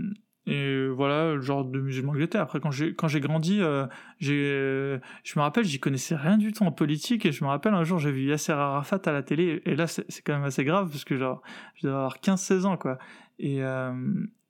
et 0.47 0.87
voilà 0.89 1.35
le 1.35 1.41
genre 1.41 1.65
de 1.65 1.81
musulman 1.81 2.13
que 2.13 2.21
j'étais. 2.21 2.39
Après, 2.39 2.61
quand 2.61 2.71
j'ai 2.71 3.21
grandi, 3.21 3.61
euh, 3.61 3.87
je 4.21 4.99
me 5.37 5.41
rappelle, 5.41 5.65
j'y 5.65 5.81
connaissais 5.81 6.15
rien 6.15 6.39
du 6.39 6.53
tout 6.53 6.63
en 6.63 6.73
politique, 6.73 7.27
et 7.27 7.33
je 7.33 7.45
me 7.45 7.49
rappelle 7.49 7.75
un 7.75 7.85
jour, 7.85 7.99
j'ai 7.99 8.11
vu 8.11 8.23
Yasser 8.23 8.53
Arafat 8.53 9.01
à 9.05 9.13
la 9.13 9.23
télé, 9.23 9.63
et 9.67 9.77
là, 9.77 9.87
c'est 9.87 10.23
quand 10.25 10.35
même 10.35 10.45
assez 10.45 10.65
grave 10.65 10.91
parce 10.91 11.05
que 11.05 11.17
genre, 11.17 11.43
je 11.75 11.87
devais 11.87 11.95
avoir 11.95 12.19
15-16 12.19 12.65
ans, 12.65 12.77
quoi. 12.77 12.99
Et, 13.39 13.63
euh, 13.63 13.93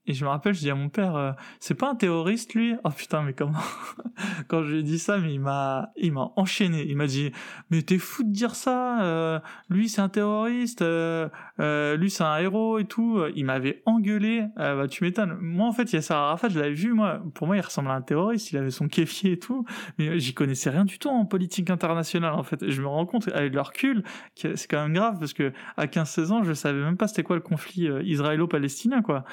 Et 0.08 0.14
je 0.14 0.24
me 0.24 0.30
rappelle, 0.30 0.54
je 0.54 0.60
dis 0.60 0.70
à 0.70 0.74
mon 0.74 0.88
père, 0.88 1.16
euh, 1.16 1.32
c'est 1.60 1.74
pas 1.74 1.90
un 1.90 1.94
terroriste 1.94 2.54
lui? 2.54 2.74
Oh 2.82 2.90
putain, 2.90 3.22
mais 3.22 3.34
comment 3.34 3.58
Quand 4.48 4.62
je 4.62 4.72
lui 4.72 4.78
ai 4.78 4.82
dit 4.82 4.98
ça, 4.98 5.18
mais 5.18 5.34
il 5.34 5.40
m'a, 5.40 5.92
il 5.96 6.12
m'a 6.12 6.32
enchaîné. 6.36 6.82
Il 6.88 6.96
m'a 6.96 7.06
dit, 7.06 7.30
mais 7.70 7.82
t'es 7.82 7.98
fou 7.98 8.22
de 8.22 8.32
dire 8.32 8.54
ça 8.54 9.02
euh, 9.02 9.38
Lui 9.68 9.90
c'est 9.90 10.00
un 10.00 10.08
terroriste, 10.08 10.80
euh, 10.80 11.28
lui 11.58 12.10
c'est 12.10 12.24
un 12.24 12.38
héros 12.38 12.78
et 12.78 12.84
tout. 12.84 13.20
Il 13.34 13.44
m'avait 13.44 13.82
engueulé. 13.86 14.44
bah 14.56 14.86
tu 14.88 15.04
m'étonnes. 15.04 15.36
Moi 15.40 15.66
en 15.66 15.72
fait, 15.72 15.92
Yasser 15.92 16.14
Arafat, 16.14 16.48
je 16.48 16.58
l'avais 16.58 16.74
vu. 16.74 16.92
Moi, 16.92 17.22
pour 17.34 17.46
moi, 17.46 17.56
il 17.56 17.60
ressemblait 17.60 17.92
à 17.92 17.94
un 17.94 18.02
terroriste. 18.02 18.52
Il 18.52 18.58
avait 18.58 18.70
son 18.70 18.88
kéfier 18.88 19.32
et 19.32 19.38
tout. 19.38 19.64
Mais 19.98 20.18
j'y 20.18 20.34
connaissais 20.34 20.70
rien 20.70 20.84
du 20.84 20.98
tout 20.98 21.08
en 21.08 21.24
politique 21.24 21.70
internationale 21.70 22.34
en 22.34 22.42
fait. 22.42 22.68
je 22.68 22.82
me 22.82 22.86
rends 22.86 23.06
compte 23.06 23.28
avec 23.28 23.54
le 23.54 23.60
recul 23.60 24.02
que 24.40 24.56
c'est 24.56 24.68
quand 24.68 24.82
même 24.82 24.94
grave 24.94 25.18
parce 25.18 25.32
que 25.32 25.52
à 25.76 25.86
15-16 25.86 26.32
ans, 26.32 26.42
je 26.44 26.52
savais 26.52 26.80
même 26.80 26.96
pas 26.96 27.08
c'était 27.08 27.22
quoi 27.22 27.36
le 27.36 27.42
conflit 27.42 27.88
israélo-palestinien 28.04 29.02
quoi 29.02 29.24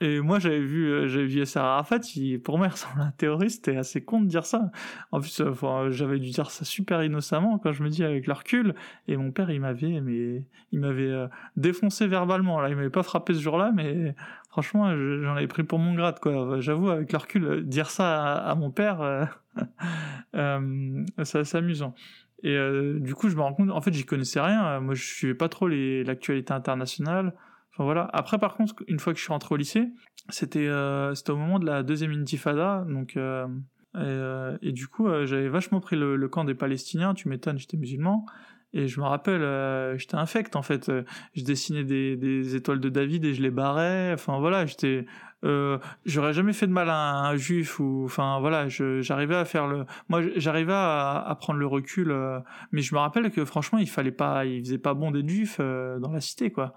et 0.00 0.20
moi, 0.20 0.38
j'avais 0.38 0.60
vu, 0.60 0.90
euh, 0.90 1.08
j'avais 1.08 1.26
vu 1.26 1.40
Yasser 1.40 1.58
Arafat, 1.58 2.00
pour 2.42 2.58
moi, 2.58 2.66
il 2.66 2.70
ressemble 2.70 3.00
à 3.00 3.04
un 3.04 3.10
terroriste, 3.10 3.66
c'était 3.66 3.78
assez 3.78 4.02
con 4.02 4.20
de 4.20 4.26
dire 4.26 4.46
ça. 4.46 4.70
En 5.12 5.20
plus, 5.20 5.40
euh, 5.40 5.90
j'avais 5.90 6.18
dû 6.18 6.30
dire 6.30 6.50
ça 6.50 6.64
super 6.64 7.02
innocemment 7.02 7.58
quand 7.58 7.72
je 7.72 7.82
me 7.82 7.88
dis 7.88 8.04
avec 8.04 8.26
le 8.26 8.32
recul. 8.32 8.74
Et 9.08 9.16
mon 9.16 9.30
père, 9.30 9.50
il 9.50 9.60
m'avait, 9.60 10.00
mais, 10.00 10.44
il 10.72 10.80
m'avait 10.80 11.10
euh, 11.10 11.26
défoncé 11.56 12.06
verbalement. 12.06 12.60
Là, 12.60 12.68
il 12.68 12.76
m'avait 12.76 12.90
pas 12.90 13.02
frappé 13.02 13.34
ce 13.34 13.40
jour-là, 13.40 13.72
mais 13.74 14.14
franchement, 14.50 14.90
j'en 15.22 15.36
avais 15.36 15.46
pris 15.46 15.64
pour 15.64 15.78
mon 15.78 15.94
grade, 15.94 16.18
quoi. 16.20 16.60
J'avoue, 16.60 16.90
avec 16.90 17.12
le 17.12 17.18
recul, 17.18 17.64
dire 17.66 17.90
ça 17.90 18.34
à, 18.34 18.54
mon 18.54 18.70
père, 18.70 19.28
c'est 20.32 21.38
assez 21.38 21.56
amusant. 21.56 21.94
Et 22.42 22.56
du 23.00 23.14
coup, 23.14 23.28
je 23.28 23.36
me 23.36 23.42
rends 23.42 23.54
compte, 23.54 23.70
en 23.70 23.80
fait, 23.80 23.92
j'y 23.92 24.04
connaissais 24.04 24.40
rien. 24.40 24.80
Moi, 24.80 24.94
je 24.94 25.02
suivais 25.02 25.34
pas 25.34 25.48
trop 25.48 25.68
l'actualité 25.68 26.52
internationale 26.52 27.34
voilà. 27.84 28.08
Après, 28.12 28.38
par 28.38 28.56
contre, 28.56 28.74
une 28.88 28.98
fois 28.98 29.12
que 29.12 29.18
je 29.18 29.24
suis 29.24 29.32
rentré 29.32 29.54
au 29.54 29.56
lycée, 29.56 29.88
c'était 30.28 30.68
euh, 30.68 31.14
c'était 31.14 31.30
au 31.30 31.36
moment 31.36 31.58
de 31.58 31.66
la 31.66 31.82
deuxième 31.82 32.12
intifada, 32.12 32.84
donc 32.88 33.16
euh, 33.16 33.46
euh, 33.96 34.56
et, 34.62 34.72
du 34.72 34.86
coup, 34.86 35.08
j'avais 35.24 35.48
vachement 35.48 35.80
pris 35.80 35.96
le, 35.96 36.28
camp 36.28 36.44
des 36.44 36.54
Palestiniens. 36.54 37.14
Tu 37.14 37.28
m'étonnes, 37.28 37.58
j'étais 37.58 37.76
musulman. 37.76 38.24
Et 38.72 38.86
je 38.86 39.00
me 39.00 39.06
rappelle, 39.06 39.42
j'étais 39.98 40.14
infect 40.14 40.54
en 40.54 40.62
fait. 40.62 40.92
je 41.34 41.44
dessinais 41.44 41.84
des, 41.84 42.16
des, 42.16 42.54
étoiles 42.54 42.80
de 42.80 42.88
David 42.88 43.24
et 43.24 43.34
je 43.34 43.42
les 43.42 43.50
barrais. 43.50 44.12
Enfin 44.14 44.38
voilà, 44.38 44.64
j'étais 44.64 45.06
euh, 45.42 45.78
j'aurais 46.04 46.34
jamais 46.34 46.52
fait 46.52 46.66
de 46.66 46.72
mal 46.72 46.90
à 46.90 47.20
un, 47.20 47.36
juif 47.36 47.80
ou 47.80 48.02
enfin 48.04 48.40
voilà 48.40 48.68
j'arrivais 48.68 49.36
à 49.36 49.46
faire 49.46 49.66
le 49.66 49.86
moi 50.10 50.20
j'arrivais 50.36 50.74
à, 50.74 51.24
à, 51.26 51.34
prendre 51.34 51.58
le 51.58 51.66
recul 51.66 52.10
euh, 52.10 52.40
mais 52.72 52.82
je 52.82 52.94
me 52.94 53.00
rappelle 53.00 53.30
que 53.30 53.46
franchement 53.46 53.78
il 53.78 53.88
fallait 53.88 54.12
pas 54.12 54.44
il 54.44 54.62
faisait 54.62 54.76
pas 54.76 54.92
bon 54.92 55.10
d'être 55.10 55.28
juif 55.28 55.56
euh, 55.58 55.98
dans 55.98 56.12
la 56.12 56.20
cité 56.20 56.50
quoi 56.50 56.74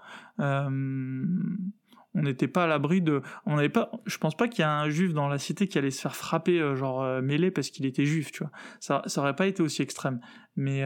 on 2.14 2.22
n'était 2.22 2.48
pas 2.48 2.64
à 2.64 2.66
l'abri 2.66 3.02
de 3.02 3.22
on 3.46 3.56
n'avait 3.56 3.68
pas 3.68 3.90
je 4.06 4.18
pense 4.18 4.36
pas 4.36 4.48
qu'il 4.48 4.60
y 4.60 4.64
a 4.64 4.72
un 4.72 4.88
juif 4.88 5.12
dans 5.12 5.28
la 5.28 5.38
cité 5.38 5.66
qui 5.68 5.78
allait 5.78 5.90
se 5.90 6.00
faire 6.00 6.16
frapper 6.16 6.76
genre 6.76 7.22
mêlé 7.22 7.50
parce 7.50 7.70
qu'il 7.70 7.86
était 7.86 8.04
juif 8.04 8.32
tu 8.32 8.44
vois 8.44 8.52
ça 8.80 9.02
ça 9.06 9.20
aurait 9.20 9.36
pas 9.36 9.46
été 9.46 9.62
aussi 9.62 9.82
extrême 9.82 10.20
mais 10.56 10.84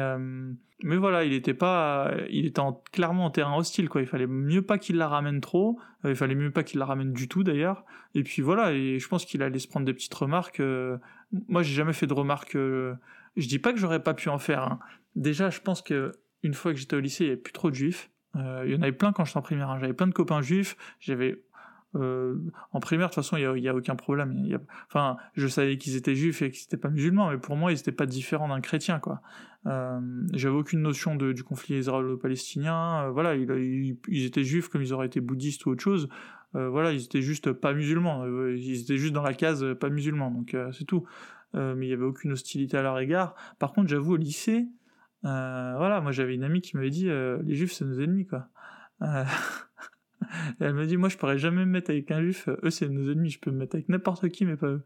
mais 0.85 0.97
voilà, 0.97 1.25
il 1.25 1.33
était 1.33 1.55
pas, 1.55 2.13
il 2.31 2.47
était 2.47 2.63
clairement 2.93 3.25
en 3.25 3.31
terrain 3.31 3.57
hostile 3.57 3.89
quoi. 3.89 4.01
Il 4.01 4.07
fallait 4.07 4.29
mieux 4.29 4.63
pas 4.63 4.79
qu'il 4.79 4.97
la 4.97 5.09
ramène 5.09 5.41
trop, 5.41 5.81
euh, 6.05 6.11
il 6.11 6.17
fallait 6.17 6.37
mieux 6.37 6.53
pas 6.53 6.63
qu'il 6.63 6.79
la 6.79 6.87
ramène 6.87 7.13
du 7.13 7.27
tout 7.27 7.43
d'ailleurs. 7.43 7.85
Et 8.15 8.23
puis 8.23 8.43
voilà, 8.43 8.73
et 8.73 8.99
je 8.99 9.09
pense 9.09 9.25
qu'il 9.25 9.43
allait 9.43 9.59
se 9.59 9.67
prendre 9.67 9.87
des 9.87 9.95
petites 9.95 10.15
remarques. 10.15 10.61
Euh, 10.61 10.99
moi, 11.49 11.63
j'ai 11.63 11.75
jamais 11.75 11.93
fait 11.93 12.07
de 12.07 12.15
remarques. 12.15 12.55
Euh, 12.55 12.95
je 13.37 13.49
dis 13.49 13.59
pas 13.59 13.73
que 13.73 13.79
j'aurais 13.79 14.03
pas 14.03 14.15
pu 14.15 14.29
en 14.29 14.39
faire. 14.39 14.63
Hein. 14.63 14.79
Déjà, 15.17 15.51
je 15.51 15.61
pense 15.61 15.83
que 15.83 16.13
une 16.45 16.55
fois 16.55 16.73
que 16.73 16.79
j'étais 16.79 16.95
au 16.95 17.01
lycée, 17.01 17.25
il 17.25 17.27
y 17.27 17.31
avait 17.31 17.41
plus 17.41 17.53
trop 17.53 17.71
de 17.71 17.75
juifs. 17.75 18.11
Il 18.35 18.71
y 18.71 18.77
en 18.77 18.83
avait 18.83 18.93
plein 18.93 19.13
quand 19.13 19.25
j'étais 19.25 19.39
en 19.39 19.43
primaire. 19.43 19.71
Hein. 19.71 19.79
J'avais 19.81 19.95
plein 19.95 20.07
de 20.07 20.13
copains 20.13 20.43
juifs. 20.43 20.77
J'avais 21.01 21.43
euh, 21.97 22.37
en 22.73 22.81
primaire, 22.81 23.09
de 23.09 23.15
toute 23.15 23.23
façon, 23.23 23.37
il 23.37 23.61
n'y 23.61 23.69
a, 23.69 23.75
aucun 23.75 23.97
problème. 23.97 24.59
Enfin, 24.89 25.17
je 25.35 25.47
savais 25.47 25.79
qu'ils 25.79 25.97
étaient 25.97 26.15
juifs 26.15 26.43
et 26.43 26.51
qu'ils 26.51 26.65
n'étaient 26.65 26.77
pas 26.77 26.91
musulmans, 26.91 27.31
mais 27.31 27.39
pour 27.39 27.57
moi, 27.57 27.73
ils 27.73 27.77
n'étaient 27.77 27.93
pas 27.93 28.07
différents 28.07 28.49
d'un 28.49 28.61
chrétien. 28.61 29.01
Euh, 29.67 30.01
J'avais 30.35 30.55
aucune 30.55 30.83
notion 30.83 31.17
de, 31.17 31.33
du 31.33 31.45
conflit 31.45 31.77
israélo-palestinien. 31.77 33.05
Euh, 33.07 33.11
voilà, 33.11 33.35
ils, 33.35 33.97
étaient 34.25 34.45
juifs 34.45 34.69
comme 34.69 34.83
ils 34.83 34.93
auraient 34.93 35.07
été 35.07 35.21
bouddhistes 35.21 35.65
ou 35.67 35.71
autre 35.71 35.83
chose. 35.83 36.09
Euh, 36.55 36.69
voilà, 36.69 36.93
ils 36.93 37.05
étaient 37.05 37.23
juste 37.23 37.53
pas 37.53 37.73
musulmans. 37.73 38.25
Euh, 38.25 38.57
ils 38.57 38.83
étaient 38.83 38.97
juste 38.97 39.15
dans 39.15 39.23
la 39.23 39.35
case 39.35 39.65
pas 39.81 39.89
musulmans, 39.89 40.31
donc 40.31 40.57
c'est 40.73 40.85
tout. 40.85 41.05
mais 41.55 41.87
il 41.87 41.89
n'y 41.89 41.95
avait 41.95 42.05
aucune 42.05 42.33
hostilité 42.33 42.77
à 42.77 42.83
leur 42.83 42.99
égard. 42.99 43.35
Par 43.59 43.73
contre, 43.73 43.89
j'avoue, 43.89 44.15
au 44.15 44.17
lycée, 44.17 44.69
voilà, 45.23 46.01
moi 46.03 46.13
j'avais 46.13 46.35
une 46.35 46.45
amie 46.45 46.61
qui 46.61 46.77
m'avait 46.77 46.91
dit 46.91 47.07
les 47.07 47.55
juifs, 47.55 47.73
c'est 47.73 47.85
nos 47.85 48.01
ennemis, 48.01 48.27
quoi. 48.27 48.49
elle 50.61 50.75
me 50.75 50.87
dit, 50.87 50.97
moi, 50.97 51.09
je 51.09 51.17
pourrais 51.17 51.39
jamais 51.39 51.65
me 51.65 51.71
mettre 51.71 51.91
avec 51.91 52.11
un 52.11 52.21
juif. 52.21 52.49
Eux, 52.63 52.71
c'est 52.71 52.89
nos 52.89 53.11
ennemis. 53.11 53.31
Je 53.31 53.41
peux 53.41 53.51
me 53.51 53.59
mettre 53.59 53.77
avec 53.77 53.89
n'importe 53.89 54.29
qui, 54.29 54.45
mais 54.45 54.57
pas 54.57 54.69
eux. 54.69 54.83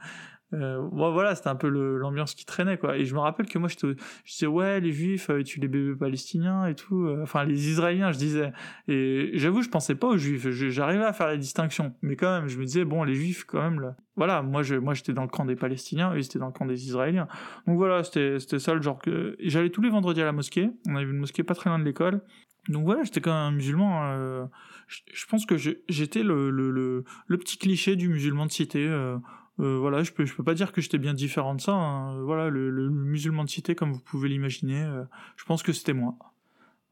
Euh, 0.55 0.87
voilà, 0.92 1.35
c'était 1.35 1.48
un 1.48 1.57
peu 1.57 1.68
l'ambiance 1.68 2.35
qui 2.35 2.44
traînait, 2.44 2.76
quoi. 2.76 2.98
Et 2.98 3.05
je 3.05 3.14
me 3.14 3.20
rappelle 3.20 3.46
que 3.46 3.59
moi, 3.59 3.68
je 3.68 3.94
disais, 4.26 4.46
ouais, 4.46 4.81
les 4.81 4.92
juifs, 4.92 5.31
euh, 5.31 5.42
tu 5.42 5.61
les 5.61 5.68
bébés 5.68 5.96
palestiniens 5.96 6.66
et 6.66 6.74
tout. 6.74 7.07
Euh, 7.07 7.22
enfin, 7.22 7.44
les 7.44 7.70
israéliens, 7.70 8.12
je 8.12 8.18
disais. 8.18 8.52
Et 8.87 9.31
j'avoue, 9.35 9.62
je 9.62 9.70
pensais 9.70 9.94
pas 9.94 10.09
aux 10.09 10.18
juifs. 10.18 10.48
J'arrivais 10.50 11.05
à 11.05 11.12
faire 11.12 11.28
les 11.28 11.38
distinctions. 11.38 11.94
Mais 12.02 12.16
quand 12.16 12.40
même, 12.40 12.48
je 12.48 12.59
me 12.59 12.64
disais, 12.64 12.85
bon, 12.85 13.02
les 13.05 13.14
juifs, 13.14 13.44
quand 13.44 13.62
même, 13.62 13.81
là. 13.81 13.96
Voilà, 14.16 14.42
moi, 14.42 14.62
moi, 14.83 14.92
j'étais 14.92 15.14
dans 15.14 15.22
le 15.22 15.28
camp 15.28 15.46
des 15.46 15.57
palestiniens, 15.57 16.12
eux, 16.12 16.18
ils 16.18 16.24
étaient 16.26 16.38
dans 16.38 16.48
le 16.48 16.52
camp 16.52 16.66
des 16.66 16.85
israéliens. 16.85 17.28
Donc 17.66 17.78
voilà, 17.78 18.05
c'était 18.05 18.38
ça 18.59 18.74
le 18.74 18.83
genre 18.83 18.98
que. 18.98 19.37
J'allais 19.40 19.70
tous 19.70 19.81
les 19.81 19.88
vendredis 19.88 20.20
à 20.20 20.26
la 20.26 20.33
mosquée. 20.33 20.70
On 20.87 20.96
avait 20.96 21.07
une 21.07 21.16
mosquée 21.16 21.42
pas 21.42 21.55
très 21.55 21.70
loin 21.70 21.78
de 21.78 21.85
l'école. 21.85 22.20
Donc 22.68 22.85
voilà, 22.85 23.02
j'étais 23.05 23.22
quand 23.22 23.33
même 23.33 23.55
un 23.55 23.57
musulman. 23.57 24.48
Euh, 24.90 25.05
je, 25.12 25.27
pense 25.27 25.47
que 25.47 25.57
j'étais 25.57 26.23
le, 26.23 27.05
petit 27.29 27.59
cliché 27.59 27.97
du 27.97 28.09
musulman 28.09 28.47
de 28.47 28.53
cité. 28.53 28.87
Euh, 28.87 29.16
euh, 29.61 29.79
voilà, 29.79 30.03
je 30.03 30.12
peux, 30.12 30.25
peux 30.25 30.45
pas 30.45 30.55
dire 30.55 30.73
que 30.73 30.81
j'étais 30.81 30.99
bien 30.99 31.14
différent 31.14 31.55
de 31.55 31.61
ça. 31.61 31.73
Hein. 31.73 32.23
Voilà, 32.23 32.49
le, 32.49 32.90
musulman 32.90 33.45
de 33.45 33.49
cité, 33.49 33.75
comme 33.75 33.92
vous 33.92 34.01
pouvez 34.01 34.29
l'imaginer, 34.29 34.88
je 35.37 35.45
pense 35.45 35.62
que 35.62 35.73
c'était 35.73 35.95
moi. 35.95 36.16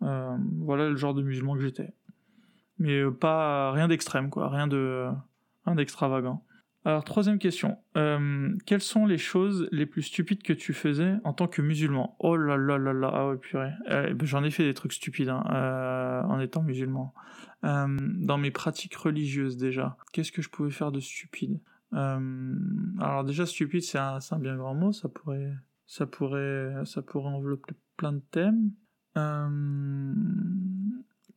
voilà 0.01 0.89
le 0.89 0.97
genre 0.97 1.15
de 1.15 1.23
musulman 1.23 1.55
que 1.55 1.63
j'étais. 1.63 1.93
Mais 2.79 3.03
pas 3.11 3.73
rien 3.73 3.89
d'extrême, 3.89 4.31
quoi, 4.31 4.49
rien 4.49 4.67
de, 4.67 5.09
rien 5.67 5.75
d'extravagant. 5.75 6.45
Alors, 6.85 7.05
troisième 7.05 7.39
question. 7.39 7.77
Euh, 7.99 8.57
quelles 8.65 8.81
sont 8.81 9.05
les 9.05 9.19
choses 9.19 9.69
les 9.71 9.85
plus 9.85 10.03
stupides 10.03 10.43
que 10.43 10.55
tu 10.55 10.73
faisais 10.73 11.17
en 11.25 11.35
tant 11.35 11.47
que 11.47 11.61
musulman? 11.61 12.17
Oh 12.21 12.37
là 12.37 12.57
là 12.57 12.79
là 12.79 12.95
là, 12.95 13.11
ah 13.13 13.29
ouais, 13.29 13.37
purée. 13.37 13.73
Euh, 13.91 14.15
j'en 14.23 14.43
ai 14.45 14.51
fait 14.51 14.65
des 14.65 14.73
trucs 14.73 14.95
stupides 14.95 15.29
hein, 15.29 15.45
euh, 15.53 16.23
en 16.23 16.41
étant 16.41 16.63
musulman. 16.63 17.13
Dans 17.63 18.39
mes 18.39 18.51
pratiques 18.51 18.95
religieuses 18.97 19.57
déjà, 19.57 19.97
qu'est-ce 20.13 20.33
que 20.33 20.43
je 20.43 20.49
pouvais 20.49 20.71
faire 20.71 20.93
de 20.93 21.01
stupide? 21.01 21.61
Alors 21.93 23.25
déjà, 23.25 23.47
stupide, 23.47 23.83
c'est 23.83 23.99
un, 23.99 24.21
bien 24.39 24.57
grand 24.57 24.75
mot, 24.75 24.93
ça 24.93 25.09
pourrait, 25.09 25.53
ça 25.87 26.07
pourrait, 26.07 26.85
ça 26.85 27.03
pourrait 27.03 27.31
envelopper 27.31 27.75
plein 27.97 28.13
de 28.13 28.23
thèmes. 28.31 28.71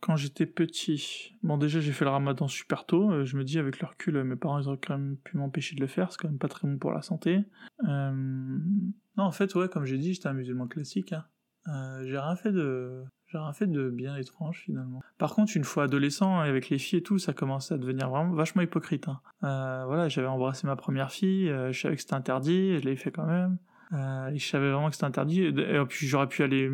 Quand 0.04 0.18
j'étais 0.18 0.46
petit, 0.46 1.34
bon 1.44 1.58
déjà 1.58 1.80
j'ai 1.80 1.94
fait 1.94 2.04
le 2.04 2.12
ramadan 2.12 2.50
super 2.50 2.86
tôt, 2.86 3.10
euh, 3.10 3.24
je 3.24 3.38
me 3.38 3.46
dis 3.46 3.58
avec 3.58 3.80
le 3.80 3.88
recul, 3.88 4.22
mes 4.26 4.36
parents 4.36 4.60
ils 4.60 4.68
auraient 4.68 4.78
quand 4.78 4.98
même 4.98 5.16
pu 5.16 5.38
m'empêcher 5.38 5.78
de 5.78 5.80
le 5.80 5.88
faire, 5.88 6.12
c'est 6.12 6.18
quand 6.18 6.28
même 6.28 6.40
pas 6.40 6.50
très 6.50 6.68
bon 6.68 6.78
pour 6.78 6.92
la 6.92 7.02
santé. 7.02 7.46
Euh, 7.88 8.12
non 8.12 9.24
en 9.24 9.32
fait 9.32 9.56
ouais 9.56 9.70
comme 9.70 9.86
j'ai 9.86 9.98
dit 9.98 10.14
j'étais 10.14 10.28
un 10.28 10.34
musulman 10.34 10.68
classique, 10.68 11.14
hein. 11.14 11.24
Euh, 11.67 12.04
j'ai 12.06 12.17
rien 12.17 12.36
fait 12.36 12.52
de... 12.52 13.04
J'ai 13.28 13.39
rien 13.39 13.54
fait 13.54 13.65
de 13.65 13.89
bien 13.89 14.15
étrange 14.15 14.60
finalement. 14.60 15.02
Par 15.17 15.34
contre, 15.34 15.58
une 15.58 15.63
fois 15.63 15.86
adolescent, 15.86 16.39
avec 16.39 16.69
les 16.69 16.78
filles 16.78 16.99
et 16.99 17.04
tout, 17.04 17.17
ça 17.17 17.34
commençait 17.34 17.73
à 17.73 17.78
devenir 17.80 18.08
vraiment 18.10 18.34
vachement 18.34 18.62
hypocrite. 18.62 19.08
Hein. 19.08 19.19
voilà, 19.41 20.08
j'avais 20.08 20.28
embrassé 20.28 20.67
ma 20.67 20.76
première 20.76 21.12
fille, 21.12 21.47
je 21.47 21.80
savais 21.80 21.95
que 21.95 22.02
c'était 22.02 22.13
interdit, 22.13 22.78
je 22.80 22.86
l'ai 22.86 22.95
fait 22.95 23.10
quand 23.10 23.26
même. 23.26 23.58
Euh, 23.93 24.32
je 24.34 24.45
savais 24.45 24.71
vraiment 24.71 24.89
que 24.89 24.95
c'était 24.95 25.06
interdit. 25.06 25.43
Et 25.43 25.86
puis 25.88 26.08
j'aurais 26.08 26.28
pu 26.28 26.43
aller. 26.43 26.69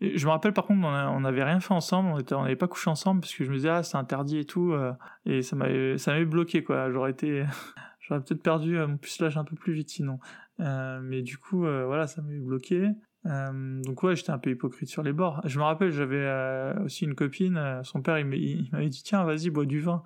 Je 0.00 0.24
me 0.24 0.30
rappelle 0.30 0.52
par 0.52 0.64
contre, 0.64 0.86
on 0.86 1.20
n'avait 1.20 1.44
rien 1.44 1.60
fait 1.60 1.74
ensemble, 1.74 2.22
on 2.30 2.42
n'avait 2.42 2.56
pas 2.56 2.68
couché 2.68 2.88
ensemble 2.88 3.20
parce 3.20 3.34
que 3.34 3.44
je 3.44 3.50
me 3.50 3.56
disais 3.56 3.68
ah 3.68 3.82
c'est 3.82 3.96
interdit 3.96 4.38
et 4.38 4.44
tout. 4.44 4.72
Euh, 4.72 4.92
et 5.26 5.42
ça 5.42 5.56
m'avait 5.56 5.98
ça 5.98 6.12
m'avait 6.12 6.24
bloqué 6.24 6.62
quoi. 6.64 6.90
J'aurais 6.90 7.10
été 7.10 7.44
j'aurais 8.00 8.20
peut-être 8.20 8.42
perdu 8.42 8.78
euh, 8.78 8.86
mon 8.86 8.96
pucelage 8.96 9.36
un 9.36 9.44
peu 9.44 9.56
plus 9.56 9.72
vite 9.72 9.90
sinon. 9.90 10.18
Euh, 10.60 11.00
mais 11.02 11.22
du 11.22 11.36
coup 11.36 11.60
voilà 11.60 12.06
ça 12.06 12.22
m'avait 12.22 12.38
bloqué. 12.38 12.88
Euh, 13.26 13.82
donc 13.82 14.02
ouais, 14.02 14.16
j'étais 14.16 14.30
un 14.30 14.38
peu 14.38 14.50
hypocrite 14.50 14.88
sur 14.88 15.02
les 15.02 15.12
bords. 15.12 15.40
Je 15.44 15.58
me 15.58 15.64
rappelle, 15.64 15.90
j'avais 15.90 16.16
euh, 16.16 16.74
aussi 16.84 17.04
une 17.04 17.14
copine, 17.14 17.56
euh, 17.56 17.82
son 17.82 18.02
père, 18.02 18.18
il 18.18 18.26
m'avait 18.72 18.88
dit 18.88 19.02
tiens, 19.02 19.24
vas-y, 19.24 19.50
bois 19.50 19.64
du 19.64 19.80
vin. 19.80 20.02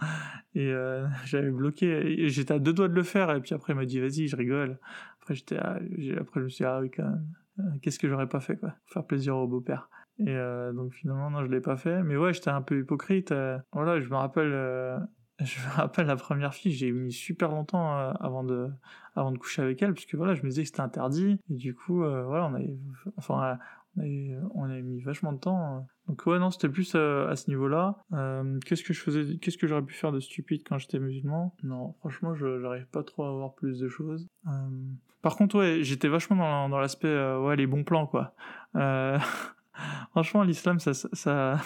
Et 0.54 0.72
j'avais 1.24 1.50
bloqué, 1.50 2.28
j'étais 2.28 2.54
à 2.54 2.58
deux 2.58 2.72
doigts 2.72 2.88
de 2.88 2.94
le 2.94 3.02
faire, 3.02 3.30
et 3.30 3.40
puis 3.40 3.54
après 3.54 3.72
il 3.72 3.76
m'a 3.76 3.86
dit 3.86 4.00
vas-y, 4.00 4.28
je 4.28 4.36
rigole. 4.36 4.78
Après 5.20 5.34
j'étais, 5.34 5.56
après 5.56 6.40
je 6.40 6.44
me 6.44 6.48
suis 6.48 6.62
dit 6.62 6.68
ah 6.68 6.80
oui 6.80 6.90
quand 6.90 7.04
même, 7.04 7.78
qu'est-ce 7.80 7.98
que 7.98 8.08
j'aurais 8.08 8.28
pas 8.28 8.40
fait 8.40 8.56
quoi, 8.56 8.74
faire 8.86 9.04
plaisir 9.04 9.36
au 9.36 9.46
beau-père. 9.46 9.88
Et 10.18 10.34
donc 10.74 10.94
finalement 10.94 11.30
non, 11.30 11.44
je 11.44 11.50
l'ai 11.50 11.60
pas 11.60 11.76
fait. 11.76 12.02
Mais 12.02 12.16
ouais, 12.16 12.32
j'étais 12.32 12.50
un 12.50 12.62
peu 12.62 12.78
hypocrite. 12.78 13.34
voilà, 13.72 14.00
je 14.00 14.08
me 14.08 14.16
rappelle 14.16 14.52
je 15.40 15.60
me 15.60 15.72
rappelle 15.74 16.06
la 16.06 16.16
première 16.16 16.54
fille, 16.54 16.72
j'ai 16.72 16.90
mis 16.92 17.12
super 17.12 17.50
longtemps 17.50 17.98
euh, 17.98 18.12
avant 18.20 18.44
de 18.44 18.70
avant 19.14 19.32
de 19.32 19.38
coucher 19.38 19.62
avec 19.62 19.80
elle, 19.82 19.94
puisque 19.94 20.14
voilà, 20.14 20.34
je 20.34 20.42
me 20.42 20.48
disais 20.48 20.62
que 20.62 20.68
c'était 20.68 20.80
interdit. 20.80 21.38
Et 21.50 21.54
du 21.54 21.74
coup, 21.74 22.02
euh, 22.02 22.24
voilà, 22.24 22.46
on 22.46 22.54
avait, 22.54 22.76
enfin, 23.16 23.58
Et 24.02 24.34
on 24.54 24.64
a 24.64 24.78
mis 24.80 25.00
vachement 25.00 25.32
de 25.32 25.38
temps. 25.38 25.86
Donc 26.06 26.26
ouais, 26.26 26.38
non, 26.38 26.50
c'était 26.50 26.68
plus 26.68 26.94
à 26.94 27.34
ce 27.34 27.48
niveau-là. 27.48 27.96
qu'est-ce 28.64 28.82
que 28.82 28.92
je 28.92 29.00
faisais, 29.00 29.38
qu'est-ce 29.38 29.58
que 29.58 29.66
j'aurais 29.66 29.82
pu 29.82 29.94
faire 29.94 30.12
de 30.12 30.20
stupide 30.20 30.62
quand 30.66 30.78
j'étais 30.78 30.98
musulman? 30.98 31.54
Non, 31.62 31.94
franchement, 32.00 32.34
je 32.34 32.60
j'arrive 32.60 32.86
pas 32.86 33.02
trop 33.02 33.24
à 33.24 33.28
avoir 33.28 33.54
plus 33.54 33.78
de 33.80 33.88
choses. 33.88 34.28
Par 35.22 35.36
contre, 35.36 35.58
ouais, 35.58 35.82
j'étais 35.82 36.08
vachement 36.08 36.36
dans, 36.36 36.68
dans 36.68 36.78
l'aspect, 36.78 37.36
ouais, 37.36 37.56
les 37.56 37.66
bons 37.66 37.84
plans, 37.84 38.06
quoi. 38.06 38.34
Franchement, 40.10 40.42
l'islam, 40.42 40.78
ça, 40.78 40.94
ça, 40.94 41.60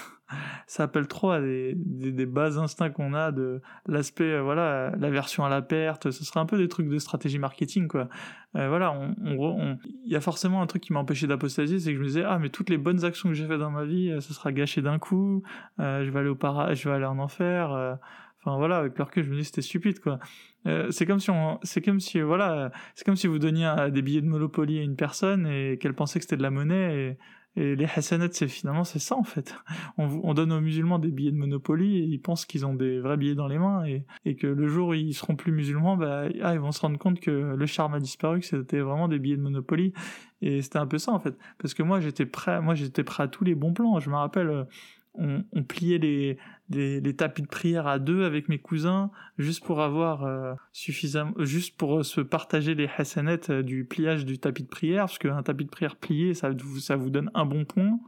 ça 0.66 0.82
appelle 0.82 1.06
trop 1.06 1.30
à 1.30 1.40
des, 1.40 1.74
des, 1.76 2.26
bas 2.26 2.58
instincts 2.58 2.90
qu'on 2.90 3.14
a 3.14 3.32
de 3.32 3.60
l'aspect, 3.86 4.32
euh, 4.32 4.42
voilà, 4.42 4.92
l'aversion 4.98 5.44
à 5.44 5.48
la 5.48 5.62
perte. 5.62 6.10
Ce 6.10 6.24
serait 6.24 6.40
un 6.40 6.46
peu 6.46 6.58
des 6.58 6.68
trucs 6.68 6.88
de 6.88 6.98
stratégie 6.98 7.38
marketing, 7.38 7.88
quoi. 7.88 8.08
Euh, 8.56 8.68
voilà, 8.68 8.92
on, 8.92 9.78
il 10.04 10.12
y 10.12 10.16
a 10.16 10.20
forcément 10.20 10.62
un 10.62 10.66
truc 10.66 10.82
qui 10.82 10.92
m'a 10.92 11.00
empêché 11.00 11.26
d'apostasier, 11.26 11.78
c'est 11.78 11.90
que 11.90 11.96
je 11.96 12.02
me 12.02 12.06
disais, 12.06 12.24
ah, 12.26 12.38
mais 12.38 12.48
toutes 12.48 12.70
les 12.70 12.78
bonnes 12.78 13.04
actions 13.04 13.28
que 13.28 13.34
j'ai 13.34 13.46
faites 13.46 13.60
dans 13.60 13.70
ma 13.70 13.84
vie, 13.84 14.10
euh, 14.10 14.20
ce 14.20 14.34
sera 14.34 14.52
gâché 14.52 14.82
d'un 14.82 14.98
coup. 14.98 15.42
je 15.78 16.10
vais 16.10 16.18
aller 16.18 16.28
au 16.28 16.34
para, 16.34 16.74
je 16.74 16.88
vais 16.88 16.94
aller 16.94 17.04
en 17.04 17.18
enfer. 17.18 17.98
Enfin 18.42 18.56
voilà, 18.56 18.78
avec 18.78 18.96
leur 18.96 19.10
que 19.10 19.22
je 19.22 19.30
me 19.30 19.36
dis 19.36 19.44
c'était 19.44 19.60
stupide 19.60 20.00
quoi. 20.00 20.18
c'est 20.64 21.04
comme 21.04 21.20
si 21.20 21.30
c'est 21.62 21.82
comme 21.82 22.00
si 22.00 22.22
voilà, 22.22 22.72
c'est 22.94 23.04
comme 23.04 23.16
si 23.16 23.26
vous 23.26 23.38
donniez 23.38 23.70
des 23.92 24.00
billets 24.00 24.22
de 24.22 24.26
Monopoly 24.26 24.78
à 24.78 24.82
une 24.82 24.96
personne 24.96 25.46
et 25.46 25.76
qu'elle 25.78 25.92
pensait 25.92 26.20
que 26.20 26.24
c'était 26.24 26.38
de 26.38 26.42
la 26.42 26.50
monnaie 26.50 26.96
et 26.96 27.18
et 27.56 27.74
les 27.74 27.86
hasanats, 27.86 28.28
c'est 28.30 28.46
finalement 28.46 28.84
c'est 28.84 29.00
ça 29.00 29.16
en 29.16 29.24
fait. 29.24 29.56
On, 29.98 30.20
on, 30.22 30.34
donne 30.34 30.52
aux 30.52 30.60
musulmans 30.60 31.00
des 31.00 31.10
billets 31.10 31.32
de 31.32 31.36
Monopoly 31.36 31.98
et 31.98 32.04
ils 32.04 32.20
pensent 32.20 32.46
qu'ils 32.46 32.64
ont 32.64 32.74
des 32.74 33.00
vrais 33.00 33.16
billets 33.16 33.34
dans 33.34 33.48
les 33.48 33.58
mains 33.58 33.84
et, 34.24 34.36
que 34.36 34.46
le 34.46 34.68
jour 34.68 34.90
où 34.90 34.94
ils 34.94 35.14
seront 35.14 35.34
plus 35.34 35.50
musulmans, 35.50 35.96
bah, 35.96 36.26
ah, 36.42 36.54
ils 36.54 36.60
vont 36.60 36.70
se 36.70 36.80
rendre 36.80 36.98
compte 36.98 37.18
que 37.18 37.30
le 37.30 37.66
charme 37.66 37.94
a 37.94 38.00
disparu, 38.00 38.40
que 38.40 38.46
c'était 38.46 38.78
vraiment 38.78 39.08
des 39.08 39.18
billets 39.18 39.36
de 39.36 39.42
Monopoly. 39.42 39.92
Et 40.42 40.62
c'était 40.62 40.78
un 40.78 40.86
peu 40.86 40.98
ça 40.98 41.12
en 41.12 41.18
fait. 41.18 41.36
Parce 41.58 41.74
que 41.74 41.82
moi 41.82 42.00
j'étais 42.00 42.24
prêt, 42.24 42.60
moi 42.60 42.74
j'étais 42.74 43.02
prêt 43.02 43.24
à 43.24 43.28
tous 43.28 43.42
les 43.42 43.56
bons 43.56 43.72
plans. 43.72 43.98
Je 43.98 44.10
me 44.10 44.16
rappelle, 44.16 44.48
euh, 45.18 45.42
on 45.52 45.62
pliait 45.64 45.98
les, 45.98 46.38
les, 46.70 47.16
tapis 47.16 47.42
de 47.42 47.46
prière 47.48 47.86
à 47.86 47.98
deux 47.98 48.24
avec 48.24 48.48
mes 48.48 48.58
cousins, 48.58 49.10
juste 49.38 49.64
pour 49.64 49.80
avoir 49.80 50.24
euh, 50.24 50.54
suffisamment, 50.72 51.32
juste 51.38 51.76
pour 51.76 51.98
euh, 51.98 52.02
se 52.02 52.20
partager 52.20 52.74
les 52.74 52.88
hasanettes 52.96 53.50
euh, 53.50 53.62
du 53.62 53.84
pliage 53.84 54.24
du 54.24 54.38
tapis 54.38 54.62
de 54.62 54.68
prière, 54.68 55.06
parce 55.06 55.18
qu'un 55.18 55.42
tapis 55.42 55.64
de 55.64 55.70
prière 55.70 55.96
plié, 55.96 56.34
ça, 56.34 56.50
ça 56.80 56.96
vous 56.96 57.10
donne 57.10 57.30
un 57.34 57.44
bon 57.44 57.64
point. 57.64 57.98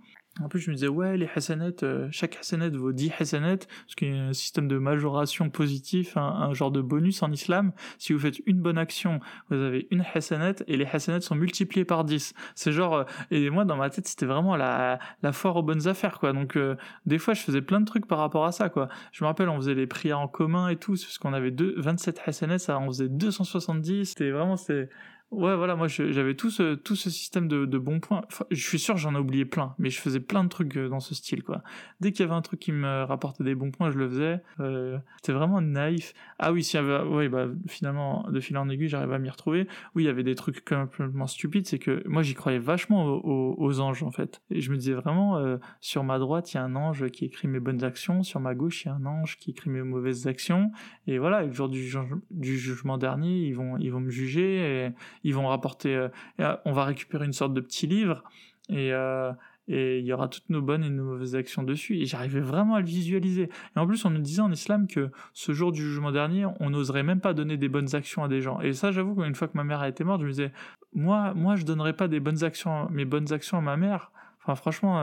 En 0.40 0.48
plus, 0.48 0.60
je 0.60 0.70
me 0.70 0.76
disais, 0.76 0.88
ouais, 0.88 1.18
les 1.18 1.28
hasanets, 1.34 1.84
euh, 1.84 2.08
chaque 2.10 2.38
hasanet 2.40 2.70
vaut 2.70 2.92
10 2.92 3.12
hasanets, 3.18 3.58
qu'il 3.96 4.14
y 4.14 4.18
a 4.18 4.24
un 4.24 4.32
système 4.32 4.66
de 4.66 4.78
majoration 4.78 5.50
positif, 5.50 6.16
un, 6.16 6.54
genre 6.54 6.70
de 6.70 6.80
bonus 6.80 7.22
en 7.22 7.30
islam. 7.30 7.72
Si 7.98 8.14
vous 8.14 8.18
faites 8.18 8.40
une 8.46 8.62
bonne 8.62 8.78
action, 8.78 9.20
vous 9.50 9.56
avez 9.56 9.88
une 9.90 10.02
hasanet, 10.14 10.54
et 10.68 10.78
les 10.78 10.86
hasanets 10.86 11.20
sont 11.20 11.34
multipliés 11.34 11.84
par 11.84 12.04
10. 12.04 12.32
C'est 12.54 12.72
genre, 12.72 12.94
euh, 12.94 13.04
et 13.30 13.50
moi, 13.50 13.66
dans 13.66 13.76
ma 13.76 13.90
tête, 13.90 14.08
c'était 14.08 14.24
vraiment 14.24 14.56
la, 14.56 14.98
la 15.22 15.32
foire 15.32 15.56
aux 15.56 15.62
bonnes 15.62 15.86
affaires, 15.86 16.18
quoi. 16.18 16.32
Donc, 16.32 16.56
euh, 16.56 16.76
des 17.04 17.18
fois, 17.18 17.34
je 17.34 17.42
faisais 17.42 17.60
plein 17.60 17.80
de 17.80 17.86
trucs 17.86 18.06
par 18.06 18.18
rapport 18.18 18.46
à 18.46 18.52
ça, 18.52 18.70
quoi. 18.70 18.88
Je 19.12 19.22
me 19.24 19.28
rappelle, 19.28 19.50
on 19.50 19.56
faisait 19.56 19.74
les 19.74 19.86
prières 19.86 20.20
en 20.20 20.28
commun 20.28 20.68
et 20.68 20.76
tout, 20.76 20.92
parce 20.92 21.18
qu'on 21.18 21.34
avait 21.34 21.50
deux, 21.50 21.74
27 21.76 22.22
hasanets, 22.24 22.58
ça, 22.58 22.78
on 22.78 22.86
faisait 22.86 23.10
270. 23.10 24.06
C'était 24.06 24.30
vraiment, 24.30 24.56
c'est, 24.56 24.88
Ouais, 25.32 25.56
voilà, 25.56 25.76
moi 25.76 25.88
j'avais 25.88 26.34
tout 26.34 26.50
ce, 26.50 26.74
tout 26.74 26.94
ce 26.94 27.08
système 27.08 27.48
de, 27.48 27.64
de 27.64 27.78
bons 27.78 28.00
points. 28.00 28.20
je 28.50 28.62
suis 28.62 28.78
sûr 28.78 28.98
j'en 28.98 29.14
ai 29.14 29.18
oublié 29.18 29.46
plein, 29.46 29.74
mais 29.78 29.88
je 29.88 29.98
faisais 29.98 30.20
plein 30.20 30.44
de 30.44 30.50
trucs 30.50 30.76
euh, 30.76 30.90
dans 30.90 31.00
ce 31.00 31.14
style, 31.14 31.42
quoi. 31.42 31.62
Dès 32.00 32.12
qu'il 32.12 32.26
y 32.26 32.28
avait 32.28 32.36
un 32.36 32.42
truc 32.42 32.60
qui 32.60 32.70
me 32.70 33.04
rapportait 33.04 33.42
des 33.42 33.54
bons 33.54 33.70
points, 33.70 33.90
je 33.90 33.96
le 33.96 34.10
faisais. 34.10 34.42
Euh, 34.60 34.98
C'était 35.16 35.32
vraiment 35.32 35.62
naïf. 35.62 36.12
Ah 36.38 36.52
oui, 36.52 36.62
s'il 36.62 36.80
y 36.80 36.82
avait, 36.82 37.08
ouais, 37.08 37.30
bah 37.30 37.46
finalement, 37.66 38.28
de 38.30 38.40
fil 38.40 38.58
en 38.58 38.68
aiguille, 38.68 38.88
j'arrive 38.88 39.10
à 39.10 39.18
m'y 39.18 39.30
retrouver. 39.30 39.66
Oui, 39.94 40.02
il 40.02 40.06
y 40.06 40.10
avait 40.10 40.22
des 40.22 40.34
trucs 40.34 40.66
complètement 40.66 41.26
stupides, 41.26 41.66
c'est 41.66 41.78
que 41.78 42.06
moi 42.06 42.22
j'y 42.22 42.34
croyais 42.34 42.58
vachement 42.58 43.06
aux, 43.06 43.54
aux, 43.56 43.80
anges, 43.80 44.02
en 44.02 44.10
fait. 44.10 44.42
Et 44.50 44.60
je 44.60 44.70
me 44.70 44.76
disais 44.76 44.92
vraiment, 44.92 45.38
euh, 45.38 45.56
sur 45.80 46.04
ma 46.04 46.18
droite, 46.18 46.52
il 46.52 46.58
y 46.58 46.60
a 46.60 46.62
un 46.62 46.76
ange 46.76 47.08
qui 47.08 47.24
écrit 47.24 47.48
mes 47.48 47.60
bonnes 47.60 47.84
actions, 47.84 48.22
sur 48.22 48.38
ma 48.38 48.54
gauche, 48.54 48.84
il 48.84 48.88
y 48.88 48.90
a 48.90 48.94
un 48.96 49.06
ange 49.06 49.38
qui 49.38 49.52
écrit 49.52 49.70
mes 49.70 49.82
mauvaises 49.82 50.26
actions. 50.26 50.72
Et 51.06 51.16
voilà, 51.16 51.42
le 51.42 51.52
jour 51.52 51.70
du, 51.70 51.90
du 52.30 52.58
jugement 52.58 52.98
dernier, 52.98 53.46
ils 53.46 53.54
vont, 53.54 53.78
ils 53.78 53.90
vont 53.90 54.00
me 54.00 54.10
juger 54.10 54.92
et 55.21 55.21
ils 55.24 55.34
vont 55.34 55.46
rapporter, 55.48 55.94
euh, 55.94 56.08
euh, 56.40 56.56
on 56.64 56.72
va 56.72 56.84
récupérer 56.84 57.24
une 57.24 57.32
sorte 57.32 57.54
de 57.54 57.60
petit 57.60 57.86
livre 57.86 58.22
et 58.68 58.92
euh, 58.92 59.32
et 59.68 60.00
il 60.00 60.04
y 60.04 60.12
aura 60.12 60.26
toutes 60.26 60.50
nos 60.50 60.60
bonnes 60.60 60.82
et 60.82 60.90
nos 60.90 61.04
mauvaises 61.04 61.36
actions 61.36 61.62
dessus. 61.62 61.96
Et 61.96 62.04
j'arrivais 62.04 62.40
vraiment 62.40 62.74
à 62.74 62.80
le 62.80 62.86
visualiser. 62.86 63.48
Et 63.76 63.78
en 63.78 63.86
plus, 63.86 64.04
on 64.04 64.10
nous 64.10 64.20
disait 64.20 64.42
en 64.42 64.50
islam 64.50 64.88
que 64.88 65.12
ce 65.34 65.52
jour 65.52 65.70
du 65.70 65.80
jugement 65.80 66.10
dernier, 66.10 66.46
on 66.58 66.70
n'oserait 66.70 67.04
même 67.04 67.20
pas 67.20 67.32
donner 67.32 67.56
des 67.56 67.68
bonnes 67.68 67.94
actions 67.94 68.24
à 68.24 68.28
des 68.28 68.40
gens. 68.40 68.60
Et 68.60 68.72
ça, 68.72 68.90
j'avoue 68.90 69.14
qu'une 69.14 69.36
fois 69.36 69.46
que 69.46 69.56
ma 69.56 69.62
mère 69.62 69.80
a 69.80 69.88
été 69.88 70.02
morte, 70.02 70.20
je 70.20 70.26
me 70.26 70.30
disais, 70.30 70.52
moi, 70.92 71.32
moi, 71.34 71.54
je 71.54 71.64
donnerais 71.64 71.92
pas 71.92 72.08
des 72.08 72.18
bonnes 72.18 72.42
actions, 72.42 72.88
mes 72.90 73.04
bonnes 73.04 73.32
actions 73.32 73.56
à 73.56 73.60
ma 73.60 73.76
mère. 73.76 74.10
Enfin, 74.42 74.56
franchement, 74.56 75.00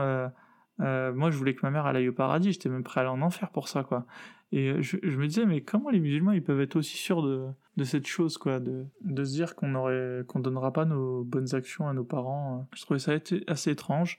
moi, 0.78 1.30
je 1.30 1.36
voulais 1.38 1.54
que 1.54 1.60
ma 1.62 1.70
mère 1.70 1.86
aille 1.86 2.10
au 2.10 2.12
paradis. 2.12 2.52
J'étais 2.52 2.68
même 2.68 2.84
prêt 2.84 3.00
à 3.00 3.04
aller 3.04 3.10
en 3.10 3.22
enfer 3.22 3.48
pour 3.48 3.66
ça, 3.66 3.82
quoi. 3.82 4.04
Et 4.52 4.82
je, 4.82 4.96
je, 5.02 5.16
me 5.16 5.26
disais, 5.26 5.46
mais 5.46 5.60
comment 5.62 5.90
les 5.90 6.00
musulmans, 6.00 6.32
ils 6.32 6.42
peuvent 6.42 6.60
être 6.60 6.76
aussi 6.76 6.96
sûrs 6.96 7.22
de, 7.22 7.46
de 7.76 7.84
cette 7.84 8.06
chose, 8.06 8.36
quoi, 8.36 8.58
de, 8.58 8.84
de 9.02 9.24
se 9.24 9.32
dire 9.32 9.54
qu'on 9.54 9.74
aurait, 9.74 10.22
qu'on 10.26 10.40
donnera 10.40 10.72
pas 10.72 10.84
nos 10.84 11.22
bonnes 11.22 11.54
actions 11.54 11.88
à 11.88 11.92
nos 11.92 12.04
parents. 12.04 12.68
Je 12.74 12.82
trouvais 12.82 12.98
ça 12.98 13.12
assez 13.46 13.70
étrange. 13.70 14.18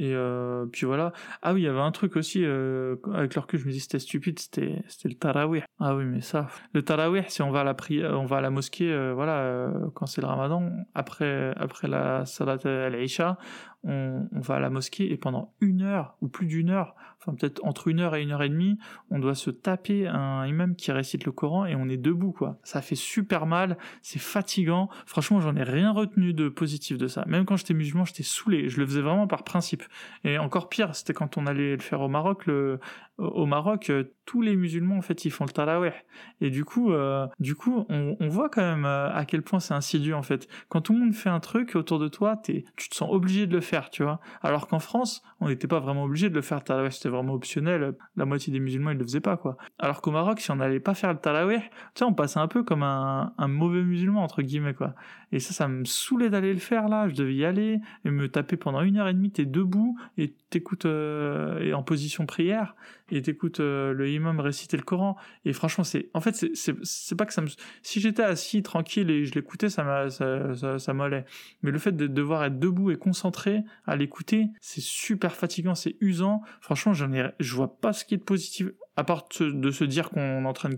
Et 0.00 0.14
euh, 0.14 0.64
puis 0.64 0.86
voilà. 0.86 1.12
Ah 1.42 1.52
oui, 1.52 1.60
il 1.60 1.64
y 1.64 1.68
avait 1.68 1.78
un 1.78 1.92
truc 1.92 2.16
aussi, 2.16 2.42
euh, 2.42 2.96
avec 3.12 3.34
leur 3.34 3.46
que 3.46 3.58
je 3.58 3.66
me 3.66 3.70
dis 3.70 3.80
c'était 3.80 3.98
stupide, 3.98 4.38
c'était, 4.38 4.82
le 5.04 5.14
tarawih. 5.14 5.62
Ah 5.78 5.94
oui, 5.94 6.04
mais 6.06 6.22
ça. 6.22 6.48
Le 6.72 6.82
tarawih, 6.82 7.24
si 7.28 7.42
on 7.42 7.50
va 7.50 7.60
à 7.60 7.64
la 7.64 7.74
prière, 7.74 8.18
on 8.18 8.24
va 8.24 8.38
à 8.38 8.40
la 8.40 8.48
mosquée, 8.48 8.90
euh, 8.90 9.12
voilà, 9.12 9.40
euh, 9.40 9.90
quand 9.92 10.06
c'est 10.06 10.22
le 10.22 10.26
ramadan, 10.26 10.70
après, 10.94 11.52
après 11.56 11.86
la 11.86 12.24
salat 12.24 12.56
al-isha, 12.64 13.36
on, 13.84 14.26
on, 14.32 14.40
va 14.40 14.54
à 14.54 14.60
la 14.60 14.70
mosquée 14.70 15.12
et 15.12 15.18
pendant 15.18 15.52
une 15.60 15.82
heure, 15.82 16.16
ou 16.22 16.28
plus 16.28 16.46
d'une 16.46 16.70
heure, 16.70 16.94
enfin 17.20 17.34
peut-être 17.34 17.60
entre 17.64 17.88
une 17.88 18.00
heure 18.00 18.16
et 18.16 18.22
une 18.22 18.32
heure 18.32 18.42
et 18.42 18.48
demie, 18.48 18.78
on 19.10 19.18
doit 19.18 19.34
se 19.34 19.50
taper 19.50 20.06
un 20.08 20.46
imam 20.46 20.74
qui 20.74 20.90
récite 20.92 21.24
le 21.24 21.32
Coran 21.32 21.66
et 21.66 21.74
on 21.74 21.88
est 21.88 21.96
debout, 21.96 22.32
quoi. 22.32 22.58
Ça 22.62 22.80
fait 22.80 22.94
super 22.94 23.46
mal, 23.46 23.76
c'est 24.02 24.18
fatigant. 24.18 24.88
Franchement, 25.06 25.40
j'en 25.40 25.54
ai 25.56 25.62
rien 25.62 25.92
retenu 25.92 26.32
de 26.32 26.48
positif 26.48 26.96
de 26.98 27.06
ça. 27.06 27.24
Même 27.26 27.44
quand 27.44 27.56
j'étais 27.56 27.74
musulman, 27.74 28.04
j'étais 28.04 28.22
saoulé. 28.22 28.68
Je 28.68 28.80
le 28.80 28.86
faisais 28.86 29.02
vraiment 29.02 29.26
par 29.26 29.44
principe. 29.44 29.82
Et 30.24 30.38
encore 30.38 30.68
pire, 30.68 30.94
c'était 30.94 31.12
quand 31.12 31.36
on 31.36 31.46
allait 31.46 31.76
le 31.76 31.82
faire 31.82 32.00
au 32.00 32.08
Maroc. 32.08 32.46
Le, 32.46 32.80
au 33.20 33.46
Maroc, 33.46 33.90
euh, 33.90 34.04
tous 34.24 34.42
les 34.42 34.56
musulmans 34.56 34.96
en 34.96 35.02
fait 35.02 35.24
ils 35.24 35.30
font 35.30 35.44
le 35.44 35.50
tarawih. 35.50 35.92
Et 36.40 36.50
du 36.50 36.64
coup, 36.64 36.92
euh, 36.92 37.26
du 37.38 37.54
coup, 37.54 37.84
on, 37.88 38.28
voit 38.28 38.48
quand 38.48 38.62
même 38.62 38.84
euh, 38.84 39.12
à 39.12 39.24
quel 39.24 39.42
point 39.42 39.60
c'est 39.60 39.74
insidieux 39.74 40.14
en 40.14 40.22
fait. 40.22 40.48
Quand 40.68 40.80
tout 40.80 40.92
le 40.92 41.00
monde 41.00 41.14
fait 41.14 41.28
un 41.28 41.40
truc 41.40 41.74
autour 41.74 41.98
de 41.98 42.08
toi, 42.08 42.40
tu 42.42 42.62
te 42.62 42.94
sens 42.94 43.10
obligé 43.10 43.46
de 43.46 43.54
le 43.54 43.60
faire, 43.60 43.90
tu 43.90 44.02
vois. 44.02 44.20
Alors 44.42 44.68
qu'en 44.68 44.78
France, 44.78 45.22
on 45.40 45.48
n'était 45.48 45.66
pas 45.66 45.80
vraiment 45.80 46.04
obligé 46.04 46.30
de 46.30 46.34
le 46.34 46.42
faire. 46.42 46.62
Tarawih 46.64 46.92
c'était 46.92 47.08
vraiment 47.08 47.34
optionnel. 47.34 47.94
La 48.16 48.24
moitié 48.24 48.52
des 48.52 48.60
musulmans 48.60 48.90
ils 48.90 48.98
le 48.98 49.04
faisaient 49.04 49.20
pas 49.20 49.36
quoi. 49.36 49.56
Alors 49.78 50.00
qu'au 50.00 50.10
Maroc, 50.10 50.40
si 50.40 50.50
on 50.50 50.56
n'allait 50.56 50.80
pas 50.80 50.94
faire 50.94 51.12
le 51.12 51.18
tarawih, 51.18 51.60
tu 51.60 51.68
sais, 51.96 52.04
on 52.04 52.14
passait 52.14 52.40
un 52.40 52.48
peu 52.48 52.62
comme 52.62 52.82
un, 52.82 53.32
un 53.36 53.48
mauvais 53.48 53.82
musulman 53.82 54.22
entre 54.22 54.42
guillemets 54.42 54.74
quoi. 54.74 54.94
Et 55.32 55.38
ça, 55.38 55.52
ça 55.52 55.68
me 55.68 55.84
saoulait 55.84 56.30
d'aller 56.30 56.52
le 56.52 56.58
faire 56.58 56.88
là. 56.88 57.08
Je 57.08 57.14
devais 57.14 57.34
y 57.34 57.44
aller 57.44 57.80
et 58.04 58.10
me 58.10 58.28
taper 58.28 58.56
pendant 58.56 58.82
une 58.82 58.96
heure 58.96 59.08
et 59.08 59.14
demie. 59.14 59.30
T'es 59.30 59.44
debout 59.44 59.98
et 60.18 60.34
t'écoutes 60.50 60.86
euh, 60.86 61.60
et 61.60 61.74
en 61.74 61.82
position 61.82 62.26
prière 62.26 62.74
et 63.10 63.22
t'écoutes 63.22 63.60
euh, 63.60 63.92
le 63.92 64.08
imam 64.08 64.40
réciter 64.40 64.76
le 64.76 64.82
Coran. 64.82 65.16
Et 65.44 65.52
franchement, 65.52 65.84
c'est 65.84 66.10
en 66.14 66.20
fait 66.20 66.46
c'est 66.54 67.14
pas 67.16 67.26
que 67.26 67.32
ça 67.32 67.42
me 67.42 67.48
si 67.82 68.00
j'étais 68.00 68.22
assis 68.22 68.62
tranquille 68.62 69.10
et 69.10 69.24
je 69.24 69.34
l'écoutais, 69.34 69.68
ça, 69.68 70.10
ça, 70.10 70.78
ça 70.78 70.94
m'allait. 70.94 71.24
Mais 71.62 71.70
le 71.70 71.78
fait 71.78 71.92
de 71.92 72.06
devoir 72.06 72.44
être 72.44 72.58
debout 72.58 72.90
et 72.90 72.96
concentré 72.96 73.62
à 73.86 73.96
l'écouter, 73.96 74.48
c'est 74.60 74.82
super 74.82 75.34
fatigant, 75.34 75.74
c'est 75.74 75.96
usant. 76.00 76.42
Franchement, 76.60 76.92
j'en 76.92 77.12
ai 77.12 77.30
je 77.38 77.54
vois 77.54 77.80
pas 77.80 77.92
ce 77.92 78.04
qui 78.04 78.14
est 78.14 78.18
de 78.18 78.22
positif 78.22 78.68
à 78.96 79.04
part 79.04 79.28
de 79.40 79.70
se 79.70 79.84
dire 79.84 80.10
qu'on 80.10 80.44
est 80.44 80.46
en 80.46 80.52
train 80.52 80.70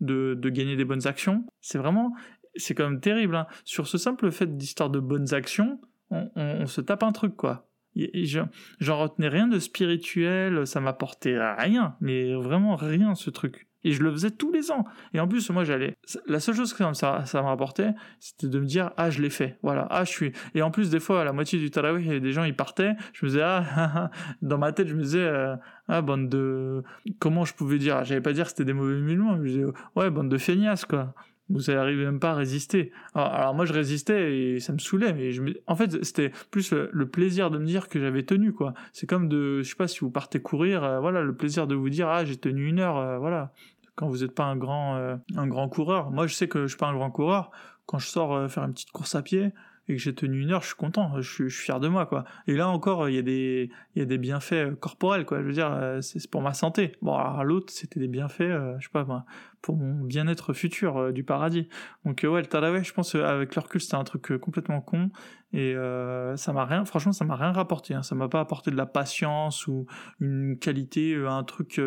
de, 0.00 0.34
de 0.34 0.48
gagner 0.50 0.76
des 0.76 0.84
bonnes 0.84 1.06
actions, 1.06 1.46
c'est 1.60 1.78
vraiment 1.78 2.14
c'est 2.56 2.74
quand 2.74 2.88
même 2.88 3.00
terrible. 3.00 3.36
Hein. 3.36 3.46
Sur 3.64 3.86
ce 3.86 3.98
simple 3.98 4.30
fait 4.30 4.56
d'histoire 4.56 4.90
de 4.90 5.00
bonnes 5.00 5.34
actions, 5.34 5.80
on, 6.10 6.66
se 6.66 6.80
tape 6.80 7.02
un 7.02 7.12
truc, 7.12 7.36
quoi. 7.36 7.69
J'en 8.80 8.98
retenais 8.98 9.28
rien 9.28 9.46
de 9.46 9.58
spirituel, 9.58 10.66
ça 10.66 10.80
m'apportait 10.80 11.38
rien, 11.54 11.96
mais 12.00 12.34
vraiment 12.34 12.76
rien 12.76 13.14
ce 13.14 13.30
truc. 13.30 13.66
Et 13.82 13.92
je 13.92 14.02
le 14.02 14.10
faisais 14.10 14.30
tous 14.30 14.52
les 14.52 14.70
ans. 14.70 14.84
Et 15.14 15.20
en 15.20 15.28
plus, 15.28 15.48
moi, 15.50 15.64
j'allais. 15.64 15.96
La 16.26 16.38
seule 16.38 16.54
chose 16.54 16.74
que 16.74 16.92
ça, 16.92 17.24
ça 17.24 17.40
me 17.40 17.46
rapportait, 17.46 17.94
c'était 18.18 18.48
de 18.48 18.60
me 18.60 18.66
dire, 18.66 18.90
ah, 18.96 19.08
je 19.10 19.22
l'ai 19.22 19.30
fait. 19.30 19.58
Voilà. 19.62 19.86
Ah, 19.90 20.04
je 20.04 20.10
suis. 20.10 20.32
Et 20.54 20.60
en 20.60 20.70
plus, 20.70 20.90
des 20.90 21.00
fois, 21.00 21.22
à 21.22 21.24
la 21.24 21.32
moitié 21.32 21.58
du 21.58 21.70
tarawih, 21.70 22.06
il 22.06 22.20
des 22.20 22.32
gens, 22.32 22.44
ils 22.44 22.54
partaient. 22.54 22.94
Je 23.14 23.24
me 23.24 23.30
disais, 23.30 23.42
ah, 23.44 24.10
dans 24.42 24.58
ma 24.58 24.72
tête, 24.72 24.88
je 24.88 24.94
me 24.94 25.02
disais, 25.02 25.24
euh, 25.24 25.56
ah, 25.88 26.02
bande 26.02 26.28
de. 26.28 26.82
Comment 27.18 27.46
je 27.46 27.54
pouvais 27.54 27.78
dire? 27.78 28.04
J'allais 28.04 28.20
pas 28.20 28.34
dire 28.34 28.44
que 28.44 28.50
c'était 28.50 28.66
des 28.66 28.74
mauvais 28.74 29.00
musulmans. 29.00 29.36
Je 29.36 29.40
me 29.40 29.48
disais, 29.48 29.64
ouais, 29.96 30.10
bande 30.10 30.28
de 30.28 30.38
feignasses, 30.38 30.84
quoi 30.84 31.14
vous 31.50 31.72
n'arrivez 31.72 32.04
même 32.04 32.20
pas 32.20 32.30
à 32.30 32.34
résister. 32.34 32.92
Alors, 33.14 33.54
moi 33.54 33.64
je 33.64 33.72
résistais 33.72 34.36
et 34.36 34.60
ça 34.60 34.72
me 34.72 34.78
saoulait, 34.78 35.12
mais 35.12 35.32
je 35.32 35.42
en 35.66 35.74
fait 35.74 36.02
c'était 36.04 36.32
plus 36.50 36.72
le, 36.72 37.08
plaisir 37.10 37.50
de 37.50 37.58
me 37.58 37.66
dire 37.66 37.88
que 37.88 37.98
j'avais 37.98 38.22
tenu 38.22 38.52
quoi. 38.52 38.72
C'est 38.92 39.08
comme 39.08 39.28
de, 39.28 39.62
je 39.62 39.68
sais 39.68 39.76
pas 39.76 39.88
si 39.88 40.00
vous 40.00 40.10
partez 40.10 40.40
courir, 40.40 40.84
euh, 40.84 41.00
voilà 41.00 41.22
le 41.22 41.34
plaisir 41.34 41.66
de 41.66 41.74
vous 41.74 41.90
dire 41.90 42.08
ah 42.08 42.24
j'ai 42.24 42.36
tenu 42.36 42.68
une 42.68 42.78
heure, 42.78 42.96
euh, 42.96 43.18
voilà. 43.18 43.52
Quand 43.96 44.08
vous 44.08 44.18
n'êtes 44.18 44.34
pas 44.34 44.44
un 44.44 44.56
grand 44.56 44.96
euh, 44.96 45.16
un 45.36 45.46
grand 45.46 45.68
coureur, 45.68 46.10
moi 46.10 46.26
je 46.26 46.34
sais 46.34 46.48
que 46.48 46.62
je 46.62 46.68
suis 46.68 46.78
pas 46.78 46.88
un 46.88 46.94
grand 46.94 47.10
coureur. 47.10 47.50
Quand 47.86 47.98
je 47.98 48.06
sors 48.06 48.48
faire 48.48 48.62
une 48.62 48.72
petite 48.72 48.92
course 48.92 49.16
à 49.16 49.22
pied, 49.22 49.52
et 49.88 49.96
que 49.96 50.00
j'ai 50.00 50.14
tenu 50.14 50.42
une 50.42 50.52
heure, 50.52 50.62
je 50.62 50.68
suis 50.68 50.76
content, 50.76 51.20
je 51.20 51.28
suis, 51.28 51.50
fier 51.50 51.80
de 51.80 51.88
moi, 51.88 52.06
quoi. 52.06 52.24
Et 52.46 52.54
là 52.54 52.68
encore, 52.68 53.08
il 53.08 53.14
y 53.14 53.18
a 53.18 53.22
des, 53.22 53.70
il 53.94 53.98
y 53.98 54.02
a 54.02 54.04
des 54.04 54.18
bienfaits 54.18 54.78
corporels, 54.78 55.24
quoi. 55.24 55.40
Je 55.40 55.46
veux 55.46 55.52
dire, 55.52 55.98
c'est 56.00 56.30
pour 56.30 56.42
ma 56.42 56.54
santé. 56.54 56.92
Bon, 57.02 57.14
alors 57.14 57.44
l'autre, 57.44 57.72
c'était 57.72 58.00
des 58.00 58.08
bienfaits, 58.08 58.78
je 58.78 58.84
sais 58.84 58.92
pas, 58.92 59.24
pour 59.62 59.76
mon 59.76 60.04
bien-être 60.04 60.52
futur 60.52 61.12
du 61.12 61.24
paradis. 61.24 61.68
Donc 62.04 62.20
ouais, 62.24 62.40
le 62.40 62.46
Tadaway, 62.46 62.84
je 62.84 62.92
pense, 62.92 63.14
avec 63.14 63.54
le 63.54 63.60
recul, 63.60 63.80
c'était 63.80 63.96
un 63.96 64.04
truc 64.04 64.36
complètement 64.38 64.80
con. 64.80 65.10
Et 65.52 65.74
ça 66.36 66.52
m'a 66.52 66.64
rien, 66.64 66.84
franchement, 66.84 67.12
ça 67.12 67.24
m'a 67.24 67.36
rien 67.36 67.52
rapporté. 67.52 67.94
Hein. 67.94 68.02
Ça 68.02 68.14
m'a 68.14 68.28
pas 68.28 68.40
apporté 68.40 68.70
de 68.70 68.76
la 68.76 68.86
patience 68.86 69.66
ou 69.66 69.86
une 70.20 70.58
qualité, 70.58 71.16
un 71.16 71.42
truc 71.44 71.80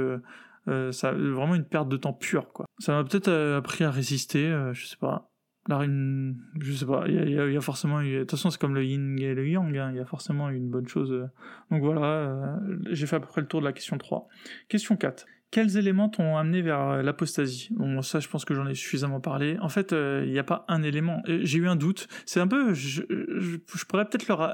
euh, 0.68 0.92
ça, 0.92 1.12
vraiment 1.12 1.56
une 1.56 1.66
perte 1.66 1.90
de 1.90 1.98
temps 1.98 2.14
pure, 2.14 2.52
quoi. 2.54 2.66
Ça 2.80 2.94
m'a 2.94 3.04
peut-être 3.04 3.28
euh, 3.28 3.58
appris 3.58 3.84
à 3.84 3.92
résister, 3.92 4.46
euh, 4.46 4.74
je 4.74 4.86
sais 4.86 4.98
pas. 4.98 5.30
La 5.68 5.82
une, 5.84 6.36
je 6.60 6.74
sais 6.74 6.86
pas, 6.86 7.06
il 7.08 7.30
y, 7.32 7.58
a 7.58 7.62
forcément, 7.62 8.02
de 8.02 8.20
toute 8.20 8.32
façon 8.32 8.50
c'est 8.50 8.60
comme 8.60 8.76
le 8.76 8.84
yin 8.84 9.18
et 9.18 9.34
le 9.34 9.48
yang, 9.48 9.78
hein. 9.78 9.92
il 9.94 9.98
y 9.98 10.02
a 10.02 10.06
forcément 10.06 10.50
une 10.50 10.70
bonne 10.70 10.88
chose. 10.88 11.30
Donc 11.72 11.82
voilà, 11.82 12.60
j'ai 12.92 13.08
fait 13.08 13.16
à 13.16 13.20
peu 13.22 13.28
près 13.28 13.40
le 13.40 13.48
tour 13.48 13.62
de 13.62 13.66
la 13.66 13.72
question 13.72 13.98
3. 13.98 14.28
Question 14.68 14.98
4. 14.98 15.26
Quels 15.52 15.78
éléments 15.78 16.10
t'ont 16.10 16.36
amené 16.36 16.62
vers 16.62 17.02
l'apostasie? 17.02 17.70
Bon, 17.72 18.02
ça, 18.02 18.20
je 18.20 18.28
pense 18.28 18.44
que 18.44 18.56
j'en 18.56 18.68
ai 18.68 18.74
suffisamment 18.74 19.22
parlé. 19.22 19.58
En 19.62 19.70
fait, 19.70 19.94
il 19.94 20.32
n'y 20.32 20.40
a 20.40 20.44
pas 20.44 20.66
un 20.68 20.84
élément. 20.84 21.22
J'ai 21.28 21.60
eu 21.60 21.68
un 21.68 21.76
doute. 21.76 22.08
C'est 22.26 22.40
un 22.40 22.48
peu, 22.48 22.74
je, 22.74 23.04
je, 23.10 23.58
je 23.74 23.86
pourrais 23.86 24.04
peut-être 24.06 24.28
leur. 24.28 24.54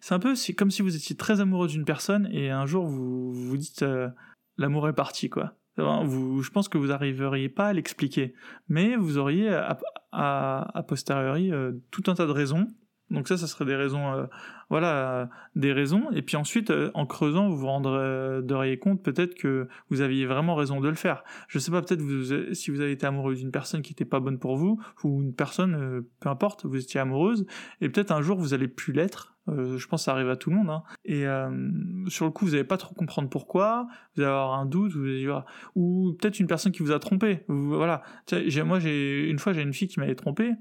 c'est 0.00 0.14
un 0.14 0.18
peu, 0.18 0.34
comme 0.56 0.70
si 0.70 0.82
vous 0.82 0.96
étiez 0.96 1.14
très 1.16 1.40
amoureux 1.40 1.68
d'une 1.68 1.84
personne 1.84 2.28
et 2.32 2.50
un 2.50 2.66
jour 2.66 2.86
vous 2.86 3.32
vous 3.32 3.56
dites 3.58 3.84
l'amour 4.56 4.88
est 4.88 4.94
parti, 4.94 5.28
quoi. 5.28 5.54
Je 5.76 6.50
pense 6.50 6.68
que 6.68 6.78
vous 6.78 6.88
n'arriveriez 6.88 7.48
pas 7.48 7.68
à 7.68 7.72
l'expliquer, 7.72 8.34
mais 8.68 8.96
vous 8.96 9.18
auriez 9.18 9.48
à, 9.48 9.78
à, 10.12 10.82
posteriori 10.86 11.52
euh, 11.52 11.72
tout 11.90 12.02
un 12.08 12.14
tas 12.14 12.26
de 12.26 12.32
raisons. 12.32 12.68
Donc 13.12 13.28
ça, 13.28 13.36
ça 13.36 13.46
serait 13.46 13.64
des 13.64 13.76
raisons, 13.76 14.12
euh, 14.12 14.26
voilà, 14.70 15.28
des 15.54 15.72
raisons. 15.72 16.10
Et 16.12 16.22
puis 16.22 16.36
ensuite, 16.36 16.70
euh, 16.70 16.90
en 16.94 17.06
creusant, 17.06 17.48
vous 17.48 17.58
vous 17.58 17.66
rendriez 17.66 18.78
compte 18.78 19.02
peut-être 19.02 19.34
que 19.34 19.68
vous 19.90 20.00
aviez 20.00 20.26
vraiment 20.26 20.54
raison 20.54 20.80
de 20.80 20.88
le 20.88 20.94
faire. 20.94 21.22
Je 21.48 21.58
sais 21.58 21.70
pas, 21.70 21.82
peut-être 21.82 22.02
si 22.54 22.70
vous 22.70 22.80
avez 22.80 22.92
été 22.92 23.06
amoureux 23.06 23.34
d'une 23.34 23.52
personne 23.52 23.82
qui 23.82 23.92
n'était 23.92 24.04
pas 24.04 24.20
bonne 24.20 24.38
pour 24.38 24.56
vous, 24.56 24.80
ou 25.04 25.22
une 25.22 25.34
personne, 25.34 26.04
peu 26.20 26.28
importe, 26.28 26.66
vous 26.66 26.76
étiez 26.76 27.00
amoureuse, 27.00 27.46
et 27.80 27.88
peut-être 27.88 28.10
un 28.10 28.22
jour 28.22 28.38
vous 28.38 28.54
allez 28.54 28.68
plus 28.68 28.92
l'être, 28.92 29.32
euh, 29.48 29.76
je 29.76 29.86
pense 29.88 30.02
que 30.02 30.04
ça 30.04 30.12
arrive 30.12 30.28
à 30.28 30.36
tout 30.36 30.50
le 30.50 30.56
monde. 30.56 30.70
Hein. 30.70 30.82
Et 31.04 31.26
euh, 31.26 31.50
sur 32.08 32.24
le 32.24 32.30
coup, 32.30 32.46
vous 32.46 32.52
n'allez 32.52 32.64
pas 32.64 32.76
trop 32.76 32.94
comprendre 32.94 33.28
pourquoi. 33.28 33.86
Vous 34.14 34.22
allez 34.22 34.30
avoir 34.30 34.54
un 34.54 34.66
doute, 34.66 34.94
ou 35.74 36.16
peut-être 36.20 36.40
une 36.40 36.46
personne 36.46 36.72
qui 36.72 36.82
vous 36.82 36.92
a 36.92 36.98
trompé. 36.98 37.44
voilà. 37.48 38.02
Moi, 38.64 38.78
j'ai 38.78 39.28
une 39.28 39.38
fois, 39.38 39.52
j'ai 39.52 39.62
une 39.62 39.72
fille 39.72 39.88
qui 39.88 40.00
m'avait 40.00 40.14
trompé. 40.14 40.52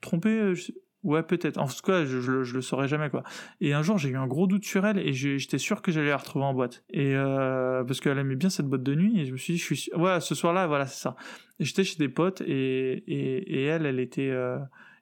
Trompé, 0.00 0.30
euh, 0.30 0.54
ouais, 1.02 1.22
peut-être. 1.22 1.58
En 1.58 1.66
tout 1.66 1.82
cas, 1.84 2.04
je, 2.04 2.20
je, 2.20 2.54
le 2.54 2.60
saurais 2.60 2.88
jamais 2.88 3.10
quoi. 3.10 3.22
Et 3.60 3.72
un 3.72 3.82
jour, 3.82 3.98
j'ai 3.98 4.10
eu 4.10 4.16
un 4.16 4.26
gros 4.26 4.46
doute 4.46 4.64
sur 4.64 4.86
elle 4.86 4.98
et 4.98 5.12
j'étais 5.12 5.58
sûr 5.58 5.82
que 5.82 5.92
j'allais 5.92 6.10
la 6.10 6.16
retrouver 6.16 6.44
en 6.44 6.54
boîte. 6.54 6.84
Et 6.90 7.14
parce 7.14 8.00
qu'elle 8.00 8.18
aimait 8.18 8.36
bien 8.36 8.50
cette 8.50 8.66
boîte 8.66 8.82
de 8.82 8.94
nuit 8.94 9.20
et 9.20 9.26
je 9.26 9.32
me 9.32 9.36
suis 9.36 9.54
dit, 9.54 9.58
je 9.58 9.74
suis, 9.74 9.90
ouais, 9.96 10.20
ce 10.20 10.34
soir-là, 10.34 10.66
voilà, 10.66 10.86
c'est 10.86 11.00
ça. 11.00 11.16
J'étais 11.58 11.84
chez 11.84 11.96
des 11.96 12.08
potes 12.08 12.40
et, 12.40 13.04
et, 13.06 13.60
et 13.60 13.64
elle, 13.64 13.86
elle 13.86 14.00
était 14.00 14.32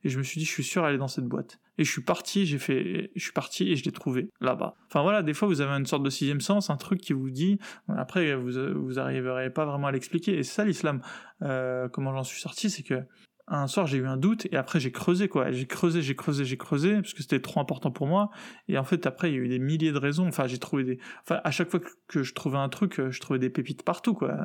et 0.05 0.09
je 0.09 0.18
me 0.18 0.22
suis 0.22 0.38
dit 0.38 0.44
je 0.44 0.51
suis 0.51 0.64
sûr 0.64 0.86
elle 0.86 0.94
est 0.94 0.99
dans 0.99 1.09
cette 1.09 1.26
boîte 1.26 1.59
et 1.76 1.84
je 1.84 1.90
suis 1.90 2.03
parti 2.03 2.46
j'ai 2.46 2.59
fait 2.59 3.11
je 3.14 3.22
suis 3.22 3.32
parti 3.32 3.70
et 3.70 3.76
je 3.76 3.84
l'ai 3.84 3.92
trouvé 3.92 4.30
là-bas 4.40 4.76
enfin 4.86 5.03
voilà 5.03 5.22
des 5.22 5.34
fois 5.34 5.49
vous 5.49 5.61
avez 5.61 5.72
une 5.72 5.86
sorte 5.86 6.03
de 6.03 6.11
sixième 6.11 6.40
sens 6.40 6.70
un 6.70 6.76
truc 6.76 7.01
qui 7.01 7.12
vous 7.12 7.30
dit 7.30 7.59
après 7.88 8.34
vous 8.36 8.53
vous 8.84 8.99
arriverez 8.99 9.51
pas 9.51 9.64
vraiment 9.64 9.88
à 9.88 9.92
l'expliquer 9.92 10.38
et 10.38 10.42
c'est 10.42 10.55
ça 10.55 10.64
l'islam 10.64 11.03
euh, 11.42 11.88
comment 11.88 12.12
j'en 12.12 12.24
suis 12.24 12.40
sorti 12.40 12.70
c'est 12.70 12.82
que 12.82 13.03
un 13.51 13.66
soir 13.66 13.86
j'ai 13.86 13.99
eu 13.99 14.07
un 14.07 14.16
doute 14.16 14.46
et 14.53 14.57
après 14.57 14.80
j'ai 14.80 14.92
creusé 14.92 15.28
quoi. 15.28 15.51
J'ai 15.53 15.66
creusé 15.66 16.03
j'ai 16.03 16.14
creusé 16.14 16.44
j'ai 16.44 16.57
creusé 16.57 16.94
parce 16.94 17.14
que 17.14 17.22
c'était 17.22 17.40
trop 17.40 17.61
important 17.61 17.90
pour 17.90 18.07
moi. 18.07 18.30
Et 18.68 18.78
en 18.78 18.84
fait 18.84 19.07
après 19.07 19.30
il 19.30 19.34
y 19.34 19.38
a 19.38 19.40
eu 19.40 19.49
des 19.49 19.59
milliers 19.59 19.92
de 19.92 19.99
raisons. 19.99 20.28
Enfin 20.28 20.46
j'ai 20.46 20.59
trouvé 20.59 20.84
des 20.84 20.99
enfin 21.22 21.40
à 21.44 21.51
chaque 21.51 21.70
fois 21.70 21.80
que 22.09 22.22
je 22.22 22.34
trouvais 22.34 22.59
un 22.59 22.68
truc 22.68 23.01
je 23.11 23.20
trouvais 23.20 23.38
des 23.38 23.51
pépites 23.51 23.82
partout 23.82 24.14
quoi. 24.14 24.36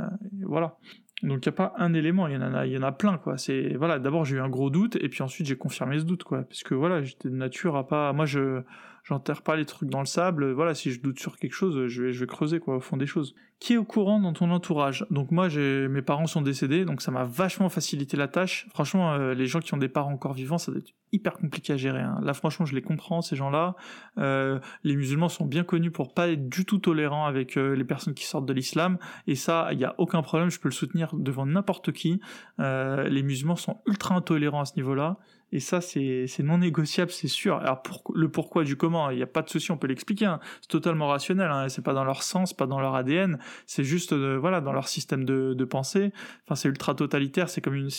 Voilà. 0.41 0.77
Donc 1.23 1.45
il 1.45 1.49
n'y 1.49 1.53
a 1.53 1.55
pas 1.55 1.73
un 1.77 1.93
élément, 1.93 2.27
il 2.27 2.33
y 2.33 2.37
en 2.37 2.53
a, 2.53 2.65
il 2.65 2.73
y 2.73 2.77
en 2.77 2.83
a 2.83 2.91
plein 2.91 3.17
quoi. 3.17 3.37
C'est 3.37 3.75
voilà, 3.75 3.97
d'abord 3.97 4.25
j'ai 4.25 4.35
eu 4.35 4.39
un 4.41 4.49
gros 4.49 4.69
doute 4.69 4.97
et 4.97 5.07
puis 5.07 5.23
ensuite 5.23 5.47
j'ai 5.47 5.55
confirmé 5.55 5.97
ce 5.99 6.03
doute 6.03 6.23
quoi, 6.23 6.43
parce 6.43 6.63
que 6.63 6.75
voilà, 6.75 7.01
j'étais 7.01 7.29
de 7.29 7.35
nature 7.35 7.77
à 7.77 7.87
pas, 7.87 8.11
moi 8.11 8.25
je 8.25 8.61
j'enterre 9.03 9.41
pas 9.41 9.55
les 9.55 9.65
trucs 9.65 9.89
dans 9.89 9.99
le 9.99 10.05
sable. 10.05 10.51
Voilà, 10.51 10.73
si 10.73 10.91
je 10.91 11.01
doute 11.01 11.19
sur 11.19 11.37
quelque 11.37 11.53
chose, 11.53 11.87
je 11.87 12.03
vais, 12.03 12.27
creuser 12.27 12.59
quoi 12.59 12.77
au 12.77 12.79
fond 12.79 12.97
des 12.97 13.05
choses. 13.05 13.35
Qui 13.59 13.73
est 13.73 13.77
au 13.77 13.85
courant 13.85 14.19
dans 14.19 14.33
ton 14.33 14.49
entourage? 14.51 15.05
Donc 15.09 15.31
moi, 15.31 15.47
mes 15.47 16.01
parents 16.01 16.27
sont 16.27 16.41
décédés, 16.41 16.83
donc 16.83 17.01
ça 17.01 17.11
m'a 17.11 17.23
vachement 17.23 17.69
facilité 17.69 18.17
la 18.17 18.27
tâche. 18.27 18.67
Franchement, 18.71 19.13
euh, 19.13 19.33
les 19.33 19.45
gens 19.45 19.59
qui 19.59 19.73
ont 19.73 19.77
des 19.77 19.87
parents 19.87 20.11
encore 20.11 20.33
vivants, 20.33 20.57
ça 20.57 20.71
doit 20.71 20.79
être 20.79 20.93
hyper 21.13 21.33
compliqué 21.33 21.73
à 21.73 21.77
gérer. 21.77 22.01
Hein. 22.01 22.19
Là, 22.23 22.33
franchement, 22.33 22.65
je 22.65 22.75
les 22.75 22.81
comprends 22.81 23.21
ces 23.21 23.35
gens-là. 23.35 23.75
Euh, 24.17 24.59
les 24.83 24.95
musulmans 24.95 25.29
sont 25.29 25.45
bien 25.45 25.63
connus 25.63 25.91
pour 25.91 26.13
pas 26.13 26.29
être 26.29 26.49
du 26.49 26.65
tout 26.65 26.79
tolérants 26.79 27.25
avec 27.25 27.57
euh, 27.57 27.73
les 27.73 27.85
personnes 27.85 28.13
qui 28.13 28.25
sortent 28.25 28.45
de 28.45 28.53
l'islam, 28.53 28.97
et 29.27 29.35
ça, 29.35 29.69
il 29.71 29.79
y 29.79 29.85
a 29.85 29.95
aucun 29.97 30.21
problème. 30.23 30.49
Je 30.49 30.59
peux 30.59 30.69
le 30.69 30.73
soutenir 30.73 31.13
devant 31.13 31.45
n'importe 31.45 31.91
qui. 31.91 32.19
les 32.57 33.23
musulmans 33.23 33.55
sont 33.55 33.81
ultra 33.85 34.15
intolérants 34.15 34.61
à 34.61 34.65
ce 34.65 34.75
niveau-là. 34.75 35.19
Et 35.53 35.59
ça, 35.59 35.81
c'est 35.81 36.27
non 36.39 36.57
négociable, 36.57 37.11
c'est 37.11 37.27
sûr. 37.27 37.57
Alors, 37.57 37.83
le 38.15 38.27
pourquoi 38.27 38.63
du 38.63 38.75
comment, 38.75 39.11
il 39.11 39.17
n'y 39.17 39.21
a 39.21 39.27
pas 39.27 39.43
de 39.43 39.49
souci, 39.49 39.69
on 39.69 39.77
peut 39.77 39.85
l'expliquer. 39.85 40.25
Hein. 40.25 40.39
C'est 40.61 40.67
totalement 40.67 41.07
rationnel. 41.07 41.51
Hein. 41.51 41.69
C'est 41.69 41.83
pas 41.83 41.93
dans 41.93 42.03
leur 42.03 42.23
sens, 42.23 42.55
pas 42.55 42.65
dans 42.65 42.79
leur 42.79 42.95
ADN. 42.95 43.37
C'est 43.67 43.83
juste, 43.83 44.13
euh, 44.13 44.35
voilà, 44.39 44.61
dans 44.61 44.73
leur 44.73 44.87
système 44.87 45.25
de, 45.25 45.53
de 45.53 45.65
pensée. 45.65 46.11
Enfin, 46.45 46.55
c'est 46.55 46.69
ultra 46.69 46.95
totalitaire. 46.95 47.49
C'est 47.49 47.61
comme 47.61 47.75
une, 47.75 47.91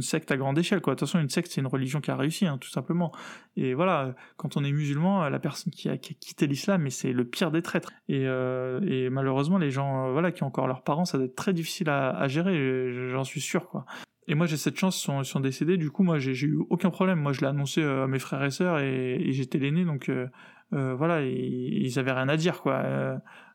secte 0.00 0.30
à 0.30 0.38
grande 0.38 0.58
échelle, 0.58 0.80
quoi. 0.80 0.94
Attention, 0.94 1.20
une 1.20 1.28
secte, 1.28 1.52
c'est 1.52 1.60
une 1.60 1.66
religion 1.66 2.00
qui 2.00 2.10
a 2.10 2.16
réussi, 2.16 2.46
hein, 2.46 2.56
tout 2.56 2.70
simplement. 2.70 3.12
Et 3.58 3.74
voilà, 3.74 4.14
quand 4.38 4.56
on 4.56 4.64
est 4.64 4.72
musulman, 4.72 5.28
la 5.28 5.38
personne 5.38 5.74
qui 5.74 5.90
a, 5.90 5.98
qui 5.98 6.14
a 6.14 6.16
quitté 6.18 6.46
l'islam, 6.46 6.80
mais 6.80 6.90
c'est 6.90 7.12
le 7.12 7.26
pire 7.26 7.50
des 7.50 7.60
traîtres. 7.60 7.92
Et, 8.08 8.24
euh, 8.26 9.10
malheureusement, 9.10 9.58
les 9.58 9.70
gens, 9.70 10.16
euh, 10.16 10.30
qui 10.30 10.42
ont 10.42 10.46
encore 10.46 10.66
leurs 10.66 10.82
parents, 10.82 11.04
ça 11.04 11.18
doit 11.18 11.26
être 11.26 11.36
très 11.36 11.52
difficile 11.52 11.90
à, 11.90 12.26
gérer. 12.28 13.10
J'en 13.10 13.24
suis 13.24 13.42
sûr. 13.42 13.84
Et 14.26 14.34
moi 14.34 14.46
j'ai 14.46 14.56
cette 14.56 14.78
chance, 14.78 15.06
ils 15.06 15.24
sont, 15.24 15.40
décédés, 15.40 15.76
du 15.76 15.90
coup 15.90 16.02
moi 16.02 16.18
j'ai 16.18 16.32
eu 16.46 16.58
aucun 16.70 16.90
problème. 16.90 17.20
Moi 17.20 17.32
je 17.32 17.40
l'ai 17.40 17.46
annoncé 17.46 17.82
euh, 17.82 18.04
à 18.04 18.06
mes 18.06 18.18
frères 18.18 18.42
et 18.42 18.50
sœurs 18.50 18.78
et, 18.78 19.26
j'étais 19.30 19.58
l'aîné, 19.58 19.84
donc 19.84 20.08
euh, 20.08 20.28
euh, 20.72 20.94
voilà, 20.94 21.22
ils 21.22 21.98
avaient 21.98 22.12
rien 22.12 22.28
à 22.28 22.36
dire 22.36 22.62
quoi. 22.62 22.82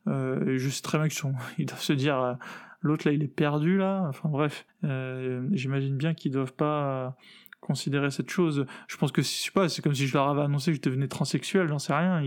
Euh, 0.07 0.59
très 0.84 0.97
bien 0.97 1.07
qu'ils 1.07 1.65
doivent 1.65 1.82
se 1.82 1.93
dire 1.93 2.38
l'autre 2.82 3.07
là 3.07 3.13
il 3.13 3.24
est 3.24 3.28
perdu 3.28 3.78
là. 3.78 4.05
Enfin 4.09 4.30
bref, 4.30 4.65
j'imagine 4.84 5.97
bien 5.97 6.13
qu'ils 6.13 6.32
doivent 6.32 6.53
pas 6.53 7.15
considérer 7.61 8.11
cette 8.11 8.30
chose. 8.30 8.65
Je 8.88 8.95
pense 8.95 9.11
que 9.11 9.24
sais 9.24 9.51
pas, 9.51 9.70
c'est 9.70 9.82
comme 9.82 9.95
si 9.95 10.07
je 10.07 10.13
leur 10.13 10.30
avais 10.30 10.41
annoncé 10.41 10.72
que 10.72 10.78
je 10.78 10.82
devenais 10.82 11.07
transsexuel, 11.07 11.67
j'en 11.67 11.80
sais 11.80 11.93
rien. 11.93 12.22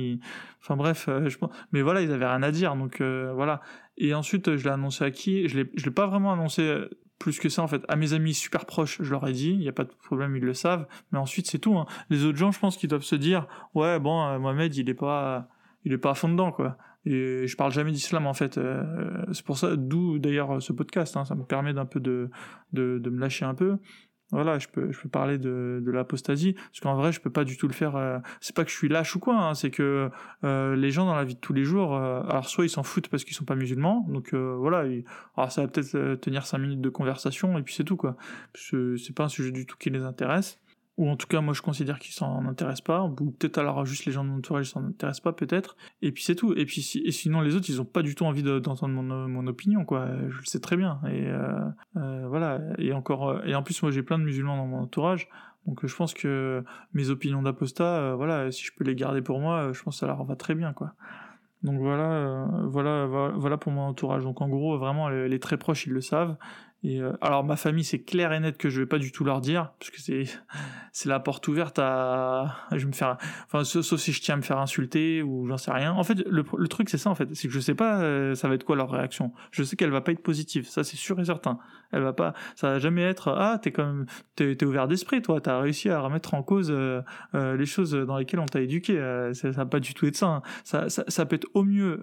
Enfin 0.60 0.76
bref, 0.76 1.08
je 1.08 1.36
mais 1.70 1.80
voilà, 1.80 2.02
ils 2.02 2.10
avaient 2.10 2.26
rien 2.26 2.42
à 2.42 2.50
dire, 2.50 2.74
donc 2.74 3.00
voilà. 3.00 3.60
Et 3.98 4.14
ensuite, 4.14 4.56
je 4.56 4.64
l'ai 4.64 4.70
annoncé 4.70 5.04
à 5.04 5.12
qui? 5.12 5.48
Je 5.48 5.60
l'ai, 5.60 5.70
je 5.76 5.84
l'ai 5.84 5.92
pas 5.92 6.08
vraiment 6.08 6.32
annoncé 6.32 6.88
plus 7.22 7.38
que 7.38 7.48
ça 7.48 7.62
en 7.62 7.68
fait. 7.68 7.84
À 7.86 7.94
mes 7.94 8.14
amis 8.14 8.34
super 8.34 8.66
proches, 8.66 8.98
je 9.00 9.10
leur 9.12 9.26
ai 9.28 9.32
dit, 9.32 9.50
il 9.50 9.60
n'y 9.60 9.68
a 9.68 9.72
pas 9.72 9.84
de 9.84 9.92
problème, 10.02 10.34
ils 10.34 10.42
le 10.42 10.54
savent. 10.54 10.88
Mais 11.12 11.18
ensuite, 11.18 11.48
c'est 11.48 11.60
tout. 11.60 11.78
Hein. 11.78 11.86
Les 12.10 12.24
autres 12.24 12.36
gens, 12.36 12.50
je 12.50 12.58
pense 12.58 12.76
qu'ils 12.76 12.88
doivent 12.88 13.04
se 13.04 13.14
dire, 13.14 13.46
ouais, 13.74 14.00
bon, 14.00 14.26
euh, 14.26 14.40
Mohamed, 14.40 14.74
il 14.74 14.90
est 14.90 14.94
pas, 14.94 15.48
il 15.84 15.92
est 15.92 15.98
pas 15.98 16.10
à 16.10 16.14
fond 16.14 16.28
dedans, 16.28 16.50
quoi. 16.50 16.76
Et 17.04 17.46
je 17.46 17.56
parle 17.56 17.70
jamais 17.72 17.92
d'islam 17.92 18.26
en 18.26 18.34
fait. 18.34 18.58
Euh, 18.58 19.24
c'est 19.32 19.44
pour 19.44 19.56
ça, 19.56 19.76
d'où 19.76 20.18
d'ailleurs 20.18 20.60
ce 20.60 20.72
podcast. 20.72 21.16
Hein. 21.16 21.24
ça 21.24 21.36
me 21.36 21.44
permet 21.44 21.72
d'un 21.72 21.86
peu 21.86 22.00
de, 22.00 22.28
me 22.72 23.18
lâcher 23.18 23.44
un 23.44 23.54
peu 23.54 23.78
voilà, 24.32 24.58
je 24.58 24.66
peux, 24.68 24.90
je 24.90 25.00
peux 25.00 25.08
parler 25.08 25.38
de, 25.38 25.82
de 25.84 25.90
l'apostasie, 25.90 26.54
parce 26.54 26.80
qu'en 26.80 26.94
vrai, 26.94 27.12
je 27.12 27.20
peux 27.20 27.30
pas 27.30 27.44
du 27.44 27.56
tout 27.56 27.68
le 27.68 27.74
faire. 27.74 27.96
Euh, 27.96 28.18
c'est 28.40 28.56
pas 28.56 28.64
que 28.64 28.70
je 28.70 28.76
suis 28.76 28.88
lâche 28.88 29.14
ou 29.14 29.20
quoi, 29.20 29.36
hein, 29.36 29.54
c'est 29.54 29.70
que 29.70 30.10
euh, 30.44 30.74
les 30.74 30.90
gens 30.90 31.06
dans 31.06 31.14
la 31.14 31.24
vie 31.24 31.34
de 31.34 31.40
tous 31.40 31.52
les 31.52 31.64
jours, 31.64 31.94
euh, 31.94 32.22
alors 32.28 32.48
soit 32.48 32.64
ils 32.64 32.70
s'en 32.70 32.82
foutent 32.82 33.08
parce 33.08 33.24
qu'ils 33.24 33.34
sont 33.36 33.44
pas 33.44 33.54
musulmans, 33.54 34.06
donc 34.08 34.34
voilà, 34.34 34.84
alors 35.36 35.52
ça 35.52 35.62
va 35.62 35.68
peut-être 35.68 36.20
tenir 36.20 36.46
cinq 36.46 36.58
minutes 36.58 36.80
de 36.80 36.88
conversation 36.88 37.58
et 37.58 37.62
puis 37.62 37.74
c'est 37.74 37.84
tout 37.84 37.96
quoi. 37.96 38.16
C'est 38.54 39.14
pas 39.14 39.24
un 39.24 39.28
sujet 39.28 39.52
du 39.52 39.66
tout 39.66 39.76
qui 39.78 39.90
les 39.90 40.02
intéresse 40.02 40.58
ou 40.98 41.08
en 41.08 41.16
tout 41.16 41.26
cas 41.26 41.40
moi 41.40 41.54
je 41.54 41.62
considère 41.62 41.98
qu'ils 41.98 42.12
s'en 42.12 42.46
intéressent 42.46 42.82
pas, 42.82 43.02
ou 43.02 43.30
peut-être 43.30 43.58
alors 43.58 43.84
juste 43.86 44.04
les 44.04 44.12
gens 44.12 44.24
de 44.24 44.28
mon 44.28 44.38
entourage 44.38 44.70
s'en 44.70 44.84
intéressent 44.84 45.22
pas 45.22 45.32
peut-être, 45.32 45.76
et 46.02 46.12
puis 46.12 46.22
c'est 46.22 46.34
tout, 46.34 46.52
et 46.54 46.66
puis 46.66 46.82
sinon 46.82 47.40
les 47.40 47.56
autres 47.56 47.66
ils 47.68 47.80
ont 47.80 47.86
pas 47.86 48.02
du 48.02 48.14
tout 48.14 48.24
envie 48.24 48.42
d'entendre 48.42 48.88
mon, 48.88 49.28
mon, 49.28 49.46
opinion 49.46 49.84
quoi, 49.84 50.08
je 50.28 50.38
le 50.38 50.44
sais 50.44 50.60
très 50.60 50.76
bien, 50.76 51.00
et 51.08 51.26
euh, 51.28 51.58
euh, 51.96 52.26
voilà, 52.28 52.60
et 52.78 52.92
encore, 52.92 53.28
euh, 53.28 53.42
et 53.44 53.54
en 53.54 53.62
plus 53.62 53.82
moi 53.82 53.90
j'ai 53.90 54.02
plein 54.02 54.18
de 54.18 54.24
musulmans 54.24 54.56
dans 54.56 54.66
mon 54.66 54.80
entourage, 54.80 55.28
donc 55.66 55.86
je 55.86 55.96
pense 55.96 56.12
que 56.12 56.62
mes 56.92 57.08
opinions 57.08 57.42
d'apostat, 57.42 58.14
voilà, 58.16 58.50
si 58.50 58.64
je 58.64 58.72
peux 58.76 58.84
les 58.84 58.94
garder 58.94 59.22
pour 59.22 59.40
moi, 59.40 59.72
je 59.72 59.82
pense 59.82 59.94
que 59.96 60.00
ça 60.00 60.06
leur 60.06 60.22
va 60.24 60.36
très 60.36 60.54
bien 60.54 60.72
quoi. 60.72 60.94
Donc 61.62 61.78
voilà, 61.78 62.48
voilà, 62.64 63.06
voilà 63.06 63.56
pour 63.56 63.70
mon 63.70 63.82
entourage. 63.82 64.24
Donc 64.24 64.40
en 64.40 64.48
gros, 64.48 64.76
vraiment, 64.78 65.08
les, 65.08 65.38
très 65.38 65.56
proches, 65.56 65.86
ils 65.86 65.92
le 65.92 66.00
savent. 66.00 66.36
Et 66.84 67.00
euh, 67.00 67.12
alors 67.20 67.44
ma 67.44 67.56
famille, 67.56 67.84
c'est 67.84 68.00
clair 68.00 68.32
et 68.32 68.40
net 68.40 68.58
que 68.58 68.68
je 68.68 68.80
vais 68.80 68.86
pas 68.86 68.98
du 68.98 69.12
tout 69.12 69.22
leur 69.22 69.40
dire, 69.40 69.72
parce 69.78 69.90
que 69.90 70.00
c'est 70.00 70.24
c'est 70.92 71.08
la 71.08 71.20
porte 71.20 71.46
ouverte 71.46 71.78
à, 71.78 72.56
je 72.72 72.78
vais 72.78 72.86
me 72.86 72.92
faire, 72.92 73.18
enfin 73.46 73.62
sauf 73.62 74.00
si 74.00 74.12
je 74.12 74.20
tiens 74.20 74.34
à 74.34 74.36
me 74.36 74.42
faire 74.42 74.58
insulter 74.58 75.22
ou 75.22 75.46
j'en 75.46 75.56
sais 75.56 75.70
rien. 75.70 75.92
En 75.92 76.02
fait, 76.02 76.26
le, 76.28 76.44
le 76.56 76.68
truc 76.68 76.90
c'est 76.90 76.98
ça 76.98 77.08
en 77.08 77.14
fait, 77.14 77.28
c'est 77.34 77.46
que 77.46 77.54
je 77.54 77.60
sais 77.60 77.76
pas 77.76 78.02
euh, 78.02 78.34
ça 78.34 78.48
va 78.48 78.54
être 78.54 78.64
quoi 78.64 78.74
leur 78.74 78.90
réaction. 78.90 79.32
Je 79.52 79.62
sais 79.62 79.76
qu'elle 79.76 79.90
va 79.90 80.00
pas 80.00 80.10
être 80.10 80.22
positive, 80.22 80.66
ça 80.66 80.82
c'est 80.82 80.96
sûr 80.96 81.20
et 81.20 81.24
certain. 81.24 81.58
Elle 81.92 82.02
va 82.02 82.12
pas, 82.12 82.34
ça 82.56 82.72
va 82.72 82.78
jamais 82.80 83.02
être 83.02 83.28
ah 83.28 83.58
t'es 83.62 83.70
comme 83.70 84.06
t'es 84.34 84.52
es 84.52 84.64
ouvert 84.64 84.88
d'esprit 84.88 85.22
toi, 85.22 85.40
t'as 85.40 85.60
réussi 85.60 85.88
à 85.88 86.00
remettre 86.00 86.34
en 86.34 86.42
cause 86.42 86.72
euh, 86.72 87.02
les 87.32 87.66
choses 87.66 87.92
dans 87.92 88.18
lesquelles 88.18 88.40
on 88.40 88.46
t'a 88.46 88.60
éduqué. 88.60 88.96
ça, 89.34 89.52
ça 89.52 89.58
va 89.58 89.66
pas 89.66 89.80
du 89.80 89.94
tout 89.94 90.06
être 90.06 90.16
ça. 90.16 90.26
Hein. 90.26 90.42
Ça, 90.64 90.88
ça, 90.88 91.04
ça 91.06 91.26
peut 91.26 91.36
être 91.36 91.48
au 91.54 91.62
mieux, 91.62 92.00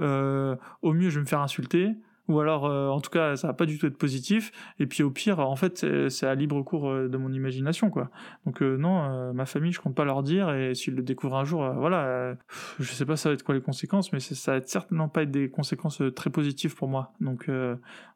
au 0.82 0.94
mieux 0.94 1.10
je 1.10 1.16
vais 1.16 1.22
me 1.22 1.28
faire 1.28 1.42
insulter 1.42 1.98
ou 2.30 2.40
alors 2.40 2.66
euh, 2.66 2.88
en 2.88 3.02
tout 3.02 3.10
cas 3.10 3.36
ça 3.36 3.48
va 3.48 3.54
pas 3.54 3.66
du 3.66 3.78
tout 3.78 3.88
être 3.88 3.98
positif. 3.98 4.52
Et 4.80 4.86
puis 4.86 5.04
au 5.04 5.12
pire 5.12 5.40
en 5.40 5.56
fait 5.56 5.86
c'est 6.10 6.28
à 6.28 6.36
libre 6.36 6.62
cours 6.62 6.90
euh, 6.90 7.10
de 7.10 7.18
mon 7.18 7.34
imagination 7.34 7.90
quoi. 7.90 8.10
Donc 8.46 8.62
euh, 8.62 8.78
non 8.78 9.34
ma 9.34 9.46
famille 9.46 9.74
je 9.74 9.82
compte 9.82 9.96
pas 9.96 10.06
leur 10.06 10.24
dire. 10.24 10.54
Et 10.54 10.76
s'ils 10.76 10.96
le 10.96 11.02
découvrent 11.02 11.38
un 11.38 11.44
jour 11.44 11.68
voilà 11.74 12.38
je 12.80 12.92
sais 12.94 13.06
pas 13.06 13.18
ça 13.18 13.30
va 13.30 13.34
être 13.34 13.44
quoi 13.44 13.56
les 13.56 13.62
conséquences 13.62 14.14
mais 14.14 14.20
ça 14.20 14.60
va 14.60 14.66
certainement 14.66 15.10
pas 15.10 15.24
être 15.24 15.32
des 15.32 15.50
conséquences 15.50 16.02
très 16.16 16.30
positives 16.30 16.76
pour 16.76 16.88
moi. 16.88 17.14
Donc 17.20 17.50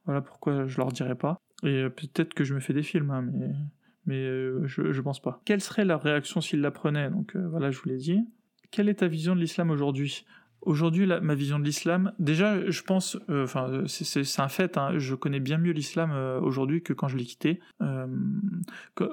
voilà 0.06 0.22
pourquoi 0.22 0.68
je 0.68 0.78
leur 0.78 0.92
dirai 0.92 1.16
pas. 1.16 1.38
Et 1.64 1.90
peut-être 1.90 2.34
que 2.34 2.44
je 2.44 2.54
me 2.54 2.60
fais 2.60 2.74
des 2.74 2.84
films 2.84 3.12
hein, 3.12 3.24
mais 3.24 3.50
mais 4.06 4.26
je, 4.66 4.92
je 4.92 5.02
pense 5.02 5.22
pas. 5.22 5.42
Quelle 5.46 5.62
serait 5.62 5.86
leur 5.86 6.02
réaction 6.04 6.40
s'ils 6.40 6.62
l'apprenaient? 6.62 7.10
Donc 7.10 7.36
voilà 7.36 7.72
je 7.72 7.80
vous 7.80 7.90
l'ai 7.90 7.98
dit. 7.98 8.22
Quelle 8.70 8.90
est 8.90 8.96
ta 8.96 9.08
vision 9.08 9.36
de 9.36 9.40
l'islam 9.40 9.72
aujourd'hui? 9.72 10.26
Aujourd'hui, 10.66 11.06
ma 11.22 11.36
vision 11.36 11.60
de 11.60 11.66
l'islam, 11.66 12.14
déjà, 12.20 12.70
je 12.70 12.82
pense, 12.84 13.18
euh, 13.30 13.44
enfin, 13.44 13.84
c'est 13.88 14.40
un 14.40 14.48
fait, 14.48 14.78
hein, 14.78 14.98
je 14.98 15.14
connais 15.14 15.42
bien 15.42 15.58
mieux 15.58 15.74
l'islam 15.74 16.12
euh, 16.14 16.40
aujourd'hui 16.40 16.82
que 16.82 16.94
quand 16.94 17.10
je 17.10 17.18
l'ai 17.18 17.26
quitté. 17.26 17.60
Euh, 17.82 18.08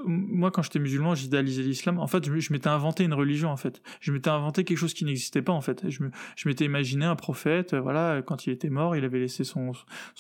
moi, 0.06 0.52
quand 0.52 0.62
j'étais 0.62 0.78
musulman, 0.78 1.16
j'idéalisais 1.16 1.62
l'islam. 1.62 1.98
En 1.98 2.06
fait, 2.06 2.24
je, 2.24 2.52
m'étais 2.52 2.68
inventé 2.68 3.02
une 3.02 3.14
religion, 3.14 3.50
en 3.50 3.56
fait. 3.56 3.82
Je 4.00 4.12
m'étais 4.12 4.30
inventé 4.30 4.62
quelque 4.62 4.78
chose 4.78 4.94
qui 4.94 5.04
n'existait 5.04 5.42
pas, 5.42 5.52
en 5.52 5.60
fait. 5.60 5.84
Je 5.88 6.48
m'étais 6.48 6.64
imaginé 6.64 7.04
un 7.04 7.16
prophète, 7.16 7.74
voilà, 7.74 8.22
quand 8.22 8.46
il 8.46 8.52
était 8.52 8.70
mort, 8.70 8.94
il 8.94 9.04
avait 9.04 9.18
laissé 9.18 9.42
son, 9.42 9.72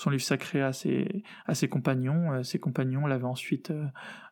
livre 0.06 0.22
sacré 0.22 0.60
à 0.62 0.72
ses 0.72 1.68
compagnons. 1.68 2.42
ses 2.42 2.58
compagnons 2.58 3.06
l'avaient 3.06 3.24
ensuite 3.24 3.72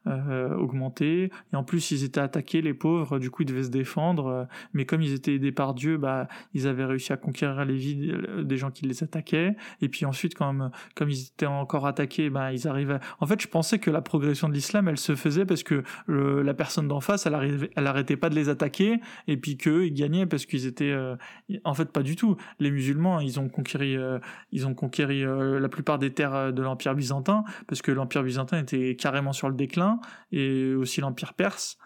euh, 0.08 0.54
augmenté. 0.54 1.30
Et 1.52 1.56
en 1.56 1.64
plus, 1.64 1.90
ils 1.90 2.04
étaient 2.04 2.20
attaqués, 2.20 2.62
les 2.62 2.74
pauvres, 2.74 3.18
du 3.18 3.30
coup, 3.30 3.42
ils 3.42 3.46
devaient 3.46 3.64
se 3.64 3.70
défendre. 3.70 4.46
mais 4.72 4.84
comme 4.86 5.02
ils 5.02 5.12
étaient 5.12 5.34
aidés 5.34 5.52
par 5.52 5.74
Dieu, 5.74 5.96
bah, 5.96 6.28
ils 6.54 6.66
avaient 6.66 6.84
réussi 6.84 7.12
à 7.12 7.16
conquérir 7.16 7.64
les 7.64 7.76
vies 7.76 8.12
des 8.42 8.56
gens 8.56 8.70
qui 8.70 8.86
les 8.86 9.02
attaquaient. 9.02 9.56
Et 9.80 9.88
puis 9.88 10.06
ensuite, 10.06 10.34
comme, 10.34 10.70
comme 10.94 11.10
ils 11.10 11.26
étaient 11.26 11.46
encore 11.46 11.86
attaqués, 11.86 12.30
bah, 12.30 12.52
ils 12.52 12.66
arrivaient. 12.68 12.98
En 13.20 13.26
fait, 13.26 13.40
je 13.40 13.48
pensais 13.48 13.78
que 13.78 13.90
la 13.90 14.00
progression 14.00 14.48
de 14.48 14.54
l'islam, 14.54 14.88
elle 14.88 14.98
se 14.98 15.14
faisait 15.14 15.44
parce 15.44 15.62
que 15.62 15.82
la 16.08 16.54
personne 16.54 16.88
d'en 16.88 17.00
face, 17.00 17.26
elle, 17.26 17.34
arrivait, 17.34 17.70
elle 17.76 17.86
arrêtait 17.86 18.16
pas 18.16 18.30
de 18.30 18.34
les 18.34 18.48
attaquer. 18.48 19.00
Et 19.26 19.36
puis 19.36 19.56
qu'eux, 19.56 19.86
ils 19.86 19.94
gagnaient 19.94 20.26
parce 20.26 20.46
qu'ils 20.46 20.66
étaient. 20.66 20.90
Euh, 20.90 21.16
en 21.64 21.74
fait, 21.74 21.90
pas 21.90 22.02
du 22.02 22.16
tout. 22.16 22.36
Les 22.58 22.70
musulmans, 22.70 23.20
ils 23.20 23.38
ont 23.40 23.48
conquéri, 23.48 23.96
euh, 23.96 24.18
ils 24.52 24.66
ont 24.66 24.74
conquéri 24.74 25.24
la 25.24 25.68
plupart 25.68 25.98
des 25.98 26.12
terres 26.12 26.52
de 26.52 26.62
l'Empire 26.62 26.94
byzantin 26.94 27.44
parce 27.66 27.82
que 27.82 27.92
l'Empire 27.92 28.22
byzantin 28.22 28.58
était 28.58 28.96
carrément 28.96 29.32
sur 29.32 29.48
le 29.48 29.54
déclin 29.54 29.97
et 30.32 30.74
aussi 30.74 31.00
l'Empire 31.00 31.34
perse. 31.34 31.78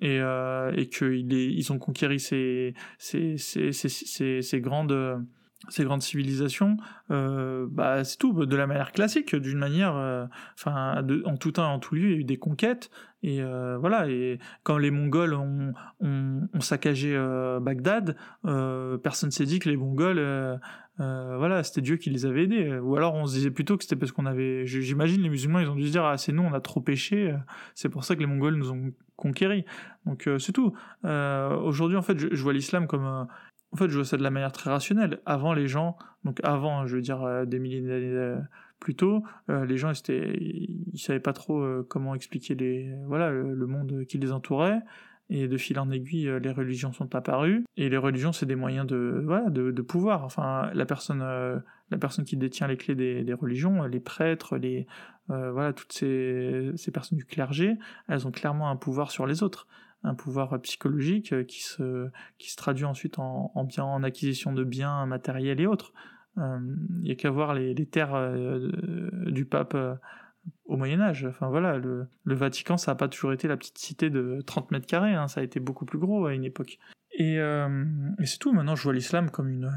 Et, 0.00 0.20
euh, 0.20 0.72
et 0.76 0.88
qu'ils 0.88 1.32
ils 1.32 1.72
ont 1.72 1.78
conquéri 1.78 2.20
ces, 2.20 2.72
ces, 2.98 3.36
ces, 3.36 4.60
grandes 4.60 5.26
ces 5.68 5.84
grandes 5.84 6.02
civilisations, 6.02 6.76
euh, 7.10 7.66
bah, 7.68 8.04
c'est 8.04 8.16
tout, 8.16 8.46
de 8.46 8.56
la 8.56 8.66
manière 8.66 8.92
classique, 8.92 9.34
d'une 9.34 9.58
manière, 9.58 9.96
euh, 9.96 10.26
enfin, 10.54 11.04
en 11.24 11.36
tout 11.36 11.52
temps, 11.52 11.72
en 11.72 11.78
tout 11.78 11.94
lieu, 11.94 12.04
il 12.04 12.10
y 12.10 12.14
a 12.14 12.18
eu 12.18 12.24
des 12.24 12.36
conquêtes, 12.36 12.90
et 13.24 13.42
euh, 13.42 13.76
voilà, 13.78 14.08
et 14.08 14.38
quand 14.62 14.78
les 14.78 14.92
Mongols 14.92 15.34
ont, 15.34 15.74
saccagé 16.60 17.16
Bagdad, 17.60 18.16
personne 19.02 19.30
s'est 19.30 19.46
dit 19.46 19.58
que 19.58 19.68
les 19.68 19.76
Mongols 19.76 20.60
voilà, 20.98 21.62
c'était 21.64 21.80
Dieu 21.80 21.96
qui 21.96 22.10
les 22.10 22.26
avait 22.26 22.44
aidés. 22.44 22.78
Ou 22.78 22.96
alors 22.96 23.14
on 23.14 23.26
se 23.26 23.34
disait 23.34 23.50
plutôt 23.50 23.76
que 23.76 23.84
c'était 23.84 23.96
parce 23.96 24.12
qu'on 24.12 24.26
avait. 24.26 24.66
J'imagine 24.66 25.22
les 25.22 25.28
musulmans, 25.28 25.60
ils 25.60 25.68
ont 25.68 25.74
dû 25.74 25.86
se 25.86 25.92
dire 25.92 26.04
ah 26.04 26.16
c'est 26.16 26.32
nous, 26.32 26.42
on 26.42 26.52
a 26.52 26.60
trop 26.60 26.80
péché, 26.80 27.34
c'est 27.74 27.88
pour 27.88 28.04
ça 28.04 28.14
que 28.14 28.20
les 28.20 28.26
Mongols 28.26 28.54
nous 28.54 28.70
ont 28.70 28.92
conquéris. 29.16 29.64
Donc 30.06 30.28
c'est 30.38 30.52
tout. 30.52 30.72
Aujourd'hui 31.04 31.96
en 31.96 32.02
fait, 32.02 32.18
je, 32.18 32.42
vois 32.42 32.52
l'islam 32.52 32.86
comme 32.86 33.26
en 33.72 33.76
fait, 33.76 33.88
je 33.88 33.96
vois 33.96 34.04
ça 34.04 34.16
de 34.16 34.22
la 34.22 34.30
manière 34.30 34.52
très 34.52 34.70
rationnelle. 34.70 35.20
Avant, 35.26 35.52
les 35.52 35.68
gens, 35.68 35.96
donc 36.24 36.40
avant, 36.42 36.86
je 36.86 36.96
veux 36.96 37.02
dire 37.02 37.46
des 37.46 37.58
milliers 37.58 37.82
d'années 37.82 38.36
plus 38.80 38.94
tôt, 38.94 39.22
les 39.48 39.76
gens, 39.76 39.92
ils, 39.92 40.84
ils 40.92 40.98
savaient 40.98 41.20
pas 41.20 41.32
trop 41.32 41.82
comment 41.88 42.14
expliquer 42.14 42.54
les, 42.54 42.94
voilà, 43.06 43.30
le 43.30 43.66
monde 43.66 44.04
qui 44.08 44.18
les 44.18 44.32
entourait 44.32 44.80
et 45.30 45.46
de 45.46 45.56
fil 45.56 45.78
en 45.78 45.90
aiguille, 45.90 46.28
euh, 46.28 46.38
les 46.38 46.50
religions 46.50 46.92
sont 46.92 47.14
apparues. 47.14 47.64
Et 47.76 47.88
les 47.88 47.96
religions, 47.96 48.32
c'est 48.32 48.46
des 48.46 48.56
moyens 48.56 48.86
de, 48.86 49.22
voilà, 49.24 49.50
de, 49.50 49.82
pouvoir. 49.82 50.24
Enfin, 50.24 50.70
la 50.72 50.86
personne, 50.86 51.20
euh, 51.22 51.58
la 51.90 51.98
personne 51.98 52.24
qui 52.24 52.36
détient 52.36 52.66
les 52.66 52.76
clés 52.76 52.94
des, 52.94 53.34
religions, 53.34 53.84
les 53.84 54.00
prêtres, 54.00 54.56
les, 54.56 54.86
euh, 55.30 55.52
voilà, 55.52 55.72
toutes 55.72 55.92
ces 55.92 56.90
personnes 56.92 57.18
du 57.18 57.24
clergé, 57.24 57.76
elles 58.08 58.26
ont 58.26 58.30
clairement 58.30 58.70
un 58.70 58.76
pouvoir 58.76 59.10
sur 59.10 59.26
les 59.26 59.42
autres 59.42 59.66
un 60.04 60.14
pouvoir 60.14 60.60
psychologique 60.62 61.46
qui 61.46 61.62
se, 61.62 62.08
qui 62.38 62.50
se 62.50 62.56
traduit 62.56 62.84
ensuite 62.84 63.18
en, 63.18 63.52
en, 63.54 63.68
en 63.78 64.02
acquisition 64.02 64.52
de 64.52 64.64
biens 64.64 65.06
matériels 65.06 65.60
et 65.60 65.66
autres. 65.66 65.92
Il 66.36 67.00
n'y 67.02 67.10
a 67.10 67.16
qu'à 67.16 67.30
voir 67.30 67.52
les, 67.52 67.74
les 67.74 67.86
terres 67.86 68.16
du 69.26 69.44
pape 69.44 69.76
au 70.66 70.76
Moyen 70.76 71.00
Âge. 71.00 71.26
Enfin 71.28 71.48
voilà, 71.48 71.78
le, 71.78 72.08
Vatican, 72.24 72.76
ça 72.76 72.92
n'a 72.92 72.94
pas 72.94 73.08
toujours 73.08 73.32
été 73.32 73.48
la 73.48 73.56
petite 73.56 73.78
cité 73.78 74.10
de 74.10 74.40
30 74.46 74.70
mètres 74.70 74.86
carrés, 74.86 75.14
hein. 75.14 75.28
ça 75.28 75.40
a 75.40 75.44
été 75.44 75.60
beaucoup 75.60 75.84
plus 75.84 75.98
gros 75.98 76.26
à 76.26 76.34
une 76.34 76.44
époque. 76.44 76.78
Euh, 77.20 77.84
et, 78.20 78.26
c'est 78.26 78.38
tout, 78.38 78.52
maintenant 78.52 78.76
je 78.76 78.82
vois 78.82 78.92
l'islam 78.92 79.30
comme 79.30 79.48
une... 79.48 79.70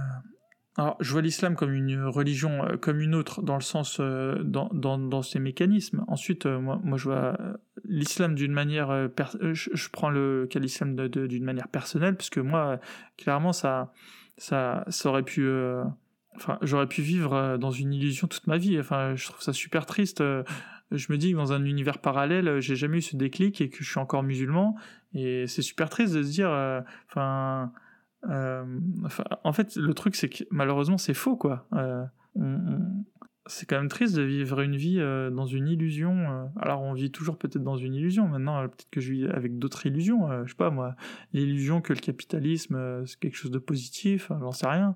Alors, 0.77 0.95
je 1.01 1.11
vois 1.11 1.21
l'islam 1.21 1.55
comme 1.55 1.73
une 1.73 2.05
religion 2.05 2.63
euh, 2.63 2.77
comme 2.77 3.01
une 3.01 3.13
autre 3.13 3.41
dans 3.41 3.55
le 3.55 3.61
sens 3.61 3.97
euh, 3.99 4.41
dans, 4.43 4.69
dans, 4.69 5.21
ses 5.21 5.39
mécanismes. 5.39 6.05
Ensuite, 6.07 6.45
moi, 6.45 6.79
moi 6.83 6.97
je 6.97 7.05
vois 7.05 7.37
l'islam 7.83 8.35
d'une 8.35 8.53
manière 8.53 9.09
je, 9.51 9.89
prends 9.89 10.09
le 10.09 10.47
cas 10.49 10.59
l'islam 10.59 10.95
d'une 11.09 11.43
manière 11.43 11.67
personnelle 11.67 12.15
parce 12.15 12.29
que 12.29 12.39
moi 12.39 12.79
clairement 13.17 13.53
ça 13.53 13.91
ça 14.37 14.85
ça 14.87 15.09
aurait 15.09 15.23
pu 15.23 15.45
Enfin, 16.35 16.57
j'aurais 16.61 16.87
pu 16.87 17.01
vivre 17.01 17.33
euh, 17.33 17.57
dans 17.57 17.71
une 17.71 17.93
illusion 17.93 18.27
toute 18.27 18.47
ma 18.47 18.57
vie. 18.57 18.79
Enfin, 18.79 19.15
je 19.15 19.25
trouve 19.25 19.41
ça 19.41 19.53
super 19.53 19.85
triste. 19.85 20.21
Euh, 20.21 20.43
je 20.91 21.11
me 21.11 21.17
dis 21.17 21.31
que 21.31 21.37
dans 21.37 21.53
un 21.53 21.65
univers 21.65 21.99
parallèle, 21.99 22.47
euh, 22.47 22.61
j'ai 22.61 22.75
jamais 22.75 22.97
eu 22.97 23.01
ce 23.01 23.15
déclic 23.15 23.61
et 23.61 23.69
que 23.69 23.83
je 23.83 23.89
suis 23.89 23.99
encore 23.99 24.23
musulman. 24.23 24.75
Et 25.13 25.45
c'est 25.47 25.61
super 25.61 25.89
triste 25.89 26.13
de 26.13 26.23
se 26.23 26.29
dire, 26.29 26.49
enfin, 27.09 27.73
en 28.27 29.53
fait, 29.53 29.75
le 29.75 29.93
truc 29.93 30.15
c'est 30.15 30.29
que 30.29 30.43
malheureusement 30.51 30.97
c'est 30.97 31.13
faux 31.13 31.35
quoi. 31.35 31.67
c'est 33.47 33.65
quand 33.65 33.77
même 33.77 33.89
triste 33.89 34.15
de 34.15 34.21
vivre 34.21 34.61
une 34.61 34.75
vie 34.75 34.97
dans 34.97 35.45
une 35.45 35.67
illusion. 35.67 36.49
alors 36.59 36.81
on 36.81 36.93
vit 36.93 37.11
toujours 37.11 37.37
peut-être 37.37 37.63
dans 37.63 37.77
une 37.77 37.95
illusion. 37.95 38.27
Maintenant, 38.27 38.61
peut-être 38.67 38.89
que 38.91 39.01
je 39.01 39.13
vis 39.13 39.25
avec 39.27 39.57
d'autres 39.57 39.85
illusions. 39.85 40.45
je 40.45 40.51
sais 40.51 40.57
pas 40.57 40.69
moi, 40.69 40.95
l'illusion 41.33 41.81
que 41.81 41.93
le 41.93 41.99
capitalisme 41.99 43.05
c'est 43.05 43.19
quelque 43.19 43.37
chose 43.37 43.51
de 43.51 43.59
positif. 43.59 44.31
J'en 44.39 44.51
sais 44.51 44.67
rien. 44.67 44.95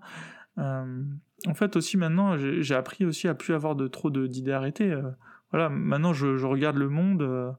Euh, 0.58 1.04
en 1.48 1.54
fait 1.54 1.76
aussi 1.76 1.98
maintenant 1.98 2.38
j'ai 2.38 2.76
appris 2.76 3.04
aussi 3.04 3.28
à 3.28 3.34
plus 3.36 3.54
avoir 3.54 3.76
de 3.76 3.88
trop 3.88 4.10
d'idées 4.10 4.52
arrêtées. 4.52 4.92
Euh. 4.92 5.12
voilà, 5.52 5.70
maintenant 5.70 6.14
je, 6.14 6.46
regarde 6.46 6.78
le 6.78 6.90
monde, 6.90 7.22
euh, 7.22 7.52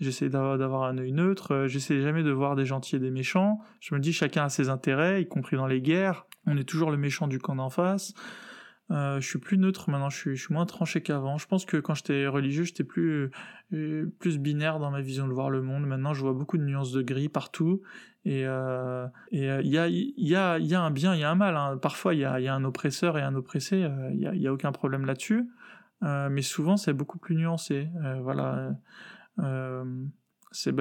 j'essaie 0.00 0.28
d'avoir 0.28 0.84
un 0.84 0.98
œil 0.98 1.12
neutre, 1.12 1.66
j'essaie 1.66 2.00
jamais 2.00 2.22
de 2.22 2.30
voir 2.30 2.56
des 2.56 2.64
gentils 2.64 2.96
et 2.96 3.00
des 3.00 3.10
méchants. 3.10 3.60
Je 3.80 3.94
me 3.94 4.00
dis 4.00 4.12
chacun 4.12 4.44
a 4.44 4.48
ses 4.48 4.68
intérêts, 4.68 5.22
y 5.22 5.28
compris 5.28 5.56
dans 5.56 5.66
les 5.66 5.80
guerres. 5.80 6.26
On 6.46 6.56
est 6.56 6.64
toujours 6.64 6.90
le 6.90 6.96
méchant 6.96 7.28
du 7.28 7.38
camp 7.38 7.56
d'en 7.56 7.70
face. 7.70 8.14
Euh, 8.90 9.20
je 9.20 9.28
suis 9.28 9.38
plus 9.38 9.58
neutre 9.58 9.90
maintenant, 9.90 10.08
je 10.08 10.16
suis, 10.16 10.36
je 10.36 10.42
suis 10.42 10.54
moins 10.54 10.64
tranché 10.64 11.02
qu'avant. 11.02 11.36
Je 11.36 11.46
pense 11.46 11.66
que 11.66 11.76
quand 11.76 11.94
j'étais 11.94 12.26
religieux, 12.26 12.64
j'étais 12.64 12.84
plus, 12.84 13.30
plus 13.70 14.38
binaire 14.38 14.78
dans 14.78 14.90
ma 14.90 15.00
vision 15.00 15.28
de 15.28 15.32
voir 15.32 15.50
le 15.50 15.60
monde. 15.60 15.86
Maintenant, 15.86 16.14
je 16.14 16.22
vois 16.22 16.32
beaucoup 16.32 16.56
de 16.56 16.62
nuances 16.62 16.92
de 16.92 17.02
gris 17.02 17.28
partout. 17.28 17.82
Et 18.24 18.46
euh, 18.46 19.06
euh, 19.06 19.08
il 19.30 19.68
y, 19.68 19.78
a, 19.78 19.88
y, 19.88 20.36
a, 20.36 20.58
y 20.58 20.74
a 20.74 20.80
un 20.80 20.90
bien, 20.90 21.14
il 21.14 21.20
y 21.20 21.24
a 21.24 21.30
un 21.30 21.34
mal. 21.34 21.56
Hein. 21.56 21.78
Parfois, 21.80 22.14
il 22.14 22.20
y 22.20 22.24
a, 22.24 22.40
y 22.40 22.48
a 22.48 22.54
un 22.54 22.64
oppresseur 22.64 23.18
et 23.18 23.22
un 23.22 23.34
oppressé. 23.34 23.84
Euh, 23.84 24.10
il 24.12 24.30
n'y 24.38 24.46
a 24.46 24.52
aucun 24.52 24.72
problème 24.72 25.04
là-dessus. 25.04 25.48
mais 26.02 26.42
souvent, 26.42 26.76
c'est 26.76 26.94
beaucoup 26.94 27.18
plus 27.18 27.36
nuancé. 27.36 27.88
voilà. 28.22 28.70
C'est 30.50 30.74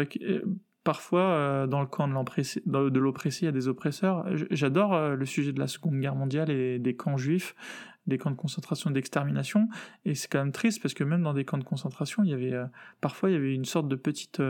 parfois 0.83 1.67
dans 1.67 1.81
le 1.81 1.87
camp 1.87 2.07
de 2.07 2.13
l'oppressé, 2.99 3.41
il 3.41 3.45
y 3.45 3.49
a 3.49 3.51
des 3.51 3.67
oppresseurs. 3.67 4.25
J'adore 4.51 5.15
le 5.15 5.25
sujet 5.25 5.51
de 5.51 5.59
la 5.59 5.67
Seconde 5.67 5.99
Guerre 5.99 6.15
mondiale 6.15 6.49
et 6.49 6.79
des 6.79 6.95
camps 6.95 7.17
juifs, 7.17 7.55
des 8.07 8.17
camps 8.17 8.31
de 8.31 8.37
concentration 8.37 8.89
et 8.89 8.93
d'extermination. 8.93 9.67
Et 10.05 10.15
c'est 10.15 10.29
quand 10.31 10.39
même 10.39 10.53
triste 10.53 10.81
parce 10.81 10.93
que 10.93 11.03
même 11.03 11.23
dans 11.23 11.33
des 11.33 11.43
camps 11.43 11.57
de 11.57 11.65
concentration, 11.65 12.23
il 12.23 12.29
y 12.29 12.33
avait 12.33 12.53
parfois 13.01 13.29
il 13.29 13.33
y 13.33 13.35
avait 13.35 13.53
une 13.53 13.65
sorte 13.65 13.89
de 13.89 13.97
petite 13.97 14.41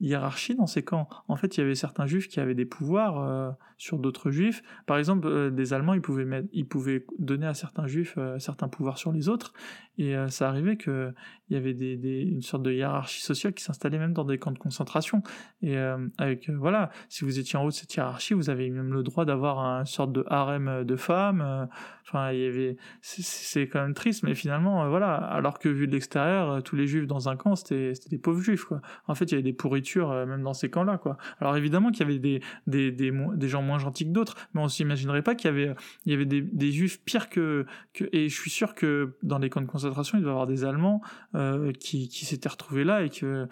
hiérarchie 0.00 0.54
dans 0.54 0.66
ces 0.66 0.82
camps. 0.82 1.08
En 1.28 1.36
fait, 1.36 1.56
il 1.56 1.60
y 1.60 1.62
avait 1.62 1.74
certains 1.74 2.06
juifs 2.06 2.28
qui 2.28 2.40
avaient 2.40 2.54
des 2.54 2.64
pouvoirs 2.64 3.20
euh, 3.20 3.50
sur 3.78 3.98
d'autres 3.98 4.30
juifs. 4.30 4.62
Par 4.86 4.98
exemple, 4.98 5.26
euh, 5.28 5.50
des 5.50 5.72
Allemands, 5.72 5.94
ils 5.94 6.00
pouvaient, 6.00 6.24
mettre, 6.24 6.48
ils 6.52 6.66
pouvaient 6.66 7.04
donner 7.18 7.46
à 7.46 7.54
certains 7.54 7.86
juifs 7.86 8.14
euh, 8.18 8.38
certains 8.38 8.68
pouvoirs 8.68 8.98
sur 8.98 9.12
les 9.12 9.28
autres. 9.28 9.52
Et 9.96 10.16
ça 10.26 10.48
arrivait 10.48 10.76
qu'il 10.76 11.14
y 11.50 11.54
avait 11.54 11.72
des, 11.72 11.94
une 12.22 12.42
sorte 12.42 12.64
de 12.64 12.72
hiérarchie 12.72 13.22
sociale 13.22 13.54
qui 13.54 13.62
s'installait 13.62 14.00
même 14.00 14.12
dans 14.12 14.24
des 14.24 14.38
camps 14.38 14.50
de 14.50 14.58
concentration. 14.58 15.22
Et 15.62 15.76
avec, 16.18 16.50
voilà, 16.50 16.90
si 17.08 17.24
vous 17.24 17.38
étiez 17.38 17.60
en 17.60 17.62
haut 17.62 17.68
de 17.68 17.74
cette 17.74 17.94
hiérarchie, 17.94 18.34
vous 18.34 18.50
avez 18.50 18.68
même 18.70 18.92
le 18.92 19.04
droit 19.04 19.24
d'avoir 19.24 19.60
une 19.60 19.86
sorte 19.86 20.10
de 20.10 20.24
harem 20.26 20.82
de 20.82 20.96
femmes. 20.96 21.68
Enfin, 22.08 22.32
il 22.32 22.40
y 22.40 22.44
avait, 22.44 22.76
c'est 23.02 23.68
quand 23.68 23.82
même 23.82 23.94
triste, 23.94 24.24
mais 24.24 24.34
finalement, 24.34 24.88
voilà, 24.88 25.14
alors 25.14 25.60
que 25.60 25.68
vu 25.68 25.86
de 25.86 25.92
l'extérieur, 25.92 26.60
tous 26.64 26.74
les 26.74 26.88
juifs 26.88 27.06
dans 27.06 27.28
un 27.28 27.36
camp, 27.36 27.54
c'était 27.54 27.92
des 28.10 28.18
pauvres 28.18 28.42
juifs. 28.42 28.66
En 29.06 29.14
fait, 29.14 29.26
il 29.26 29.30
y 29.30 29.34
avait 29.34 29.44
des 29.44 29.52
pourritures 29.52 29.93
euh, 30.02 30.26
même 30.26 30.42
dans 30.42 30.54
ces 30.54 30.70
camps-là, 30.70 30.98
quoi. 30.98 31.16
Alors 31.40 31.56
évidemment 31.56 31.90
qu'il 31.90 32.00
y 32.00 32.10
avait 32.10 32.18
des, 32.18 32.40
des, 32.66 32.90
des, 32.90 33.48
gens 33.48 33.62
moins 33.62 33.78
gentils 33.78 34.06
que 34.06 34.12
d'autres, 34.12 34.36
mais 34.54 34.60
on 34.60 34.68
s'imaginerait 34.68 35.22
pas 35.22 35.34
qu'il 35.34 35.50
y 35.50 35.52
avait, 35.52 35.74
il 36.06 36.12
y 36.12 36.14
avait 36.14 36.24
des, 36.24 36.72
juifs 36.72 37.00
pires 37.04 37.28
que, 37.28 37.66
que, 37.92 38.04
et 38.12 38.28
je 38.28 38.34
suis 38.34 38.50
sûr 38.50 38.74
que 38.74 39.16
dans 39.22 39.38
les 39.38 39.50
camps 39.50 39.60
de 39.60 39.66
concentration, 39.66 40.18
il 40.18 40.22
doit 40.22 40.30
y 40.30 40.32
avoir 40.32 40.46
des 40.46 40.64
Allemands 40.64 41.00
euh, 41.34 41.72
qui, 41.72 42.08
qui 42.08 42.24
s'étaient 42.24 42.48
retrouvés 42.48 42.84
là 42.84 43.02
et 43.02 43.10
que, 43.10 43.46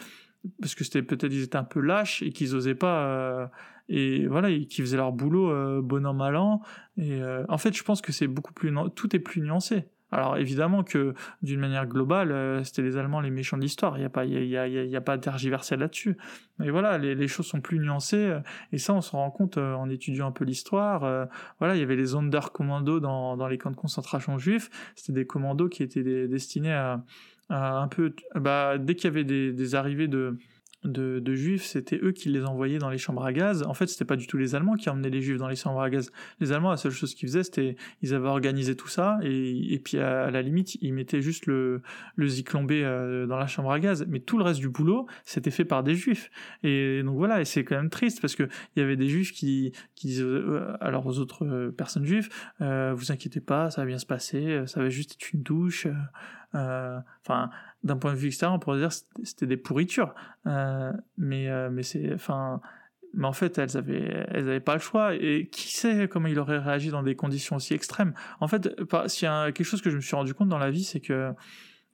parce 0.61 0.75
que 0.75 0.85
c'était 0.85 1.03
peut-être 1.03 1.33
ils 1.33 1.43
étaient 1.43 1.57
un 1.57 1.65
peu 1.65 1.81
lâches 1.81 2.23
et 2.23 2.31
qu'ils 2.31 2.55
osaient 2.55 2.75
pas 2.75 3.07
euh, 3.07 3.47
et 3.89 4.27
voilà 4.27 4.51
et 4.51 4.67
qui 4.67 4.81
faisaient 4.81 4.97
leur 4.97 5.13
boulot 5.13 5.51
euh, 5.51 5.81
bon 5.83 6.07
an 6.07 6.15
mal 6.15 6.37
an 6.37 6.63
et 6.97 7.21
en 7.49 7.59
fait 7.59 7.75
je 7.75 7.83
pense 7.83 8.03
que 8.03 8.13
c'est 8.13 8.27
beaucoup 8.27 8.53
plus 8.53 8.73
tout 8.95 9.15
est 9.15 9.21
plus 9.21 9.41
nuancé 9.41 9.85
alors 10.13 10.37
évidemment 10.37 10.85
que 10.85 11.15
d'une 11.43 11.59
manière 11.59 11.87
globale, 11.87 12.33
euh, 12.33 12.63
c'était 12.65 12.83
les 12.83 12.99
Allemands 12.99 13.21
les 13.21 13.31
méchants 13.31 13.57
de 13.57 13.63
l'histoire. 13.63 13.97
Il 13.97 14.01
n'y 14.01 14.07
a 14.07 14.11
pas, 14.11 14.27
il 14.27 14.45
y 14.45 14.59
a, 14.59 14.69
y 14.69 14.97
a, 14.97 15.01
pas 15.01 15.17
là-dessus. 15.17 16.19
Mais 16.59 16.71
voilà, 16.71 16.99
les, 16.99 17.29
choses 17.29 17.47
sont 17.47 17.63
plus 17.63 17.79
nuancées 17.79 18.27
euh, 18.27 18.41
et 18.73 18.79
ça, 18.79 18.93
on 18.93 19.01
se 19.01 19.13
rend 19.13 19.31
compte 19.31 19.57
euh, 19.57 19.75
en 19.75 19.89
étudiant 19.89 20.29
un 20.29 20.33
peu 20.33 20.45
l'histoire. 20.45 21.29
voilà, 21.59 21.75
il 21.75 21.81
y 21.81 21.83
avait 21.83 21.97
les 21.97 22.09
Sonderkommando 22.09 23.01
dans, 23.01 23.37
dans 23.39 23.49
les 23.49 23.57
camps 23.57 23.71
de 23.71 23.77
concentration 23.77 24.39
juifs. 24.39 24.69
C'était 24.95 25.13
des 25.15 25.27
commandos 25.27 25.71
qui 25.71 25.83
étaient 25.83 26.29
destinés 26.29 26.75
à, 26.75 27.03
à, 27.49 27.79
un 27.79 27.89
peu, 27.89 28.15
bah, 28.35 28.77
dès 28.77 28.95
qu'il 28.95 29.05
y 29.05 29.09
avait 29.09 29.25
des, 29.25 29.53
des 29.53 29.75
arrivées 29.75 30.09
de 30.09 30.37
de, 30.85 31.35
juifs, 31.35 31.65
c'était 31.65 31.99
eux 32.03 32.13
qui 32.13 32.29
les 32.29 32.45
envoyaient 32.45 32.79
dans 32.79 32.91
les 32.91 32.99
chambres 32.99 33.25
à 33.25 33.33
gaz. 33.33 33.63
En 33.63 33.75
fait, 33.75 33.87
c'était 33.87 34.05
pas 34.05 34.17
du 34.17 34.27
tout 34.27 34.37
les 34.37 34.55
Allemands 34.55 34.75
qui 34.75 34.91
emmenaient 34.91 35.11
les 35.11 35.23
juifs 35.23 35.39
dans 35.39 35.49
les 35.49 35.57
chambres 35.57 35.81
à 35.81 35.91
gaz. 35.91 36.11
Les 36.41 36.53
Allemands, 36.53 36.71
la 36.71 36.77
seule 36.77 36.93
chose 36.93 37.15
qu'ils 37.15 37.29
faisaient, 37.29 37.45
c'était 37.45 37.77
ils 38.03 38.15
avaient 38.15 38.29
organisé 38.29 38.77
tout 38.77 38.89
ça 38.89 39.19
et, 39.23 39.75
et 39.75 39.79
puis 39.79 39.99
à, 39.99 40.31
la 40.31 40.43
limite, 40.43 40.77
ils 40.81 40.93
mettaient 40.93 41.23
juste 41.23 41.47
le, 41.47 41.83
le 42.17 42.27
euh, 42.73 43.27
dans 43.27 43.37
la 43.37 43.47
chambre 43.47 43.71
à 43.71 43.81
gaz. 43.81 44.05
Mais 44.09 44.21
tout 44.21 44.39
le 44.39 44.45
reste 44.45 44.61
du 44.61 44.69
boulot, 44.69 45.07
c'était 45.25 45.51
fait 45.51 45.65
par 45.65 45.83
des 45.83 45.95
juifs. 45.95 46.31
Et 46.63 47.03
donc 47.03 47.17
voilà, 47.17 47.41
et 47.41 47.45
c'est 47.45 47.65
quand 47.65 47.77
même 47.77 47.91
triste 47.91 48.21
parce 48.21 48.35
que 48.35 48.49
il 48.77 48.81
y 48.81 48.83
avait 48.83 48.97
des 48.97 49.09
juifs 49.09 49.33
qui, 49.33 49.73
qui 49.95 50.09
disaient 50.09 50.25
euh, 50.25 50.77
alors 50.81 51.07
aux 51.07 51.19
autres 51.19 51.47
euh, 51.47 51.71
personnes 51.71 52.05
juives, 52.05 52.29
vous 52.61 53.13
inquiétez 53.13 53.41
pas, 53.41 53.71
ça 53.71 53.83
va 53.83 53.87
bien 53.87 53.99
se 53.99 54.07
passer, 54.07 54.63
ça 54.67 54.81
va 54.81 54.89
juste 54.89 55.13
être 55.13 55.33
une 55.33 55.43
douche. 55.43 55.87
Enfin 56.55 57.51
d'un 57.85 57.97
point 57.97 58.13
de 58.13 58.17
vue 58.19 58.29
extérieur, 58.29 58.55
on 58.55 58.59
pourrait 58.59 58.79
dire 58.79 58.93
c'était 59.23 59.47
des 59.47 59.57
pourritures. 59.57 60.15
Euh, 60.47 60.93
mais 61.19 61.49
euh, 61.49 61.71
mais 61.71 61.83
c'est, 61.83 62.13
enfin, 62.15 62.61
mais 63.15 63.27
en 63.27 63.33
fait, 63.33 63.59
elles 63.59 63.77
avaient, 63.77 64.27
elles 64.29 64.49
avaient 64.49 64.61
pas 64.61 64.75
le 64.75 64.81
choix. 64.81 65.15
Et 65.15 65.49
qui 65.51 65.73
sait 65.73 66.09
comment 66.09 66.29
il 66.29 66.39
aurait 66.39 66.59
réagi 66.59 66.91
dans 66.91 67.03
des 67.03 67.17
conditions 67.17 67.57
aussi 67.57 67.75
extrêmes? 67.75 68.15
En 68.41 68.49
fait, 68.49 68.71
s'il 69.07 69.27
y 69.27 69.29
a 69.29 69.53
quelque 69.53 69.67
chose 69.67 69.83
que 69.83 69.91
je 69.91 69.97
me 69.97 70.01
suis 70.01 70.17
rendu 70.17 70.35
compte 70.35 70.49
dans 70.49 70.59
la 70.59 70.71
vie, 70.71 70.85
c'est 70.85 71.01
que 71.01 71.33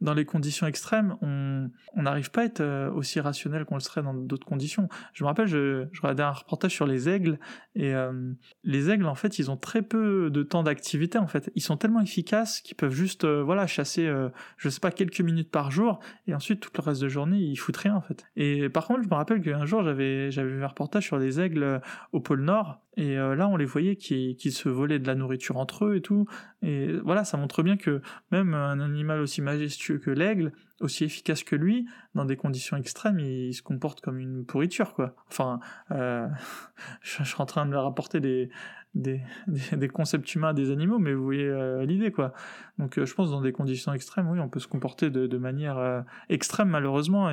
dans 0.00 0.14
les 0.14 0.24
conditions 0.24 0.66
extrêmes, 0.66 1.16
on 1.22 1.70
n'arrive 1.96 2.30
pas 2.30 2.42
à 2.42 2.44
être 2.44 2.60
euh, 2.60 2.90
aussi 2.92 3.20
rationnel 3.20 3.64
qu'on 3.64 3.74
le 3.74 3.80
serait 3.80 4.02
dans 4.02 4.14
d'autres 4.14 4.46
conditions. 4.46 4.88
Je 5.12 5.24
me 5.24 5.28
rappelle, 5.28 5.46
je, 5.46 5.86
je, 5.92 6.00
regardais 6.00 6.22
un 6.22 6.30
reportage 6.30 6.72
sur 6.72 6.86
les 6.86 7.08
aigles, 7.08 7.38
et 7.78 7.94
euh, 7.94 8.32
les 8.64 8.90
aigles, 8.90 9.06
en 9.06 9.14
fait, 9.14 9.38
ils 9.38 9.50
ont 9.50 9.56
très 9.56 9.82
peu 9.82 10.30
de 10.30 10.42
temps 10.42 10.64
d'activité, 10.64 11.18
en 11.18 11.28
fait. 11.28 11.50
Ils 11.54 11.62
sont 11.62 11.76
tellement 11.76 12.00
efficaces 12.00 12.60
qu'ils 12.60 12.76
peuvent 12.76 12.92
juste, 12.92 13.24
euh, 13.24 13.42
voilà, 13.42 13.66
chasser, 13.68 14.06
euh, 14.06 14.28
je 14.56 14.68
sais 14.68 14.80
pas, 14.80 14.90
quelques 14.90 15.20
minutes 15.20 15.50
par 15.50 15.70
jour, 15.70 16.00
et 16.26 16.34
ensuite, 16.34 16.60
tout 16.60 16.70
le 16.76 16.82
reste 16.82 17.00
de 17.00 17.08
journée, 17.08 17.38
ils 17.38 17.56
foutent 17.56 17.76
rien, 17.76 17.94
en 17.94 18.00
fait. 18.00 18.24
Et 18.34 18.68
par 18.68 18.86
contre, 18.86 19.02
je 19.04 19.08
me 19.08 19.14
rappelle 19.14 19.40
qu'un 19.40 19.64
jour, 19.64 19.84
j'avais 19.84 20.28
vu 20.28 20.64
un 20.64 20.66
reportage 20.66 21.04
sur 21.04 21.18
les 21.18 21.40
aigles 21.40 21.80
au 22.12 22.20
pôle 22.20 22.42
Nord, 22.42 22.80
et 22.96 23.14
là, 23.14 23.46
on 23.48 23.56
les 23.56 23.64
voyait 23.64 23.94
qui, 23.94 24.34
qui, 24.34 24.50
se 24.50 24.68
volaient 24.68 24.98
de 24.98 25.06
la 25.06 25.14
nourriture 25.14 25.56
entre 25.56 25.84
eux 25.84 25.94
et 25.94 26.00
tout. 26.00 26.26
Et 26.62 26.94
voilà, 27.04 27.22
ça 27.22 27.36
montre 27.36 27.62
bien 27.62 27.76
que 27.76 28.02
même 28.32 28.54
un 28.54 28.80
animal 28.80 29.20
aussi 29.20 29.40
majestueux 29.40 29.87
que 29.94 30.10
l'aigle, 30.10 30.52
aussi 30.80 31.04
efficace 31.04 31.42
que 31.42 31.56
lui, 31.56 31.86
dans 32.14 32.24
des 32.24 32.36
conditions 32.36 32.76
extrêmes, 32.76 33.18
il, 33.18 33.52
se 33.54 33.62
comporte 33.62 34.00
comme 34.00 34.18
une 34.18 34.44
pourriture, 34.44 34.94
quoi. 34.94 35.14
Enfin, 35.28 35.60
euh, 35.90 36.26
je, 37.02 37.22
suis 37.24 37.40
en 37.40 37.46
train 37.46 37.66
de 37.66 37.70
me 37.70 37.78
rapporter 37.78 38.20
des, 38.20 38.50
des, 38.94 39.88
concepts 39.88 40.34
humains 40.34 40.54
des 40.54 40.70
animaux, 40.70 40.98
mais 40.98 41.14
vous 41.14 41.24
voyez 41.24 41.48
euh, 41.48 41.84
l'idée, 41.84 42.12
quoi. 42.12 42.32
Donc, 42.78 43.02
je 43.02 43.14
pense 43.14 43.30
dans 43.30 43.40
des 43.40 43.52
conditions 43.52 43.92
extrêmes, 43.92 44.28
oui, 44.30 44.38
on 44.40 44.48
peut 44.48 44.60
se 44.60 44.68
comporter 44.68 45.10
de, 45.10 45.38
manière 45.38 46.04
extrême, 46.28 46.68
malheureusement, 46.68 47.30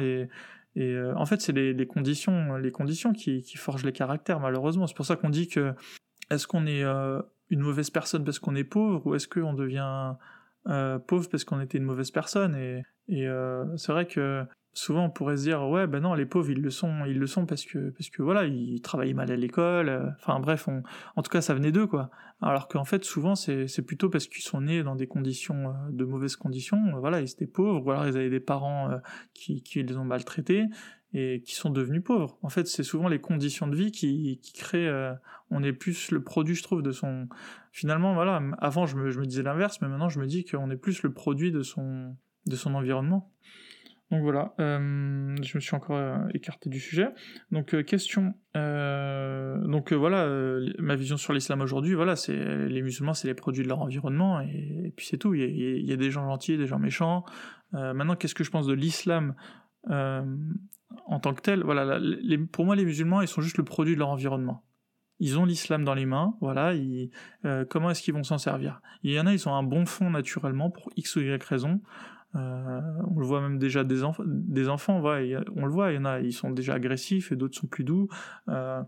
et 0.75 0.93
euh, 0.93 1.13
en 1.15 1.25
fait, 1.25 1.41
c'est 1.41 1.53
les, 1.53 1.87
conditions, 1.87 2.55
les 2.57 2.71
conditions 2.71 3.13
qui, 3.13 3.41
forgent 3.55 3.85
les 3.85 3.93
caractères, 3.93 4.39
malheureusement. 4.39 4.87
C'est 4.87 4.95
pour 4.95 5.05
ça 5.05 5.15
qu'on 5.15 5.29
dit 5.29 5.47
que 5.47 5.73
est-ce 6.29 6.47
qu'on 6.47 6.65
est, 6.65 6.83
euh, 6.83 7.21
une 7.49 7.61
mauvaise 7.61 7.89
personne 7.89 8.23
parce 8.23 8.39
qu'on 8.39 8.55
est 8.55 8.63
pauvre 8.63 9.05
ou 9.07 9.15
est-ce 9.15 9.27
qu'on 9.27 9.53
devient 9.53 10.15
euh, 10.67 10.99
pauvre 10.99 11.29
parce 11.29 11.43
qu'on 11.43 11.59
était 11.61 11.77
une 11.77 11.83
mauvaise 11.83 12.11
personne 12.11 12.55
Et, 12.55 12.83
et 13.07 13.27
c'est 13.77 13.91
vrai 13.91 14.05
que 14.07 14.45
souvent 14.75 15.05
on 15.05 15.09
pourrait 15.09 15.37
se 15.37 15.43
dire 15.43 15.67
ouais 15.67 15.87
ben 15.87 16.01
non 16.01 16.13
les 16.13 16.25
pauvres 16.25 16.51
ils 16.51 16.61
le 16.61 16.69
sont 16.69 17.05
ils 17.05 17.17
le 17.17 17.27
sont 17.27 17.45
parce 17.45 17.65
que 17.65 17.89
parce 17.91 18.09
que 18.09 18.21
voilà 18.21 18.43
ils 18.43 18.81
travaillaient 18.81 19.13
mal 19.13 19.31
à 19.31 19.35
l'école 19.35 19.89
euh, 19.89 20.09
enfin 20.19 20.39
bref 20.39 20.67
en 20.67 21.21
tout 21.21 21.31
cas 21.31 21.41
ça 21.41 21.53
venait 21.53 21.71
d'eux 21.71 21.87
quoi. 21.87 22.11
Alors 22.41 22.67
qu'en 22.67 22.83
fait 22.83 23.03
souvent 23.05 23.35
c'est 23.35 23.81
plutôt 23.85 24.09
parce 24.09 24.27
qu'ils 24.27 24.43
sont 24.43 24.61
nés 24.61 24.83
dans 24.83 24.95
des 24.95 25.07
conditions 25.07 25.69
euh, 25.69 25.73
de 25.91 26.03
mauvaises 26.03 26.35
conditions 26.35 26.77
voilà 26.99 27.21
ils 27.21 27.31
étaient 27.31 27.47
pauvres 27.47 27.85
ou 27.85 27.91
alors 27.91 28.05
ils 28.05 28.17
avaient 28.17 28.29
des 28.29 28.41
parents 28.41 28.91
euh, 28.91 28.97
qui 29.33 29.63
qui 29.63 29.81
les 29.81 29.95
ont 29.95 30.03
maltraités 30.03 30.65
et 31.17 31.41
qui 31.41 31.55
sont 31.55 31.69
devenus 31.69 32.03
pauvres 32.03 32.37
en 32.41 32.49
fait 32.49 32.67
c'est 32.67 32.83
souvent 32.83 33.07
les 33.07 33.19
conditions 33.19 33.67
de 33.67 33.75
vie 33.75 33.91
qui 33.91 34.39
créent 34.53 34.91
on 35.49 35.63
est 35.63 35.73
plus 35.73 36.11
le 36.11 36.21
produit 36.23 36.55
je 36.55 36.63
trouve 36.63 36.81
de 36.81 36.91
son 36.91 37.27
finalement 37.71 38.13
voilà 38.13 38.41
avant 38.59 38.85
je 38.85 38.97
me 38.97 39.25
disais 39.25 39.43
l'inverse 39.43 39.81
mais 39.81 39.87
maintenant 39.87 40.09
je 40.09 40.19
me 40.19 40.27
dis 40.27 40.45
qu'on 40.45 40.69
est 40.69 40.77
plus 40.77 41.03
le 41.03 41.13
produit 41.13 41.51
de 41.51 41.61
son 41.61 42.15
de 42.45 42.55
son 42.55 42.75
environnement 42.75 43.31
donc 44.11 44.21
voilà, 44.21 44.53
euh, 44.59 45.35
je 45.41 45.57
me 45.57 45.59
suis 45.59 45.75
encore 45.75 45.97
euh, 45.97 46.27
écarté 46.33 46.69
du 46.69 46.79
sujet. 46.79 47.07
Donc 47.51 47.73
euh, 47.73 47.81
question, 47.81 48.35
donc 48.53 49.91
voilà, 49.93 50.29
ma 50.77 50.95
vision 50.95 51.17
sur 51.17 51.33
l'islam 51.33 51.61
aujourd'hui, 51.61 51.95
voilà, 51.95 52.15
c'est 52.15 52.67
les 52.67 52.81
musulmans, 52.81 53.13
c'est 53.13 53.27
les 53.27 53.33
produits 53.33 53.63
de 53.63 53.67
leur 53.67 53.81
environnement 53.81 54.39
et, 54.41 54.93
puis 54.95 55.07
c'est 55.07 55.17
tout. 55.17 55.33
Il 55.33 55.85
y, 55.85 55.91
a, 55.91 55.97
des 55.97 56.11
gens 56.11 56.25
gentils, 56.25 56.57
des 56.57 56.67
gens 56.67 56.79
méchants. 56.79 57.25
maintenant, 57.73 58.15
qu'est-ce 58.15 58.35
que 58.35 58.43
je 58.43 58.51
pense 58.51 58.67
de 58.67 58.73
l'islam? 58.73 59.35
En 61.05 61.19
tant 61.19 61.33
que 61.33 61.41
tel 61.41 61.63
Voilà, 61.63 61.99
pour 62.51 62.65
moi, 62.65 62.75
les 62.75 62.85
musulmans, 62.85 63.21
ils 63.21 63.27
sont 63.27 63.41
juste 63.41 63.57
le 63.57 63.63
produit 63.63 63.95
de 63.95 63.99
leur 63.99 64.09
environnement. 64.09 64.63
Ils 65.19 65.39
ont 65.39 65.45
l'islam 65.45 65.85
dans 65.85 65.93
les 65.93 66.05
mains, 66.05 66.35
voilà, 66.41 66.73
comment 67.69 67.89
est-ce 67.89 68.01
qu'ils 68.01 68.13
vont 68.13 68.23
s'en 68.23 68.37
servir? 68.37 68.81
Il 69.01 69.13
y 69.13 69.19
en 69.19 69.25
a, 69.25 69.33
ils 69.33 69.47
ont 69.47 69.55
un 69.55 69.63
bon 69.63 69.85
fond 69.85 70.09
naturellement 70.09 70.69
pour 70.69 70.91
X 70.97 71.15
ou 71.15 71.21
Y 71.21 71.41
raison. 71.41 71.79
Euh, 72.35 72.81
on 73.09 73.19
le 73.19 73.25
voit 73.25 73.39
même 73.39 73.57
déjà 73.57 73.83
des, 73.83 74.03
enfants 74.03 74.23
des 74.25 74.67
enfants, 74.67 74.95
on 74.95 75.65
le 75.65 75.71
voit, 75.71 75.91
il 75.91 75.95
y 75.95 75.97
en 75.97 76.05
a, 76.05 76.19
ils 76.19 76.33
sont 76.33 76.49
déjà 76.49 76.73
agressifs 76.73 77.31
et 77.31 77.35
d'autres 77.35 77.57
sont 77.57 77.67
plus 77.67 77.83
doux. 77.83 78.09
Euh, 78.49 78.81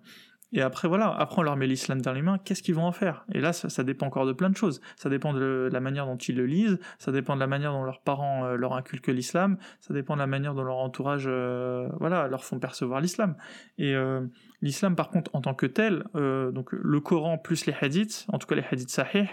et 0.54 0.62
après, 0.62 0.88
voilà, 0.88 1.14
après 1.14 1.40
on 1.40 1.44
leur 1.44 1.58
met 1.58 1.68
l'islam 1.68 2.02
dans 2.02 2.14
les 2.14 2.22
mains, 2.22 2.38
qu'est-ce 2.38 2.64
qu'ils 2.64 2.76
vont 2.76 2.86
en 2.86 2.94
faire? 2.94 3.26
Et 3.34 3.42
là, 3.42 3.52
ça, 3.52 3.84
dépend 3.84 4.08
encore 4.08 4.26
de 4.26 4.32
plein 4.32 4.50
de 4.50 4.56
choses. 4.56 4.80
Ça 4.96 5.10
dépend 5.10 5.34
de 5.34 5.70
la 5.72 5.80
manière 5.82 6.06
dont 6.06 6.16
ils 6.16 6.36
le 6.36 6.46
lisent, 6.46 6.80
ça 7.00 7.12
dépend 7.12 7.36
de 7.36 7.42
la 7.42 7.48
manière 7.48 7.74
dont 7.74 7.84
leurs 7.84 8.02
parents 8.02 8.46
euh, 8.46 8.56
leur 8.56 8.74
inculquent 8.74 9.10
l'islam, 9.10 9.58
ça 9.82 9.94
dépend 9.94 10.14
de 10.14 10.20
la 10.20 10.28
manière 10.28 10.54
dont 10.54 10.64
leur 10.64 10.78
entourage, 10.78 11.26
euh, 11.28 11.90
voilà, 12.00 12.30
leur 12.30 12.46
font 12.46 12.60
percevoir 12.60 13.02
l'islam. 13.02 13.36
Et 13.78 13.94
euh, 13.94 14.26
l'islam, 14.62 14.96
par 14.96 15.10
contre, 15.10 15.36
en 15.36 15.42
tant 15.42 15.54
que 15.54 15.66
tel, 15.66 16.06
donc 16.14 16.72
le 16.72 17.00
Coran 17.02 17.38
plus 17.38 17.66
les 17.66 17.76
hadiths, 17.80 18.26
en 18.30 18.38
tout 18.38 18.48
cas 18.48 18.56
les 18.56 18.64
hadiths 18.64 18.90
sahih, 18.90 19.28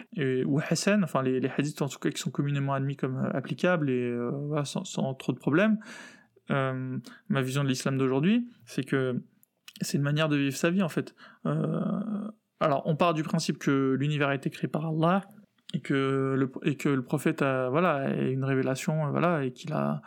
ou 0.45 0.61
Hassan, 0.69 1.05
enfin 1.05 1.23
les, 1.23 1.41
hadiths 1.57 1.81
en 1.81 1.89
tout 1.89 1.99
cas 1.99 2.11
qui 2.11 2.21
sont 2.21 2.31
communément 2.31 2.75
admis 2.75 2.97
comme 2.97 3.31
applicables 3.33 3.89
et 3.89 4.17
sans, 4.65 4.85
sans, 4.85 5.15
trop 5.15 5.33
de 5.33 5.39
problèmes, 5.39 5.79
ma 6.49 7.43
vision 7.43 7.63
de 7.63 7.69
l'islam 7.69 7.99
d'aujourd'hui, 7.99 8.49
c'est 8.65 8.85
que 8.85 9.23
c'est 9.81 9.97
une 9.97 10.05
manière 10.05 10.29
de 10.29 10.37
vivre 10.37 10.57
sa 10.57 10.71
vie 10.71 10.83
en 10.83 10.89
fait. 10.89 11.15
Euh, 11.47 11.81
alors 12.61 12.83
on 12.87 12.97
part 12.97 13.15
du 13.15 13.23
principe 13.23 13.59
que 13.59 13.97
l'univers 13.99 14.29
a 14.29 14.35
été 14.35 14.51
créé 14.51 14.69
par 14.69 14.87
Allah 14.87 15.23
et 15.75 15.81
que 15.81 16.35
le, 16.37 16.51
et 16.63 16.77
que 16.77 16.89
le 16.89 17.03
prophète 17.03 17.43
a 17.43 17.69
voilà 17.69 18.15
une 18.15 18.45
révélation 18.45 19.11
voilà 19.11 19.45
et 19.45 19.53
qu'il 19.53 19.73
a 19.73 20.03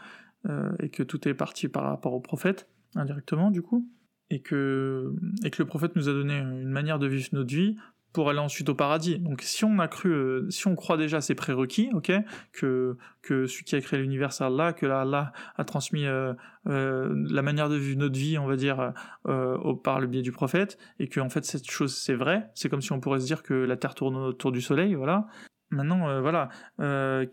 euh, 0.47 0.71
et 0.79 0.89
que 0.89 1.03
tout 1.03 1.27
est 1.27 1.33
parti 1.33 1.67
par 1.67 1.83
rapport 1.83 2.13
au 2.13 2.21
prophète 2.21 2.69
indirectement 2.95 3.51
du 3.51 3.61
coup 3.61 3.87
et 4.29 4.41
que 4.41 5.13
et 5.43 5.49
que 5.49 5.61
le 5.61 5.67
prophète 5.67 5.95
nous 5.95 6.07
a 6.07 6.13
donné 6.13 6.37
une 6.37 6.69
manière 6.69 6.99
de 6.99 7.07
vivre 7.07 7.27
notre 7.33 7.53
vie 7.53 7.75
pour 8.17 8.31
aller 8.31 8.39
ensuite 8.39 8.67
au 8.67 8.73
paradis. 8.73 9.19
Donc 9.19 9.43
si 9.43 9.63
on 9.63 9.77
a 9.77 9.87
cru, 9.87 10.09
euh, 10.09 10.49
si 10.49 10.65
on 10.65 10.73
croit 10.73 10.97
déjà 10.97 11.21
ces 11.21 11.35
prérequis, 11.35 11.91
ok, 11.93 12.11
que 12.51 12.97
que 13.21 13.45
celui 13.45 13.63
qui 13.63 13.75
a 13.75 13.81
créé 13.81 13.99
l'univers 13.99 14.33
c'est 14.33 14.43
Allah, 14.43 14.73
que 14.73 14.87
Allah 14.87 15.33
a 15.55 15.63
transmis 15.63 16.07
euh, 16.07 16.33
euh, 16.67 17.13
la 17.29 17.43
manière 17.43 17.69
de 17.69 17.75
vivre 17.75 17.99
notre 17.99 18.17
vie, 18.17 18.39
on 18.39 18.47
va 18.47 18.55
dire, 18.55 18.91
au, 19.25 19.75
par 19.75 19.99
le 19.99 20.07
biais 20.07 20.23
du 20.23 20.31
prophète, 20.31 20.79
et 20.97 21.09
que 21.09 21.19
en 21.19 21.29
fait 21.29 21.45
cette 21.45 21.69
chose 21.69 21.95
c'est 21.95 22.15
vrai. 22.15 22.49
C'est 22.55 22.69
comme 22.69 22.81
si 22.81 22.91
on 22.91 22.99
pourrait 22.99 23.19
se 23.19 23.27
dire 23.27 23.43
que 23.43 23.53
la 23.53 23.77
Terre 23.77 23.93
tourne 23.93 24.15
autour 24.15 24.51
du 24.51 24.61
Soleil, 24.61 24.95
voilà. 24.95 25.27
Maintenant, 25.69 26.07
euh, 26.07 26.21
voilà, 26.21 26.47
euh, 26.79 27.25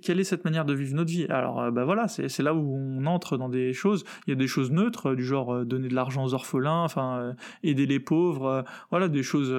quelle 0.00 0.20
est 0.20 0.24
cette 0.24 0.44
manière 0.44 0.64
de 0.64 0.74
vivre 0.74 0.94
notre 0.94 1.10
vie? 1.10 1.26
Alors, 1.28 1.60
euh, 1.60 1.70
bah 1.72 1.84
voilà, 1.84 2.06
c'est 2.06 2.42
là 2.42 2.54
où 2.54 2.76
on 2.76 3.04
entre 3.06 3.36
dans 3.36 3.48
des 3.48 3.72
choses. 3.72 4.04
Il 4.26 4.30
y 4.30 4.32
a 4.32 4.36
des 4.36 4.46
choses 4.46 4.70
neutres, 4.70 5.16
du 5.16 5.24
genre 5.24 5.64
donner 5.64 5.88
de 5.88 5.94
l'argent 5.94 6.24
aux 6.24 6.34
orphelins, 6.34 6.84
enfin 6.84 7.34
aider 7.64 7.86
les 7.86 7.98
pauvres, 7.98 8.64
voilà, 8.90 9.08
des 9.08 9.24
choses 9.24 9.50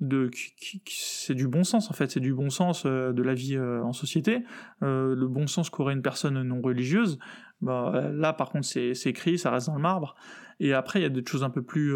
de, 0.00 0.30
c'est 0.86 1.34
du 1.34 1.46
bon 1.46 1.62
sens 1.62 1.90
en 1.90 1.94
fait, 1.94 2.10
c'est 2.10 2.20
du 2.20 2.34
bon 2.34 2.50
sens 2.50 2.86
de 2.86 3.22
la 3.22 3.34
vie 3.34 3.56
en 3.58 3.92
société, 3.92 4.42
le 4.80 5.26
bon 5.26 5.46
sens 5.46 5.70
qu'aurait 5.70 5.94
une 5.94 6.02
personne 6.02 6.42
non 6.42 6.60
religieuse. 6.60 7.18
Bah, 7.60 8.10
là, 8.12 8.32
par 8.32 8.50
contre, 8.50 8.66
c'est 8.66 9.06
écrit, 9.06 9.38
ça 9.38 9.50
reste 9.50 9.68
dans 9.68 9.76
le 9.76 9.82
marbre. 9.82 10.16
Et 10.58 10.72
après, 10.72 11.00
il 11.00 11.02
y 11.02 11.06
a 11.06 11.08
des 11.08 11.24
choses 11.24 11.44
un 11.44 11.50
peu 11.50 11.62
plus 11.62 11.94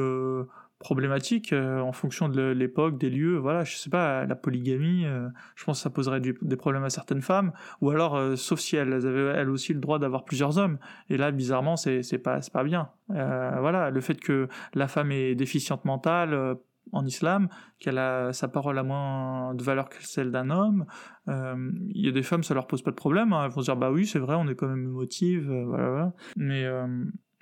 problématique 0.78 1.52
euh, 1.52 1.80
en 1.80 1.92
fonction 1.92 2.28
de 2.28 2.52
l'époque, 2.52 2.98
des 2.98 3.10
lieux. 3.10 3.36
Voilà, 3.36 3.64
je 3.64 3.76
sais 3.76 3.90
pas, 3.90 4.24
la 4.24 4.36
polygamie, 4.36 5.06
euh, 5.06 5.28
je 5.56 5.64
pense 5.64 5.78
que 5.78 5.82
ça 5.82 5.90
poserait 5.90 6.20
des 6.20 6.56
problèmes 6.56 6.84
à 6.84 6.90
certaines 6.90 7.22
femmes. 7.22 7.52
Ou 7.80 7.90
alors, 7.90 8.16
euh, 8.16 8.36
sauf 8.36 8.60
si 8.60 8.76
elles 8.76 8.92
avaient 8.92 9.38
elles 9.38 9.50
aussi 9.50 9.74
le 9.74 9.80
droit 9.80 9.98
d'avoir 9.98 10.24
plusieurs 10.24 10.58
hommes. 10.58 10.78
Et 11.10 11.16
là, 11.16 11.30
bizarrement, 11.30 11.76
c'est 11.76 12.18
pas 12.22 12.40
pas 12.52 12.64
bien. 12.64 12.90
voilà, 13.08 13.90
le 13.90 14.00
fait 14.00 14.20
que 14.20 14.48
la 14.74 14.88
femme 14.88 15.12
est 15.12 15.34
déficiente 15.34 15.84
mentale 15.84 16.56
en 16.92 17.04
islam, 17.04 17.48
qu'elle 17.78 17.98
a 17.98 18.32
sa 18.32 18.48
parole 18.48 18.78
a 18.78 18.82
moins 18.82 19.54
de 19.54 19.62
valeur 19.62 19.90
que 19.90 19.96
celle 20.00 20.30
d'un 20.30 20.50
homme. 20.50 20.86
Il 21.26 22.04
y 22.04 22.08
a 22.08 22.12
des 22.12 22.22
femmes, 22.22 22.42
ça 22.42 22.54
leur 22.54 22.66
pose 22.66 22.82
pas 22.82 22.90
de 22.90 22.96
problème. 22.96 23.32
Hein. 23.32 23.44
Elles 23.44 23.50
vont 23.50 23.60
se 23.60 23.66
dire 23.66 23.76
bah 23.76 23.90
oui, 23.90 24.06
c'est 24.06 24.18
vrai, 24.18 24.36
on 24.36 24.46
est 24.48 24.54
quand 24.54 24.68
même 24.68 24.84
émotive, 24.84 25.50
voilà, 25.50 25.88
voilà. 25.88 26.12
Mais 26.36 26.64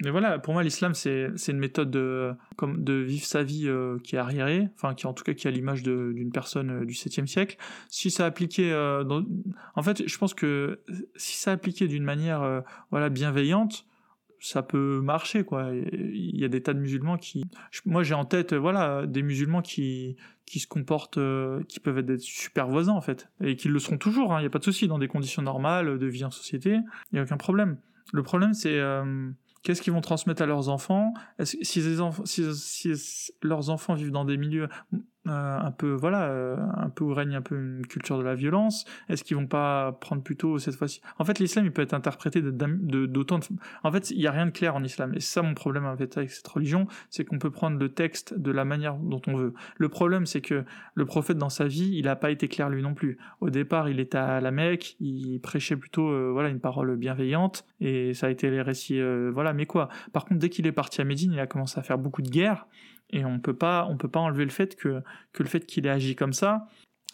mais 0.03 0.11
voilà, 0.11 0.39
pour 0.39 0.53
moi, 0.53 0.63
l'islam, 0.63 0.95
c'est 0.95 1.33
une 1.49 1.59
méthode 1.59 1.91
de, 1.91 2.35
de 2.63 2.93
vivre 2.93 3.25
sa 3.25 3.43
vie 3.43 3.67
euh, 3.67 3.99
qui 4.05 4.17
est 4.17 4.19
arriérée, 4.19 4.69
enfin, 4.75 4.95
qui 4.95 5.07
en 5.07 5.15
tout 5.15 5.25
cas 5.25 5.33
qui 5.33 5.49
a 5.49 5.51
l'image 5.51 5.83
d'une 5.83 6.31
personne 6.31 6.83
euh, 6.83 6.85
du 6.85 6.93
7e 6.93 7.27
siècle. 7.27 7.57
Si 7.89 8.11
ça 8.11 8.27
appliquait, 8.27 8.73
euh, 8.73 9.05
dans... 9.05 9.25
en 9.75 9.83
fait, 9.83 10.07
je 10.07 10.19
pense 10.19 10.35
que 10.35 10.81
si 11.17 11.37
ça 11.37 11.53
appliquait 11.53 11.89
d'une 11.89 12.05
manière, 12.05 12.63
voilà, 12.91 13.09
bienveillante, 13.09 13.87
ça 14.39 14.63
peut 14.63 15.01
marcher, 15.01 15.45
quoi. 15.45 15.71
Il 15.73 16.39
y 16.39 16.45
a 16.45 16.49
des 16.49 16.63
tas 16.63 16.75
de 16.75 16.79
musulmans 16.79 17.17
qui, 17.17 17.45
moi, 17.87 18.03
j'ai 18.03 18.15
en 18.15 18.27
tête, 18.27 18.53
voilà, 18.53 19.07
des 19.07 19.23
musulmans 19.23 19.63
qui 19.63 20.17
qui 20.45 20.61
se 20.61 20.69
comportent, 20.69 21.19
qui 21.67 21.81
peuvent 21.81 21.99
être 21.99 22.07
des 22.07 22.19
super 22.19 22.69
voisins, 22.69 22.93
en 22.93 23.01
fait, 23.01 23.29
et 23.41 23.57
qui 23.57 23.69
le 23.69 23.79
seront 23.81 23.99
toujours. 23.99 24.33
Hein. 24.33 24.39
Il 24.39 24.43
n'y 24.43 24.47
a 24.47 24.51
pas 24.51 24.61
de 24.61 24.65
souci 24.65 24.87
dans 24.87 24.99
des 24.99 25.09
conditions 25.09 25.43
normales 25.43 25.99
de 25.99 26.07
vie 26.07 26.25
en 26.25 26.31
société. 26.31 26.75
Il 27.11 27.15
n'y 27.15 27.19
a 27.19 27.23
aucun 27.23 27.39
problème. 27.39 27.79
Le 28.13 28.23
problème, 28.23 28.55
c'est 28.55 28.79
Qu'est-ce 29.67 29.83
qu'ils 29.83 29.93
vont 29.93 30.01
transmettre 30.01 30.43
à 30.43 30.47
leurs 30.47 30.69
enfants? 30.69 31.13
Si, 31.43 31.83
leurs 33.43 33.69
enfants 33.69 33.95
vivent 33.95 34.13
dans 34.13 34.25
des 34.25 34.37
milieux 34.37 34.69
euh, 35.29 35.59
un 35.59 35.71
peu 35.71 35.93
voilà 35.93 36.29
euh, 36.29 36.57
un 36.77 36.89
peu 36.89 37.05
où 37.05 37.13
règne 37.15 37.35
un 37.35 37.43
peu 37.43 37.57
une 37.57 37.87
culture 37.87 38.19
de 38.19 38.23
la 38.23 38.35
violence. 38.35 38.85
Est-ce 39.09 39.25
qu'ils 39.25 39.37
vont 39.37 39.47
pas 39.47 39.93
prendre 39.93 40.23
plutôt 40.23 40.59
cette 40.59 40.75
fois-ci? 40.77 41.01
En 41.19 41.25
fait 41.25 41.39
l'islam 41.39 41.65
il 41.65 41.73
peut 41.73 41.83
être 41.83 41.95
interprété 41.95 42.43
d'autant 42.43 43.39
de, 43.39 43.45
en 43.83 43.93
fait 43.93 44.11
il 44.11 44.21
y 44.21 44.27
a 44.27 44.31
rien 44.31 44.47
de 44.47 44.51
clair 44.51 44.77
en 44.77 44.85
islam. 44.85 45.13
Et 45.15 45.21
c'est 45.21 45.35
ça 45.35 45.43
mon 45.43 45.55
problème 45.55 45.85
avec 45.85 46.13
cette 46.13 46.47
religion 46.47 46.87
c'est 47.11 47.25
qu'on 47.25 47.39
peut 47.39 47.51
prendre 47.51 47.79
le 47.79 47.89
texte 47.89 48.39
de 48.39 48.51
la 48.51 48.65
manière 48.65 48.95
dont 48.97 49.21
on 49.27 49.35
veut. 49.35 49.55
Le 49.77 49.89
problème 49.89 50.27
c'est 50.27 50.41
que 50.41 50.65
le 50.95 51.05
prophète 51.05 51.39
dans 51.39 51.49
sa 51.49 51.67
vie 51.67 51.91
il 51.95 52.05
n'a 52.05 52.17
pas 52.17 52.31
été 52.31 52.49
clair 52.49 52.69
lui 52.69 52.83
non 52.83 52.95
plus. 52.95 53.19
Au 53.41 53.51
départ 53.51 53.89
il 53.89 54.01
était 54.01 54.19
à 54.19 54.41
la 54.41 54.51
Mecque 54.51 54.97
il 55.01 55.41
prêchait 55.41 55.77
plutôt 55.77 56.09
euh, 56.09 56.31
voilà 56.33 56.49
une 56.49 56.61
parole 56.61 56.97
bienveillante 56.97 57.65
et 57.81 58.15
ça 58.15 58.27
a 58.29 58.31
été 58.31 58.51
les 58.51 58.63
récits 58.63 59.01
voilà 59.33 59.53
mais 59.53 59.67
quoi? 59.67 59.89
Par 60.13 60.25
contre 60.25 60.41
dès 60.41 60.49
qu'il 60.51 60.67
est 60.67 60.73
parti 60.73 61.01
à 61.01 61.05
Médine 61.05 61.33
il 61.33 61.41
a 61.41 61.47
commencé 61.47 61.79
à 61.79 61.83
faire 61.83 61.99
beaucoup 61.99 62.23
de 62.23 62.31
guerres 62.31 62.67
et 63.11 63.25
on 63.25 63.39
peut 63.39 63.57
pas, 63.57 63.87
on 63.89 63.97
peut 63.97 64.09
pas 64.09 64.21
enlever 64.21 64.45
le 64.45 64.51
fait 64.51 64.77
que, 64.77 65.03
que 65.33 65.43
le 65.43 65.49
fait 65.49 65.67
qu'il 65.67 65.87
ait 65.87 65.91
agi 65.91 66.17
comme 66.17 66.33
ça, 66.33 66.69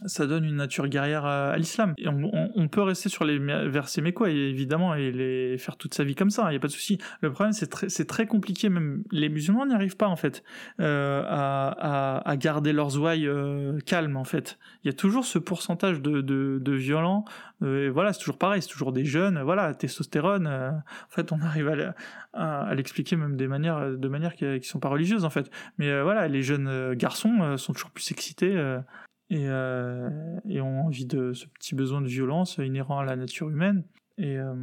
ça 0.06 0.26
donne 0.26 0.44
une 0.44 0.56
nature 0.56 0.88
guerrière 0.88 1.24
à, 1.24 1.56
l'islam. 1.56 1.94
On, 2.04 2.68
peut 2.68 2.82
rester 2.82 3.08
sur 3.08 3.24
les 3.24 3.38
versets 3.38 4.12
quoi 4.12 4.30
évidemment, 4.30 4.94
et 4.94 5.12
les 5.12 5.58
faire 5.58 5.76
toute 5.76 5.94
sa 5.94 6.04
vie 6.04 6.14
comme 6.14 6.30
ça, 6.30 6.44
il 6.46 6.50
n'y 6.50 6.56
a 6.56 6.60
pas 6.60 6.66
de 6.66 6.72
souci. 6.72 6.98
Le 7.20 7.30
problème, 7.30 7.52
c'est 7.52 8.06
très, 8.06 8.26
compliqué, 8.26 8.68
même 8.68 9.04
les 9.10 9.28
musulmans 9.28 9.66
n'y 9.66 9.74
arrivent 9.74 9.96
pas, 9.96 10.08
en 10.08 10.16
fait, 10.16 10.42
euh, 10.80 11.22
à, 11.26 12.36
garder 12.36 12.72
leurs 12.72 12.98
ouailles 12.98 13.26
euh, 13.26 13.78
calmes, 13.80 14.16
en 14.16 14.24
fait. 14.24 14.58
Il 14.82 14.88
y 14.88 14.90
a 14.90 14.94
toujours 14.94 15.24
ce 15.24 15.38
pourcentage 15.38 16.00
de, 16.00 16.20
de, 16.20 16.72
violents, 16.72 17.24
euh, 17.62 17.90
voilà, 17.92 18.12
c'est 18.12 18.20
toujours 18.20 18.38
pareil, 18.38 18.62
c'est 18.62 18.70
toujours 18.70 18.92
des 18.92 19.04
jeunes, 19.04 19.40
voilà, 19.42 19.74
testostérone, 19.74 20.46
en 20.46 21.10
fait, 21.10 21.32
on 21.32 21.40
arrive 21.40 21.94
à, 22.32 22.74
l'expliquer 22.74 23.16
même 23.16 23.36
des 23.36 23.46
manières, 23.46 23.90
de 23.96 24.08
manières 24.08 24.34
qui, 24.34 24.60
qui 24.60 24.68
sont 24.68 24.80
pas 24.80 24.88
religieuses, 24.88 25.24
en 25.24 25.30
fait. 25.30 25.50
Mais 25.78 26.02
voilà, 26.02 26.26
les 26.28 26.42
jeunes 26.42 26.94
garçons 26.94 27.56
sont 27.56 27.72
toujours 27.72 27.90
plus 27.90 28.10
excités 28.10 28.56
et, 29.32 29.48
euh, 29.48 30.10
et, 30.46 30.60
ont 30.60 30.86
envie 30.86 31.06
de 31.06 31.32
ce 31.32 31.46
petit 31.46 31.74
besoin 31.74 32.02
de 32.02 32.06
violence 32.06 32.58
inhérent 32.58 32.98
à 32.98 33.04
la 33.04 33.16
nature 33.16 33.48
humaine. 33.48 33.82
Et, 34.18 34.36
euh, 34.36 34.54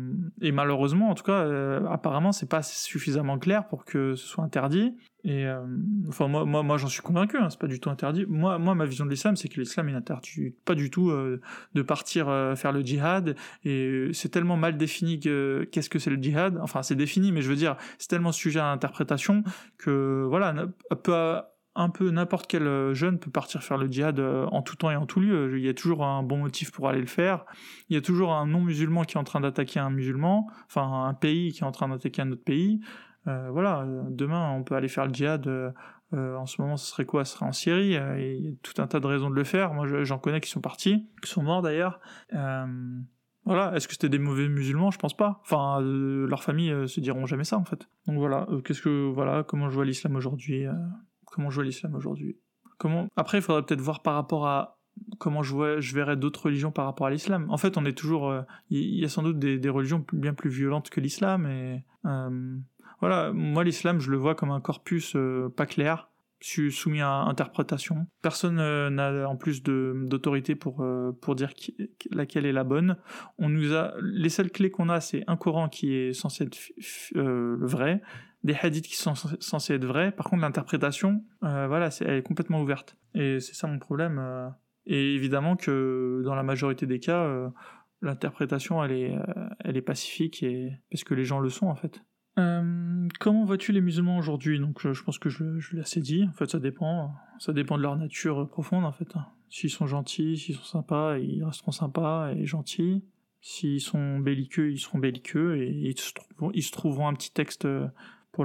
et 0.42 0.52
malheureusement, 0.52 1.10
en 1.10 1.16
tout 1.16 1.24
cas, 1.24 1.42
euh, 1.42 1.84
apparemment, 1.88 2.32
c'est 2.32 2.48
pas 2.48 2.62
suffisamment 2.62 3.40
clair 3.40 3.68
pour 3.68 3.84
que 3.84 4.14
ce 4.14 4.28
soit 4.28 4.44
interdit. 4.44 4.96
Et 5.24 5.48
euh, 5.48 5.66
enfin, 6.08 6.28
moi, 6.28 6.46
moi, 6.46 6.62
moi 6.62 6.78
j'en 6.78 6.88
suis 6.88 7.02
convaincu. 7.02 7.38
Hein, 7.38 7.50
c'est 7.50 7.60
pas 7.60 7.66
du 7.66 7.80
tout 7.80 7.90
interdit. 7.90 8.28
Moi, 8.28 8.60
moi, 8.60 8.76
ma 8.76 8.86
vision 8.86 9.06
de 9.06 9.10
l'islam, 9.10 9.36
c'est 9.36 9.50
que 9.50 9.60
l'islam 9.60 9.90
n'interdit 9.90 10.52
pas 10.66 10.76
du 10.76 10.92
tout 10.92 11.10
euh, 11.10 11.42
de 11.74 11.82
partir 11.82 12.28
faire 12.56 12.72
le 12.72 12.82
djihad. 12.82 13.36
Et 13.66 14.10
c'est 14.14 14.30
tellement 14.30 14.56
mal 14.56 14.78
défini 14.78 15.20
que 15.20 15.68
qu'est-ce 15.72 15.90
que 15.90 15.98
c'est 15.98 16.12
le 16.12 16.22
djihad? 16.22 16.60
Enfin, 16.62 16.84
c'est 16.84 16.96
défini, 16.96 17.32
mais 17.32 17.42
je 17.42 17.50
veux 17.50 17.56
dire, 17.56 17.76
c'est 17.98 18.08
tellement 18.08 18.32
sujet 18.32 18.60
à 18.60 18.68
interprétation 18.68 19.44
que 19.80 20.26
voilà, 20.30 20.54
peu 21.04 21.42
un 21.80 21.90
peu 21.90 22.10
n'importe 22.12 22.48
quel 22.48 22.68
euh, 22.68 22.94
jeune 22.94 23.20
peut 23.20 23.32
partir 23.32 23.64
faire 23.64 23.78
le 23.78 23.90
djihad 23.90 24.20
euh, 24.20 24.46
en 24.48 24.62
tout 24.62 24.76
temps 24.76 24.92
et 24.92 24.98
en 24.98 25.06
tout 25.06 25.22
lieu. 25.22 25.58
Il 25.58 25.64
y 25.64 25.70
a 25.70 25.74
toujours 25.74 26.06
un 26.06 26.24
bon 26.24 26.38
motif 26.38 26.72
pour 26.72 26.90
aller 26.90 27.00
le 27.00 27.08
faire. 27.08 27.46
Il 27.90 27.96
y 27.96 27.98
a 27.98 28.02
toujours 28.02 28.34
un 28.34 28.46
non-musulman 28.46 29.04
qui 29.04 29.16
est 29.16 29.20
en 29.20 29.24
train 29.24 29.40
d'attaquer 29.40 29.80
un 29.80 29.90
musulman, 29.90 30.48
enfin 30.68 31.06
un 31.06 31.14
pays 31.14 31.54
qui 31.54 31.62
est 31.62 31.66
en 31.66 31.72
train 31.72 31.88
d'attaquer 31.88 32.22
un 32.22 32.32
autre 32.32 32.44
pays. 32.44 32.82
Euh, 33.28 33.50
voilà, 33.52 33.86
demain 34.10 34.52
on 34.52 34.64
peut 34.64 34.76
aller 34.76 34.90
faire 34.90 35.08
le 35.08 35.14
djihad. 35.14 35.48
en 36.12 36.46
ce 36.46 36.62
moment, 36.62 36.76
ce 36.76 36.86
serait 36.86 37.06
quoi? 37.06 37.24
Ce 37.24 37.36
serait 37.36 37.46
en 37.46 37.54
Syrie. 37.54 37.94
il 38.18 38.46
y 38.46 38.50
a 38.50 38.52
tout 38.62 38.82
un 38.82 38.88
tas 38.88 39.00
de 39.00 39.08
raisons 39.08 39.30
de 39.30 39.36
le 39.36 39.46
faire. 39.46 39.74
Moi, 39.74 40.04
j'en 40.04 40.20
connais 40.20 40.42
qui 40.42 40.50
sont 40.50 40.62
partis, 40.62 41.08
qui 41.24 41.30
sont 41.30 41.44
morts 41.44 41.62
d'ailleurs. 41.62 42.02
Voilà, 43.46 43.74
est-ce 43.74 43.88
que 43.88 43.94
c'était 43.94 44.10
des 44.10 44.20
mauvais 44.20 44.50
musulmans? 44.50 44.92
Je 44.92 45.00
pense 45.00 45.16
pas. 45.16 45.40
Enfin, 45.44 45.80
leurs 45.82 46.44
familles 46.44 46.90
se 46.90 47.00
diront 47.00 47.26
jamais 47.26 47.46
ça 47.46 47.58
en 47.58 47.64
fait. 47.64 47.88
Donc 48.06 48.18
voilà, 48.18 48.48
qu'est-ce 48.66 48.82
que 48.82 49.10
voilà, 49.10 49.44
comment 49.44 49.70
je 49.70 49.76
vois 49.76 49.86
l'islam 49.86 50.18
aujourd'hui 50.18 50.68
comment 51.32 51.50
je 51.50 51.56
vois 51.56 51.64
l'islam 51.64 51.96
aujourd'hui. 51.96 52.38
Après, 53.16 53.40
il 53.40 53.42
faudrait 53.42 53.64
peut-être 53.64 53.82
voir 53.82 54.02
par 54.02 54.16
rapport 54.16 54.48
à 54.48 54.80
comment 55.18 55.44
je, 55.44 55.54
vois, 55.54 55.80
verrais 55.80 56.18
d'autres 56.18 56.46
religions 56.46 56.72
par 56.72 56.86
rapport 56.86 57.08
à 57.08 57.10
l'islam. 57.10 57.46
En 57.50 57.58
fait, 57.58 57.78
on 57.78 57.86
est 57.86 57.98
toujours... 57.98 58.30
Euh, 58.30 58.42
il 58.70 59.00
y, 59.00 59.06
a 59.06 59.10
sans 59.10 59.24
doute 59.24 59.40
des, 59.40 59.70
religions 59.70 60.06
bien 60.14 60.34
plus 60.34 60.50
violentes 60.50 60.90
que 60.90 61.00
l'islam. 61.00 61.46
Et 61.46 61.84
euh, 62.06 62.58
voilà, 63.00 63.32
moi, 63.34 63.64
l'islam, 63.64 64.00
je 64.00 64.12
le 64.12 64.18
vois 64.18 64.36
comme 64.36 64.52
un 64.52 64.62
corpus 64.62 65.16
euh, 65.16 65.50
pas 65.56 65.66
clair, 65.66 66.10
soumis 66.42 67.02
à 67.02 67.10
interprétation. 67.10 68.08
Personne 68.22 68.56
n'a 68.90 69.28
en 69.28 69.36
plus 69.36 69.62
d'autorité 69.62 70.56
pour, 70.56 70.86
pour 71.22 71.36
dire 71.36 71.52
laquelle 72.12 72.46
est 72.46 72.54
la 72.54 72.64
bonne. 72.64 72.98
On 73.38 73.50
nous 73.50 73.74
a, 73.74 73.94
les 74.02 74.30
seules 74.30 74.52
clés 74.52 74.72
qu'on 74.72 74.88
a, 74.88 75.02
c'est 75.02 75.26
un 75.28 75.36
Coran 75.36 75.68
qui 75.68 75.94
est 75.94 76.14
censé 76.14 76.46
être 76.46 76.58
le 77.14 77.66
vrai, 77.66 78.02
des 78.44 78.56
hadiths 78.56 78.88
qui 78.88 78.96
sont 78.96 79.16
censés 79.16 79.74
être 79.74 79.86
vrais. 79.86 80.12
Par 80.12 80.30
contre, 80.30 80.42
l'interprétation, 80.42 81.24
euh, 81.44 81.68
voilà, 81.68 81.90
elle 82.02 82.16
est 82.16 82.24
complètement 82.24 82.62
ouverte. 82.62 82.96
Et 83.14 83.40
c'est 83.40 83.54
ça 83.54 83.68
mon 83.68 83.80
problème. 83.80 84.18
Euh. 84.20 84.50
Et 84.86 85.14
évidemment 85.16 85.56
que 85.56 86.22
dans 86.24 86.36
la 86.36 86.44
majorité 86.44 86.86
des 86.86 87.00
cas, 87.00 87.22
euh, 87.24 87.50
l'interprétation, 88.02 88.84
elle 88.84 88.92
est, 88.92 89.16
elle 89.60 89.78
est 89.78 89.82
pacifique 89.82 90.42
et 90.42 90.72
parce 90.90 91.04
que 91.04 91.14
les 91.14 91.26
gens 91.26 91.40
le 91.40 91.50
sont 91.50 91.68
en 91.68 91.76
fait. 91.76 92.02
comment 93.20 93.44
vois-tu 93.44 93.74
les 93.74 93.82
musulmans 93.82 94.18
aujourd'hui? 94.18 94.58
Donc, 94.60 94.92
je 94.92 95.04
pense 95.04 95.20
que 95.20 95.30
je, 95.30 95.76
l'ai 95.76 95.82
assez 95.82 96.00
dit. 96.00 96.24
En 96.24 96.32
fait, 96.32 96.50
ça 96.50 96.60
dépend. 96.60 97.14
Ça 97.40 97.54
dépend 97.54 97.78
de 97.78 97.84
leur 97.84 97.98
nature 97.98 98.50
profonde 98.50 98.86
en 98.86 98.94
fait. 98.94 99.10
S'ils 99.50 99.70
sont 99.70 99.86
gentils, 99.86 100.38
s'ils 100.38 100.56
sont 100.56 100.64
sympas, 100.64 101.18
ils 101.18 101.44
resteront 101.44 101.72
sympas 101.72 102.32
et 102.32 102.46
gentils. 102.46 103.04
S'ils 103.42 103.82
sont 103.82 104.20
belliqueux, 104.20 104.72
ils 104.72 104.80
seront 104.80 105.00
belliqueux 105.00 105.58
et 105.62 105.94
ils 106.54 106.64
se 106.64 106.72
trouveront 106.72 107.08
un 107.08 107.14
petit 107.14 107.32
texte 107.32 107.68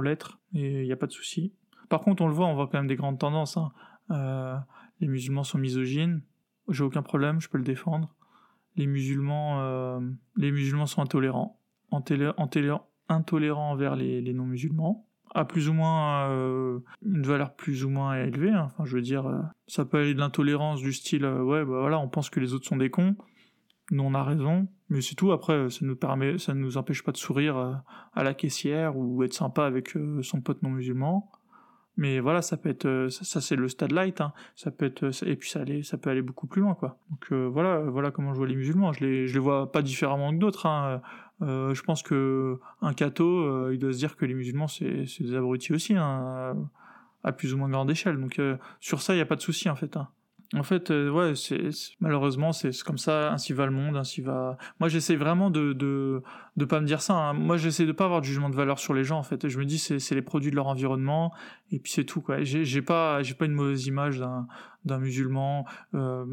l'être, 0.01 0.39
et 0.53 0.81
il 0.81 0.85
n'y 0.85 0.91
a 0.91 0.97
pas 0.97 1.07
de 1.07 1.11
souci. 1.11 1.53
Par 1.89 2.01
contre, 2.01 2.23
on 2.23 2.27
le 2.27 2.33
voit, 2.33 2.47
on 2.47 2.55
voit 2.55 2.67
quand 2.67 2.77
même 2.77 2.87
des 2.87 2.95
grandes 2.95 3.19
tendances. 3.19 3.57
Hein. 3.57 3.71
Euh, 4.11 4.55
les 4.99 5.07
musulmans 5.07 5.43
sont 5.43 5.57
misogynes, 5.57 6.21
j'ai 6.69 6.83
aucun 6.83 7.01
problème, 7.01 7.39
je 7.39 7.49
peux 7.49 7.57
le 7.57 7.63
défendre. 7.63 8.13
Les 8.75 8.87
musulmans, 8.87 9.61
euh, 9.61 9.99
les 10.35 10.51
musulmans 10.51 10.85
sont 10.85 11.01
intolérants, 11.01 11.59
intolérants 11.91 13.71
envers 13.71 13.95
les, 13.95 14.33
non-musulmans. 14.33 15.07
a 15.33 15.45
plus 15.45 15.69
ou 15.69 15.73
moins 15.73 16.29
une 17.01 17.23
valeur 17.23 17.55
plus 17.55 17.85
ou 17.85 17.89
moins 17.89 18.15
élevée. 18.15 18.51
Hein. 18.51 18.65
Enfin, 18.65 18.85
je 18.85 18.95
veux 18.95 19.01
dire, 19.01 19.31
ça 19.67 19.85
peut 19.85 19.99
aller 19.99 20.13
de 20.13 20.19
l'intolérance 20.19 20.81
du 20.81 20.91
style, 20.91 21.25
ouais, 21.25 21.63
bah 21.63 21.79
voilà, 21.79 21.99
on 21.99 22.09
pense 22.09 22.29
que 22.29 22.39
les 22.39 22.53
autres 22.53 22.65
sont 22.65 22.77
des 22.77 22.89
cons. 22.89 23.15
Nous, 23.91 24.03
on 24.03 24.13
a 24.13 24.23
raison, 24.23 24.67
mais 24.89 25.01
c'est 25.01 25.15
tout. 25.15 25.31
Après, 25.31 25.69
ça 25.69 25.85
nous 25.85 25.95
permet, 25.95 26.37
ça 26.37 26.53
nous 26.53 26.77
empêche 26.77 27.03
pas 27.03 27.11
de 27.11 27.17
sourire 27.17 27.83
à 28.13 28.23
la 28.23 28.33
caissière 28.33 28.97
ou 28.97 29.23
être 29.23 29.33
sympa 29.33 29.65
avec 29.65 29.93
son 30.21 30.41
pote 30.41 30.63
non 30.63 30.71
musulman. 30.71 31.29
Mais 31.97 32.19
voilà, 32.19 32.41
ça 32.41 32.57
peut 32.57 32.69
être, 32.69 32.85
euh, 32.85 33.09
ça, 33.09 33.39
c'est 33.39 33.55
le 33.55 33.69
stade 33.69 33.93
light, 33.93 34.19
hein. 34.19 34.33
ça 34.55 34.69
peut 34.69 34.85
être, 34.85 35.03
euh, 35.03 35.25
et 35.25 35.37
puis 35.37 35.49
ça, 35.49 35.61
allait, 35.61 35.81
ça 35.81 35.97
peut 35.97 36.09
aller 36.09 36.21
beaucoup 36.21 36.45
plus 36.45 36.61
loin, 36.61 36.75
quoi. 36.75 36.97
Donc 37.09 37.27
euh, 37.31 37.47
voilà, 37.47 37.79
voilà 37.79 38.11
comment 38.11 38.33
je 38.33 38.37
vois 38.37 38.47
les 38.47 38.55
musulmans. 38.55 38.91
Je 38.91 39.05
les, 39.05 39.27
je 39.27 39.33
les 39.33 39.39
vois 39.39 39.71
pas 39.71 39.81
différemment 39.81 40.31
que 40.31 40.37
d'autres. 40.37 40.65
Hein. 40.65 41.01
je 41.39 41.81
pense 41.81 42.03
que 42.03 42.59
un 42.81 42.91
il 42.91 43.79
doit 43.79 43.93
se 43.93 43.97
dire 43.97 44.15
que 44.17 44.25
les 44.25 44.33
musulmans 44.33 44.67
c'est, 44.67 45.05
des 45.19 45.35
abrutis 45.35 45.73
aussi, 45.73 45.95
hein, 45.95 46.55
à 47.23 47.31
plus 47.31 47.53
ou 47.53 47.57
moins 47.57 47.69
grande 47.69 47.89
échelle. 47.89 48.19
Donc 48.19 48.41
sur 48.81 49.01
ça, 49.01 49.15
il 49.15 49.19
y 49.19 49.21
a 49.21 49.25
pas 49.25 49.37
de 49.37 49.41
souci 49.41 49.69
en 49.69 49.75
fait. 49.75 49.97
En 50.53 50.63
fait, 50.63 50.91
euh, 50.91 51.09
ouais, 51.09 51.33
malheureusement 51.99 52.51
c'est 52.51 52.71
comme 52.83 52.97
ça, 52.97 53.31
ainsi 53.31 53.53
va 53.53 53.65
le 53.65 53.71
monde, 53.71 53.97
ainsi 53.97 54.21
va. 54.21 54.57
Moi, 54.79 54.89
j'essaie 54.89 55.15
vraiment 55.15 55.49
de, 55.49 55.73
de 55.73 56.21
de 56.55 56.65
pas 56.65 56.79
me 56.79 56.85
dire 56.85 57.01
ça. 57.01 57.13
Hein. 57.13 57.33
Moi, 57.33 57.57
j'essaie 57.57 57.85
de 57.85 57.91
pas 57.91 58.05
avoir 58.05 58.21
de 58.21 58.25
jugement 58.25 58.49
de 58.49 58.55
valeur 58.55 58.79
sur 58.79 58.93
les 58.93 59.03
gens. 59.03 59.17
En 59.17 59.23
fait, 59.23 59.47
je 59.47 59.57
me 59.57 59.65
dis 59.65 59.79
c'est 59.79 60.15
les 60.15 60.21
produits 60.21 60.51
de 60.51 60.55
leur 60.55 60.67
environnement 60.67 61.33
et 61.71 61.79
puis 61.79 61.91
c'est 61.91 62.05
tout 62.05 62.21
quoi. 62.21 62.43
J'ai 62.43 62.81
pas 62.81 63.23
j'ai 63.23 63.33
pas 63.33 63.45
une 63.45 63.53
mauvaise 63.53 63.87
image 63.87 64.19
d'un 64.19 64.47
d'un 64.85 64.99
musulman. 64.99 65.65
Euh, 65.93 66.25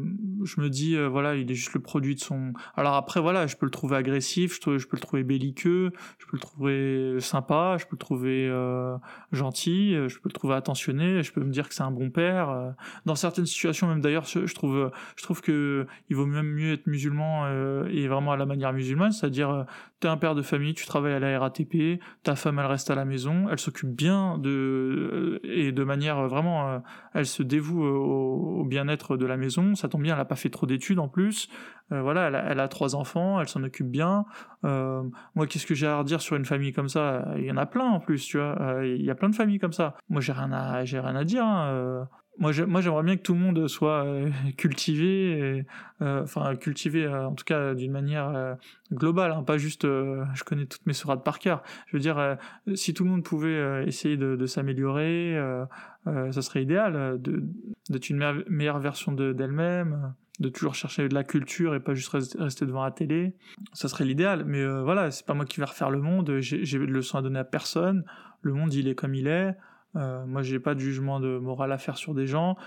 je 0.43 0.61
me 0.61 0.69
dis, 0.69 0.95
euh, 0.95 1.07
voilà, 1.07 1.35
il 1.35 1.51
est 1.51 1.55
juste 1.55 1.73
le 1.73 1.79
produit 1.81 2.15
de 2.15 2.19
son. 2.19 2.53
Alors 2.75 2.93
après, 2.93 3.19
voilà, 3.19 3.47
je 3.47 3.55
peux 3.55 3.65
le 3.65 3.71
trouver 3.71 3.97
agressif, 3.97 4.59
je, 4.63 4.87
peux 4.87 4.95
le 4.95 5.01
trouver 5.01 5.23
belliqueux, 5.23 5.91
je 6.19 6.25
peux 6.25 6.37
le 6.37 6.39
trouver 6.39 7.17
sympa, 7.19 7.77
je 7.79 7.85
peux 7.85 7.93
le 7.93 7.97
trouver 7.97 8.47
euh, 8.47 8.95
gentil, 9.31 9.93
je 9.93 10.15
peux 10.19 10.29
le 10.29 10.33
trouver 10.33 10.55
attentionné, 10.55 11.23
je 11.23 11.33
peux 11.33 11.43
me 11.43 11.51
dire 11.51 11.67
que 11.67 11.75
c'est 11.75 11.83
un 11.83 11.91
bon 11.91 12.09
père. 12.09 12.75
Dans 13.05 13.15
certaines 13.15 13.45
situations, 13.45 13.87
même 13.87 14.01
d'ailleurs, 14.01 14.25
je 14.25 14.53
trouve, 14.53 14.91
je 15.15 15.23
trouve 15.23 15.41
que 15.41 15.87
il 16.09 16.15
vaut 16.15 16.25
même 16.25 16.47
mieux 16.47 16.73
être 16.73 16.87
musulman 16.87 17.47
et 17.87 18.07
vraiment 18.07 18.33
à 18.33 18.37
la 18.37 18.45
manière 18.45 18.73
musulmane, 18.73 19.11
c'est-à-dire 19.11 19.65
t'es 19.99 20.07
un 20.07 20.17
père 20.17 20.35
de 20.35 20.41
famille, 20.41 20.73
tu 20.73 20.85
travailles 20.85 21.13
à 21.13 21.19
la 21.19 21.39
RATP, 21.39 21.99
ta 22.23 22.35
femme 22.35 22.59
elle 22.59 22.65
reste 22.65 22.91
à 22.91 22.95
la 22.95 23.05
maison, 23.05 23.47
elle 23.49 23.59
s'occupe 23.59 23.89
bien 23.89 24.37
de 24.37 25.39
et 25.43 25.71
de 25.71 25.83
manière 25.83 26.27
vraiment, 26.27 26.81
elle 27.13 27.25
se 27.25 27.43
dévoue 27.43 27.83
au 27.83 28.42
au, 28.43 28.65
bien-être 28.65 29.17
de 29.17 29.25
la 29.25 29.37
maison. 29.37 29.75
Ça 29.75 29.87
tombe 29.87 30.03
bien, 30.03 30.13
elle 30.13 30.19
n'a 30.19 30.25
pas 30.25 30.35
fait 30.35 30.49
trop 30.49 30.65
d'études 30.65 30.99
en 30.99 31.07
plus. 31.07 31.49
Euh, 31.91 32.01
voilà, 32.01 32.27
elle 32.49 32.59
a, 32.59 32.67
trois 32.67 32.95
enfants, 32.95 33.39
elle 33.39 33.47
s'en 33.47 33.63
occupe 33.63 33.89
bien. 33.89 34.25
Euh, 34.65 35.03
moi, 35.35 35.47
qu'est-ce 35.47 35.65
que 35.65 35.75
j'ai 35.75 35.87
à 35.87 35.97
redire 35.97 36.21
sur 36.21 36.35
une 36.35 36.45
famille 36.45 36.73
comme 36.73 36.89
ça? 36.89 37.25
Il 37.37 37.45
y 37.45 37.51
en 37.51 37.57
a 37.57 37.65
plein 37.65 37.85
en 37.85 37.99
plus, 37.99 38.25
tu 38.25 38.37
vois. 38.37 38.59
Euh, 38.61 38.87
il 38.87 39.03
y 39.03 39.11
a 39.11 39.15
plein 39.15 39.29
de 39.29 39.35
familles 39.35 39.59
comme 39.59 39.73
ça. 39.73 39.95
Moi, 40.09 40.21
j'ai 40.21 40.33
rien 40.33 40.51
à, 40.51 40.85
j'ai 40.85 40.99
rien 40.99 41.15
à 41.15 41.23
dire. 41.23 41.45
Hein, 41.45 42.07
moi, 42.39 42.51
j'aimerais 42.51 43.03
bien 43.03 43.15
que 43.15 43.21
tout 43.21 43.33
le 43.33 43.39
monde 43.39 43.67
soit 43.67 44.05
cultivé, 44.57 45.65
enfin 46.01 46.55
cultivé 46.55 47.07
en 47.07 47.33
tout 47.33 47.45
cas 47.45 47.73
d'une 47.75 47.91
manière 47.91 48.57
globale, 48.91 49.31
hein, 49.31 49.43
pas 49.43 49.57
juste. 49.57 49.83
je 49.83 50.43
connais 50.43 50.65
toutes 50.65 50.85
mes 50.85 50.93
sourates 50.93 51.23
par 51.23 51.39
cœur. 51.39 51.63
Je 51.87 51.95
veux 51.95 52.01
dire, 52.01 52.37
si 52.73 52.93
tout 52.93 53.03
le 53.03 53.11
monde 53.11 53.23
pouvait 53.23 53.85
essayer 53.85 54.17
de, 54.17 54.35
de 54.35 54.45
s'améliorer, 54.47 55.37
ça 56.05 56.41
serait 56.41 56.63
idéal, 56.63 57.19
d'être 57.89 58.09
une 58.09 58.43
meilleure 58.47 58.79
version 58.79 59.11
d'elle-même 59.11 60.13
de 60.39 60.49
toujours 60.49 60.75
chercher 60.75 61.07
de 61.07 61.13
la 61.13 61.23
culture 61.23 61.75
et 61.75 61.79
pas 61.79 61.93
juste 61.93 62.09
rester 62.11 62.65
devant 62.65 62.83
la 62.83 62.91
télé. 62.91 63.35
Ça 63.73 63.87
serait 63.87 64.05
l'idéal, 64.05 64.43
mais 64.45 64.61
euh, 64.61 64.83
voilà, 64.83 65.11
c'est 65.11 65.25
pas 65.25 65.33
moi 65.33 65.45
qui 65.45 65.59
vais 65.59 65.65
refaire 65.65 65.89
le 65.89 66.01
monde, 66.01 66.39
j'ai 66.39 66.79
de 66.79 66.85
leçons 66.85 67.17
à 67.17 67.21
donner 67.21 67.39
à 67.39 67.43
personne, 67.43 68.03
le 68.41 68.53
monde 68.53 68.73
il 68.73 68.87
est 68.87 68.95
comme 68.95 69.15
il 69.15 69.27
est, 69.27 69.55
euh, 69.95 70.25
moi 70.25 70.41
j'ai 70.41 70.59
pas 70.59 70.75
de 70.75 70.79
jugement 70.79 71.19
de 71.19 71.37
morale 71.37 71.71
à 71.71 71.77
faire 71.77 71.97
sur 71.97 72.13
des 72.13 72.27
gens. 72.27 72.57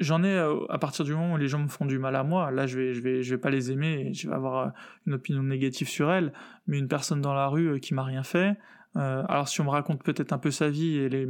J'en 0.00 0.22
ai 0.22 0.34
euh, 0.34 0.66
à 0.68 0.78
partir 0.78 1.04
du 1.04 1.12
moment 1.12 1.34
où 1.34 1.36
les 1.36 1.48
gens 1.48 1.58
me 1.58 1.68
font 1.68 1.86
du 1.86 1.98
mal 1.98 2.16
à 2.16 2.24
moi, 2.24 2.50
là 2.50 2.66
je 2.66 2.78
vais, 2.78 2.94
je 2.94 3.00
vais, 3.00 3.22
je 3.22 3.34
vais 3.34 3.40
pas 3.40 3.50
les 3.50 3.72
aimer 3.72 4.12
je 4.12 4.28
vais 4.28 4.34
avoir 4.34 4.72
une 5.06 5.14
opinion 5.14 5.42
négative 5.42 5.88
sur 5.88 6.10
elles, 6.10 6.32
mais 6.66 6.78
une 6.78 6.88
personne 6.88 7.20
dans 7.20 7.34
la 7.34 7.46
rue 7.46 7.80
qui 7.80 7.94
m'a 7.94 8.02
rien 8.04 8.22
fait, 8.22 8.56
alors 8.94 9.48
si 9.48 9.60
on 9.60 9.64
me 9.64 9.70
raconte 9.70 10.02
peut-être 10.02 10.32
un 10.32 10.38
peu 10.38 10.50
sa 10.50 10.68
vie 10.68 10.98
et 10.98 11.08
les 11.08 11.26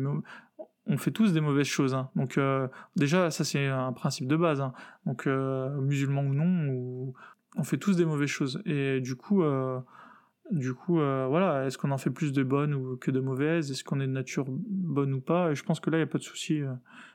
on 0.87 0.99
fait 0.99 1.11
tous 1.11 1.32
des 1.32 1.41
mauvaises 1.41 1.66
choses. 1.66 1.95
Hein. 1.95 2.11
Donc 2.16 2.39
euh, 2.39 2.68
déjà, 2.97 3.30
ça 3.30 3.45
c'est 3.45 3.66
un 3.66 3.93
principe 3.93 4.26
de 4.26 4.37
base. 4.37 4.61
Hein. 4.61 4.72
Donc 5.07 5.26
euh, 5.26 5.74
ou 5.76 6.35
non, 6.35 7.12
on 7.57 7.64
fait 7.64 7.78
tous 7.78 7.97
des 7.97 8.05
mauvaises 8.05 8.28
choses. 8.28 8.62
Et 8.66 9.01
du 9.01 9.16
coup, 9.16 9.43
euh, 9.43 9.80
du 10.51 10.74
coup, 10.74 10.95
voilà, 10.95 11.66
est-ce 11.66 11.78
qu'on 11.78 11.90
en 11.90 11.99
fait 11.99 12.11
plus 12.11 12.32
de 12.32 12.42
bonnes 12.42 12.74
ou 12.74 12.97
que 12.97 13.11
de 13.11 13.20
mauvaises? 13.20 13.70
Est-ce 13.70 13.84
qu'on 13.84 14.01
est 14.01 14.07
de 14.07 14.12
nature 14.12 14.45
bonne 14.49 15.14
ou 15.14 15.20
pas? 15.20 15.51
Et 15.51 15.55
je 15.55 15.62
pense 15.64 15.80
que 15.80 15.90
là, 15.90 15.97
il 15.97 16.01
n'y 16.01 16.05
a 16.05 16.09
pas 16.09 16.18
de 16.18 16.22
souci. 16.22 16.62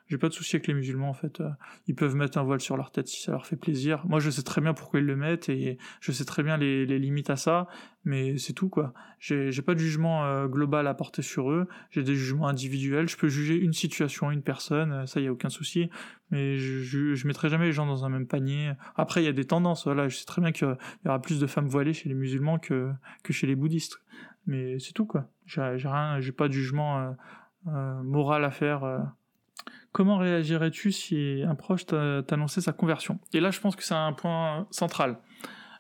J'ai 0.10 0.18
pas 0.18 0.28
de 0.28 0.34
souci 0.34 0.56
avec 0.56 0.66
les 0.66 0.74
musulmans 0.74 1.10
en 1.10 1.14
fait. 1.14 1.40
Euh, 1.40 1.50
ils 1.86 1.94
peuvent 1.94 2.16
mettre 2.16 2.40
un 2.40 2.44
voile 2.44 2.60
sur 2.60 2.76
leur 2.76 2.92
tête 2.92 3.08
si 3.08 3.22
ça 3.22 3.32
leur 3.32 3.46
fait 3.46 3.56
plaisir. 3.56 4.04
Moi, 4.08 4.20
je 4.20 4.32
sais 4.32 4.42
très 4.42 4.60
bien 4.60 4.74
pourquoi 4.74 5.00
ils 5.00 5.06
le 5.06 5.16
mettent 5.16 5.50
et 5.50 5.78
je 6.02 6.12
sais 6.12 6.26
très 6.26 6.42
bien 6.42 6.58
les, 6.58 6.86
limites 6.98 7.30
à 7.30 7.36
ça, 7.36 7.68
mais 8.06 8.40
c'est 8.40 8.54
tout 8.54 8.70
quoi. 8.70 8.92
J'ai 9.20 9.62
pas 9.62 9.76
de 9.76 9.80
jugement 9.80 10.26
euh, 10.26 10.48
global 10.48 10.88
à 10.88 10.96
porter 10.96 11.22
sur 11.22 11.52
eux. 11.52 11.68
J'ai 11.92 12.02
des 12.02 12.16
jugements 12.16 12.48
individuels. 12.48 13.08
Je 13.08 13.18
peux 13.18 13.28
juger 13.28 13.56
une 13.56 13.74
situation, 13.74 14.32
une 14.32 14.42
personne, 14.42 14.92
euh, 14.92 15.06
ça 15.06 15.20
y 15.20 15.28
a 15.28 15.32
aucun 15.32 15.50
souci. 15.50 15.92
Mais 16.32 16.58
je, 16.58 17.28
mettrai 17.28 17.50
jamais 17.50 17.66
les 17.66 17.72
gens 17.72 17.86
dans 17.86 18.04
un 18.04 18.10
même 18.10 18.26
panier. 18.26 18.72
Après, 18.96 19.22
il 19.22 19.26
y 19.26 19.30
a 19.30 19.34
des 19.34 19.46
tendances. 19.46 19.84
Voilà, 19.84 20.08
je 20.08 20.18
sais 20.18 20.26
très 20.26 20.42
bien 20.42 20.52
qu'il 20.52 20.76
y 21.06 21.08
aura 21.08 21.22
plus 21.22 21.40
de 21.40 21.46
femmes 21.46 21.68
voilées 21.68 21.94
chez 21.94 22.10
les 22.10 22.16
musulmans 22.16 22.58
que 22.58 22.94
chez 23.30 23.46
les 23.46 23.56
bouddhistes. 23.56 24.02
Mais 24.48 24.80
c'est 24.80 24.94
tout 24.94 25.06
quoi. 25.06 25.30
J'ai 25.46 25.62
rien, 25.62 26.20
j'ai 26.20 26.32
pas 26.32 26.48
de 26.48 26.54
jugement 26.54 27.16
moral 27.66 28.44
à 28.44 28.52
faire 28.52 29.04
Comment 29.92 30.18
réagirais-tu 30.18 30.92
si 30.92 31.44
un 31.46 31.56
proche 31.56 31.86
t'annonçait 31.86 32.62
sa 32.62 32.74
conversion? 32.74 33.20
Et 33.34 33.40
là, 33.40 33.52
je 33.52 33.60
pense 33.60 33.76
que 33.76 33.84
c'est 33.84 33.96
un 33.96 34.14
point 34.14 34.68
central. 34.72 35.20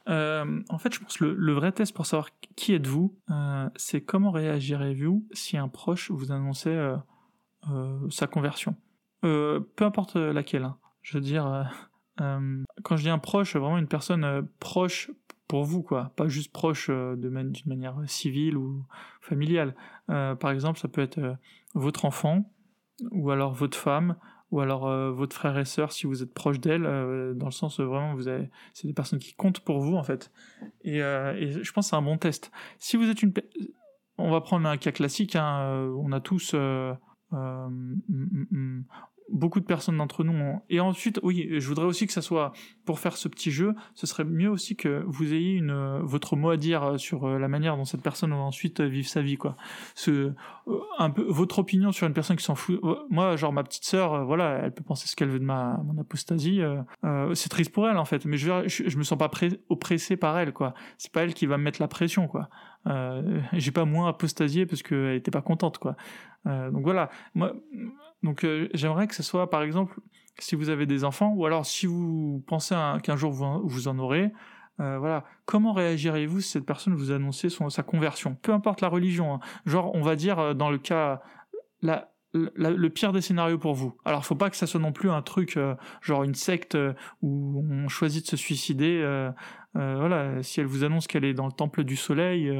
Euh, 0.09 0.61
en 0.69 0.77
fait, 0.77 0.93
je 0.93 0.99
pense 0.99 1.17
que 1.17 1.25
le, 1.25 1.53
vrai 1.53 1.71
test 1.71 1.93
pour 1.93 2.05
savoir 2.05 2.29
qui 2.55 2.73
êtes-vous, 2.73 3.15
euh, 3.29 3.69
c'est 3.75 4.01
comment 4.01 4.31
réagirez-vous 4.31 5.27
si 5.33 5.57
un 5.57 5.67
proche 5.67 6.09
vous 6.09 6.31
annonçait 6.31 6.75
euh, 7.69 8.09
sa 8.09 8.27
conversion? 8.27 8.75
peu 9.21 9.65
importe 9.81 10.15
laquelle. 10.15 10.63
Hein. 10.63 10.77
Je 11.01 11.17
veux 11.17 11.21
dire, 11.21 11.69
quand 12.17 12.95
je 12.95 13.01
dis 13.01 13.09
un 13.09 13.19
proche, 13.19 13.57
vraiment 13.57 13.77
une 13.77 13.89
personne 13.89 14.47
proche 14.61 15.11
pour 15.49 15.65
vous, 15.65 15.83
quoi, 15.83 16.13
pas 16.15 16.29
juste 16.29 16.53
proche 16.53 16.89
d'une 16.89 17.51
manière 17.65 17.97
civile 18.05 18.55
ou 18.55 18.85
familiale. 19.19 19.75
par 20.07 20.51
exemple, 20.51 20.79
ça 20.79 20.87
peut 20.87 21.01
être 21.01 21.35
votre 21.75 22.05
enfant, 22.05 22.49
ou 23.11 23.31
alors 23.31 23.53
votre 23.53 23.77
femme, 23.77 24.15
ou 24.51 24.61
alors 24.61 24.87
euh, 24.87 25.11
votre 25.11 25.35
frère 25.35 25.57
et 25.57 25.65
sœur 25.65 25.91
si 25.91 26.07
vous 26.07 26.23
êtes 26.23 26.33
proche 26.33 26.59
d'elle, 26.59 26.85
euh, 26.85 27.33
dans 27.33 27.45
le 27.45 27.51
sens 27.51 27.79
vraiment 27.79 28.15
vous 28.15 28.27
avez, 28.27 28.49
c'est 28.73 28.87
des 28.87 28.93
personnes 28.93 29.19
qui 29.19 29.33
comptent 29.33 29.59
pour 29.59 29.79
vous 29.79 29.95
en 29.95 30.03
fait. 30.03 30.31
Et, 30.83 31.01
euh, 31.03 31.33
et 31.35 31.63
je 31.63 31.71
pense 31.71 31.85
que 31.85 31.89
c'est 31.91 31.95
un 31.95 32.01
bon 32.01 32.17
test. 32.17 32.51
Si 32.79 32.97
vous 32.97 33.09
êtes 33.09 33.21
une, 33.21 33.33
on 34.17 34.31
va 34.31 34.41
prendre 34.41 34.67
un 34.67 34.77
cas 34.77 34.91
classique, 34.91 35.35
hein, 35.35 35.89
on 35.95 36.11
a 36.11 36.19
tous, 36.19 36.53
mm, 36.53 36.97
mm, 37.31 38.45
mm, 38.51 38.83
beaucoup 39.31 39.59
de 39.59 39.65
personnes 39.65 39.97
d'entre 39.97 40.23
nous 40.23 40.33
ont... 40.33 40.61
Et 40.69 40.79
ensuite, 40.79 41.19
oui, 41.23 41.47
je 41.51 41.67
voudrais 41.67 41.85
aussi 41.85 42.07
que 42.07 42.13
ça 42.13 42.21
soit, 42.21 42.51
pour 42.85 42.99
faire 42.99 43.17
ce 43.17 43.27
petit 43.27 43.51
jeu, 43.51 43.75
ce 43.93 44.07
serait 44.07 44.23
mieux 44.23 44.49
aussi 44.49 44.75
que 44.75 45.03
vous 45.07 45.33
ayez 45.33 45.53
une, 45.53 45.99
votre 46.03 46.35
mot 46.35 46.49
à 46.49 46.57
dire 46.57 46.99
sur 46.99 47.25
euh, 47.25 47.39
la 47.39 47.47
manière 47.47 47.77
dont 47.77 47.85
cette 47.85 48.01
personne 48.01 48.31
va 48.31 48.37
ensuite 48.37 48.81
vivre 48.81 49.07
sa 49.07 49.21
vie, 49.21 49.37
quoi. 49.37 49.55
Euh, 50.07 50.33
un 50.97 51.09
peu, 51.09 51.25
votre 51.27 51.59
opinion 51.59 51.91
sur 51.91 52.07
une 52.07 52.13
personne 52.13 52.37
qui 52.37 52.43
s'en 52.43 52.55
fout. 52.55 52.79
Euh, 52.83 52.95
moi, 53.09 53.35
genre, 53.35 53.53
ma 53.53 53.63
petite 53.63 53.85
sœur, 53.85 54.25
voilà, 54.25 54.61
elle 54.63 54.73
peut 54.73 54.83
penser 54.83 55.07
ce 55.07 55.15
qu'elle 55.15 55.29
veut 55.29 55.39
de 55.39 55.45
ma, 55.45 55.79
mon 55.83 55.99
apostasie. 55.99 56.61
c'est 57.33 57.49
triste 57.49 57.71
pour 57.71 57.87
elle, 57.87 57.97
en 57.97 58.05
fait, 58.05 58.25
mais 58.25 58.37
je, 58.37 58.67
je, 58.67 58.97
me 58.97 59.03
sens 59.03 59.17
pas 59.17 59.29
oppressé 59.69 60.17
par 60.17 60.37
elle, 60.37 60.53
quoi. 60.53 60.73
C'est 60.97 61.11
pas 61.11 61.23
elle 61.23 61.33
qui 61.33 61.45
va 61.45 61.57
me 61.57 61.63
mettre 61.63 61.81
la 61.81 61.87
pression, 61.87 62.27
quoi. 62.27 62.49
Euh, 62.87 63.41
j'ai 63.53 63.71
pas 63.71 63.85
moins 63.85 64.09
apostasié 64.09 64.65
parce 64.65 64.83
qu'elle 64.83 65.15
était 65.15 65.31
pas 65.31 65.41
contente, 65.41 65.77
quoi. 65.77 65.95
Euh, 66.47 66.71
donc 66.71 66.83
voilà. 66.83 67.09
Moi, 67.35 67.53
donc 68.23 68.43
euh, 68.43 68.69
j'aimerais 68.73 69.07
que 69.07 69.15
ce 69.15 69.23
soit, 69.23 69.49
par 69.49 69.63
exemple, 69.63 69.99
si 70.39 70.55
vous 70.55 70.69
avez 70.69 70.85
des 70.85 71.03
enfants, 71.03 71.33
ou 71.35 71.45
alors 71.45 71.65
si 71.65 71.85
vous 71.85 72.43
pensez 72.47 72.75
qu'un 73.03 73.15
jour 73.15 73.31
vous, 73.31 73.67
vous, 73.67 73.87
en 73.87 73.97
aurez, 73.99 74.31
euh, 74.79 74.97
voilà, 74.97 75.25
comment 75.45 75.73
réagiriez-vous 75.73 76.41
si 76.41 76.51
cette 76.51 76.65
personne 76.65 76.95
vous 76.95 77.11
annonçait 77.11 77.49
son, 77.49 77.69
sa 77.69 77.83
conversion? 77.83 78.37
Peu 78.41 78.53
importe 78.53 78.81
la 78.81 78.87
religion. 78.87 79.35
Hein. 79.35 79.39
Genre, 79.65 79.93
on 79.95 80.01
va 80.01 80.15
dire 80.15 80.39
euh, 80.39 80.53
dans 80.53 80.69
le 80.69 80.77
cas, 80.77 81.21
la, 81.81 82.11
le 82.33 82.87
pire 82.89 83.11
des 83.11 83.21
scénarios 83.21 83.57
pour 83.57 83.73
vous. 83.73 83.97
Alors, 84.05 84.25
faut 84.25 84.35
pas 84.35 84.49
que 84.49 84.55
ça 84.55 84.67
soit 84.67 84.79
non 84.79 84.91
plus 84.91 85.09
un 85.09 85.21
truc 85.21 85.57
genre 86.01 86.23
une 86.23 86.35
secte 86.35 86.77
où 87.21 87.65
on 87.67 87.87
choisit 87.87 88.23
de 88.23 88.29
se 88.29 88.37
suicider. 88.37 89.01
voilà, 89.73 90.43
si 90.43 90.59
elle 90.59 90.67
vous 90.67 90.83
annonce 90.83 91.07
qu'elle 91.07 91.25
est 91.25 91.33
dans 91.33 91.47
le 91.47 91.51
temple 91.51 91.83
du 91.83 91.95
soleil 91.95 92.53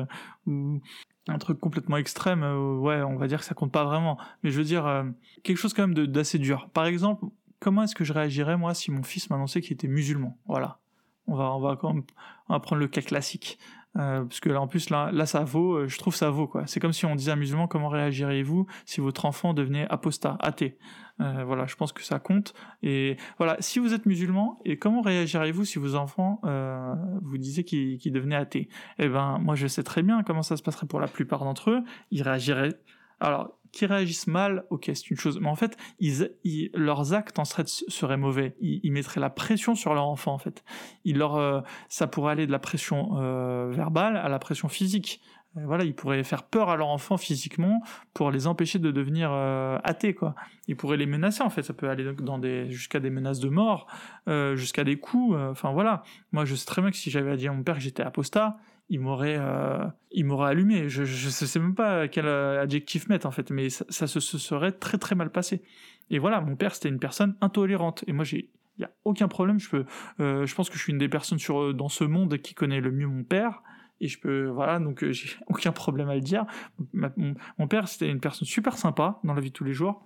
ou 0.47 0.82
un 1.30 1.38
truc 1.38 1.59
complètement 1.59 1.97
extrême, 1.97 2.43
euh, 2.43 2.77
ouais, 2.77 3.01
on 3.01 3.15
va 3.17 3.27
dire 3.27 3.39
que 3.39 3.45
ça 3.45 3.53
compte 3.53 3.71
pas 3.71 3.84
vraiment. 3.84 4.17
Mais 4.43 4.51
je 4.51 4.57
veux 4.57 4.63
dire, 4.63 4.86
euh, 4.86 5.03
quelque 5.43 5.57
chose 5.57 5.73
quand 5.73 5.88
même 5.88 6.07
d'assez 6.07 6.39
dur. 6.39 6.69
Par 6.73 6.86
exemple, 6.86 7.25
comment 7.59 7.84
est-ce 7.84 7.95
que 7.95 8.03
je 8.03 8.13
réagirais, 8.13 8.57
moi, 8.57 8.73
si 8.73 8.91
mon 8.91 9.03
fils 9.03 9.30
m'annonçait 9.30 9.61
qu'il 9.61 9.73
était 9.73 9.88
musulman? 9.88 10.38
Voilà. 10.47 10.80
On 11.27 11.36
va, 11.36 11.53
on 11.53 11.59
va, 11.59 11.75
quand 11.75 11.93
même, 11.93 12.03
on 12.47 12.53
va 12.53 12.59
prendre 12.59 12.80
le 12.80 12.88
cas 12.88 13.01
classique. 13.01 13.59
Euh, 13.97 14.23
parce 14.23 14.39
que 14.39 14.49
là, 14.49 14.61
en 14.61 14.67
plus, 14.67 14.91
là, 14.91 15.09
là, 15.11 15.25
ça 15.25 15.43
vaut, 15.43 15.73
euh, 15.73 15.87
je 15.87 15.97
trouve 15.97 16.15
ça 16.15 16.29
vaut, 16.29 16.47
quoi. 16.47 16.67
C'est 16.67 16.79
comme 16.79 16.93
si 16.93 17.05
on 17.05 17.15
disait 17.15 17.31
à 17.31 17.33
un 17.33 17.37
musulman, 17.37 17.67
comment 17.67 17.89
réagiriez-vous 17.89 18.67
si 18.85 19.01
votre 19.01 19.25
enfant 19.25 19.53
devenait 19.53 19.87
apostat, 19.89 20.37
athée? 20.39 20.77
Euh, 21.21 21.43
Voilà, 21.43 21.65
je 21.65 21.75
pense 21.75 21.91
que 21.91 22.03
ça 22.03 22.19
compte. 22.19 22.53
Et 22.83 23.17
voilà, 23.39 23.57
si 23.59 23.79
vous 23.79 23.93
êtes 23.93 24.05
musulman, 24.05 24.59
et 24.63 24.77
comment 24.77 25.01
réagiriez-vous 25.01 25.65
si 25.65 25.79
vos 25.79 25.95
enfants 25.95 26.39
euh, 26.45 26.93
vous 27.23 27.37
disaient 27.37 27.63
qu'ils 27.63 28.13
devenaient 28.13 28.35
athées? 28.35 28.69
Eh 28.99 29.09
ben, 29.09 29.39
moi, 29.39 29.55
je 29.55 29.67
sais 29.67 29.83
très 29.83 30.03
bien 30.03 30.23
comment 30.23 30.43
ça 30.43 30.55
se 30.55 30.63
passerait 30.63 30.87
pour 30.87 30.99
la 30.99 31.07
plupart 31.07 31.43
d'entre 31.43 31.71
eux. 31.71 31.83
Ils 32.11 32.21
réagiraient. 32.21 32.79
Alors, 33.20 33.59
qui 33.72 33.86
réagissent 33.86 34.28
mal, 34.28 34.65
ok, 34.70 34.86
c'est 34.93 35.09
une 35.09 35.17
chose. 35.17 35.39
Mais 35.39 35.49
en 35.49 35.55
fait, 35.55 35.78
leurs 36.74 37.13
actes 37.13 37.39
en 37.39 37.45
seraient, 37.45 37.65
seraient 37.65 38.17
mauvais. 38.17 38.55
Ils, 38.59 38.91
mettraient 38.91 39.20
la 39.20 39.30
pression 39.30 39.76
sur 39.76 39.93
leur 39.93 40.07
enfant, 40.07 40.34
en 40.34 40.38
fait. 40.38 40.63
Ils 41.05 41.17
leur, 41.17 41.36
euh, 41.36 41.61
ça 41.88 42.07
pourrait 42.07 42.32
aller 42.34 42.47
de 42.47 42.51
la 42.51 42.59
pression 42.59 43.20
euh, 43.20 43.70
verbale 43.72 44.17
à 44.17 44.30
la 44.30 44.39
pression 44.39 44.70
physique. 44.70 45.22
Euh, 45.57 45.61
voilà, 45.65 45.84
ils 45.84 45.93
pourraient 45.93 46.24
faire 46.24 46.43
peur 46.43 46.70
à 46.70 46.78
leur 46.78 46.88
enfant 46.88 47.17
physiquement 47.17 47.82
pour 48.13 48.32
les 48.32 48.47
empêcher 48.47 48.80
de 48.80 48.91
devenir 48.91 49.32
athées, 49.84 50.15
quoi. 50.15 50.36
Ils 50.67 50.76
pourraient 50.76 50.97
les 50.97 51.05
menacer, 51.05 51.43
en 51.43 51.49
fait. 51.49 51.63
Ça 51.63 51.74
peut 51.74 51.89
aller 51.89 52.72
jusqu'à 52.72 52.99
des 52.99 53.09
menaces 53.09 53.39
de 53.39 53.49
mort, 53.49 53.88
jusqu'à 54.55 54.84
des 54.84 54.97
coups. 54.97 55.36
Enfin, 55.51 55.72
voilà. 55.72 56.03
Moi, 56.32 56.45
je 56.45 56.55
sais 56.55 56.65
très 56.65 56.82
bien 56.82 56.91
que 56.91 56.97
si 56.97 57.11
j'avais 57.11 57.36
dit 57.38 57.47
à 57.47 57.51
mon 57.51 57.63
père 57.63 57.76
que 57.76 57.82
j'étais 57.82 58.03
apostat, 58.03 58.57
il 58.89 58.99
m'aurait 58.99 59.37
euh, 59.39 59.85
il 60.11 60.25
m'aurait 60.25 60.49
allumé. 60.49 60.89
Je, 60.89 61.05
je 61.05 61.29
sais 61.29 61.59
même 61.59 61.75
pas 61.75 62.07
quel 62.07 62.25
euh, 62.25 62.61
adjectif 62.61 63.07
mettre 63.07 63.27
en 63.27 63.31
fait 63.31 63.51
mais 63.51 63.69
ça, 63.69 64.07
se, 64.07 64.19
serait 64.19 64.71
très 64.71 64.97
très 64.97 65.15
mal 65.15 65.31
passé. 65.31 65.61
Et 66.09 66.19
voilà 66.19 66.41
mon 66.41 66.55
père 66.55 66.75
c'était 66.75 66.89
une 66.89 66.99
personne 66.99 67.35
intolérante. 67.41 68.03
Et 68.07 68.13
moi 68.13 68.25
j'ai 68.25 68.49
il 68.77 68.83
y 68.83 68.85
a 68.85 68.91
aucun 69.05 69.27
problème. 69.27 69.59
Je 69.59 69.69
peux 69.69 69.85
euh, 70.19 70.45
je 70.45 70.55
pense 70.55 70.69
que 70.69 70.77
je 70.77 70.83
suis 70.83 70.91
une 70.91 70.97
des 70.97 71.09
personnes 71.09 71.39
sur 71.39 71.73
dans 71.73 71.89
ce 71.89 72.03
monde 72.03 72.37
qui 72.39 72.53
connaît 72.53 72.81
le 72.81 72.91
mieux 72.91 73.07
mon 73.07 73.23
père. 73.23 73.61
Et 74.01 74.07
je 74.07 74.19
peux 74.19 74.47
voilà 74.47 74.79
donc 74.79 75.05
j'ai 75.11 75.29
aucun 75.47 75.71
problème 75.71 76.09
à 76.09 76.15
le 76.15 76.21
dire. 76.21 76.45
Mon, 76.93 77.67
père 77.67 77.87
c'était 77.87 78.09
une 78.09 78.19
personne 78.19 78.47
super 78.47 78.77
sympa 78.77 79.19
dans 79.23 79.33
la 79.33 79.41
vie 79.41 79.49
de 79.49 79.55
tous 79.55 79.65
les 79.65 79.73
jours. 79.73 80.03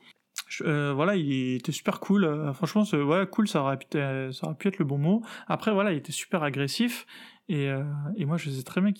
Voilà, 0.60 1.16
il 1.16 1.56
était 1.56 1.72
super 1.72 2.00
cool. 2.00 2.52
franchement, 2.54 2.84
ouais, 2.84 3.26
cool, 3.28 3.48
ça 3.48 3.62
aurait, 3.62 3.78
pu, 3.78 3.86
ça 3.92 4.46
aurait 4.46 4.56
pu 4.56 4.68
être 4.68 4.78
le 4.78 4.86
bon 4.86 5.00
mot. 5.00 5.24
Après, 5.48 5.72
voilà, 5.72 5.94
il 5.94 5.98
était 5.98 6.12
super 6.12 6.44
agressif. 6.44 7.08
Et, 7.50 7.70
euh, 7.70 7.84
et 8.16 8.26
moi, 8.26 8.38
je 8.38 8.50
sais 8.50 8.64
très 8.64 8.82
bien 8.82 8.94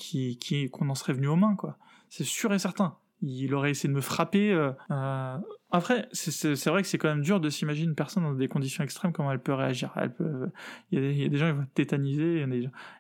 qu'on 0.72 0.90
en 0.90 0.96
serait 0.96 1.14
venu 1.14 1.28
aux 1.28 1.36
mains, 1.36 1.56
quoi. 1.56 1.78
C'est 2.10 2.24
sûr 2.24 2.54
et 2.54 2.60
certain. 2.60 2.98
Il 3.22 3.54
aurait 3.54 3.72
essayé 3.72 3.90
de 3.90 3.96
me 3.96 4.02
frapper. 4.02 4.52
Euh, 4.52 4.72
euh 4.92 5.38
après, 5.76 6.08
c'est 6.12 6.70
vrai 6.70 6.84
que 6.84 6.88
c'est 6.88 7.00
quand 7.00 7.10
même 7.10 7.24
dur 7.24 7.40
de 7.40 7.50
s'imaginer 7.50 7.88
une 7.88 7.96
personne 7.96 8.22
dans 8.22 8.34
des 8.34 8.48
conditions 8.48 8.84
extrêmes, 8.84 9.12
comment 9.12 9.32
elle 9.32 9.42
peut 9.42 9.56
réagir. 9.56 9.92
Elle 9.96 10.14
peut, 10.14 10.52
il, 10.92 11.00
y 11.00 11.04
a 11.04 11.28
des, 11.30 11.36
y 11.36 11.38
gens 11.38 11.48
qui 11.48 11.58
vont 11.58 11.64
être 11.64 11.74
tétanisés. 11.74 12.46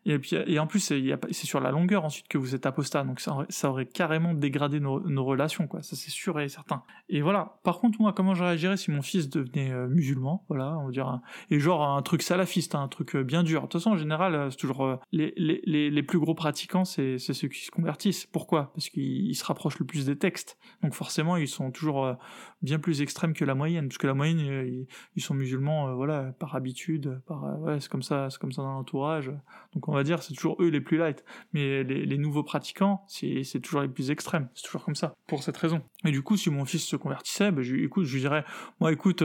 et, 0.05 0.17
puis, 0.17 0.36
et 0.36 0.57
en 0.57 0.65
plus, 0.65 0.80
c'est 0.80 1.45
sur 1.45 1.59
la 1.59 1.69
longueur 1.69 2.03
ensuite 2.03 2.28
que 2.28 2.39
vous 2.39 2.55
êtes 2.55 2.65
apostat. 2.65 3.03
Donc 3.03 3.19
ça 3.19 3.45
ça 3.49 3.69
aurait 3.69 3.86
carrément 3.86 4.34
dégradé 4.34 4.80
nos, 4.80 5.07
nos 5.07 5.24
relations, 5.24 5.67
quoi. 5.67 5.84
Ça, 5.84 5.95
c'est 5.95 6.09
sûr 6.09 6.39
et 6.39 6.49
certain. 6.49 6.82
Et 7.09 7.21
voilà. 7.21 7.59
Par 7.63 7.78
contre, 7.78 8.01
moi, 8.01 8.11
comment 8.11 8.34
je 8.34 8.43
réagirais 8.43 8.76
si 8.76 8.89
mon 8.89 9.03
fils 9.03 9.30
devenait 9.30 9.71
euh, 9.71 9.88
musulman 9.88 10.43
Voilà, 10.47 10.76
on 10.80 10.86
va 10.86 10.91
dire. 10.91 11.19
Et 11.51 11.59
genre 11.59 11.88
un 11.88 12.01
truc 12.01 12.24
salafiste, 12.24 12.74
un 12.74 12.88
truc 12.88 13.15
euh, 13.15 13.24
bien 13.24 13.43
dur. 13.43 13.61
De 13.61 13.67
toute 13.67 13.82
façon, 13.82 13.91
en 13.91 13.97
général, 13.97 14.34
euh, 14.34 14.49
c'est 14.49 14.57
toujours 14.57 14.99
les, 15.11 15.32
les, 15.38 15.61
les, 15.65 15.91
les, 15.91 16.03
plus 16.03 16.17
gros 16.17 16.34
pratiquants, 16.34 16.86
c'est 16.86 17.19
ceux 17.19 17.47
qui 17.47 17.65
se 17.65 17.69
convertissent. 17.71 18.26
Pourquoi? 18.26 18.74
Parce 18.74 18.89
qu'ils 18.89 19.36
se 19.36 19.45
rapprochent 19.45 19.78
le 19.78 19.86
plus 19.86 20.07
des 20.07 20.17
textes. 20.17 20.57
Donc 20.82 20.95
forcément, 20.95 21.38
ils 21.38 21.47
sont 21.47 21.69
toujours 21.69 22.17
bien 22.64 22.80
plus 22.80 23.01
extrêmes 23.01 23.34
que 23.34 23.43
la 23.45 23.55
moyenne, 23.55 23.89
parce 23.89 23.97
que 23.97 24.07
la 24.07 24.14
moyenne, 24.14 24.39
euh, 24.39 24.86
ils, 25.16 25.22
sont 25.22 25.34
musulmans, 25.34 25.89
euh, 25.89 25.93
voilà, 25.93 26.34
par 26.39 26.55
habitude, 26.55 27.22
par, 27.28 27.43
euh, 27.43 27.57
ouais, 27.57 27.80
c'est 27.82 27.89
comme 27.89 28.01
ça, 28.01 28.30
c'est 28.30 28.39
comme 28.39 28.53
ça 28.53 28.61
dans 28.61 28.72
l'entourage. 28.72 29.32
Donc 29.74 29.89
on 29.89 29.93
va 29.93 30.03
dire, 30.03 30.24
c'est 30.24 30.34
toujours 30.34 30.55
eux 30.61 30.70
les 30.70 30.82
plus 30.82 30.97
light. 30.97 31.24
Mais 31.51 31.84
les, 31.84 32.18
nouveaux 32.18 32.43
pratiquants, 32.43 33.03
c'est, 33.07 33.43
c'est 33.43 33.59
toujours 33.59 33.82
les 33.82 33.89
plus 33.89 34.09
extrêmes. 34.11 34.47
C'est 34.55 34.64
toujours 34.64 34.86
comme 34.86 34.95
ça, 34.95 35.14
pour 35.28 35.43
cette 35.43 35.57
raison. 35.57 35.82
Et 36.05 36.11
du 36.11 36.22
coup, 36.22 36.38
si 36.38 36.49
mon 36.49 36.64
fils 36.64 36.86
se 36.86 36.95
convertissait, 36.95 37.51
ben, 37.51 37.61
je, 37.61 37.76
écoute, 37.76 38.05
je 38.05 38.14
lui 38.14 38.22
dirais, 38.22 38.45
moi, 38.80 38.93
écoute, 38.93 39.24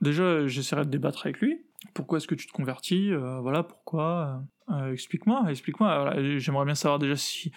déjà, 0.00 0.46
j'essaierai 0.46 0.84
de 0.84 0.90
débattre 0.90 1.26
avec 1.26 1.40
lui. 1.40 1.64
Pourquoi 1.94 2.18
est-ce 2.18 2.28
que 2.28 2.36
tu 2.36 2.46
te 2.46 2.52
convertis 2.52 3.10
Voilà, 3.42 3.64
pourquoi 3.64 4.44
explique-moi, 4.92 5.46
explique-moi. 5.48 6.12
J'aimerais 6.38 6.66
bien 6.66 6.76
savoir 6.76 7.00
déjà 7.00 7.16
si 7.16 7.50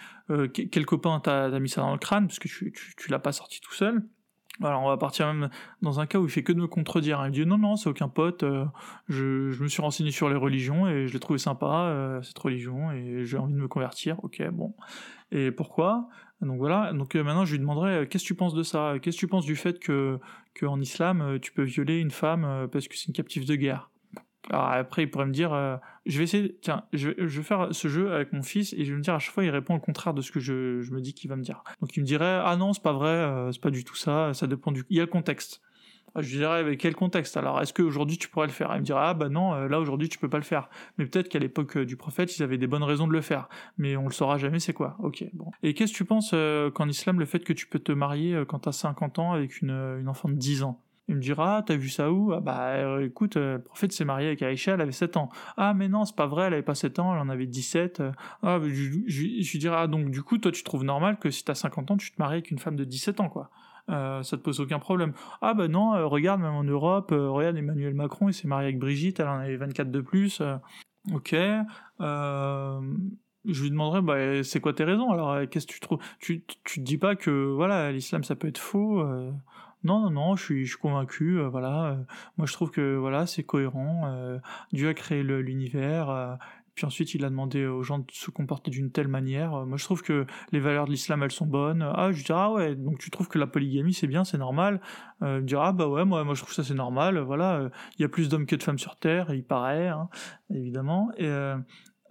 quel 0.52 0.86
copain 0.86 1.20
t'a, 1.20 1.60
mis 1.60 1.68
ça 1.68 1.82
dans 1.82 1.92
le 1.92 1.98
crâne, 1.98 2.26
parce 2.26 2.40
que 2.40 2.48
tu, 2.48 2.72
tu, 2.72 2.94
tu 2.96 3.10
l'as 3.10 3.20
pas 3.20 3.32
sorti 3.32 3.60
tout 3.60 3.74
seul. 3.74 4.02
Alors 4.60 4.82
on 4.82 4.88
va 4.88 4.96
partir 4.98 5.32
même 5.32 5.48
dans 5.80 5.98
un 5.98 6.06
cas 6.06 6.18
où 6.18 6.24
il 6.24 6.30
fait 6.30 6.42
que 6.42 6.52
de 6.52 6.60
me 6.60 6.66
contredire. 6.66 7.20
Il 7.24 7.28
me 7.28 7.32
dit 7.32 7.46
non 7.46 7.58
non 7.58 7.76
c'est 7.76 7.88
aucun 7.88 8.08
pote. 8.08 8.42
Euh, 8.42 8.66
je, 9.08 9.50
je, 9.50 9.62
me 9.62 9.68
suis 9.68 9.80
renseigné 9.80 10.10
sur 10.10 10.28
les 10.28 10.36
religions 10.36 10.88
et 10.88 11.06
je 11.06 11.12
l'ai 11.12 11.20
trouvé 11.20 11.38
sympa 11.38 11.86
euh, 11.86 12.22
cette 12.22 12.38
religion 12.38 12.92
et 12.92 13.24
j'ai 13.24 13.38
envie 13.38 13.54
de 13.54 13.58
me 13.58 13.68
convertir. 13.68 14.22
Ok 14.22 14.42
bon. 14.50 14.74
Et 15.30 15.50
pourquoi? 15.50 16.08
Donc 16.42 16.58
voilà. 16.58 16.92
Donc 16.92 17.16
euh, 17.16 17.24
maintenant 17.24 17.44
je 17.46 17.52
lui 17.52 17.60
demanderai 17.60 18.06
qu'est-ce 18.08 18.24
que 18.24 18.28
tu 18.28 18.34
penses 18.34 18.54
de 18.54 18.62
ça? 18.62 18.94
Qu'est-ce 19.00 19.16
que 19.16 19.20
tu 19.20 19.28
penses 19.28 19.46
du 19.46 19.56
fait 19.56 19.78
que 19.78 20.18
qu'en 20.58 20.78
islam 20.80 21.38
tu 21.40 21.52
peux 21.52 21.62
violer 21.62 21.98
une 21.98 22.10
femme 22.10 22.68
parce 22.70 22.88
que 22.88 22.96
c'est 22.96 23.06
une 23.06 23.14
captive 23.14 23.46
de 23.46 23.54
guerre? 23.56 23.91
Alors 24.50 24.66
après, 24.66 25.04
il 25.04 25.10
pourrait 25.10 25.26
me 25.26 25.32
dire, 25.32 25.52
euh, 25.52 25.76
je 26.04 26.18
vais 26.18 26.24
essayer, 26.24 26.58
tiens, 26.60 26.84
je 26.92 27.10
vais, 27.10 27.14
je 27.18 27.38
vais, 27.38 27.44
faire 27.44 27.68
ce 27.70 27.88
jeu 27.88 28.12
avec 28.12 28.32
mon 28.32 28.42
fils 28.42 28.72
et 28.72 28.84
je 28.84 28.90
vais 28.90 28.98
me 28.98 29.02
dire 29.02 29.14
à 29.14 29.18
chaque 29.18 29.34
fois, 29.34 29.44
il 29.44 29.50
répond 29.50 29.74
le 29.74 29.80
contraire 29.80 30.14
de 30.14 30.22
ce 30.22 30.32
que 30.32 30.40
je, 30.40 30.80
je 30.80 30.90
me 30.92 31.00
dis 31.00 31.14
qu'il 31.14 31.30
va 31.30 31.36
me 31.36 31.42
dire. 31.42 31.62
Donc 31.80 31.96
il 31.96 32.00
me 32.00 32.06
dirait, 32.06 32.40
ah 32.44 32.56
non, 32.56 32.72
c'est 32.72 32.82
pas 32.82 32.92
vrai, 32.92 33.08
euh, 33.08 33.52
c'est 33.52 33.62
pas 33.62 33.70
du 33.70 33.84
tout 33.84 33.94
ça, 33.94 34.34
ça 34.34 34.46
dépend 34.46 34.72
du. 34.72 34.84
Il 34.90 34.96
y 34.96 35.00
a 35.00 35.04
le 35.04 35.10
contexte. 35.10 35.60
Ah, 36.14 36.20
je 36.20 36.28
lui 36.30 36.38
dirais, 36.38 36.58
avec 36.58 36.78
quel 36.78 36.94
contexte 36.94 37.38
Alors, 37.38 37.62
est-ce 37.62 37.72
qu'aujourd'hui 37.72 38.18
tu 38.18 38.28
pourrais 38.28 38.48
le 38.48 38.52
faire? 38.52 38.70
Il 38.74 38.80
me 38.80 38.84
dirait, 38.84 39.00
ah 39.00 39.14
bah 39.14 39.30
non, 39.30 39.54
euh, 39.54 39.68
là 39.68 39.80
aujourd'hui 39.80 40.08
tu 40.08 40.18
peux 40.18 40.28
pas 40.28 40.38
le 40.38 40.44
faire. 40.44 40.68
Mais 40.98 41.06
peut-être 41.06 41.28
qu'à 41.28 41.38
l'époque 41.38 41.78
du 41.78 41.96
prophète, 41.96 42.36
ils 42.36 42.42
avaient 42.42 42.58
des 42.58 42.66
bonnes 42.66 42.82
raisons 42.82 43.06
de 43.06 43.12
le 43.12 43.22
faire. 43.22 43.48
Mais 43.78 43.96
on 43.96 44.04
le 44.04 44.12
saura 44.12 44.38
jamais, 44.38 44.58
c'est 44.58 44.74
quoi? 44.74 44.96
Ok, 44.98 45.24
bon. 45.32 45.52
Et 45.62 45.72
qu'est-ce 45.72 45.92
que 45.92 45.98
tu 45.98 46.04
penses 46.04 46.34
qu'en 46.74 46.88
islam, 46.88 47.20
le 47.20 47.26
fait 47.26 47.40
que 47.40 47.52
tu 47.52 47.66
peux 47.66 47.78
te 47.78 47.92
marier 47.92 48.42
quand 48.46 48.58
t'as 48.58 48.72
50 48.72 49.20
ans 49.20 49.32
avec 49.32 49.62
une, 49.62 49.70
une 49.70 50.08
enfant 50.08 50.28
de 50.28 50.34
10 50.34 50.64
ans? 50.64 50.82
Il 51.08 51.16
me 51.16 51.20
dira, 51.20 51.62
t'as 51.66 51.76
vu 51.76 51.88
ça 51.88 52.12
où? 52.12 52.32
Ah 52.32 52.40
bah 52.40 52.74
euh, 52.74 53.04
écoute, 53.04 53.36
euh, 53.36 53.54
le 53.54 53.62
prophète 53.62 53.92
s'est 53.92 54.04
marié 54.04 54.28
avec 54.28 54.42
Aïcha, 54.42 54.74
elle 54.74 54.80
avait 54.80 54.92
7 54.92 55.16
ans. 55.16 55.30
Ah 55.56 55.74
mais 55.74 55.88
non, 55.88 56.04
c'est 56.04 56.14
pas 56.14 56.26
vrai, 56.26 56.46
elle 56.46 56.54
avait 56.54 56.62
pas 56.62 56.76
7 56.76 57.00
ans, 57.00 57.12
elle 57.14 57.20
en 57.20 57.28
avait 57.28 57.46
17. 57.46 58.02
Ah, 58.42 58.60
je, 58.62 58.68
je, 59.06 59.26
je 59.42 59.58
dirais, 59.58 59.76
ah 59.78 59.86
donc 59.88 60.10
du 60.10 60.22
coup, 60.22 60.38
toi 60.38 60.52
tu 60.52 60.62
trouves 60.62 60.84
normal 60.84 61.18
que 61.18 61.30
si 61.30 61.44
t'as 61.44 61.54
50 61.54 61.90
ans, 61.90 61.96
tu 61.96 62.12
te 62.12 62.16
maries 62.20 62.34
avec 62.34 62.50
une 62.50 62.58
femme 62.58 62.76
de 62.76 62.84
17 62.84 63.20
ans, 63.20 63.28
quoi. 63.28 63.50
Euh, 63.90 64.22
ça 64.22 64.36
te 64.36 64.42
pose 64.42 64.60
aucun 64.60 64.78
problème. 64.78 65.12
Ah 65.40 65.54
bah 65.54 65.66
non, 65.66 65.94
euh, 65.94 66.06
regarde, 66.06 66.40
même 66.40 66.54
en 66.54 66.64
Europe, 66.64 67.10
regarde 67.10 67.56
Emmanuel 67.56 67.94
Macron, 67.94 68.28
il 68.28 68.34
s'est 68.34 68.46
marié 68.46 68.68
avec 68.68 68.78
Brigitte, 68.78 69.18
elle 69.18 69.28
en 69.28 69.38
avait 69.38 69.56
24 69.56 69.90
de 69.90 70.00
plus. 70.00 70.40
ok. 71.12 71.34
je 73.44 73.62
lui 73.62 73.70
demanderais, 73.70 74.02
bah, 74.02 74.44
c'est 74.44 74.60
quoi 74.60 74.72
tes 74.72 74.84
raisons 74.84 75.10
Alors, 75.10 75.48
qu'est-ce 75.50 75.66
que 75.66 75.72
tu 75.72 75.80
trouves 75.80 75.98
tu, 76.20 76.44
tu 76.64 76.78
te 76.78 76.84
dis 76.84 76.96
pas 76.96 77.16
que 77.16 77.52
voilà, 77.52 77.90
l'islam 77.90 78.22
ça 78.22 78.36
peut 78.36 78.46
être 78.46 78.58
faux 78.58 79.04
non, 79.84 80.00
non, 80.00 80.10
non, 80.10 80.36
je 80.36 80.44
suis, 80.44 80.64
je 80.64 80.70
suis 80.70 80.78
convaincu. 80.78 81.38
Euh, 81.38 81.48
voilà, 81.48 81.86
euh, 81.86 81.96
moi 82.36 82.46
je 82.46 82.52
trouve 82.52 82.70
que 82.70 82.96
voilà, 82.96 83.26
c'est 83.26 83.42
cohérent. 83.42 84.02
Euh, 84.06 84.38
Dieu 84.72 84.88
a 84.88 84.94
créé 84.94 85.22
l'univers. 85.22 86.38
puis 86.74 86.86
ensuite, 86.86 87.14
il 87.14 87.24
a 87.24 87.30
demandé 87.30 87.66
aux 87.66 87.82
gens 87.82 87.98
de 87.98 88.10
se 88.12 88.30
comporter 88.30 88.70
d'une 88.70 88.90
telle 88.92 89.08
manière. 89.08 89.66
Moi, 89.66 89.76
je 89.76 89.84
trouve 89.84 90.02
que 90.02 90.26
les 90.52 90.60
valeurs 90.60 90.86
de 90.86 90.90
l'islam, 90.92 91.22
elles 91.22 91.32
sont 91.32 91.46
bonnes. 91.46 91.82
Ah, 91.82 92.12
je 92.12 92.24
dis 92.24 92.32
ah 92.32 92.50
ouais, 92.52 92.74
donc 92.76 92.98
tu 92.98 93.10
trouves 93.10 93.28
que 93.28 93.38
la 93.38 93.46
polygamie 93.46 93.94
c'est 93.94 94.06
bien, 94.06 94.24
c'est 94.24 94.38
normal. 94.38 94.80
Euh, 95.22 95.40
me 95.40 95.46
dire 95.46 95.60
ah 95.60 95.72
bah 95.72 95.88
ouais, 95.88 96.04
moi, 96.04 96.24
moi 96.24 96.34
je 96.34 96.42
trouve 96.42 96.54
ça 96.54 96.64
c'est 96.64 96.74
normal. 96.74 97.18
Voilà, 97.18 97.68
il 97.98 98.02
y 98.02 98.04
a 98.04 98.08
plus 98.08 98.28
d'hommes 98.28 98.46
que 98.46 98.56
de 98.56 98.62
femmes 98.62 98.78
sur 98.78 98.96
terre, 98.96 99.34
il 99.34 99.44
paraît, 99.44 99.88
hein, 99.88 100.08
évidemment. 100.54 101.10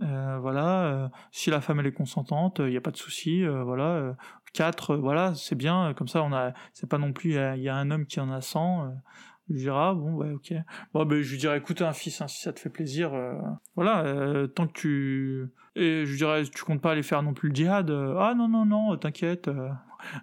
Voilà, 0.01 1.11
si 1.31 1.49
la 1.49 1.61
femme 1.61 1.79
elle 1.79 1.87
est 1.87 1.91
consentante, 1.91 2.59
il 2.59 2.69
n'y 2.69 2.77
a 2.77 2.81
pas 2.81 2.91
de 2.91 2.97
souci. 2.97 3.45
voilà, 3.45 4.15
4, 4.53 4.91
euh, 4.91 4.97
voilà, 4.97 5.33
c'est 5.35 5.55
bien, 5.55 5.93
comme 5.95 6.07
ça 6.07 6.23
on 6.23 6.33
a, 6.33 6.53
c'est 6.73 6.89
pas 6.89 6.97
non 6.97 7.13
plus, 7.13 7.31
il 7.31 7.61
y, 7.61 7.69
a 7.69 7.75
un 7.75 7.91
homme 7.91 8.05
qui 8.05 8.19
en 8.19 8.31
a 8.31 8.41
100, 8.41 8.85
euh, 8.85 8.89
je 9.49 9.55
dirais, 9.55 9.77
ah, 9.77 9.93
bon, 9.93 10.13
ouais, 10.13 10.31
ok. 10.31 10.53
Bon, 10.93 11.05
ben, 11.05 11.21
je 11.21 11.31
lui 11.31 11.37
dirais, 11.37 11.57
écoute, 11.57 11.81
un 11.81 11.93
fils, 11.93 12.21
hein, 12.21 12.27
si 12.27 12.41
ça 12.41 12.53
te 12.53 12.59
fait 12.59 12.69
plaisir, 12.69 13.13
euh, 13.13 13.33
voilà, 13.75 14.47
tant 14.55 14.67
que 14.67 14.73
tu, 14.73 15.49
et 15.75 16.05
je 16.05 16.15
dirais, 16.15 16.43
tu 16.43 16.63
comptes 16.63 16.81
pas 16.81 16.91
aller 16.91 17.03
faire 17.03 17.23
non 17.23 17.33
plus 17.33 17.49
le 17.49 17.55
djihad, 17.55 17.89
ah, 17.89 18.33
non, 18.35 18.47
non, 18.47 18.65
non, 18.65 18.97
t'inquiète, 18.97 19.49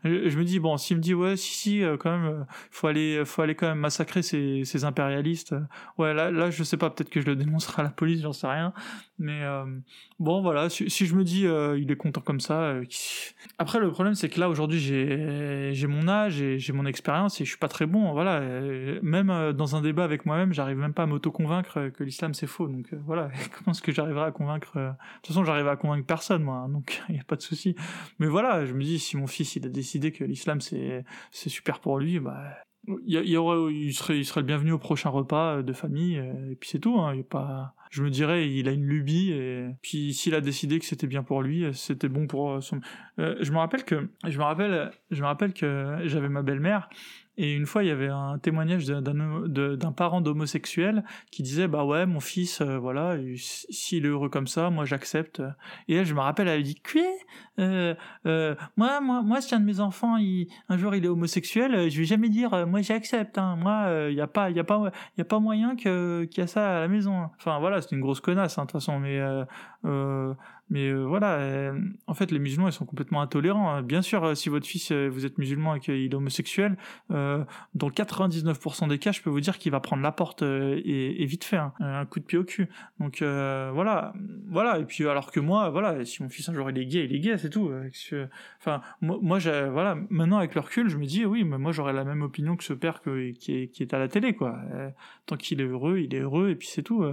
je 0.05 0.39
me 0.39 0.45
dis 0.45 0.59
bon 0.59 0.77
s'il 0.77 0.97
me 0.97 1.03
dit 1.03 1.15
ouais 1.15 1.37
si 1.37 1.55
si 1.55 1.83
euh, 1.83 1.97
quand 1.97 2.11
même 2.11 2.27
euh, 2.27 2.45
faut 2.71 2.87
aller 2.87 3.23
faut 3.25 3.43
aller 3.43 3.55
quand 3.55 3.69
même 3.69 3.79
massacrer 3.79 4.23
ces, 4.23 4.65
ces 4.65 4.85
impérialistes 4.85 5.53
euh, 5.53 5.61
ouais 5.99 6.15
là 6.15 6.31
là 6.31 6.51
je 6.51 6.63
sais 6.63 6.77
pas 6.77 6.91
peut-être 6.91 7.11
que 7.11 7.21
je 7.21 7.27
le 7.27 7.37
dénoncerai 7.37 7.83
à 7.83 7.85
la 7.85 7.91
police 7.91 8.23
j'en 8.23 8.33
sais 8.33 8.47
rien 8.47 8.73
mais 9.21 9.43
bon 10.21 10.43
voilà 10.43 10.71
si, 10.71 10.89
je 10.89 11.15
me 11.17 11.25
dis 11.25 11.43
il 11.43 11.91
est 11.91 11.97
content 11.97 12.21
comme 12.21 12.39
ça 12.39 12.75
après 13.59 13.81
le 13.81 13.91
problème 13.91 14.15
c'est 14.15 14.29
que 14.29 14.39
là 14.39 14.49
aujourd'hui 14.49 14.79
j'ai 14.79 15.75
j'ai 15.75 15.87
mon 15.89 16.07
âge 16.07 16.41
et 16.41 16.61
j'ai 16.61 16.73
mon 16.73 16.87
expérience 16.87 17.41
et 17.41 17.45
je 17.45 17.49
suis 17.51 17.59
pas 17.59 17.67
très 17.67 17.87
bon 17.87 18.13
voilà 18.13 18.41
même 19.03 19.53
dans 19.53 19.75
un 19.75 19.83
débat 19.83 20.05
avec 20.05 20.25
moi-même 20.25 20.53
j'arrive 20.53 20.77
même 20.77 20.95
pas 20.95 21.03
à 21.03 21.07
m'auto-convaincre 21.07 21.91
que 21.91 22.05
l'islam 22.05 22.33
c'est 22.33 22.47
faux 22.47 22.69
donc 22.69 22.95
voilà 23.07 23.31
comment 23.59 23.73
est-ce 23.73 23.83
que 23.83 23.91
j'arriverai 23.91 24.27
à 24.27 24.31
convaincre 24.31 24.79
de 24.79 24.91
toute 25.23 25.29
façon 25.29 25.45
j'arrive 25.45 25.67
à 25.67 25.75
convaincre 25.75 26.07
personne 26.07 26.45
moi 26.45 26.59
hein, 26.59 26.69
donc 26.69 27.03
il 27.09 27.17
y 27.17 27.21
a 27.21 27.25
pas 27.25 27.37
de 27.37 27.43
souci 27.43 27.75
mais 28.21 28.29
voilà 28.29 28.67
je 28.67 28.73
me 28.73 28.85
dis 28.85 29.01
si 29.01 29.17
mon 29.17 29.27
fils 29.27 29.57
il 29.57 29.67
décider 29.69 30.13
que 30.13 30.25
l'islam 30.25 30.61
c'est 30.61 31.05
super 31.33 31.81
pour 31.81 31.99
lui, 31.99 32.19
bah 32.21 32.57
il, 33.05 33.13
y 33.13 33.37
aurait, 33.37 33.73
il, 33.73 33.93
serait, 33.93 34.19
il 34.19 34.25
serait 34.25 34.41
le 34.41 34.47
bienvenu 34.47 34.73
au 34.73 34.79
prochain 34.79 35.11
repas 35.11 35.63
de 35.63 35.73
famille, 35.75 36.17
et 36.17 36.57
puis 36.59 36.71
c'est 36.71 36.79
tout. 36.79 36.99
Hein, 36.99 37.13
il 37.15 37.19
y 37.19 37.21
a 37.21 37.25
pas 37.25 37.75
je 37.91 38.03
me 38.03 38.11
dirais 38.11 38.51
il 38.51 38.69
a 38.69 38.73
une 38.73 38.85
lubie 38.85 39.33
et 39.33 39.69
puis 39.83 40.13
s'il 40.13 40.35
a 40.35 40.41
décidé 40.41 40.79
que 40.79 40.85
c'était 40.85 41.07
bien 41.07 41.23
pour 41.23 41.43
lui 41.43 41.65
c'était 41.73 42.09
bon 42.09 42.27
pour 42.27 42.63
son 42.63 42.81
euh, 43.19 43.37
je 43.41 43.51
me 43.53 43.59
rappelle 43.59 43.85
que 43.85 44.11
je 44.27 44.39
me 44.39 44.45
rappelle 44.45 44.91
je 45.11 45.23
me 45.23 45.27
rappelle 45.27 45.53
que 45.53 45.99
j'avais 46.05 46.29
ma 46.29 46.43
belle-mère 46.43 46.89
et 47.41 47.53
une 47.53 47.67
fois, 47.67 47.85
il 47.85 47.87
y 47.87 47.93
avait 47.93 48.09
un 48.09 48.37
témoignage 48.39 48.85
d'un 48.87 49.93
parent 49.93 50.21
d'homosexuel 50.21 51.05
qui 51.31 51.45
disait 51.45 51.69
bah 51.69 51.85
ouais, 51.85 52.05
mon 52.05 52.19
fils, 52.19 52.61
euh, 52.61 52.79
voilà, 52.79 53.17
s'il 53.37 54.07
est 54.07 54.09
heureux 54.09 54.29
comme 54.29 54.49
ça, 54.49 54.71
moi 54.71 54.85
j'accepte. 54.85 55.41
Et 55.87 55.95
elle, 55.95 56.05
je 56.05 56.15
me 56.15 56.21
rappelle, 56.21 56.49
elle 56.49 56.65
dit 56.65 56.75
quoi 56.75 57.01
euh, 57.61 57.95
euh, 58.27 58.57
Moi, 58.77 59.01
moi, 59.01 59.23
moi, 59.23 59.41
si 59.41 59.55
un 59.55 59.61
de 59.61 59.65
mes 59.65 59.79
enfants, 59.79 60.17
un 60.69 60.77
jour, 60.77 60.97
il 60.97 61.05
est 61.05 61.09
homosexuel, 61.09 61.89
je 61.89 61.97
vais 61.97 62.05
jamais 62.05 62.29
dire 62.29 62.67
moi 62.67 62.83
j'accepte. 62.83 63.39
Hein. 63.39 63.55
Moi, 63.55 64.09
il 64.11 64.17
y 64.17 64.21
a 64.21 64.27
pas, 64.27 64.49
a 64.49 64.91
a 65.21 65.25
pas 65.25 65.39
moyen 65.39 65.77
qu'il 65.77 66.29
y 66.37 66.41
a 66.41 66.47
ça 66.49 66.79
à 66.79 66.81
la 66.81 66.89
maison. 66.89 67.31
Enfin 67.37 67.61
voilà, 67.61 67.81
c'est 67.81 67.93
une 67.95 68.01
grosse 68.01 68.21
connasse 68.21 68.59
hein, 68.59 68.63
de 68.63 68.67
toute 68.67 68.81
façon, 68.81 68.99
mais 68.99 69.21
mais 70.71 70.89
euh, 70.89 71.05
voilà, 71.05 71.35
euh, 71.39 71.81
en 72.07 72.15
fait, 72.15 72.31
les 72.31 72.39
musulmans, 72.39 72.69
ils 72.69 72.73
sont 72.73 72.85
complètement 72.85 73.23
intolérants. 73.23 73.71
Hein. 73.71 73.83
Bien 73.83 74.03
sûr, 74.03 74.23
euh, 74.25 74.35
si 74.35 74.49
votre 74.49 74.67
fils, 74.67 74.93
vous 74.93 75.25
êtes 75.25 75.39
musulman 75.39 75.77
et 75.77 75.81
qu'il 75.81 75.95
est 75.95 76.15
homosexuel, 76.15 76.77
dans 77.11 77.91
99% 77.91 78.89
des 78.89 78.99
cas, 78.99 79.13
je 79.13 79.23
peux 79.23 79.31
vous 79.31 79.41
dire 79.41 79.59
qu'il 79.59 79.73
va 79.73 79.81
prendre 79.81 80.03
la 80.03 80.13
porte 80.13 80.43
et, 80.43 81.25
vite 81.27 81.45
fait, 81.45 81.57
hein. 81.57 81.73
un 81.81 82.05
coup 82.07 82.21
de 82.21 82.25
pied 82.25 82.39
au 82.39 82.45
cul. 82.45 82.69
Donc 83.01 83.23
voilà, 83.23 84.13
voilà. 84.49 84.79
Et 84.79 84.85
puis 84.85 85.07
alors 85.07 85.31
que 85.31 85.41
moi, 85.41 85.71
voilà, 85.71 86.05
si 86.05 86.23
mon 86.23 86.29
fils 86.29 86.49
un 86.49 86.55
jour 86.55 86.71
il 86.71 86.79
est 86.79 86.87
gay, 86.87 87.05
il 87.05 87.15
est 87.15 87.21
gay, 87.21 87.39
c'est 87.39 87.51
tout. 87.51 87.71
Enfin, 88.61 88.81
moi, 89.01 89.19
moi 89.23 89.39
voilà, 89.39 89.97
maintenant 90.11 90.39
avec 90.39 90.55
le 90.55 90.61
recul, 90.61 90.89
je 90.89 90.97
me 90.97 91.07
dis, 91.07 91.25
oui, 91.25 91.45
mais 91.45 91.59
moi 91.59 91.73
j'aurais 91.73 91.93
la 91.93 92.05
même 92.05 92.23
opinion 92.23 92.57
que 92.57 92.65
ce 92.65 92.73
père 92.73 93.01
qui, 93.03 93.53
est, 93.53 93.69
qui 93.69 93.83
est 93.83 93.95
à 93.95 93.99
la 93.99 94.09
télé, 94.09 94.35
quoi. 94.35 94.59
tant 95.27 95.37
qu'il 95.37 95.61
est 95.61 95.65
heureux, 95.65 95.99
il 95.99 96.15
est 96.15 96.21
heureux, 96.21 96.51
et 96.51 96.57
puis 96.57 96.69
c'est 96.69 96.83
tout 96.83 97.05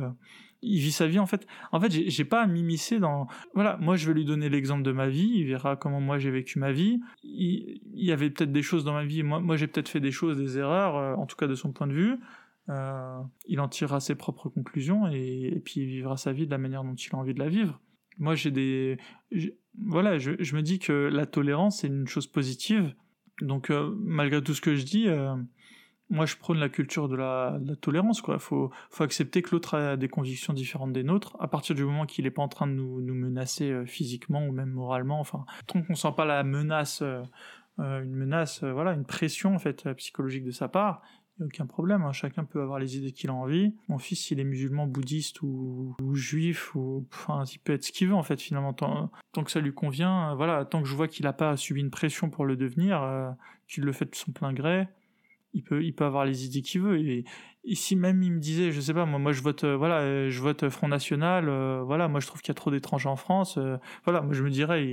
il 0.66 0.80
vit 0.80 0.92
sa 0.92 1.08
vie 1.08 1.20
en 1.20 1.26
fait. 1.26 1.48
En 1.72 1.80
fait, 1.80 1.92
j'ai 1.92 2.26
pas 2.26 2.42
à 2.42 2.48
m'immiscer 2.48 3.00
dans. 3.00 3.28
Voilà, 3.54 3.78
moi 3.78 3.96
je 3.96 4.08
vais 4.08 4.14
lui 4.14 4.26
donner 4.26 4.50
l'exemple 4.50 4.84
de 4.84 4.92
ma 4.92 5.08
vie. 5.08 5.32
Il 5.36 5.46
verra 5.46 5.76
comment 5.76 6.02
moi 6.02 6.18
j'ai 6.18 6.32
vécu 6.32 6.60
ma 6.60 6.72
vie. 6.72 7.00
Il, 7.24 7.80
y 7.94 8.12
avait 8.12 8.30
peut-être 8.30 8.52
des 8.52 8.64
choses 8.64 8.84
dans 8.84 8.94
ma 8.94 9.06
vie. 9.06 9.24
Moi, 9.24 9.40
moi 9.40 9.56
j'ai 9.58 9.68
peut-être 9.68 9.90
fait 9.90 10.00
des 10.00 10.12
choses, 10.12 10.38
des 10.38 10.58
erreurs, 10.58 10.98
euh, 10.98 11.16
en 11.16 11.26
tout 11.26 11.36
cas 11.36 11.48
de 11.48 11.56
son 11.56 11.72
point 11.72 11.88
de 11.88 11.94
vue. 11.94 12.18
Euh, 12.70 13.22
il 13.46 13.60
en 13.60 13.68
tirera 13.68 14.00
ses 14.00 14.16
propres 14.16 14.50
conclusions 14.50 15.08
et, 15.08 15.62
puis 15.64 15.82
il 15.82 15.86
vivra 15.86 16.18
sa 16.18 16.34
vie 16.34 16.48
de 16.48 16.52
la 16.52 16.58
manière 16.58 16.84
dont 16.84 16.96
il 16.96 17.14
a 17.14 17.18
envie 17.18 17.36
de 17.36 17.40
la 17.40 17.50
vivre. 17.50 17.80
Moi 18.18 18.36
j'ai 18.36 18.52
des. 18.52 18.98
Voilà, 19.78 20.18
je, 20.18 20.32
me 20.32 20.62
dis 20.62 20.80
que 20.80 21.10
la 21.12 21.26
tolérance 21.26 21.82
c'est 21.82 21.88
une 21.88 22.08
chose 22.08 22.28
positive. 22.28 22.96
Donc 23.42 23.70
euh, 23.70 23.94
malgré 24.00 24.42
tout 24.42 24.54
ce 24.54 24.62
que 24.62 24.76
je 24.76 24.84
dis 24.84 25.08
moi 26.10 26.26
je 26.26 26.36
prône 26.36 26.60
la 26.60 26.70
culture 26.70 27.10
de 27.10 27.16
la, 27.16 27.60
tolérance 27.82 28.22
quoi 28.22 28.40
faut 28.40 28.72
accepter 29.00 29.42
que 29.42 29.52
l'autre 29.52 29.76
a 29.76 29.98
des 29.98 30.08
convictions 30.08 30.54
différentes 30.54 30.94
des 30.94 31.04
nôtres 31.04 31.36
à 31.40 31.48
partir 31.48 31.76
du 31.76 31.84
moment 31.84 32.06
qu'il 32.06 32.26
n'est 32.26 32.32
pas 32.32 32.44
en 32.44 32.48
train 32.48 32.68
de 32.68 32.74
nous, 32.74 33.14
menacer 33.14 33.72
euh, 33.72 33.86
physiquement 33.86 34.46
ou 34.46 34.52
même 34.52 34.70
moralement 34.70 35.20
enfin 35.20 35.46
tant 35.68 35.82
qu'on 35.82 35.96
sent 35.96 36.14
pas 36.16 36.26
la 36.26 36.44
menace 36.44 37.02
euh, 37.02 37.22
euh, 37.80 38.04
une 38.04 38.14
menace 38.14 38.64
voilà 38.64 38.94
une 38.94 39.06
pression 39.06 39.56
en 39.56 39.60
fait 39.60 39.92
psychologique 39.94 40.46
de 40.46 40.52
sa 40.52 40.68
part 40.68 41.02
il 41.38 41.42
n'y 41.42 41.48
a 41.48 41.48
aucun 41.48 41.66
problème, 41.66 42.02
hein. 42.04 42.14
chacun 42.14 42.46
peut 42.46 42.62
avoir 42.62 42.80
les 42.80 42.96
idées 42.96 43.12
qu'il 43.12 43.30
a 43.30 43.34
envie. 43.34 43.76
Mon 43.90 43.98
fils, 43.98 44.24
s'il 44.24 44.40
est 44.40 44.46
musulman, 44.46 44.88
bouddhiste 44.88 45.42
ou, 45.42 45.94
juif, 46.14 46.74
ou, 46.76 47.06
enfin, 47.12 47.44
il 47.52 47.60
peut 47.60 47.74
être 47.74 47.84
ce 47.84 47.92
qu'il 47.92 48.08
veut 48.08 48.16
en 48.16 48.24
fait 48.24 48.40
finalement, 48.40 48.72
tant, 48.72 49.10
que 49.44 49.52
ça 49.52 49.60
lui 49.60 49.74
convient. 49.74 50.34
voilà, 50.36 50.64
tant 50.64 50.82
que 50.82 50.88
je 50.88 50.96
vois 50.96 51.10
qu'il 51.10 51.26
n'a 51.26 51.34
pas 51.34 51.58
subi 51.58 51.82
une 51.82 51.90
pression 51.90 52.30
pour 52.30 52.46
le 52.46 52.56
devenir, 52.56 53.36
qu'il 53.68 53.84
le 53.84 53.92
fait 53.92 54.06
de 54.06 54.16
son 54.16 54.32
plein 54.32 54.54
gré, 54.54 54.88
il 55.56 55.64
peut, 55.64 55.84
il 55.84 55.94
peut 55.94 56.06
avoir 56.06 56.26
les 56.26 56.46
idées 56.46 56.62
qu'il 56.62 56.82
veut. 56.82 57.00
Et, 57.00 57.26
ici 57.66 57.96
même 57.96 58.22
il 58.22 58.32
me 58.32 58.40
disait, 58.40 58.72
je 58.72 58.80
sais 58.80 58.94
pas, 58.94 59.06
moi, 59.06 59.20
moi 59.20 59.32
je 59.32 59.42
vote, 59.42 59.64
euh, 59.64 59.76
voilà, 59.76 60.00
euh, 60.00 60.30
je 60.30 60.40
vote 60.42 60.70
Front 60.70 60.88
National, 60.88 61.50
euh, 61.50 61.82
voilà, 61.84 62.08
moi 62.08 62.20
je 62.20 62.28
trouve 62.28 62.42
qu'il 62.42 62.50
y 62.50 62.52
a 62.52 62.56
trop 62.56 62.72
d'étrangers 62.72 63.10
en 63.10 63.16
France, 63.16 63.60
voilà, 64.04 64.22
moi 64.22 64.34
je 64.34 64.44
me 64.44 64.50
dirais, 64.50 64.86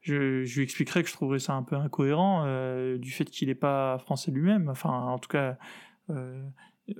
je, 0.00 0.44
je 0.44 0.56
lui 0.56 0.64
expliquerais 0.64 1.02
que 1.02 1.08
je 1.08 1.14
trouverais 1.14 1.38
ça 1.38 1.54
un 1.54 1.62
peu 1.62 1.76
incohérent 1.76 2.44
du 2.98 3.10
fait 3.10 3.24
qu'il 3.24 3.48
n'est 3.48 3.54
pas 3.54 3.98
français 3.98 4.30
lui-même, 4.30 4.68
enfin 4.68 4.90
en 4.90 5.18
tout 5.18 5.28
cas 5.28 5.56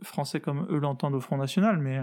français 0.03 0.41
comme 0.41 0.67
eux 0.71 0.79
l'entendent 0.79 1.15
au 1.15 1.21
Front 1.21 1.37
National, 1.37 1.79
mais 1.79 2.01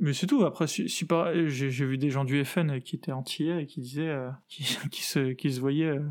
mais 0.00 0.12
c'est 0.12 0.28
tout. 0.28 0.44
Après, 0.44 0.68
si, 0.68 0.86
j'ai 0.86 1.68
vu 1.86 1.98
des 1.98 2.10
gens 2.10 2.24
du 2.24 2.44
FN 2.44 2.80
qui 2.80 2.94
étaient 2.94 3.10
antillais 3.10 3.64
et 3.64 3.66
qui 3.66 3.80
disaient, 3.80 4.08
euh, 4.08 4.30
qui, 4.48 4.78
qui, 4.92 5.02
se, 5.02 5.32
qui 5.32 5.52
se 5.52 5.60
voyaient, 5.60 5.98
euh, 5.98 6.06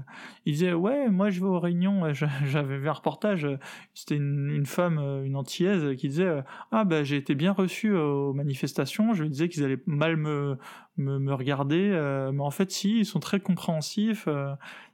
ils 0.45 0.53
disaient 0.53 0.73
ouais, 0.73 1.09
moi 1.09 1.30
je 1.30 1.39
vais 1.39 1.47
aux 1.47 1.59
réunions. 1.59 1.88
Euh, 2.07 2.14
j'avais 2.45 2.77
vu 2.77 2.89
un 2.89 2.93
reportage. 2.93 3.47
C'était 3.93 4.15
une, 4.15 4.65
femme, 4.65 4.99
une 5.26 5.35
antillaise, 5.35 5.95
qui 5.97 6.09
disait 6.09 6.43
ah 6.72 6.84
ben 6.85 7.03
j'ai 7.03 7.18
été 7.18 7.35
bien 7.35 7.51
reçu 7.51 7.93
aux 7.93 8.34
manifestations. 8.34 9.14
Je 9.14 9.23
lui 9.23 9.30
disais 9.30 9.49
qu'ils 9.49 9.64
allaient 9.64 9.81
mal 9.85 10.15
me 10.18 10.57
me, 10.97 11.19
me 11.19 11.34
regarder, 11.34 11.89
mais 12.34 12.43
en 12.43 12.51
fait 12.51 12.72
si, 12.72 12.99
ils 12.99 13.05
sont 13.05 13.19
très 13.19 13.39
compréhensifs. 13.39 14.27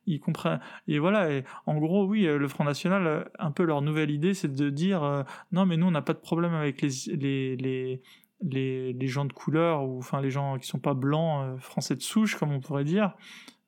ils 0.06 0.20
comprennent. 0.20 0.60
Et 0.88 1.00
voilà. 1.00 1.42
En 1.66 1.78
gros, 1.78 2.06
oui, 2.06 2.24
le 2.24 2.48
Front 2.48 2.64
National, 2.64 3.30
un 3.38 3.52
peu 3.52 3.64
leur 3.64 3.82
nouvelle 3.82 4.12
idée, 4.12 4.34
c'est 4.34 4.54
de 4.54 4.70
dire 4.70 5.26
non, 5.52 5.66
mais 5.66 5.78
nous 5.78 5.88
on 5.88 5.92
n'a 5.92 6.02
pas 6.02 6.14
de 6.14 6.20
problème 6.20 6.54
avec 6.54 6.82
les 6.82 7.16
les, 7.16 7.56
les 7.58 8.02
les, 8.44 9.08
gens 9.08 9.26
de 9.26 9.34
couleur, 9.34 9.84
ou 9.84 9.98
enfin 9.98 10.22
les 10.22 10.30
gens 10.30 10.58
qui 10.58 10.68
sont 10.68 10.80
pas 10.80 10.94
blancs, 10.94 11.44
euh, 11.44 11.58
français 11.60 11.96
de 11.96 12.02
souche, 12.02 12.36
comme 12.36 12.52
on 12.52 12.60
pourrait 12.60 12.84
dire. 12.84 13.16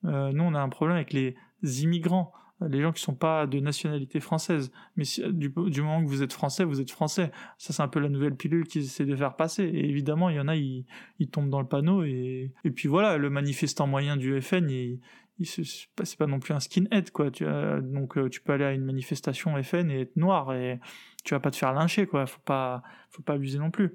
Euh, 0.04 0.30
nous, 0.32 0.44
on 0.44 0.54
a 0.54 0.60
un 0.60 0.68
problème 0.68 0.96
avec 0.96 1.12
les 1.12 1.34
immigrants, 1.82 2.32
les 2.60 2.80
gens 2.80 2.92
qui 2.92 3.02
sont 3.02 3.14
pas 3.14 3.46
de 3.46 3.60
nationalité 3.60 4.20
française. 4.20 4.70
Mais 4.96 5.04
du, 5.30 5.52
moment 5.82 6.02
que 6.02 6.08
vous 6.08 6.22
êtes 6.22 6.32
français, 6.32 6.64
vous 6.64 6.80
êtes 6.80 6.90
français. 6.90 7.30
Ça, 7.58 7.72
c'est 7.72 7.82
un 7.82 7.88
peu 7.88 8.00
la 8.00 8.08
nouvelle 8.08 8.34
pilule 8.34 8.66
qu'ils 8.66 8.82
essaient 8.82 9.04
de 9.04 9.16
faire 9.16 9.36
passer. 9.36 9.64
Et 9.64 9.88
évidemment, 9.88 10.30
il 10.30 10.36
y 10.36 10.40
en 10.40 10.48
a, 10.48 10.56
ils, 10.56 10.86
tombent 11.30 11.50
dans 11.50 11.60
le 11.60 11.68
panneau. 11.68 12.02
Et, 12.04 12.52
puis 12.74 12.88
voilà, 12.88 13.18
le 13.18 13.28
manifestant 13.28 13.86
moyen 13.86 14.16
du 14.16 14.40
FN, 14.40 14.70
il, 14.70 15.00
c'est 15.44 15.64
pas, 15.94 16.04
pas 16.18 16.26
non 16.26 16.38
plus 16.38 16.54
un 16.54 16.60
skinhead, 16.60 17.10
quoi. 17.10 17.30
Tu 17.30 17.46
as, 17.46 17.80
donc, 17.82 18.16
euh, 18.16 18.30
tu 18.30 18.40
peux 18.40 18.54
aller 18.54 18.64
à 18.64 18.72
une 18.72 18.84
manifestation 18.84 19.62
FN 19.62 19.90
et 19.90 20.00
être 20.00 20.16
noir 20.16 20.54
et 20.54 20.80
tu 21.24 21.34
vas 21.34 21.40
pas 21.40 21.50
te 21.50 21.56
faire 21.56 21.74
lyncher, 21.74 22.06
quoi. 22.06 22.26
Faut 22.26 22.40
pas, 22.44 22.82
faut 23.10 23.22
pas 23.22 23.34
abuser 23.34 23.58
non 23.58 23.70
plus. 23.70 23.94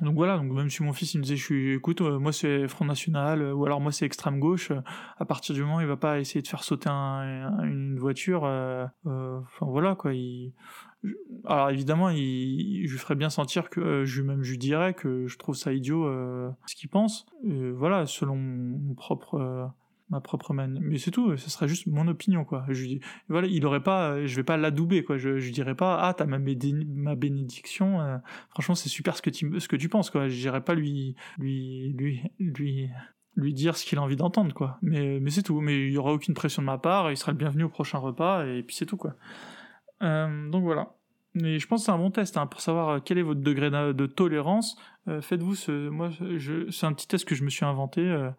Donc 0.00 0.14
voilà, 0.14 0.38
donc 0.38 0.50
même 0.52 0.70
si 0.70 0.82
mon 0.82 0.94
fils 0.94 1.12
il 1.12 1.18
me 1.18 1.22
disait 1.22 1.36
je 1.36 1.44
suis 1.44 1.74
écoute 1.74 2.00
euh, 2.00 2.18
moi 2.18 2.32
c'est 2.32 2.66
Front 2.66 2.86
National 2.86 3.42
euh, 3.42 3.52
ou 3.52 3.66
alors 3.66 3.78
moi 3.78 3.92
c'est 3.92 4.06
extrême 4.06 4.40
gauche, 4.40 4.70
euh, 4.70 4.80
à 5.18 5.26
partir 5.26 5.54
du 5.54 5.60
moment 5.60 5.76
où 5.76 5.80
il 5.82 5.86
va 5.86 5.98
pas 5.98 6.18
essayer 6.18 6.40
de 6.40 6.48
faire 6.48 6.64
sauter 6.64 6.88
une 6.88 7.98
voiture, 7.98 8.44
enfin 9.04 9.66
voilà 9.66 9.94
quoi. 9.94 10.12
Alors 11.44 11.68
évidemment 11.68 12.10
je 12.10 12.16
lui 12.16 12.98
ferais 12.98 13.16
bien 13.16 13.28
sentir 13.28 13.68
que 13.68 14.04
je 14.06 14.22
même 14.22 14.42
je 14.42 14.52
lui 14.52 14.58
dirais 14.58 14.94
que 14.94 15.26
je 15.26 15.36
trouve 15.36 15.56
ça 15.56 15.74
idiot 15.74 16.06
ce 16.66 16.74
qu'il 16.74 16.88
pense. 16.88 17.26
voilà 17.44 18.06
selon 18.06 18.36
mon 18.36 18.94
propre 18.94 19.74
ma 20.12 20.20
propre 20.20 20.52
manière. 20.52 20.82
Mais 20.84 20.98
c'est 20.98 21.10
tout, 21.10 21.36
ce 21.36 21.50
serait 21.50 21.66
juste 21.66 21.86
mon 21.86 22.06
opinion, 22.06 22.44
quoi. 22.44 22.64
Je 22.68 22.84
dis, 22.84 23.00
voilà, 23.28 23.48
il 23.48 23.64
aurait 23.64 23.82
pas, 23.82 24.24
je 24.26 24.36
vais 24.36 24.44
pas 24.44 24.58
l'adouber, 24.58 25.02
quoi. 25.02 25.16
Je, 25.16 25.38
je 25.38 25.50
dirais 25.50 25.74
pas, 25.74 25.98
ah, 26.00 26.14
t'as 26.14 26.26
ma, 26.26 26.38
ma 26.38 27.14
bénédiction, 27.14 28.00
euh, 28.00 28.18
franchement, 28.50 28.74
c'est 28.74 28.90
super 28.90 29.16
ce 29.16 29.22
que 29.22 29.30
tu, 29.30 29.58
ce 29.58 29.68
que 29.68 29.76
tu 29.76 29.88
penses, 29.88 30.10
quoi. 30.10 30.28
Je 30.28 30.36
dirais 30.36 30.60
pas 30.60 30.74
lui, 30.74 31.16
lui, 31.38 31.94
lui, 31.94 32.22
lui, 32.38 32.90
lui 33.36 33.54
dire 33.54 33.76
ce 33.76 33.86
qu'il 33.86 33.98
a 33.98 34.02
envie 34.02 34.16
d'entendre, 34.16 34.54
quoi. 34.54 34.78
Mais, 34.82 35.18
mais 35.18 35.30
c'est 35.30 35.42
tout. 35.42 35.60
Mais 35.62 35.88
il 35.88 35.92
y 35.92 35.98
aura 35.98 36.12
aucune 36.12 36.34
pression 36.34 36.60
de 36.60 36.66
ma 36.66 36.78
part, 36.78 37.10
il 37.10 37.16
sera 37.16 37.32
le 37.32 37.38
bienvenu 37.38 37.64
au 37.64 37.70
prochain 37.70 37.98
repas, 37.98 38.44
et 38.44 38.62
puis 38.62 38.76
c'est 38.76 38.86
tout, 38.86 38.98
quoi. 38.98 39.14
Euh, 40.02 40.50
donc 40.50 40.62
voilà. 40.62 40.94
Mais 41.34 41.58
je 41.58 41.66
pense 41.66 41.80
que 41.80 41.86
c'est 41.86 41.92
un 41.92 41.98
bon 41.98 42.10
test 42.10 42.36
hein, 42.36 42.46
pour 42.46 42.60
savoir 42.60 42.88
euh, 42.90 42.98
quel 43.02 43.16
est 43.16 43.22
votre 43.22 43.40
degré 43.40 43.70
de, 43.70 44.06
tolérance. 44.06 44.76
Faites-vous 45.06 45.54
ce, 45.54 45.88
moi, 45.88 46.10
c'est 46.70 46.86
un 46.86 46.92
petit 46.92 47.08
test 47.08 47.24
que 47.24 47.34
je 47.34 47.42
me 47.42 47.48
suis 47.48 47.64
inventé. 47.64 48.02
Euh, 48.02 48.30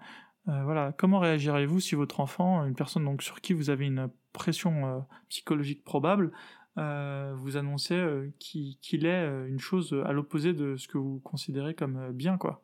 voilà, 0.45 0.91
comment 0.91 1.19
réagirez-vous 1.19 1.79
si 1.79 1.95
votre 1.95 2.19
enfant, 2.19 2.65
une 2.65 2.75
personne 2.75 3.05
donc 3.05 3.21
sur 3.21 3.39
qui 3.39 3.53
vous 3.53 3.69
avez 3.69 3.85
une 3.85 4.09
pression 4.33 4.85
euh, 4.85 4.99
psychologique 5.29 5.83
probable, 5.83 6.31
euh, 6.77 7.33
vous 7.37 7.55
annoncez 7.55 8.03
qu'il 8.39 9.05
est 9.05 9.47
une 9.47 9.59
chose 9.59 9.95
à 10.05 10.11
l'opposé 10.11 10.53
de 10.53 10.75
ce 10.75 10.87
que 10.87 10.97
vous 10.97 11.19
considérez 11.23 11.75
comme 11.75 12.11
bien, 12.11 12.37
quoi? 12.37 12.61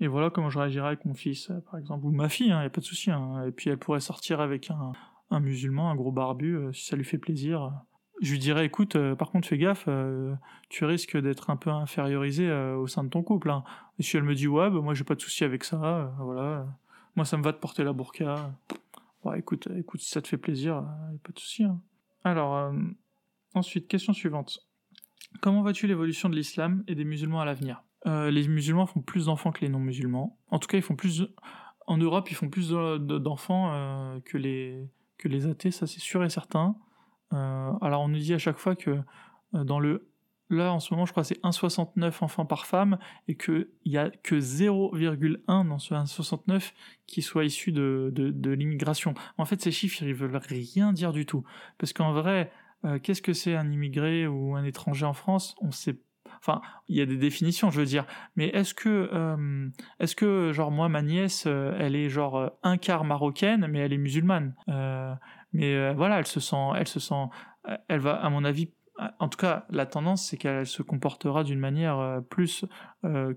Et 0.00 0.08
voilà 0.08 0.28
comment 0.28 0.50
je 0.50 0.58
réagirais 0.58 0.88
avec 0.88 1.06
mon 1.06 1.14
fils, 1.14 1.50
par 1.70 1.78
exemple, 1.78 2.04
ou 2.04 2.10
ma 2.10 2.28
fille, 2.28 2.48
il 2.48 2.52
hein, 2.52 2.60
n'y 2.60 2.66
a 2.66 2.70
pas 2.70 2.82
de 2.82 2.86
souci. 2.86 3.10
Hein. 3.10 3.44
Et 3.46 3.50
puis 3.50 3.70
elle 3.70 3.78
pourrait 3.78 4.00
sortir 4.00 4.40
avec 4.40 4.70
un, 4.70 4.92
un 5.30 5.40
musulman, 5.40 5.90
un 5.90 5.94
gros 5.94 6.12
barbu, 6.12 6.68
si 6.74 6.84
ça 6.84 6.96
lui 6.96 7.04
fait 7.04 7.16
plaisir. 7.16 7.72
Je 8.20 8.32
lui 8.32 8.38
dirais, 8.38 8.66
écoute, 8.66 8.98
par 9.14 9.30
contre, 9.30 9.48
fais 9.48 9.56
gaffe, 9.56 9.88
tu 10.68 10.84
risques 10.84 11.16
d'être 11.16 11.48
un 11.48 11.56
peu 11.56 11.70
infériorisé 11.70 12.52
au 12.52 12.86
sein 12.86 13.04
de 13.04 13.08
ton 13.08 13.22
couple. 13.22 13.48
Hein. 13.50 13.64
Et 13.98 14.02
si 14.02 14.18
elle 14.18 14.24
me 14.24 14.34
dit, 14.34 14.48
ouais, 14.48 14.68
bah, 14.68 14.80
moi 14.82 14.92
j'ai 14.92 15.04
pas 15.04 15.14
de 15.14 15.20
souci 15.20 15.44
avec 15.44 15.64
ça, 15.64 16.12
voilà 16.18 16.66
moi, 17.16 17.24
ça 17.24 17.36
me 17.36 17.42
va 17.42 17.52
de 17.52 17.56
porter 17.56 17.82
la 17.82 17.92
burqa. 17.92 18.52
Ouais, 19.24 19.38
écoute, 19.38 19.68
écoute, 19.76 20.00
si 20.00 20.10
ça 20.10 20.22
te 20.22 20.28
fait 20.28 20.36
plaisir, 20.36 20.76
euh, 20.76 21.16
pas 21.24 21.32
de 21.32 21.38
souci. 21.38 21.64
Hein. 21.64 21.80
Alors, 22.22 22.54
euh, 22.54 22.72
ensuite, 23.54 23.88
question 23.88 24.12
suivante. 24.12 24.60
Comment 25.40 25.62
vois-tu 25.62 25.86
l'évolution 25.86 26.28
de 26.28 26.36
l'islam 26.36 26.84
et 26.86 26.94
des 26.94 27.04
musulmans 27.04 27.40
à 27.40 27.44
l'avenir? 27.44 27.82
Euh, 28.06 28.30
Les 28.30 28.46
musulmans 28.46 28.86
font 28.86 29.00
plus 29.00 29.26
d'enfants 29.26 29.50
que 29.50 29.62
les 29.62 29.68
non-musulmans. 29.68 30.38
En 30.50 30.58
tout 30.58 30.68
cas, 30.68 30.76
ils 30.76 30.82
font 30.82 30.94
plus. 30.94 31.26
En 31.86 31.96
Europe, 31.96 32.30
ils 32.30 32.34
font 32.34 32.50
plus 32.50 32.70
d'enfants 32.70 34.20
que 34.24 34.36
les 34.36 34.88
que 35.18 35.28
les 35.28 35.46
athées, 35.46 35.70
ça 35.70 35.86
c'est 35.86 36.00
sûr 36.00 36.24
et 36.24 36.28
certain. 36.28 36.76
alors, 37.30 38.02
on 38.02 38.08
nous 38.08 38.18
dit 38.18 38.34
à 38.34 38.38
chaque 38.38 38.58
fois 38.58 38.74
que 38.74 38.98
dans 39.52 39.78
le 39.78 40.10
là 40.50 40.72
en 40.72 40.80
ce 40.80 40.92
moment 40.92 41.06
je 41.06 41.12
crois 41.12 41.24
c'est 41.24 41.42
1,69 41.42 42.12
enfants 42.20 42.46
par 42.46 42.66
femme 42.66 42.98
et 43.28 43.36
qu'il 43.36 43.68
n'y 43.84 43.96
a 43.96 44.10
que 44.10 44.36
0,1 44.36 45.68
dans 45.68 45.78
ce 45.78 45.94
1,69 45.94 46.72
qui 47.06 47.22
soit 47.22 47.44
issu 47.44 47.72
de, 47.72 48.12
l'immigration. 48.44 49.14
En 49.38 49.44
fait 49.44 49.60
ces 49.60 49.72
chiffres 49.72 50.02
ils 50.02 50.14
veulent 50.14 50.36
rien 50.36 50.92
dire 50.92 51.12
du 51.12 51.26
tout 51.26 51.44
parce 51.78 51.92
qu'en 51.92 52.12
vrai 52.12 52.52
qu'est-ce 53.02 53.22
que 53.22 53.32
c'est 53.32 53.56
un 53.56 53.70
immigré 53.70 54.26
ou 54.26 54.54
un 54.54 54.64
étranger 54.64 55.06
en 55.06 55.14
France? 55.14 55.56
On 55.60 55.72
sait 55.72 55.98
Enfin, 56.38 56.60
il 56.88 56.96
y 56.96 57.00
a 57.00 57.06
des 57.06 57.16
définitions, 57.16 57.70
je 57.70 57.80
veux 57.80 57.86
dire. 57.86 58.06
Mais 58.36 58.48
est-ce 58.48 58.74
que, 58.74 59.10
euh, 59.12 59.68
est-ce 60.00 60.14
que, 60.14 60.52
genre, 60.52 60.70
moi, 60.70 60.88
ma 60.88 61.02
nièce, 61.02 61.44
euh, 61.46 61.76
elle 61.78 61.96
est 61.96 62.08
genre 62.08 62.36
euh, 62.36 62.48
un 62.62 62.76
quart 62.76 63.04
marocaine, 63.04 63.66
mais 63.68 63.80
elle 63.80 63.92
est 63.92 63.98
musulmane? 63.98 64.54
mais 65.52 65.94
voilà, 65.94 66.18
elle 66.18 66.26
se 66.26 66.38
sent, 66.38 66.72
elle 66.76 66.86
se 66.86 67.00
sent, 67.00 67.24
elle 67.88 68.00
va, 68.00 68.16
à 68.16 68.28
mon 68.28 68.44
avis, 68.44 68.70
en 69.18 69.28
tout 69.28 69.38
cas, 69.38 69.66
la 69.70 69.86
tendance, 69.86 70.26
c'est 70.26 70.36
qu'elle 70.36 70.66
se 70.66 70.82
comportera 70.82 71.44
d'une 71.44 71.58
manière 71.58 72.22
plus 72.30 72.64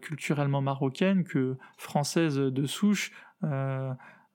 culturellement 0.02 0.62
marocaine 0.62 1.24
que 1.24 1.58
française 1.78 2.38
de 2.38 2.66
souche. 2.66 3.12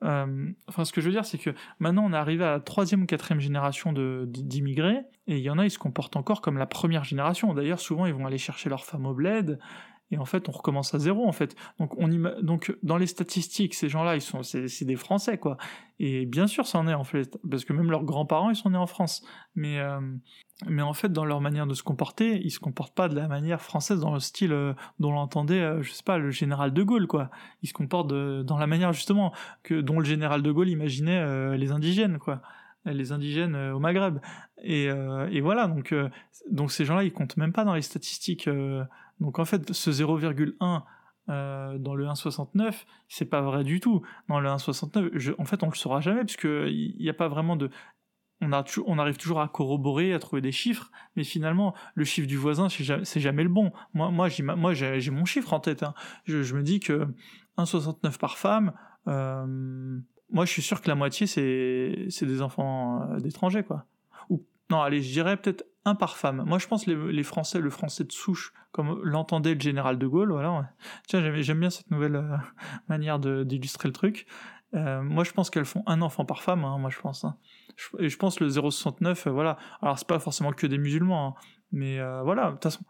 Euh, 0.05 0.53
enfin, 0.69 0.85
ce 0.85 0.93
que 0.93 1.01
je 1.01 1.07
veux 1.07 1.13
dire, 1.13 1.25
c'est 1.25 1.39
que 1.39 1.51
maintenant, 1.79 2.05
on 2.05 2.13
est 2.13 2.17
arrivé 2.17 2.45
à 2.45 2.53
la 2.53 2.61
troisième 2.61 3.03
ou 3.03 3.07
quatrième 3.07 3.41
génération 3.41 3.93
d'immigrés, 3.93 5.01
et 5.27 5.39
il 5.39 5.43
y 5.43 5.51
en 5.51 5.59
a, 5.59 5.65
ils 5.65 5.71
se 5.71 5.79
comportent 5.79 6.17
encore 6.17 6.43
comme 6.43 6.59
la 6.59 6.67
première 6.67 7.05
génération. 7.05 7.55
D'ailleurs, 7.55 7.81
souvent, 7.81 8.07
ils 8.07 8.15
vont 8.15 8.27
aller 8.27 8.39
chercher 8.39 8.69
leur 8.69 8.85
femme 8.85 9.07
au 9.07 9.15
bled, 9.15 9.59
et 10.15 10.19
en 10.19 10.25
fait, 10.25 10.49
on 10.49 10.53
recommence 10.53 10.95
à 10.95 11.01
zéro, 11.01 11.27
en 11.27 11.33
fait. 11.33 11.57
Donc, 11.81 11.99
on 11.99 12.09
donc 12.41 12.77
dans 12.85 12.97
les 12.97 13.09
statistiques, 13.09 13.75
ces 13.75 13.89
gens-là, 13.89 14.15
ils 14.15 14.21
sont, 14.21 14.45
c'est 14.45 14.85
des 14.85 14.95
Français, 14.95 15.39
quoi. 15.39 15.57
Et 15.99 16.25
bien 16.25 16.47
sûr, 16.47 16.69
c'en 16.69 16.87
est, 16.87 16.95
en 16.95 17.03
fait, 17.03 17.37
parce 17.51 17.65
que 17.65 17.73
même 17.73 17.91
leurs 17.91 18.05
grands-parents, 18.05 18.51
ils 18.51 18.57
sont 18.57 18.71
nés 18.71 18.79
en 18.79 18.87
France. 18.87 19.27
Mais, 19.57 19.81
euh, 19.81 20.01
mais 20.69 20.83
en 20.83 20.93
fait, 20.93 21.13
dans 21.13 21.25
leur 21.25 21.41
manière 21.41 21.67
de 21.67 21.75
se 21.75 21.83
comporter, 21.83 22.41
ils 22.45 22.53
se 22.53 22.61
comportent 22.61 22.95
pas 22.95 23.09
de 23.09 23.17
la 23.17 23.27
manière 23.27 23.61
française, 23.61 23.99
dans 23.99 24.15
le 24.15 24.21
style 24.21 24.53
euh, 24.53 24.73
dont 25.01 25.11
l'entendait, 25.11 25.61
euh, 25.61 25.83
je 25.83 25.91
sais 25.91 26.05
pas, 26.05 26.19
le 26.19 26.31
général 26.31 26.73
de 26.73 26.83
Gaulle, 26.85 27.09
quoi. 27.09 27.29
Ils 27.63 27.69
se 27.69 27.75
comportent 27.75 28.13
dans 28.13 28.59
la 28.59 28.69
manière, 28.69 28.93
justement, 28.93 29.33
que 29.65 29.81
dont 29.81 29.99
le 29.99 30.05
général 30.05 30.43
de 30.43 30.53
Gaulle 30.53 30.69
imaginait 30.69 31.57
les 31.57 31.73
indigènes, 31.73 32.19
quoi 32.19 32.41
les 32.85 33.13
indigènes 33.13 33.57
au 33.57 33.79
Maghreb. 33.79 34.19
Et, 34.63 34.85
et 34.85 35.41
voilà, 35.41 35.67
donc, 35.69 35.95
donc 36.51 36.71
ces 36.73 36.85
gens-là, 36.85 37.05
ils 37.05 37.13
comptent 37.13 37.37
même 37.37 37.53
pas 37.53 37.65
dans 37.65 37.75
les 37.75 37.83
statistiques 37.83 38.49
donc 39.21 39.39
en 39.39 39.45
fait, 39.45 39.73
ce 39.73 39.91
0,1 39.91 40.83
euh, 41.31 41.79
dans 41.79 41.95
le 41.95 42.07
1,69, 42.07 42.85
c'est 43.09 43.25
pas 43.25 43.41
vrai 43.41 43.65
du 43.65 43.81
tout. 43.81 44.03
Dans 44.29 44.41
le 44.41 44.49
1,69, 44.49 45.35
en 45.39 45.45
fait, 45.45 45.63
on 45.63 45.71
le 45.71 45.75
saura 45.75 46.01
jamais, 46.01 46.25
puisque 46.25 46.45
il 46.45 46.97
n'y 46.99 47.09
a 47.09 47.15
pas 47.15 47.29
vraiment 47.29 47.57
de. 47.57 47.71
On, 48.41 48.53
a 48.53 48.65
on 48.87 48.99
arrive 48.99 49.17
toujours 49.17 49.41
à 49.41 49.49
corroborer, 49.49 50.13
à 50.13 50.19
trouver 50.19 50.43
des 50.43 50.53
chiffres, 50.53 50.91
mais 51.17 51.25
finalement, 51.25 51.75
le 51.95 52.05
chiffre 52.05 52.27
du 52.27 52.37
voisin, 52.37 52.69
c'est 52.69 52.85
jamais, 52.85 53.05
jamais, 53.05 53.43
le 53.45 53.49
bon. 53.49 53.73
Moi, 53.95 54.29
j'ai, 54.29 54.43
moi, 54.43 54.75
j'ai, 54.75 55.11
mon 55.11 55.25
chiffre 55.25 55.53
en 55.53 55.61
tête. 55.61 55.83
Hein. 55.83 55.95
Je, 56.25 56.55
me 56.55 56.63
dis 56.63 56.81
que 56.81 57.07
1,69 57.57 58.19
par 58.19 58.37
femme. 58.37 58.73
Euh, 59.07 59.99
moi, 60.31 60.45
je 60.45 60.51
suis 60.51 60.63
sûr 60.63 60.81
que 60.81 60.89
la 60.89 60.95
moitié, 60.95 61.27
c'est, 61.27 62.27
des 62.27 62.43
enfants 62.43 63.03
euh, 63.03 63.21
d'étrangers, 63.21 63.63
quoi. 63.63 63.87
Ou 64.31 64.45
non, 64.71 64.81
allez, 64.81 65.03
je 65.03 65.13
dirais 65.13 65.37
peut-être 65.37 65.65
un 65.85 65.95
par 65.95 66.17
femme. 66.17 66.43
Moi, 66.47 66.59
je 66.59 66.67
pense 66.67 66.87
les, 66.87 67.13
les 67.13 67.23
Français, 67.23 67.61
le 67.61 67.71
français 67.71 68.05
de 68.05 68.13
souche, 68.13 68.53
comme 68.75 69.01
l'entendait 69.05 69.55
le 69.55 69.61
général 69.61 69.99
de 69.99 70.07
Gaulle, 70.07 70.33
voilà. 70.33 70.69
Tiens, 71.07 71.21
j'aime 71.43 71.61
bien 71.61 71.71
cette 71.71 71.91
nouvelle 71.93 72.17
euh, 72.17 72.37
manière 72.89 73.21
d'illustrer 73.21 73.89
le 73.89 73.93
truc. 73.93 74.27
Euh, 74.75 75.01
moi, 75.03 75.23
je 75.23 75.31
pense 75.31 75.49
qu'elles 75.51 75.65
font 75.65 75.85
un 75.87 76.03
enfant 76.03 76.25
par 76.25 76.43
femme, 76.43 76.65
hein, 76.65 76.77
moi, 76.79 76.91
je 76.91 76.99
pense. 76.99 77.25
Hein. 77.25 77.37
et 78.01 78.09
je 78.09 78.17
pense 78.17 78.41
le 78.41 78.49
0,69, 78.49 79.29
euh, 79.29 79.31
voilà. 79.31 79.59
Alors, 79.81 79.97
c'est 79.97 80.09
pas 80.09 80.19
forcément 80.19 80.53
que 80.53 80.67
des 80.67 80.79
musulmans, 80.79 81.37
hein, 81.39 81.41
mais 81.71 82.01
voilà, 82.23 82.47
de 82.47 82.53
toute 82.53 82.65
façon. 82.65 82.85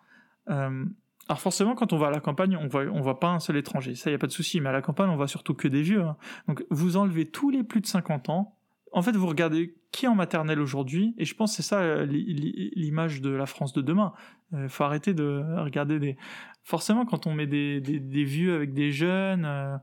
Alors 1.29 1.41
forcément, 1.41 1.75
quand 1.75 1.93
on 1.93 1.97
va 1.97 2.09
à 2.09 2.11
la 2.11 2.21
campagne, 2.21 2.57
on 2.61 2.67
voit, 2.67 2.85
on 2.85 3.01
voit 3.01 3.19
pas 3.19 3.29
un 3.29 3.41
seul 3.41 3.57
étranger, 3.57 3.95
ça 3.95 4.11
y 4.11 4.15
a 4.15 4.19
pas 4.19 4.27
de 4.27 4.33
souci. 4.33 4.61
Mais 4.61 4.69
à 4.69 4.73
la 4.73 4.83
campagne, 4.83 5.09
on 5.09 5.17
voit 5.17 5.29
surtout 5.29 5.55
que 5.55 5.69
des 5.69 5.83
vieux. 5.83 6.05
Donc, 6.49 6.65
vous 6.71 6.97
enlevez 6.97 7.27
tous 7.27 7.51
les 7.51 7.63
plus 7.63 7.81
de 7.81 7.87
50 7.87 8.29
ans, 8.29 8.57
en 8.95 9.03
fait, 9.03 9.17
vous 9.17 9.27
regardez 9.27 9.75
qui 9.91 10.07
est 10.07 10.09
en 10.09 10.15
maternelle 10.15 10.61
aujourd'hui, 10.61 11.15
et 11.19 11.25
je 11.25 11.35
pense 11.35 11.51
que 11.51 11.57
c'est 11.57 11.69
ça 11.69 11.81
euh, 11.81 12.07
l'image 12.07 13.21
de 13.21 13.31
la 13.31 13.47
France 13.47 13.73
de 13.73 13.81
demain. 13.81 14.13
Il 14.53 14.59
euh, 14.59 14.69
faut 14.69 14.85
arrêter 14.85 15.15
de 15.15 15.45
regarder 15.57 15.99
des. 15.99 16.17
Forcément, 16.63 17.05
quand 17.05 17.27
on 17.27 17.35
met 17.35 17.47
des, 17.47 17.81
vieux 18.25 18.55
avec 18.55 18.73
des 18.73 18.93
jeunes, 18.93 19.45
euh, 19.45 19.77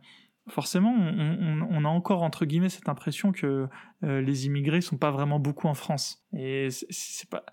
forcément, 0.47 0.93
on, 0.97 1.85
a 1.85 1.87
encore 1.87 2.23
entre 2.23 2.45
guillemets 2.45 2.69
cette 2.69 2.89
impression 2.89 3.31
que 3.31 3.67
les 4.01 4.47
immigrés 4.47 4.81
sont 4.81 4.97
pas 4.97 5.11
vraiment 5.11 5.39
beaucoup 5.39 5.67
en 5.67 5.75
France. 5.75 6.25
Et 6.33 6.69
c'est 6.71 7.29
pas 7.29 7.45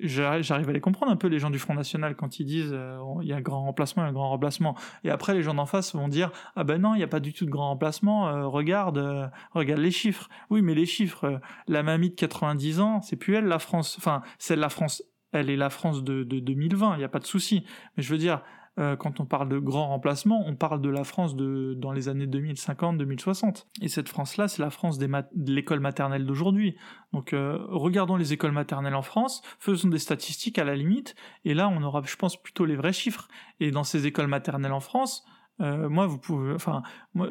j'arrive 0.00 0.68
à 0.68 0.72
les 0.72 0.80
comprendre 0.80 1.10
un 1.10 1.16
peu 1.16 1.28
les 1.28 1.38
gens 1.38 1.50
du 1.50 1.58
Front 1.58 1.74
National 1.74 2.16
quand 2.16 2.38
ils 2.38 2.44
disent 2.44 2.72
euh, 2.72 2.98
il 3.22 3.28
y 3.28 3.32
a 3.32 3.36
un 3.36 3.40
grand 3.40 3.64
remplacement, 3.64 4.02
un 4.02 4.12
grand 4.12 4.28
remplacement. 4.28 4.76
Et 5.04 5.10
après 5.10 5.34
les 5.34 5.42
gens 5.42 5.54
d'en 5.54 5.66
face 5.66 5.94
vont 5.94 6.08
dire 6.08 6.30
ah 6.56 6.64
ben 6.64 6.80
non 6.80 6.94
il 6.94 6.98
n'y 6.98 7.04
a 7.04 7.08
pas 7.08 7.20
du 7.20 7.32
tout 7.32 7.46
de 7.46 7.50
grand 7.50 7.68
remplacement. 7.68 8.28
Euh, 8.28 8.46
regarde, 8.46 9.30
regarde 9.52 9.80
les 9.80 9.90
chiffres. 9.90 10.28
Oui 10.50 10.62
mais 10.62 10.74
les 10.74 10.86
chiffres. 10.86 11.40
la 11.66 11.82
mamie 11.82 12.10
de 12.10 12.14
90 12.14 12.80
ans, 12.80 13.00
c'est 13.00 13.16
plus 13.16 13.34
elle 13.34 13.46
la 13.46 13.58
France. 13.58 13.96
Enfin 13.98 14.22
c'est 14.38 14.56
la 14.56 14.68
France. 14.68 15.02
Elle 15.32 15.48
est 15.48 15.56
la 15.56 15.70
France 15.70 16.02
de, 16.02 16.24
de 16.24 16.40
2020. 16.40 16.94
Il 16.94 16.98
n'y 16.98 17.04
a 17.04 17.08
pas 17.08 17.20
de 17.20 17.26
souci. 17.26 17.64
Mais 17.96 18.02
je 18.02 18.10
veux 18.10 18.18
dire 18.18 18.42
euh, 18.78 18.96
quand 18.96 19.20
on 19.20 19.26
parle 19.26 19.48
de 19.48 19.58
grand 19.58 19.88
remplacement, 19.88 20.44
on 20.46 20.54
parle 20.54 20.80
de 20.80 20.88
la 20.88 21.04
France 21.04 21.34
de, 21.34 21.74
dans 21.76 21.92
les 21.92 22.08
années 22.08 22.26
2050-2060. 22.26 23.66
Et 23.82 23.88
cette 23.88 24.08
France-là, 24.08 24.48
c'est 24.48 24.62
la 24.62 24.70
France 24.70 24.98
de 24.98 25.52
l'école 25.52 25.80
maternelle 25.80 26.24
d'aujourd'hui. 26.24 26.76
Donc 27.12 27.32
euh, 27.32 27.58
regardons 27.68 28.16
les 28.16 28.32
écoles 28.32 28.52
maternelles 28.52 28.94
en 28.94 29.02
France, 29.02 29.42
faisons 29.58 29.88
des 29.88 29.98
statistiques 29.98 30.58
à 30.58 30.64
la 30.64 30.76
limite, 30.76 31.16
et 31.44 31.54
là 31.54 31.68
on 31.68 31.82
aura, 31.82 32.02
je 32.04 32.16
pense, 32.16 32.40
plutôt 32.40 32.64
les 32.64 32.76
vrais 32.76 32.92
chiffres. 32.92 33.28
Et 33.58 33.70
dans 33.70 33.84
ces 33.84 34.06
écoles 34.06 34.28
maternelles 34.28 34.72
en 34.72 34.80
France, 34.80 35.24
euh, 35.60 35.88
moi, 35.88 36.06
vous 36.06 36.18
pouvez, 36.18 36.54
enfin, 36.54 36.82
moi, 37.12 37.28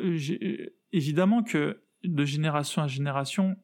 évidemment 0.91 1.41
que 1.41 1.81
de 2.03 2.25
génération 2.25 2.81
à 2.81 2.87
génération, 2.87 3.55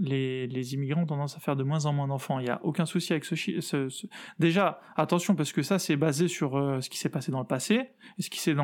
les, 0.00 0.74
immigrants 0.74 1.02
ont 1.02 1.06
tendance 1.06 1.36
à 1.36 1.40
faire 1.40 1.56
de 1.56 1.62
moins 1.62 1.86
en 1.86 1.92
moins 1.92 2.08
d'enfants. 2.08 2.38
Il 2.38 2.44
n'y 2.44 2.50
a 2.50 2.60
aucun 2.64 2.86
souci 2.86 3.12
avec 3.12 3.24
ce, 3.24 3.34
ce, 3.36 4.06
Déjà, 4.38 4.80
attention, 4.96 5.34
parce 5.34 5.52
que 5.52 5.62
ça, 5.62 5.78
c'est 5.78 5.96
basé 5.96 6.28
sur 6.28 6.56
euh, 6.56 6.80
ce 6.80 6.88
qui 6.88 6.98
s'est 6.98 7.08
passé 7.08 7.30
dans 7.30 7.40
le 7.40 7.46
passé. 7.46 7.90
Et 8.18 8.22
ce 8.22 8.30
qui 8.30 8.40
s'est 8.40 8.56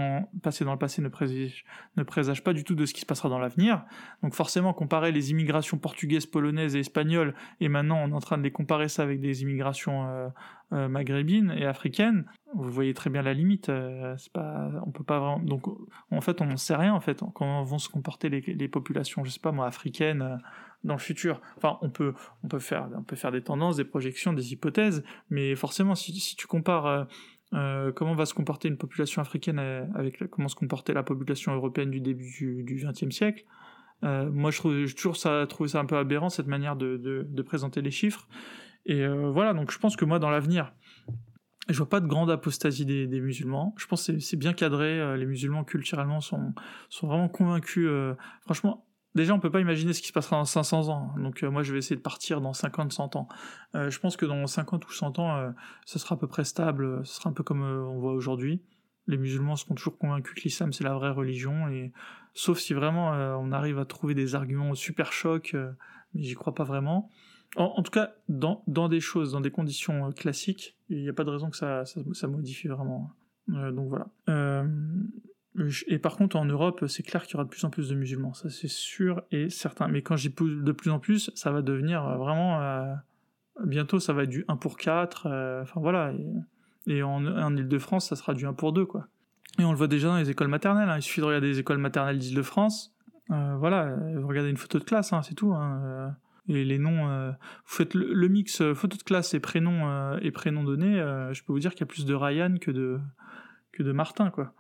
passé 0.42 0.64
dans 0.64 0.72
le 0.72 0.78
passé 0.78 1.02
ne 1.02 1.08
présage, 1.08 1.64
ne 1.96 2.02
présage 2.02 2.42
pas 2.42 2.52
du 2.52 2.64
tout 2.64 2.74
de 2.74 2.86
ce 2.86 2.94
qui 2.94 3.00
se 3.00 3.06
passera 3.06 3.28
dans 3.28 3.38
l'avenir. 3.38 3.84
Donc 4.22 4.34
forcément, 4.34 4.72
comparer 4.72 5.12
les 5.12 5.30
immigrations 5.30 5.78
portugaises, 5.78 6.26
polonaises 6.26 6.74
et 6.74 6.80
espagnoles, 6.80 7.34
et 7.60 7.68
maintenant 7.68 7.98
on 8.02 8.10
est 8.10 8.14
en 8.14 8.20
train 8.20 8.38
de 8.38 8.42
les 8.42 8.52
comparer 8.52 8.88
ça 8.88 9.02
avec 9.02 9.20
des 9.20 9.42
immigrations 9.42 10.08
euh, 10.08 10.28
euh, 10.72 10.88
maghrébines 10.88 11.54
et 11.56 11.66
africaines, 11.66 12.24
vous 12.54 12.70
voyez 12.70 12.94
très 12.94 13.10
bien 13.10 13.22
la 13.22 13.34
limite. 13.34 13.70
c'est 14.16 14.32
pas, 14.32 14.70
on 14.84 14.90
peut 14.90 15.04
pas 15.04 15.18
vraiment. 15.18 15.38
Donc 15.38 15.64
en 16.10 16.20
fait, 16.20 16.40
on 16.40 16.46
n'en 16.46 16.56
sait 16.56 16.76
rien 16.76 16.94
en 16.94 17.00
fait 17.00 17.22
comment 17.34 17.62
vont 17.62 17.78
se 17.78 17.88
comporter 17.88 18.28
les, 18.28 18.40
les 18.40 18.68
populations, 18.68 19.24
je 19.24 19.30
sais 19.30 19.40
pas 19.40 19.52
moi, 19.52 19.66
africaines 19.66 20.38
dans 20.86 20.94
le 20.94 21.00
futur. 21.00 21.40
Enfin, 21.56 21.78
on 21.82 21.90
peut, 21.90 22.14
on 22.42 22.48
peut, 22.48 22.58
faire, 22.58 22.88
on 22.96 23.02
peut 23.02 23.16
faire 23.16 23.32
des 23.32 23.42
tendances, 23.42 23.76
des 23.76 23.84
projections, 23.84 24.32
des 24.32 24.52
hypothèses, 24.52 25.04
mais 25.28 25.54
forcément, 25.54 25.94
si, 25.94 26.36
tu 26.36 26.46
compares 26.46 26.86
euh, 26.86 27.04
euh, 27.54 27.92
comment 27.92 28.14
va 28.14 28.24
se 28.24 28.34
comporter 28.34 28.68
une 28.68 28.78
population 28.78 29.20
africaine 29.20 29.58
euh, 29.58 29.84
avec 29.94 30.24
comment 30.30 30.48
se 30.48 30.54
comportait 30.54 30.94
la 30.94 31.02
population 31.02 31.52
européenne 31.52 31.90
du 31.90 32.00
début 32.00 32.64
du 32.64 32.82
XXe 32.84 33.14
siècle, 33.14 33.44
moi 34.02 34.50
je 34.50 34.58
trouve 34.58 34.94
toujours 34.94 35.16
ça, 35.16 35.46
trouvé 35.48 35.70
ça 35.70 35.80
un 35.80 35.86
peu 35.86 35.96
aberrant 35.96 36.28
cette 36.28 36.46
manière 36.46 36.76
de, 36.76 37.42
présenter 37.44 37.82
les 37.82 37.90
chiffres. 37.90 38.28
Et 38.84 39.06
voilà, 39.06 39.52
donc 39.52 39.72
je 39.72 39.78
pense 39.78 39.96
que 39.96 40.04
moi 40.04 40.18
dans 40.18 40.30
l'avenir, 40.30 40.72
je 41.68 41.76
vois 41.78 41.88
pas 41.88 41.98
de 41.98 42.06
grande 42.06 42.30
apostasie 42.30 42.86
des, 42.86 43.08
des 43.08 43.20
musulmans. 43.20 43.74
Je 43.78 43.86
pense 43.86 44.06
que 44.06 44.18
c'est 44.20 44.36
bien 44.36 44.52
cadré. 44.52 45.16
les 45.16 45.26
musulmans 45.26 45.64
culturellement 45.64 46.20
sont, 46.20 46.54
sont 46.88 47.08
vraiment 47.08 47.28
convaincus. 47.28 47.88
franchement, 48.42 48.86
Déjà, 49.16 49.32
on 49.32 49.40
peut 49.40 49.50
pas 49.50 49.62
imaginer 49.62 49.94
ce 49.94 50.02
qui 50.02 50.08
se 50.08 50.12
passera 50.12 50.36
dans 50.36 50.44
500 50.44 50.90
ans. 50.90 51.14
Donc 51.16 51.42
euh, 51.42 51.50
moi, 51.50 51.62
je 51.62 51.72
vais 51.72 51.78
essayer 51.78 51.96
de 51.96 52.02
partir 52.02 52.42
dans 52.42 52.52
50, 52.52 52.92
100 52.92 53.16
ans. 53.16 53.28
Euh, 53.74 53.88
je 53.88 53.98
pense 53.98 54.14
que 54.14 54.26
dans 54.26 54.46
50 54.46 54.86
ou 54.86 54.92
100 54.92 55.18
ans, 55.18 55.36
euh, 55.38 55.50
ce 55.86 55.98
sera 55.98 56.16
à 56.16 56.18
peu 56.18 56.26
près 56.26 56.44
stable. 56.44 57.00
Ce 57.06 57.14
sera 57.14 57.30
un 57.30 57.32
peu 57.32 57.42
comme 57.42 57.62
on 57.62 57.98
voit 57.98 58.12
aujourd'hui. 58.12 58.62
Les 59.06 59.16
musulmans 59.16 59.56
seront 59.56 59.74
toujours 59.74 59.96
convaincus 59.96 60.34
que 60.34 60.42
l'islam 60.42 60.74
c'est 60.74 60.84
la 60.84 60.92
vraie 60.92 61.12
religion. 61.12 61.66
Et 61.68 61.92
sauf 62.34 62.58
si 62.58 62.74
vraiment 62.74 63.12
on 63.40 63.52
arrive 63.52 63.78
à 63.78 63.86
trouver 63.86 64.14
des 64.14 64.34
arguments 64.34 64.74
super 64.74 65.12
chocs, 65.12 65.56
mais 66.12 66.22
j'y 66.22 66.34
crois 66.34 66.54
pas 66.54 66.64
vraiment. 66.64 67.08
En, 67.56 67.82
tout 67.82 67.92
cas, 67.92 68.12
dans, 68.28 68.88
des 68.88 69.00
choses, 69.00 69.32
dans 69.32 69.40
des 69.40 69.52
conditions 69.52 70.12
classiques, 70.12 70.76
il 70.90 71.00
n'y 71.00 71.08
a 71.08 71.14
pas 71.14 71.24
de 71.24 71.30
raison 71.30 71.48
que 71.48 71.56
ça, 71.56 71.84
ça 71.84 72.26
modifie 72.26 72.66
vraiment. 72.66 73.12
donc 73.48 73.88
voilà. 73.88 74.08
Et 75.86 75.98
par 75.98 76.16
contre, 76.16 76.36
en 76.36 76.44
Europe, 76.44 76.84
c'est 76.86 77.02
clair 77.02 77.24
qu'il 77.24 77.34
y 77.34 77.36
aura 77.36 77.44
de 77.44 77.48
plus 77.48 77.64
en 77.64 77.70
plus 77.70 77.88
de 77.88 77.94
musulmans, 77.94 78.34
ça 78.34 78.50
c'est 78.50 78.68
sûr 78.68 79.22
et 79.30 79.48
certain. 79.48 79.88
Mais 79.88 80.02
quand 80.02 80.16
j'y 80.16 80.28
pousse 80.28 80.62
de 80.62 80.72
plus 80.72 80.90
en 80.90 80.98
plus, 80.98 81.30
ça 81.34 81.50
va 81.50 81.62
devenir 81.62 82.06
euh, 82.06 82.16
vraiment. 82.16 82.60
Euh, 82.60 82.94
bientôt, 83.64 83.98
ça 83.98 84.12
va 84.12 84.24
être 84.24 84.30
du 84.30 84.44
1 84.48 84.56
pour 84.56 84.76
4. 84.76 85.26
Euh, 85.26 85.62
enfin 85.62 85.80
voilà. 85.80 86.12
Et, 86.86 87.02
en, 87.02 87.26
en 87.26 87.56
Ile-de-France, 87.56 88.08
ça 88.08 88.16
sera 88.16 88.34
du 88.34 88.46
1 88.46 88.52
pour 88.52 88.72
2, 88.72 88.84
quoi. 88.84 89.08
Et 89.58 89.64
on 89.64 89.72
le 89.72 89.78
voit 89.78 89.88
déjà 89.88 90.08
dans 90.08 90.18
les 90.18 90.30
écoles 90.30 90.48
maternelles. 90.48 90.90
Hein. 90.90 90.98
Il 90.98 91.02
suffit 91.02 91.20
de 91.20 91.26
regarder 91.26 91.48
les 91.48 91.58
écoles 91.58 91.78
maternelles 91.78 92.18
d'Île-de-France. 92.18 92.94
voilà, 93.28 93.96
regardez 94.22 94.50
une 94.50 94.58
photo 94.58 94.78
de 94.78 94.84
classe, 94.84 95.12
hein, 95.12 95.22
c'est 95.22 95.34
tout. 95.34 95.54
Hein. 95.54 96.14
Et 96.48 96.64
les 96.64 96.78
noms, 96.78 97.30
vous 97.30 97.74
faites 97.74 97.94
le, 97.94 98.28
mix 98.28 98.62
photo 98.74 98.98
de 98.98 99.02
classe 99.02 99.32
et 99.32 99.40
prénom 99.40 100.16
et 100.18 100.30
prénom 100.30 100.62
donné, 100.62 100.96
je 101.32 101.42
peux 101.42 101.54
vous 101.54 101.58
dire 101.58 101.70
qu'il 101.72 101.80
y 101.80 101.84
a 101.84 101.86
plus 101.86 102.04
de 102.04 102.14
Ryan 102.14 102.56
que 102.60 102.70
de 102.70 103.00
que 103.72 103.82
de 103.82 103.92
Martin, 103.92 104.30
quoi. 104.30 104.52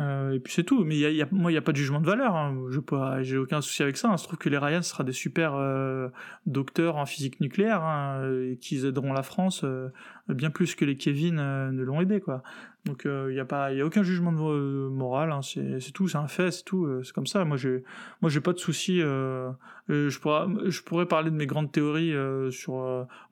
Euh, 0.00 0.32
et 0.32 0.40
puis 0.40 0.52
c'est 0.52 0.64
tout. 0.64 0.84
Mais 0.84 0.96
y 0.96 1.22
a, 1.22 1.26
moi, 1.30 1.50
il 1.50 1.54
n'y 1.54 1.58
a 1.58 1.62
pas 1.62 1.72
de 1.72 1.76
jugement 1.76 2.00
de 2.00 2.06
valeur. 2.06 2.34
Hein. 2.34 2.56
Je 2.70 2.80
j'ai 3.22 3.36
aucun 3.36 3.60
souci 3.60 3.82
avec 3.82 3.96
ça. 3.96 4.10
Il 4.12 4.18
se 4.18 4.24
trouve 4.24 4.38
que 4.38 4.48
les 4.48 4.58
Ryan 4.58 4.82
sera 4.82 5.04
des 5.04 5.12
super 5.12 5.54
euh, 5.54 6.08
docteurs 6.46 6.96
en 6.96 7.06
physique 7.06 7.40
nucléaire 7.40 7.82
hein, 7.82 8.22
et 8.50 8.56
qu'ils 8.56 8.86
aideront 8.86 9.12
la 9.12 9.22
France 9.22 9.62
euh, 9.64 9.88
bien 10.28 10.50
plus 10.50 10.74
que 10.74 10.84
les 10.84 10.96
Kevin 10.96 11.36
ne 11.36 11.82
l'ont 11.82 12.00
aidé, 12.00 12.20
quoi. 12.20 12.42
Donc 12.84 13.02
il 13.06 13.32
n'y 13.32 13.40
a 13.40 13.44
pas, 13.44 13.72
il 13.72 13.80
a 13.80 13.86
aucun 13.86 14.02
jugement 14.02 14.32
de, 14.32 14.88
moral. 14.88 15.32
Hein. 15.32 15.40
C'est 15.42 15.92
tout, 15.92 16.08
c'est 16.08 16.18
un 16.18 16.28
fait, 16.28 16.50
c'est 16.50 16.64
tout. 16.64 16.86
c'est 17.02 17.12
comme 17.12 17.26
ça. 17.26 17.44
Moi, 17.44 17.56
j'ai, 17.56 17.82
moi, 18.20 18.30
j'ai 18.30 18.40
pas 18.40 18.52
de 18.52 18.58
souci. 18.58 18.98
je 18.98 20.18
pourrais, 20.18 20.46
je 20.66 20.82
pourrais 20.82 21.06
parler 21.06 21.30
de 21.30 21.36
mes 21.36 21.46
grandes 21.46 21.72
théories 21.72 22.14
sur. 22.50 22.74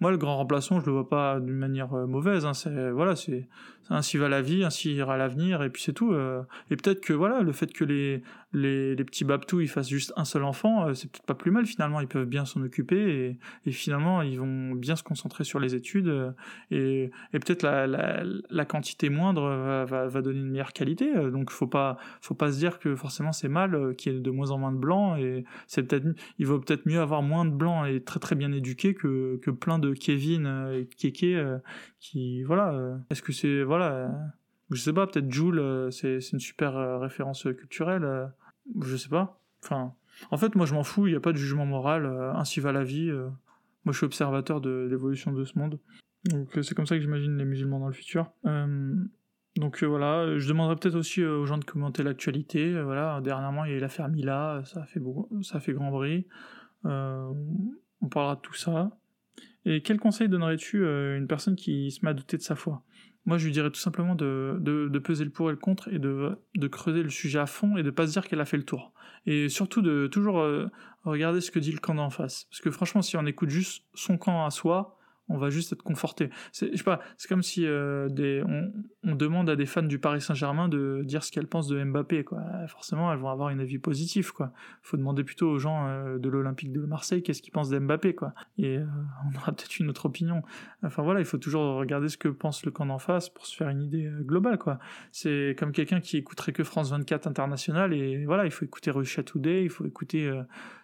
moi, 0.00 0.10
le 0.10 0.16
grand 0.16 0.38
remplaçant, 0.38 0.80
je 0.80 0.86
le 0.86 0.92
vois 0.92 1.08
pas 1.08 1.38
d'une 1.38 1.58
manière 1.58 1.92
mauvaise. 1.92 2.46
C'est 2.54 2.90
voilà, 2.90 3.14
c'est 3.14 3.46
ainsi 3.90 4.16
va 4.16 4.28
la 4.28 4.42
vie, 4.42 4.64
ainsi 4.64 4.94
ira 4.94 5.16
l'avenir, 5.16 5.62
et 5.62 5.70
puis 5.70 5.82
c'est 5.82 5.92
tout. 5.92 6.12
Euh. 6.12 6.42
Et 6.70 6.76
peut-être 6.76 7.00
que 7.00 7.12
voilà, 7.12 7.40
le 7.40 7.52
fait 7.52 7.72
que 7.72 7.84
les, 7.84 8.22
les, 8.52 8.94
les 8.94 9.04
petits 9.04 9.24
Babtou 9.24 9.60
ils 9.60 9.68
fassent 9.68 9.88
juste 9.88 10.12
un 10.16 10.24
seul 10.24 10.44
enfant, 10.44 10.86
euh, 10.86 10.94
c'est 10.94 11.10
peut-être 11.10 11.26
pas 11.26 11.34
plus 11.34 11.50
mal 11.50 11.66
finalement, 11.66 12.00
ils 12.00 12.08
peuvent 12.08 12.26
bien 12.26 12.44
s'en 12.44 12.62
occuper, 12.62 12.96
et, 12.96 13.38
et, 13.66 13.72
finalement 13.72 14.22
ils 14.22 14.38
vont 14.38 14.72
bien 14.72 14.96
se 14.96 15.02
concentrer 15.02 15.44
sur 15.44 15.60
les 15.60 15.74
études, 15.74 16.08
euh, 16.08 16.30
et, 16.70 17.10
et 17.32 17.38
peut-être 17.38 17.62
la, 17.62 17.86
la, 17.86 18.22
la, 18.50 18.64
quantité 18.64 19.10
moindre 19.10 19.41
va, 19.42 20.06
va, 20.06 20.22
donner 20.22 20.40
une 20.40 20.50
meilleure 20.50 20.72
qualité, 20.72 21.12
donc 21.30 21.50
faut 21.50 21.66
pas, 21.66 21.96
faut 22.20 22.34
pas 22.34 22.52
se 22.52 22.58
dire 22.58 22.78
que 22.78 22.94
forcément 22.94 23.32
c'est 23.32 23.48
mal 23.48 23.94
qu'il 23.96 24.12
y 24.12 24.16
ait 24.16 24.20
de 24.20 24.30
moins 24.30 24.50
en 24.50 24.58
moins 24.58 24.72
de 24.72 24.78
blancs, 24.78 25.18
et 25.18 25.44
c'est 25.66 25.82
peut-être, 25.82 26.06
il 26.38 26.46
vaut 26.46 26.58
peut-être 26.58 26.86
mieux 26.86 27.00
avoir 27.00 27.22
moins 27.22 27.44
de 27.44 27.50
blancs 27.50 27.86
et 27.88 28.02
très 28.02 28.20
très 28.20 28.34
bien 28.34 28.52
éduqués 28.52 28.94
que, 28.94 29.38
que 29.42 29.50
plein 29.50 29.78
de 29.78 29.92
Kevin 29.92 30.46
et 30.72 30.86
Kéké 30.86 31.42
qui, 32.00 32.42
voilà, 32.42 32.98
est-ce 33.10 33.22
que 33.22 33.32
c'est, 33.32 33.62
voilà, 33.62 34.10
je 34.72 34.80
sais 34.80 34.92
pas, 34.92 35.06
peut-être 35.06 35.30
Joule, 35.30 35.58
euh, 35.58 35.90
c'est 35.90 36.18
une 36.32 36.40
super 36.40 36.76
euh, 36.76 36.98
référence 36.98 37.42
culturelle, 37.42 38.04
euh, 38.04 38.26
je 38.80 38.96
sais 38.96 39.08
pas. 39.08 39.40
Enfin, 39.62 39.94
en 40.30 40.36
fait, 40.36 40.54
moi 40.54 40.66
je 40.66 40.74
m'en 40.74 40.82
fous, 40.82 41.06
il 41.06 41.10
n'y 41.10 41.16
a 41.16 41.20
pas 41.20 41.32
de 41.32 41.36
jugement 41.36 41.66
moral, 41.66 42.06
ainsi 42.34 42.60
va 42.60 42.72
la 42.72 42.84
vie. 42.84 43.10
moi 43.84 43.92
je 43.92 43.96
suis 43.96 44.06
observateur 44.06 44.60
de 44.60 44.86
l'évolution 44.90 45.32
de 45.32 45.44
ce 45.44 45.58
monde. 45.58 45.78
Donc 46.24 46.50
c'est 46.62 46.74
comme 46.74 46.86
ça 46.86 46.96
que 46.96 47.00
j'imagine 47.00 47.36
les 47.36 47.44
musulmans 47.44 47.80
dans 47.80 47.86
le 47.86 47.92
futur. 47.92 48.30
Donc 49.56 49.84
voilà, 49.84 50.38
je 50.38 50.48
demanderais 50.48 50.76
peut-être 50.76 50.96
aussi 50.96 51.24
aux 51.24 51.46
gens 51.46 51.58
de 51.58 51.64
commenter 51.64 52.02
l'actualité. 52.02 52.80
voilà, 52.82 53.20
dernièrement 53.20 53.64
il 53.64 53.72
y 53.72 53.74
a 53.74 53.76
eu 53.76 53.80
l'affaire 53.80 54.08
Mila, 54.08 54.62
ça 54.64 54.84
fait, 54.84 55.00
ça 55.42 55.58
a 55.58 55.60
fait 55.60 55.72
grand 55.72 55.90
bruit. 55.90 56.26
on 56.84 58.08
parlera 58.10 58.36
de 58.36 58.40
tout 58.40 58.54
ça. 58.54 58.96
Et 59.64 59.82
quel 59.82 59.98
conseil 59.98 60.28
donnerais-tu 60.28 60.86
à 60.86 61.16
une 61.16 61.26
personne 61.26 61.56
qui 61.56 61.90
se 61.90 62.04
met 62.04 62.10
à 62.10 62.14
douter 62.14 62.36
de 62.36 62.42
sa 62.42 62.56
foi? 62.56 62.82
Moi, 63.24 63.38
je 63.38 63.44
lui 63.44 63.52
dirais 63.52 63.70
tout 63.70 63.80
simplement 63.80 64.16
de, 64.16 65.00
peser 65.04 65.24
le 65.24 65.30
pour 65.30 65.48
et 65.48 65.52
le 65.52 65.58
contre 65.58 65.88
et 65.92 65.98
de, 65.98 66.68
creuser 66.68 67.02
le 67.02 67.10
sujet 67.10 67.38
à 67.38 67.46
fond 67.46 67.76
et 67.76 67.82
de 67.82 67.90
pas 67.90 68.06
se 68.06 68.12
dire 68.12 68.26
qu'elle 68.26 68.40
a 68.40 68.44
fait 68.44 68.56
le 68.56 68.64
tour. 68.64 68.92
Et 69.26 69.48
surtout 69.48 69.82
de 69.82 70.08
toujours 70.08 70.40
euh, 70.40 70.66
regarder 71.04 71.40
ce 71.40 71.52
que 71.52 71.60
dit 71.60 71.70
le 71.70 71.78
camp 71.78 71.94
d'en 71.94 72.10
face. 72.10 72.46
Parce 72.50 72.60
que 72.60 72.70
franchement, 72.72 73.02
si 73.02 73.16
on 73.16 73.24
écoute 73.26 73.50
juste 73.50 73.84
son 73.94 74.18
camp 74.18 74.44
à 74.44 74.50
soi, 74.50 74.98
on 75.28 75.38
va 75.38 75.50
juste 75.50 75.72
être 75.72 75.82
conforté. 75.82 76.30
C'est, 76.52 76.82
pas, 76.82 77.00
c'est 77.16 77.28
comme 77.28 77.42
si 77.42 77.64
euh, 77.66 78.08
on, 79.04 79.14
demande 79.14 79.48
à 79.48 79.56
des 79.56 79.66
fans 79.66 79.82
du 79.82 79.98
Paris 79.98 80.20
Saint-Germain 80.20 80.68
de 80.68 81.02
dire 81.04 81.22
ce 81.22 81.30
qu'elles 81.30 81.46
pensent 81.46 81.68
de 81.68 81.82
Mbappé. 81.82 82.24
Forcément, 82.68 83.12
elles 83.12 83.18
vont 83.18 83.28
avoir 83.28 83.50
une 83.50 83.60
avis 83.60 83.78
positive, 83.78 84.32
quoi. 84.32 84.52
Faut 84.82 84.96
demander 84.96 85.24
plutôt 85.24 85.48
aux 85.48 85.58
gens 85.58 85.86
euh, 85.86 86.18
de 86.18 86.28
l'Olympique 86.28 86.72
de 86.72 86.80
Marseille 86.80 87.22
qu'est-ce 87.22 87.40
qu'ils 87.40 87.52
pensent 87.52 87.70
d'Mbappé, 87.70 88.14
quoi. 88.14 88.34
Et 88.58 88.78
euh, 88.78 88.84
on 89.32 89.36
aura 89.38 89.52
peut-être 89.52 89.78
une 89.78 89.88
autre 89.88 90.06
opinion. 90.06 90.42
Enfin 90.82 91.02
voilà, 91.02 91.20
il 91.20 91.26
faut 91.26 91.38
toujours 91.38 91.76
regarder 91.76 92.08
ce 92.08 92.18
que 92.18 92.28
pense 92.28 92.64
le 92.64 92.70
camp 92.70 92.86
d'en 92.86 92.98
face 92.98 93.28
pour 93.28 93.46
se 93.46 93.56
faire 93.56 93.68
une 93.68 93.82
idée 93.82 94.10
globale. 94.22 94.58
C'est 95.12 95.56
comme 95.58 95.72
quelqu'un 95.72 96.00
qui 96.00 96.18
écouterait 96.18 96.52
que 96.52 96.62
France 96.62 96.90
24 96.90 97.26
international 97.26 97.94
et 97.94 98.24
voilà, 98.26 98.44
il 98.44 98.50
faut 98.50 98.64
écouter 98.64 98.90
Russia 98.90 99.22
Today, 99.22 99.64
il 99.64 99.70
faut 99.70 99.86
écouter 99.86 100.30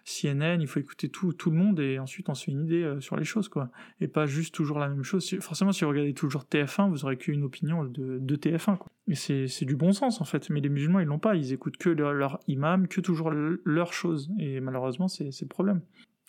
CNN, 0.09 0.59
il 0.59 0.67
faut 0.67 0.79
écouter 0.79 1.09
tout, 1.09 1.33
tout 1.33 1.51
le 1.51 1.57
monde 1.57 1.79
et 1.79 1.99
ensuite 1.99 2.29
on 2.29 2.33
se 2.33 2.45
fait 2.45 2.51
une 2.51 2.65
idée 2.65 2.95
sur 2.99 3.15
les 3.15 3.23
choses, 3.23 3.47
quoi. 3.47 3.69
Et 4.01 4.07
pas 4.07 4.25
juste 4.25 4.55
toujours 4.55 4.79
la 4.79 4.89
même 4.89 5.03
chose. 5.03 5.37
Forcément, 5.39 5.71
si 5.71 5.83
vous 5.83 5.91
regardez 5.91 6.13
toujours 6.13 6.45
TF1, 6.49 6.89
vous 6.89 7.05
aurez 7.05 7.17
qu'une 7.17 7.43
opinion 7.43 7.83
de, 7.83 8.17
de 8.19 8.35
TF1. 8.35 8.77
Quoi. 8.77 8.87
Et 9.09 9.15
c'est 9.15 9.65
du 9.65 9.75
bon 9.75 9.91
sens 9.91 10.21
en 10.21 10.25
fait. 10.25 10.49
Mais 10.49 10.61
les 10.61 10.69
musulmans, 10.69 10.99
ils 10.99 11.07
l'ont 11.07 11.19
pas. 11.19 11.35
Ils 11.35 11.53
écoutent 11.53 11.77
que 11.77 11.89
leur, 11.89 12.39
imam, 12.47 12.87
que 12.87 13.01
toujours 13.01 13.31
leurs 13.31 13.93
choses. 13.93 14.29
Et 14.39 14.59
malheureusement, 14.59 15.07
c'est 15.07 15.29
le 15.41 15.47
problème. 15.47 15.81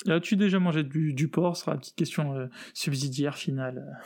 As-tu 0.09 0.37
déjà 0.37 0.59
mangé 0.59 0.83
du, 0.83 1.13
du 1.13 1.29
porc? 1.29 1.57
Ce 1.57 1.65
sera 1.65 1.73
la 1.73 1.79
petite 1.79 1.97
question 1.97 2.35
euh, 2.35 2.47
subsidiaire 2.73 3.37
finale. 3.37 3.99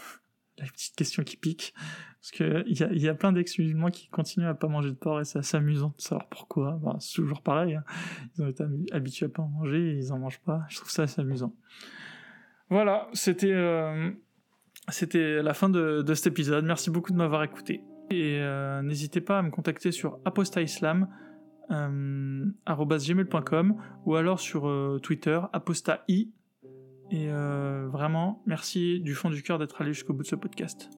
La 0.58 0.66
petite 0.66 0.94
question 0.94 1.24
qui 1.24 1.36
pique. 1.36 1.74
Parce 2.20 2.30
qu'il 2.30 2.78
y 2.78 2.82
a, 2.82 2.92
y 2.92 3.08
a 3.08 3.14
plein 3.14 3.32
d'ex-musulmans 3.32 3.90
qui 3.90 4.08
continuent 4.08 4.46
à 4.46 4.54
pas 4.54 4.68
manger 4.68 4.90
de 4.90 4.94
porc 4.94 5.20
et 5.20 5.24
c'est 5.24 5.38
assez 5.38 5.56
amusant 5.56 5.94
de 5.96 6.02
savoir 6.02 6.28
pourquoi. 6.28 6.80
c'est 7.00 7.14
toujours 7.14 7.42
pareil. 7.42 7.74
Hein. 7.74 7.84
Ils 8.36 8.44
ont 8.44 8.48
été 8.48 8.64
habitués 8.92 9.26
à 9.26 9.28
pas 9.28 9.42
en 9.42 9.48
manger 9.48 9.92
et 9.92 9.96
ils 9.96 10.12
en 10.12 10.18
mangent 10.18 10.40
pas. 10.40 10.62
Je 10.68 10.76
trouve 10.76 10.90
ça 10.90 11.02
assez 11.02 11.20
amusant. 11.20 11.54
Voilà, 12.70 13.08
c'était 13.12 13.52
euh, 13.52 14.10
c'était 14.88 15.42
la 15.42 15.54
fin 15.54 15.68
de, 15.68 16.02
de, 16.02 16.14
cet 16.14 16.28
épisode. 16.28 16.64
Merci 16.64 16.90
beaucoup 16.90 17.12
de 17.12 17.16
m'avoir 17.16 17.42
écouté. 17.42 17.82
Et 18.10 18.38
euh, 18.40 18.82
n'hésitez 18.82 19.20
pas 19.20 19.38
à 19.38 19.42
me 19.42 19.50
contacter 19.50 19.92
sur 19.92 20.18
apostaislam 20.24 21.08
euh, 21.70 22.44
gmail.com 22.66 23.76
ou 24.04 24.14
alors 24.16 24.40
sur 24.40 24.68
euh, 24.68 25.00
Twitter 25.02 25.40
apostai. 25.52 26.28
Et 27.14 27.28
vraiment, 27.28 28.42
merci 28.44 28.98
du 29.00 29.14
fond 29.14 29.30
du 29.30 29.42
cœur 29.44 29.60
d'être 29.60 29.80
allé 29.80 29.92
jusqu'au 29.92 30.14
bout 30.14 30.24
de 30.24 30.28
ce 30.28 30.34
podcast. 30.34 30.90